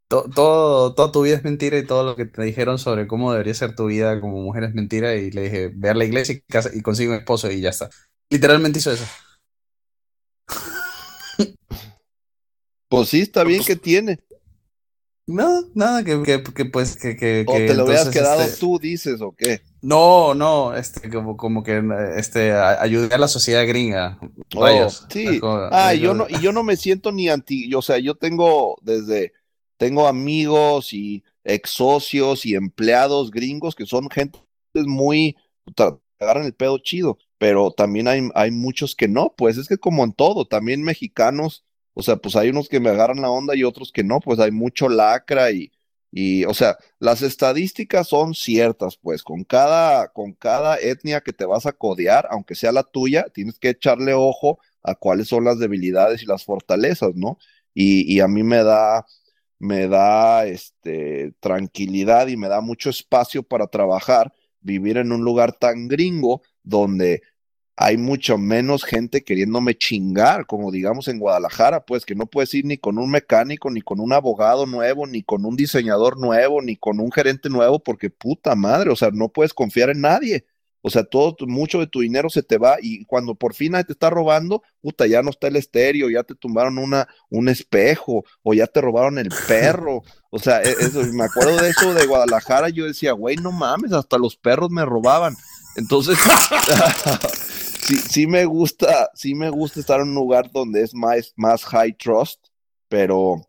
dije, 0.08 0.30
todo, 0.34 0.94
toda 0.94 1.12
tu 1.12 1.22
vida 1.22 1.36
es 1.36 1.44
mentira 1.44 1.78
y 1.78 1.86
todo 1.86 2.04
lo 2.04 2.16
que 2.16 2.24
te 2.24 2.42
dijeron 2.42 2.78
sobre 2.78 3.06
cómo 3.06 3.32
debería 3.32 3.54
ser 3.54 3.74
tu 3.74 3.86
vida 3.86 4.20
como 4.20 4.40
mujer 4.40 4.64
es 4.64 4.74
mentira 4.74 5.14
y 5.14 5.30
le 5.30 5.42
dije, 5.42 5.70
ve 5.74 5.90
a 5.90 5.94
la 5.94 6.04
iglesia 6.04 6.34
y, 6.34 6.40
casa, 6.40 6.70
y 6.72 6.82
consigue 6.82 7.10
un 7.10 7.16
esposo 7.16 7.50
y 7.50 7.60
ya 7.60 7.70
está. 7.70 7.90
Literalmente 8.30 8.78
hizo 8.78 8.92
eso. 8.92 9.04
Pues 12.90 13.10
sí, 13.10 13.20
está 13.20 13.44
bien 13.44 13.62
que 13.62 13.76
tiene. 13.76 14.18
No, 15.26 15.68
nada, 15.74 16.02
que, 16.02 16.22
que, 16.22 16.42
que 16.42 16.64
pues 16.64 16.96
que, 16.96 17.14
que, 17.14 17.44
O 17.46 17.52
te 17.52 17.74
lo 17.74 17.84
hubieras 17.84 18.08
quedado 18.08 18.40
este... 18.40 18.56
tú, 18.58 18.78
dices, 18.78 19.20
o 19.20 19.32
qué. 19.32 19.60
No, 19.82 20.32
no, 20.32 20.74
este, 20.74 21.10
como, 21.10 21.36
como 21.36 21.62
que 21.62 21.82
este, 22.16 22.52
ayudar 22.52 23.12
a 23.12 23.18
la 23.18 23.28
sociedad 23.28 23.66
gringa. 23.68 24.18
Oh, 24.56 24.88
sí. 25.10 25.38
ah, 25.70 25.92
yo 25.92 26.14
no, 26.14 26.26
y 26.30 26.40
yo 26.40 26.50
no 26.52 26.64
me 26.64 26.76
siento 26.76 27.12
ni 27.12 27.28
anti, 27.28 27.74
o 27.74 27.82
sea, 27.82 27.98
yo 27.98 28.14
tengo 28.14 28.78
desde 28.80 29.34
tengo 29.78 30.06
amigos 30.06 30.92
y 30.92 31.24
ex 31.44 31.70
socios 31.70 32.44
y 32.46 32.54
empleados 32.54 33.30
gringos 33.30 33.74
que 33.74 33.86
son 33.86 34.10
gente 34.10 34.38
muy, 34.74 35.36
agarran 36.20 36.44
el 36.46 36.54
pedo 36.54 36.78
chido, 36.78 37.18
pero 37.38 37.70
también 37.70 38.08
hay, 38.08 38.28
hay 38.34 38.50
muchos 38.50 38.94
que 38.94 39.08
no, 39.08 39.34
pues 39.36 39.56
es 39.58 39.68
que 39.68 39.78
como 39.78 40.04
en 40.04 40.12
todo, 40.12 40.46
también 40.46 40.82
mexicanos, 40.82 41.64
o 41.94 42.02
sea, 42.02 42.16
pues 42.16 42.36
hay 42.36 42.50
unos 42.50 42.68
que 42.68 42.80
me 42.80 42.90
agarran 42.90 43.22
la 43.22 43.30
onda 43.30 43.56
y 43.56 43.64
otros 43.64 43.92
que 43.92 44.04
no, 44.04 44.20
pues 44.20 44.38
hay 44.40 44.50
mucho 44.50 44.88
lacra 44.88 45.50
y, 45.52 45.72
y 46.10 46.44
o 46.44 46.54
sea, 46.54 46.76
las 46.98 47.22
estadísticas 47.22 48.08
son 48.08 48.34
ciertas, 48.34 48.96
pues 48.96 49.22
con 49.22 49.44
cada, 49.44 50.08
con 50.08 50.32
cada 50.32 50.78
etnia 50.78 51.20
que 51.20 51.32
te 51.32 51.44
vas 51.44 51.66
a 51.66 51.72
codear, 51.72 52.26
aunque 52.30 52.54
sea 52.54 52.72
la 52.72 52.82
tuya, 52.84 53.26
tienes 53.32 53.58
que 53.58 53.70
echarle 53.70 54.14
ojo 54.14 54.58
a 54.82 54.94
cuáles 54.94 55.28
son 55.28 55.44
las 55.44 55.58
debilidades 55.58 56.22
y 56.22 56.26
las 56.26 56.44
fortalezas, 56.44 57.14
¿no? 57.14 57.38
Y, 57.74 58.12
y 58.12 58.20
a 58.20 58.28
mí 58.28 58.42
me 58.42 58.62
da, 58.64 59.06
me 59.58 59.88
da 59.88 60.46
este, 60.46 61.32
tranquilidad 61.40 62.28
y 62.28 62.36
me 62.36 62.48
da 62.48 62.60
mucho 62.60 62.90
espacio 62.90 63.42
para 63.42 63.66
trabajar, 63.66 64.32
vivir 64.60 64.98
en 64.98 65.12
un 65.12 65.22
lugar 65.22 65.52
tan 65.52 65.88
gringo 65.88 66.42
donde 66.62 67.22
hay 67.80 67.96
mucho 67.96 68.38
menos 68.38 68.82
gente 68.82 69.22
queriéndome 69.22 69.76
chingar, 69.76 70.46
como 70.46 70.72
digamos 70.72 71.06
en 71.06 71.20
Guadalajara, 71.20 71.84
pues 71.84 72.04
que 72.04 72.16
no 72.16 72.26
puedes 72.26 72.52
ir 72.54 72.64
ni 72.64 72.76
con 72.76 72.98
un 72.98 73.08
mecánico, 73.08 73.70
ni 73.70 73.82
con 73.82 74.00
un 74.00 74.12
abogado 74.12 74.66
nuevo, 74.66 75.06
ni 75.06 75.22
con 75.22 75.44
un 75.44 75.54
diseñador 75.54 76.18
nuevo, 76.18 76.60
ni 76.60 76.76
con 76.76 76.98
un 76.98 77.12
gerente 77.12 77.48
nuevo, 77.48 77.78
porque 77.78 78.10
puta 78.10 78.56
madre, 78.56 78.90
o 78.90 78.96
sea, 78.96 79.10
no 79.12 79.28
puedes 79.28 79.54
confiar 79.54 79.90
en 79.90 80.00
nadie. 80.00 80.44
O 80.88 80.90
sea, 80.90 81.04
todo, 81.04 81.36
mucho 81.46 81.80
de 81.80 81.86
tu 81.86 82.00
dinero 82.00 82.30
se 82.30 82.42
te 82.42 82.56
va 82.56 82.78
y 82.80 83.04
cuando 83.04 83.34
por 83.34 83.52
fin 83.52 83.72
te 83.86 83.92
está 83.92 84.08
robando, 84.08 84.62
puta, 84.80 85.06
ya 85.06 85.22
no 85.22 85.28
está 85.28 85.48
el 85.48 85.56
estéreo, 85.56 86.08
ya 86.08 86.22
te 86.22 86.34
tumbaron 86.34 86.78
una, 86.78 87.06
un 87.28 87.50
espejo 87.50 88.24
o 88.42 88.54
ya 88.54 88.66
te 88.66 88.80
robaron 88.80 89.18
el 89.18 89.28
perro. 89.48 90.02
O 90.30 90.38
sea, 90.38 90.62
e, 90.62 90.70
eso, 90.70 91.02
me 91.12 91.24
acuerdo 91.24 91.58
de 91.58 91.68
eso 91.68 91.92
de 91.92 92.06
Guadalajara, 92.06 92.70
yo 92.70 92.86
decía, 92.86 93.12
güey, 93.12 93.36
no 93.36 93.52
mames, 93.52 93.92
hasta 93.92 94.16
los 94.16 94.36
perros 94.36 94.70
me 94.70 94.82
robaban. 94.86 95.36
Entonces, 95.76 96.18
sí, 97.82 97.96
sí 97.98 98.26
me 98.26 98.46
gusta, 98.46 99.10
sí 99.12 99.34
me 99.34 99.50
gusta 99.50 99.80
estar 99.80 100.00
en 100.00 100.08
un 100.08 100.14
lugar 100.14 100.50
donde 100.50 100.84
es 100.84 100.94
más, 100.94 101.34
más 101.36 101.66
high 101.66 101.92
trust, 101.98 102.46
pero, 102.88 103.46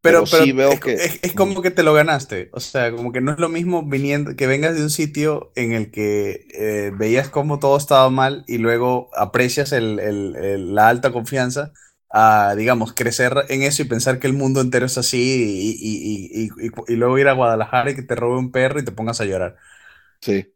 pero, 0.00 0.24
pero, 0.30 0.44
sí 0.44 0.52
veo 0.52 0.72
es, 0.72 0.80
que... 0.80 0.92
Es, 0.94 1.18
es, 1.22 1.32
como 1.32 1.62
que 1.62 1.70
te 1.70 1.82
lo 1.82 1.92
ganaste. 1.92 2.48
O 2.52 2.60
sea, 2.60 2.92
como 2.92 3.12
que 3.12 3.20
no 3.20 3.32
es 3.32 3.38
lo 3.38 3.48
mismo 3.48 3.82
viniendo, 3.82 4.36
que 4.36 4.46
vengas 4.46 4.76
de 4.76 4.82
un 4.82 4.90
sitio 4.90 5.52
en 5.56 5.72
el 5.72 5.90
que 5.90 6.46
eh, 6.54 6.92
veías 6.96 7.28
cómo 7.28 7.58
todo 7.58 7.76
estaba 7.76 8.08
mal 8.10 8.44
y 8.46 8.58
luego 8.58 9.10
aprecias 9.16 9.72
el, 9.72 9.98
el, 9.98 10.36
el, 10.36 10.74
la 10.74 10.88
alta 10.88 11.12
confianza 11.12 11.72
a, 12.10 12.54
digamos, 12.56 12.92
crecer 12.92 13.34
en 13.48 13.62
eso 13.62 13.82
y 13.82 13.86
pensar 13.86 14.18
que 14.20 14.26
el 14.26 14.32
mundo 14.32 14.60
entero 14.60 14.86
es 14.86 14.96
así 14.96 15.18
y, 15.18 16.44
y, 16.44 16.50
y, 16.66 16.92
y, 16.92 16.96
luego 16.96 17.18
ir 17.18 17.28
a 17.28 17.32
Guadalajara 17.32 17.90
y 17.90 17.94
que 17.96 18.02
te 18.02 18.14
robe 18.14 18.38
un 18.38 18.52
perro 18.52 18.78
y 18.78 18.84
te 18.84 18.92
pongas 18.92 19.20
a 19.20 19.24
llorar. 19.24 19.56
Sí, 20.20 20.52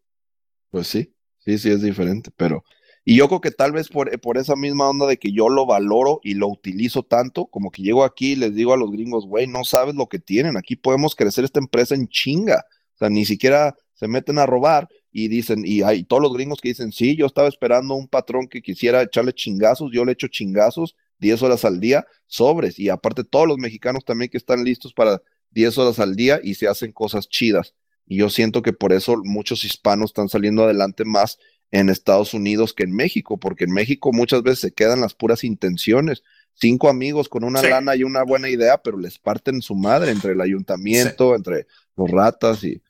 pues 0.69 0.87
sí, 0.87 1.13
sí, 1.39 1.57
sí 1.57 1.71
es 1.71 1.81
diferente, 1.81 2.31
pero... 2.35 2.63
Y 3.03 3.15
yo 3.15 3.27
creo 3.27 3.41
que 3.41 3.51
tal 3.51 3.71
vez 3.71 3.89
por, 3.89 4.19
por, 4.21 4.37
esa 4.37 4.55
misma 4.55 4.89
onda 4.89 5.07
de 5.07 5.17
que 5.17 5.31
yo 5.31 5.49
lo 5.49 5.65
valoro 5.65 6.19
y 6.23 6.35
lo 6.35 6.47
utilizo 6.47 7.03
tanto, 7.03 7.47
como 7.47 7.71
que 7.71 7.81
llego 7.81 8.03
aquí 8.03 8.33
y 8.33 8.35
les 8.35 8.53
digo 8.53 8.73
a 8.73 8.77
los 8.77 8.91
gringos, 8.91 9.25
güey, 9.25 9.47
no 9.47 9.63
sabes 9.63 9.95
lo 9.95 10.07
que 10.07 10.19
tienen, 10.19 10.55
aquí 10.55 10.75
podemos 10.75 11.15
crecer 11.15 11.43
esta 11.43 11.59
empresa 11.59 11.95
en 11.95 12.07
chinga. 12.07 12.65
O 12.95 12.97
sea, 12.99 13.09
ni 13.09 13.25
siquiera 13.25 13.75
se 13.93 14.07
meten 14.07 14.37
a 14.37 14.45
robar 14.45 14.87
y 15.11 15.27
dicen, 15.27 15.63
y 15.65 15.81
hay 15.81 16.03
todos 16.03 16.21
los 16.21 16.33
gringos 16.33 16.61
que 16.61 16.69
dicen, 16.69 16.91
sí, 16.91 17.15
yo 17.15 17.25
estaba 17.25 17.47
esperando 17.47 17.95
un 17.95 18.07
patrón 18.07 18.47
que 18.47 18.61
quisiera 18.61 19.01
echarle 19.01 19.33
chingazos, 19.33 19.91
yo 19.91 20.05
le 20.05 20.13
echo 20.13 20.27
chingazos 20.27 20.95
10 21.19 21.43
horas 21.43 21.65
al 21.65 21.79
día, 21.79 22.05
sobres. 22.27 22.79
Y 22.79 22.89
aparte 22.89 23.23
todos 23.23 23.47
los 23.47 23.57
mexicanos 23.57 24.03
también 24.05 24.29
que 24.29 24.37
están 24.37 24.63
listos 24.63 24.93
para 24.93 25.21
10 25.51 25.77
horas 25.77 25.99
al 25.99 26.15
día 26.15 26.39
y 26.43 26.55
se 26.55 26.67
hacen 26.67 26.91
cosas 26.91 27.29
chidas. 27.29 27.75
Y 28.05 28.17
yo 28.17 28.29
siento 28.29 28.61
que 28.61 28.73
por 28.73 28.91
eso 28.91 29.15
muchos 29.23 29.63
hispanos 29.63 30.09
están 30.09 30.29
saliendo 30.29 30.63
adelante 30.63 31.05
más 31.05 31.37
en 31.71 31.89
Estados 31.89 32.33
Unidos 32.33 32.73
que 32.73 32.83
en 32.83 32.93
México, 32.93 33.37
porque 33.37 33.63
en 33.63 33.71
México 33.71 34.11
muchas 34.13 34.43
veces 34.43 34.59
se 34.59 34.71
quedan 34.73 35.01
las 35.01 35.13
puras 35.13 35.43
intenciones. 35.43 36.23
Cinco 36.53 36.89
amigos 36.89 37.29
con 37.29 37.43
una 37.45 37.61
sí. 37.61 37.69
lana 37.69 37.95
y 37.95 38.03
una 38.03 38.23
buena 38.23 38.49
idea, 38.49 38.81
pero 38.81 38.97
les 38.97 39.17
parten 39.17 39.61
su 39.61 39.73
madre 39.75 40.11
entre 40.11 40.33
el 40.33 40.41
ayuntamiento, 40.41 41.29
sí. 41.29 41.35
entre 41.37 41.67
los 41.95 42.11
ratas 42.11 42.63
y. 42.63 42.81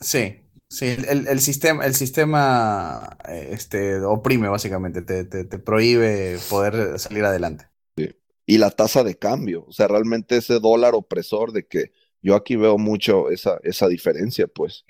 Sí, 0.00 0.40
sí, 0.68 0.96
el, 1.08 1.28
el 1.28 1.40
sistema, 1.40 1.84
el 1.84 1.94
sistema 1.94 3.16
este, 3.28 4.00
oprime 4.00 4.48
básicamente, 4.48 5.02
te, 5.02 5.24
te, 5.24 5.44
te, 5.44 5.58
prohíbe 5.58 6.38
poder 6.48 6.98
salir 6.98 7.24
adelante. 7.24 7.68
Sí. 7.96 8.10
Y 8.46 8.58
la 8.58 8.70
tasa 8.70 9.04
de 9.04 9.16
cambio, 9.16 9.66
o 9.68 9.72
sea, 9.72 9.86
realmente 9.86 10.38
ese 10.38 10.58
dólar 10.60 10.94
opresor 10.94 11.52
de 11.52 11.66
que 11.66 11.92
yo 12.22 12.34
aquí 12.34 12.56
veo 12.56 12.78
mucho 12.78 13.30
esa, 13.30 13.58
esa 13.62 13.86
diferencia, 13.86 14.46
pues 14.46 14.84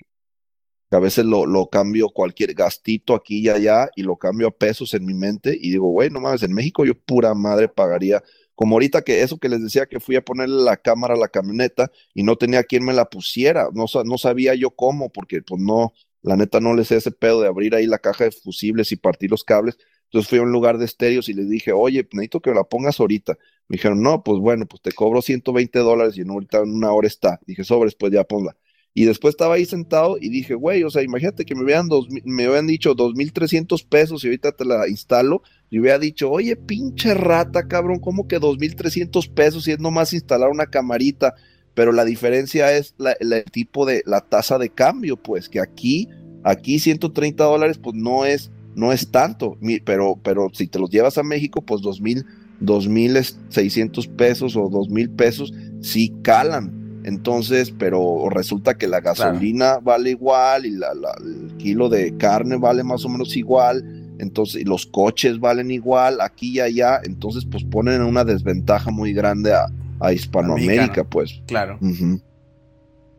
a 0.95 0.99
veces 0.99 1.25
lo, 1.25 1.69
cambio 1.69 2.09
cualquier 2.09 2.53
gastito 2.53 3.15
aquí 3.15 3.39
y 3.39 3.49
allá 3.49 3.89
y 3.95 4.03
lo 4.03 4.17
cambio 4.17 4.47
a 4.47 4.51
pesos 4.51 4.93
en 4.93 5.05
mi 5.05 5.13
mente 5.13 5.57
y 5.59 5.71
digo, 5.71 5.87
güey, 5.89 6.09
no 6.09 6.21
mames, 6.21 6.43
en 6.43 6.53
México 6.53 6.85
yo 6.85 6.93
pura 6.95 7.33
madre 7.33 7.67
pagaría, 7.67 8.23
como 8.55 8.75
ahorita 8.75 9.01
que 9.01 9.21
eso 9.21 9.37
que 9.37 9.49
les 9.49 9.61
decía 9.61 9.87
que 9.87 9.99
fui 9.99 10.15
a 10.15 10.23
ponerle 10.23 10.63
la 10.63 10.77
cámara 10.77 11.15
a 11.15 11.17
la 11.17 11.27
camioneta 11.27 11.91
y 12.13 12.23
no 12.23 12.37
tenía 12.37 12.63
quien 12.63 12.85
me 12.85 12.93
la 12.93 13.05
pusiera, 13.05 13.69
no, 13.73 13.85
no 14.05 14.17
sabía 14.17 14.55
yo 14.55 14.71
cómo, 14.71 15.11
porque 15.11 15.41
pues 15.41 15.61
no, 15.61 15.93
la 16.21 16.37
neta 16.37 16.59
no 16.59 16.73
les 16.73 16.87
sé 16.87 16.97
ese 16.97 17.11
pedo 17.11 17.41
de 17.41 17.47
abrir 17.47 17.75
ahí 17.75 17.85
la 17.85 17.99
caja 17.99 18.23
de 18.25 18.31
fusibles 18.31 18.91
y 18.91 18.95
partir 18.95 19.29
los 19.31 19.43
cables. 19.43 19.77
Entonces 20.05 20.29
fui 20.29 20.39
a 20.39 20.43
un 20.43 20.51
lugar 20.51 20.77
de 20.77 20.85
estéreos 20.85 21.29
y 21.29 21.33
les 21.33 21.49
dije, 21.49 21.71
oye, 21.73 22.07
necesito 22.13 22.41
que 22.41 22.51
la 22.51 22.63
pongas 22.63 22.99
ahorita. 22.99 23.37
Me 23.67 23.75
dijeron, 23.75 24.01
no, 24.01 24.23
pues 24.23 24.39
bueno, 24.39 24.65
pues 24.65 24.81
te 24.81 24.91
cobro 24.91 25.21
120 25.21 25.79
dólares 25.79 26.17
y 26.17 26.21
en 26.21 26.29
en 26.29 26.73
una 26.73 26.91
hora 26.93 27.07
está. 27.07 27.39
Dije, 27.45 27.63
sobres, 27.63 27.95
pues 27.95 28.13
ya 28.13 28.23
ponla. 28.23 28.55
Y 28.97 29.03
después 29.03 29.33
estaba 29.33 29.55
ahí 29.55 29.65
sentado 29.65 30.17
y 30.21 30.29
dije, 30.29 30.53
güey, 30.53 30.83
o 30.83 30.89
sea, 30.89 31.03
imagínate 31.03 31.43
que 31.43 31.53
me 31.53 31.65
hubieran, 31.65 31.89
dos, 31.89 32.07
me 32.23 32.47
hubieran 32.47 32.65
dicho 32.65 32.95
2.300 32.95 33.85
pesos 33.85 34.23
y 34.23 34.27
ahorita 34.27 34.53
te 34.53 34.63
la 34.63 34.87
instalo. 34.87 35.43
Y 35.69 35.79
hubiera 35.79 35.99
dicho, 35.99 36.31
oye, 36.31 36.55
pinche 36.55 37.13
rata, 37.13 37.67
cabrón, 37.67 37.99
¿cómo 37.99 38.25
que 38.25 38.39
2.300 38.39 39.29
pesos 39.33 39.67
y 39.67 39.73
es 39.73 39.79
nomás 39.79 40.13
instalar 40.13 40.49
una 40.49 40.67
camarita? 40.67 41.35
Pero 41.73 41.91
la 41.91 42.05
diferencia 42.05 42.73
es 42.73 42.95
la, 42.97 43.11
el 43.19 43.43
tipo 43.51 43.85
de, 43.85 44.01
la 44.05 44.21
tasa 44.21 44.57
de 44.57 44.69
cambio, 44.69 45.17
pues, 45.17 45.49
que 45.49 45.59
aquí, 45.59 46.07
aquí 46.45 46.79
130 46.79 47.43
dólares, 47.43 47.77
pues 47.77 47.97
no 47.97 48.25
es, 48.25 48.49
no 48.75 48.93
es 48.93 49.11
tanto. 49.11 49.57
Pero, 49.83 50.21
pero 50.23 50.47
si 50.53 50.67
te 50.67 50.79
los 50.79 50.89
llevas 50.89 51.17
a 51.17 51.23
México, 51.23 51.61
pues 51.61 51.81
2.000, 51.81 52.25
2.600 52.61 54.15
pesos 54.15 54.55
o 54.55 54.69
2.000 54.69 55.15
pesos, 55.17 55.53
sí 55.81 56.13
calan. 56.21 56.84
Entonces, 57.05 57.71
pero 57.77 58.29
resulta 58.31 58.79
que 58.79 58.87
la 58.87 58.99
gasolina 58.99 59.77
vale 59.77 60.09
igual 60.09 60.65
y 60.65 60.71
la, 60.71 60.87
el 61.19 61.55
kilo 61.57 61.87
de 61.87 62.17
carne 62.17 62.57
vale 62.57 62.83
más 62.83 63.05
o 63.05 63.09
menos 63.09 63.37
igual. 63.37 63.83
Entonces, 64.17 64.67
los 64.67 64.87
coches 64.87 65.39
valen 65.39 65.69
igual 65.69 66.19
aquí 66.19 66.53
y 66.53 66.61
allá. 66.61 66.99
Entonces, 67.03 67.45
pues 67.45 67.63
ponen 67.63 68.01
una 68.01 68.25
desventaja 68.25 68.89
muy 68.89 69.13
grande 69.13 69.53
a, 69.53 69.67
a 69.99 70.13
Hispanoamérica, 70.13 71.03
pues. 71.03 71.43
Claro. 71.45 71.77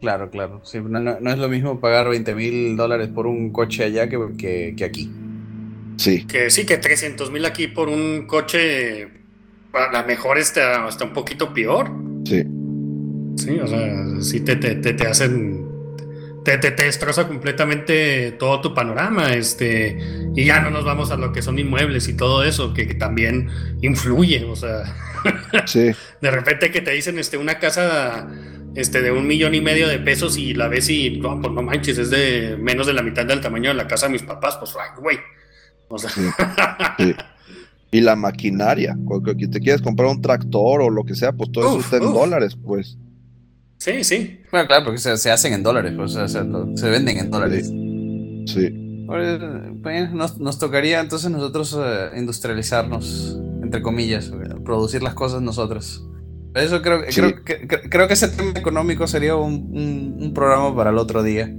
Claro, 0.01 0.31
claro. 0.31 0.63
no, 0.91 1.31
es 1.31 1.39
lo 1.39 1.49
mismo 1.49 1.79
pagar 1.79 2.09
20 2.09 2.35
mil 2.35 2.77
dólares 2.77 3.07
por 3.07 3.29
un 3.29 3.51
coche 3.53 3.85
allá 3.85 4.09
que, 4.09 4.75
que, 4.77 4.85
aquí. 4.85 5.13
Sí. 5.97 6.25
Que 6.27 6.51
sí, 6.51 6.67
que 6.67 6.77
300 6.77 7.31
mil 7.31 7.45
aquí 7.45 7.69
por 7.69 7.89
un 7.89 8.27
coche, 8.27 9.05
a 9.73 9.93
lo 9.93 10.07
mejor 10.09 10.39
está 10.39 10.87
hasta 10.87 11.05
un 11.05 11.13
poquito 11.13 11.55
peor. 11.55 11.89
Sí. 12.25 12.43
Sí, 13.37 13.59
o 13.61 13.67
sea, 13.67 14.21
sí 14.21 14.41
te, 14.41 14.57
te, 14.57 14.75
te, 14.75 15.07
hacen. 15.07 15.67
Te, 16.45 16.59
te, 16.59 16.71
destroza 16.71 17.29
completamente 17.29 18.33
todo 18.33 18.61
tu 18.61 18.75
panorama. 18.75 19.35
Este, 19.35 19.99
y 20.35 20.45
ya 20.45 20.61
no 20.61 20.71
nos 20.71 20.85
vamos 20.85 21.11
a 21.11 21.17
lo 21.17 21.33
que 21.33 21.43
son 21.43 21.59
inmuebles 21.59 22.09
y 22.09 22.15
todo 22.15 22.45
eso, 22.45 22.73
que, 22.73 22.87
también 22.95 23.49
influye. 23.83 24.45
O 24.45 24.57
sea, 24.57 24.85
sí. 25.67 25.93
de 26.21 26.31
repente 26.31 26.71
que 26.71 26.81
te 26.81 26.93
dicen 26.93 27.19
este, 27.19 27.37
una 27.37 27.59
casa 27.59 28.29
este, 28.75 29.03
de 29.03 29.11
un 29.11 29.27
millón 29.27 29.55
y 29.55 29.61
medio 29.61 29.89
de 29.89 29.99
pesos 29.99 30.37
y 30.37 30.55
la 30.55 30.69
ves 30.69 30.89
y 30.89 31.19
no, 31.19 31.41
pues 31.41 31.53
no 31.53 31.63
manches, 31.63 31.99
es 31.99 32.11
de 32.11 32.57
menos 32.59 32.87
de 32.87 32.93
la 32.93 33.03
mitad 33.03 33.27
del 33.27 33.41
tamaño 33.41 33.71
de 33.71 33.75
la 33.75 33.87
casa 33.87 34.07
de 34.07 34.13
mis 34.13 34.23
papás, 34.23 34.57
pues 34.57 34.73
güey. 34.99 35.19
O 35.89 35.99
sea. 35.99 36.11
Y 37.91 38.01
la 38.01 38.17
maquinaria, 38.17 38.97
que 39.39 39.47
te 39.47 39.61
quieres 39.61 39.81
comprar 39.81 40.09
un 40.09 40.21
tractor 40.21 40.83
o 40.83 40.91
lo 40.91 41.05
que 41.05 41.15
sea, 41.15 41.33
pues 41.33 41.51
todo 41.53 41.69
eso 41.69 41.81
está 41.81 41.97
en 41.97 42.13
dólares, 42.13 42.57
pues. 42.63 42.99
Sí, 43.79 44.05
sí. 44.05 44.41
Bueno, 44.51 44.67
claro, 44.67 44.85
porque 44.85 44.99
se, 44.99 45.31
hacen 45.31 45.53
en 45.53 45.63
dólares, 45.63 45.93
pues, 45.97 46.13
se, 46.13 46.89
venden 46.89 47.19
en 47.19 47.31
dólares. 47.31 47.67
Sí. 48.47 49.05
Pues, 49.07 50.13
nos, 50.13 50.59
tocaría 50.59 51.01
entonces 51.01 51.31
nosotros 51.31 51.79
eh, 51.79 52.11
industrializarnos, 52.17 53.39
entre 53.63 53.83
comillas, 53.83 54.33
producir 54.65 55.03
las 55.03 55.15
cosas 55.15 55.43
nosotros. 55.43 56.05
Eso 56.55 56.81
creo, 56.81 57.03
creo, 57.15 57.45
que, 57.45 57.69
creo 57.69 58.09
que 58.09 58.15
ese 58.15 58.29
tema 58.29 58.53
económico 58.57 59.07
sería 59.07 59.37
un, 59.37 60.33
programa 60.35 60.75
para 60.75 60.91
el 60.91 60.99
otro 60.99 61.23
día. 61.23 61.55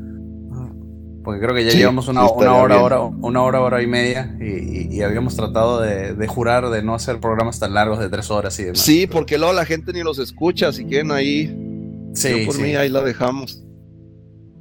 Porque 1.23 1.41
creo 1.41 1.53
que 1.53 1.65
ya 1.65 1.71
llevamos 1.71 2.07
una, 2.07 2.21
una 2.21 2.53
hora, 2.55 2.81
hora, 2.81 3.01
una 3.01 3.43
hora, 3.43 3.61
hora 3.61 3.83
y 3.83 3.87
media 3.87 4.37
y, 4.39 5.01
habíamos 5.01 5.35
tratado 5.35 5.81
de, 5.81 6.13
de, 6.13 6.27
jurar 6.27 6.69
de 6.69 6.81
no 6.81 6.95
hacer 6.95 7.19
programas 7.19 7.59
tan 7.59 7.73
largos 7.73 7.99
de 7.99 8.09
tres 8.09 8.31
horas 8.31 8.57
y 8.59 8.63
demás. 8.63 8.79
Sí, 8.79 9.07
porque 9.07 9.37
luego 9.37 9.53
la 9.53 9.65
gente 9.65 9.91
ni 9.93 10.03
los 10.03 10.19
escucha, 10.19 10.71
si 10.71 10.85
quieren 10.85 11.11
ahí 11.11 11.66
Sí, 12.13 12.45
por 12.45 12.59
mí 12.59 12.75
ahí 12.75 12.89
la 12.89 13.01
dejamos. 13.01 13.63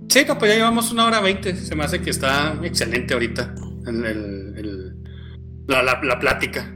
Sí, 0.08 0.20
pues 0.38 0.50
ya 0.50 0.56
llevamos 0.56 0.92
una 0.92 1.06
hora 1.06 1.20
veinte. 1.20 1.56
Se 1.56 1.74
me 1.74 1.84
hace 1.84 2.00
que 2.00 2.10
está 2.10 2.58
excelente 2.62 3.14
ahorita 3.14 3.54
la, 5.66 6.18
plática. 6.20 6.74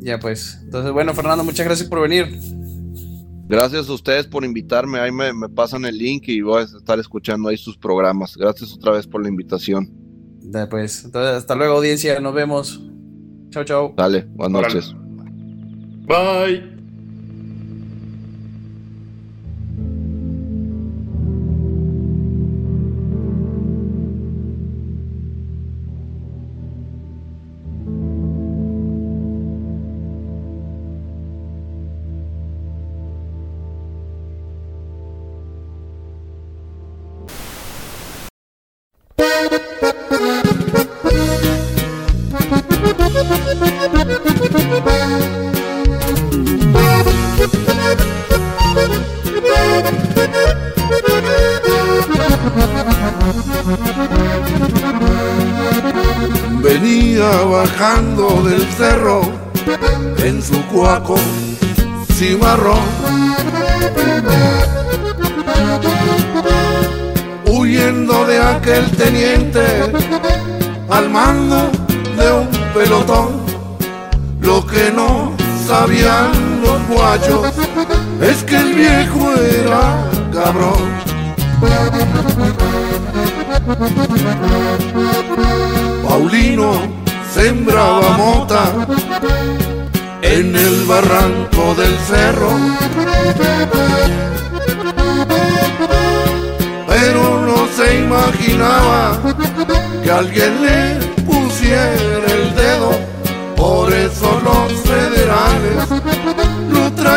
Ya 0.00 0.18
pues. 0.18 0.58
Entonces, 0.64 0.92
bueno, 0.92 1.14
Fernando, 1.14 1.44
muchas 1.44 1.66
gracias 1.66 1.88
por 1.88 2.00
venir. 2.00 2.38
Gracias 3.48 3.88
a 3.88 3.92
ustedes 3.92 4.26
por 4.26 4.44
invitarme. 4.44 4.98
Ahí 4.98 5.12
me, 5.12 5.32
pasan 5.48 5.84
el 5.84 5.98
link 5.98 6.24
y 6.28 6.40
voy 6.40 6.62
a 6.62 6.64
estar 6.64 6.98
escuchando 6.98 7.48
ahí 7.48 7.56
sus 7.56 7.76
programas. 7.76 8.36
Gracias 8.36 8.72
otra 8.72 8.92
vez 8.92 9.06
por 9.06 9.22
la 9.22 9.28
invitación. 9.28 9.90
Ya 10.40 10.68
pues. 10.68 11.04
Entonces, 11.04 11.36
hasta 11.36 11.54
luego, 11.54 11.76
audiencia. 11.76 12.18
Nos 12.20 12.34
vemos. 12.34 12.82
Chao, 13.50 13.64
chao. 13.64 13.94
Dale, 13.96 14.26
buenas 14.30 14.62
noches. 14.62 14.94
Bye. 16.06 16.71
Es 77.14 78.42
que 78.44 78.56
el 78.56 78.72
viejo 78.72 79.34
era 79.34 80.08
cabrón. 80.32 80.88
Paulino 86.08 86.72
sembraba 87.34 88.16
mota 88.16 88.64
en 90.22 90.56
el 90.56 90.84
barranco 90.84 91.74
del 91.74 91.94
cerro. 91.98 92.48
Pero 96.88 97.46
no 97.46 97.66
se 97.76 97.98
imaginaba 97.98 99.18
que 100.02 100.10
alguien 100.10 100.62
le 100.62 100.94
pusiera 101.24 102.26
el 102.38 102.54
dedo. 102.54 102.90
Por 103.54 103.92
eso 103.92 104.40
los 104.42 104.72
federales 104.80 106.51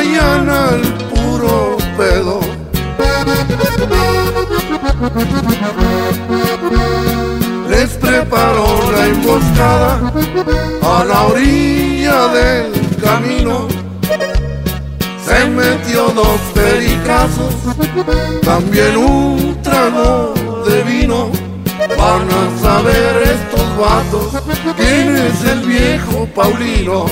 lo 0.06 0.22
traían 0.22 0.50
al 0.50 0.82
puro 1.10 1.78
pedo 1.98 2.40
les 7.70 7.90
preparó 7.98 8.92
la 8.92 9.08
emboscada 9.08 10.14
a 10.82 11.04
la 11.04 11.24
orilla 11.24 12.28
del 12.28 12.72
camino. 13.02 13.68
Se 15.26 15.46
metió 15.48 16.08
dos 16.10 16.40
pericazos, 16.54 17.54
también 18.44 18.98
un 18.98 19.58
trago 19.62 20.34
de 20.68 20.84
vino. 20.84 21.30
Van 21.98 22.28
a 22.30 22.62
saber 22.62 23.24
estos 23.24 23.78
vatos 23.78 24.42
quién 24.78 25.16
es 25.16 25.44
el 25.44 25.60
viejo 25.62 26.28
Paulino. 26.34 27.06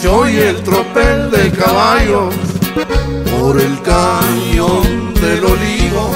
Se 0.00 0.08
oye 0.08 0.48
el 0.50 0.62
tropel 0.62 1.30
de 1.30 1.50
caballos 1.52 2.34
por 3.30 3.60
el 3.60 3.80
cañón 3.82 5.14
de 5.14 5.20
del 5.20 5.44
olivo. 5.44 6.10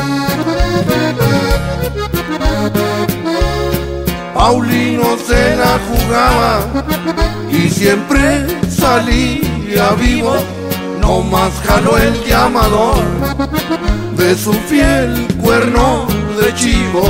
Paulino 4.34 5.16
se 5.26 5.56
la 5.56 5.78
jugaba 5.88 6.60
y 7.50 7.68
siempre 7.68 8.46
salía 8.68 9.53
vivo. 9.98 10.36
No 11.00 11.20
más 11.22 11.52
jaló 11.66 11.98
el 11.98 12.24
llamador 12.24 13.02
de 14.16 14.34
su 14.34 14.52
fiel 14.52 15.26
cuerno 15.42 16.06
de 16.40 16.54
chivo. 16.54 17.04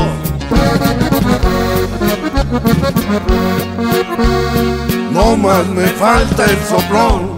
No 5.12 5.36
más 5.36 5.66
me 5.68 5.86
falta 5.86 6.44
el 6.44 6.58
soplón 6.68 7.36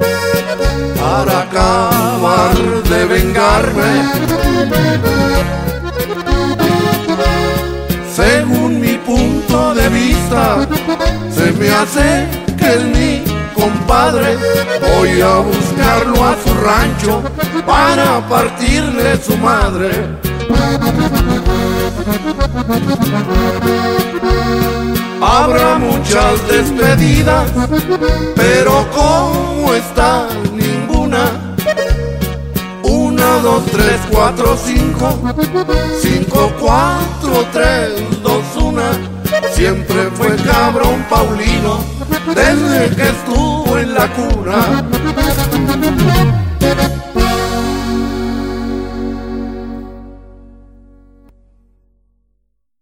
para 0.98 1.42
acabar 1.42 2.56
de 2.88 3.04
vengarme. 3.04 3.92
Según 8.14 8.80
mi 8.80 8.94
punto 8.98 9.74
de 9.74 9.88
vista, 9.90 10.66
se 11.30 11.52
me 11.52 11.68
hace 11.68 12.26
que 12.56 12.66
es 12.66 12.84
mi 12.84 13.35
compadre. 13.66 14.36
Voy 14.96 15.20
a 15.20 15.36
buscarlo 15.38 16.24
a 16.24 16.36
su 16.42 16.54
rancho 16.54 17.22
para 17.66 18.26
partirle 18.28 19.16
su 19.22 19.36
madre. 19.38 19.90
Habrá 25.20 25.78
muchas 25.78 26.46
despedidas, 26.48 27.50
pero 28.36 28.86
como 28.94 29.74
está 29.74 30.28
ninguna. 30.52 31.54
Una, 32.82 33.38
dos, 33.42 33.64
tres, 33.72 33.98
cuatro, 34.10 34.56
cinco, 34.56 35.18
cinco, 36.00 36.52
cuatro, 36.60 37.44
tres, 37.52 37.90
dos, 38.22 38.44
una. 38.62 39.16
Siempre 39.52 40.10
fue 40.14 40.36
cabrón 40.36 41.04
Paulino, 41.08 41.80
desde 42.34 42.94
que 42.94 43.08
estuvo 43.08 43.55
en 43.78 43.94
la 43.94 44.08
cuna. 44.08 44.84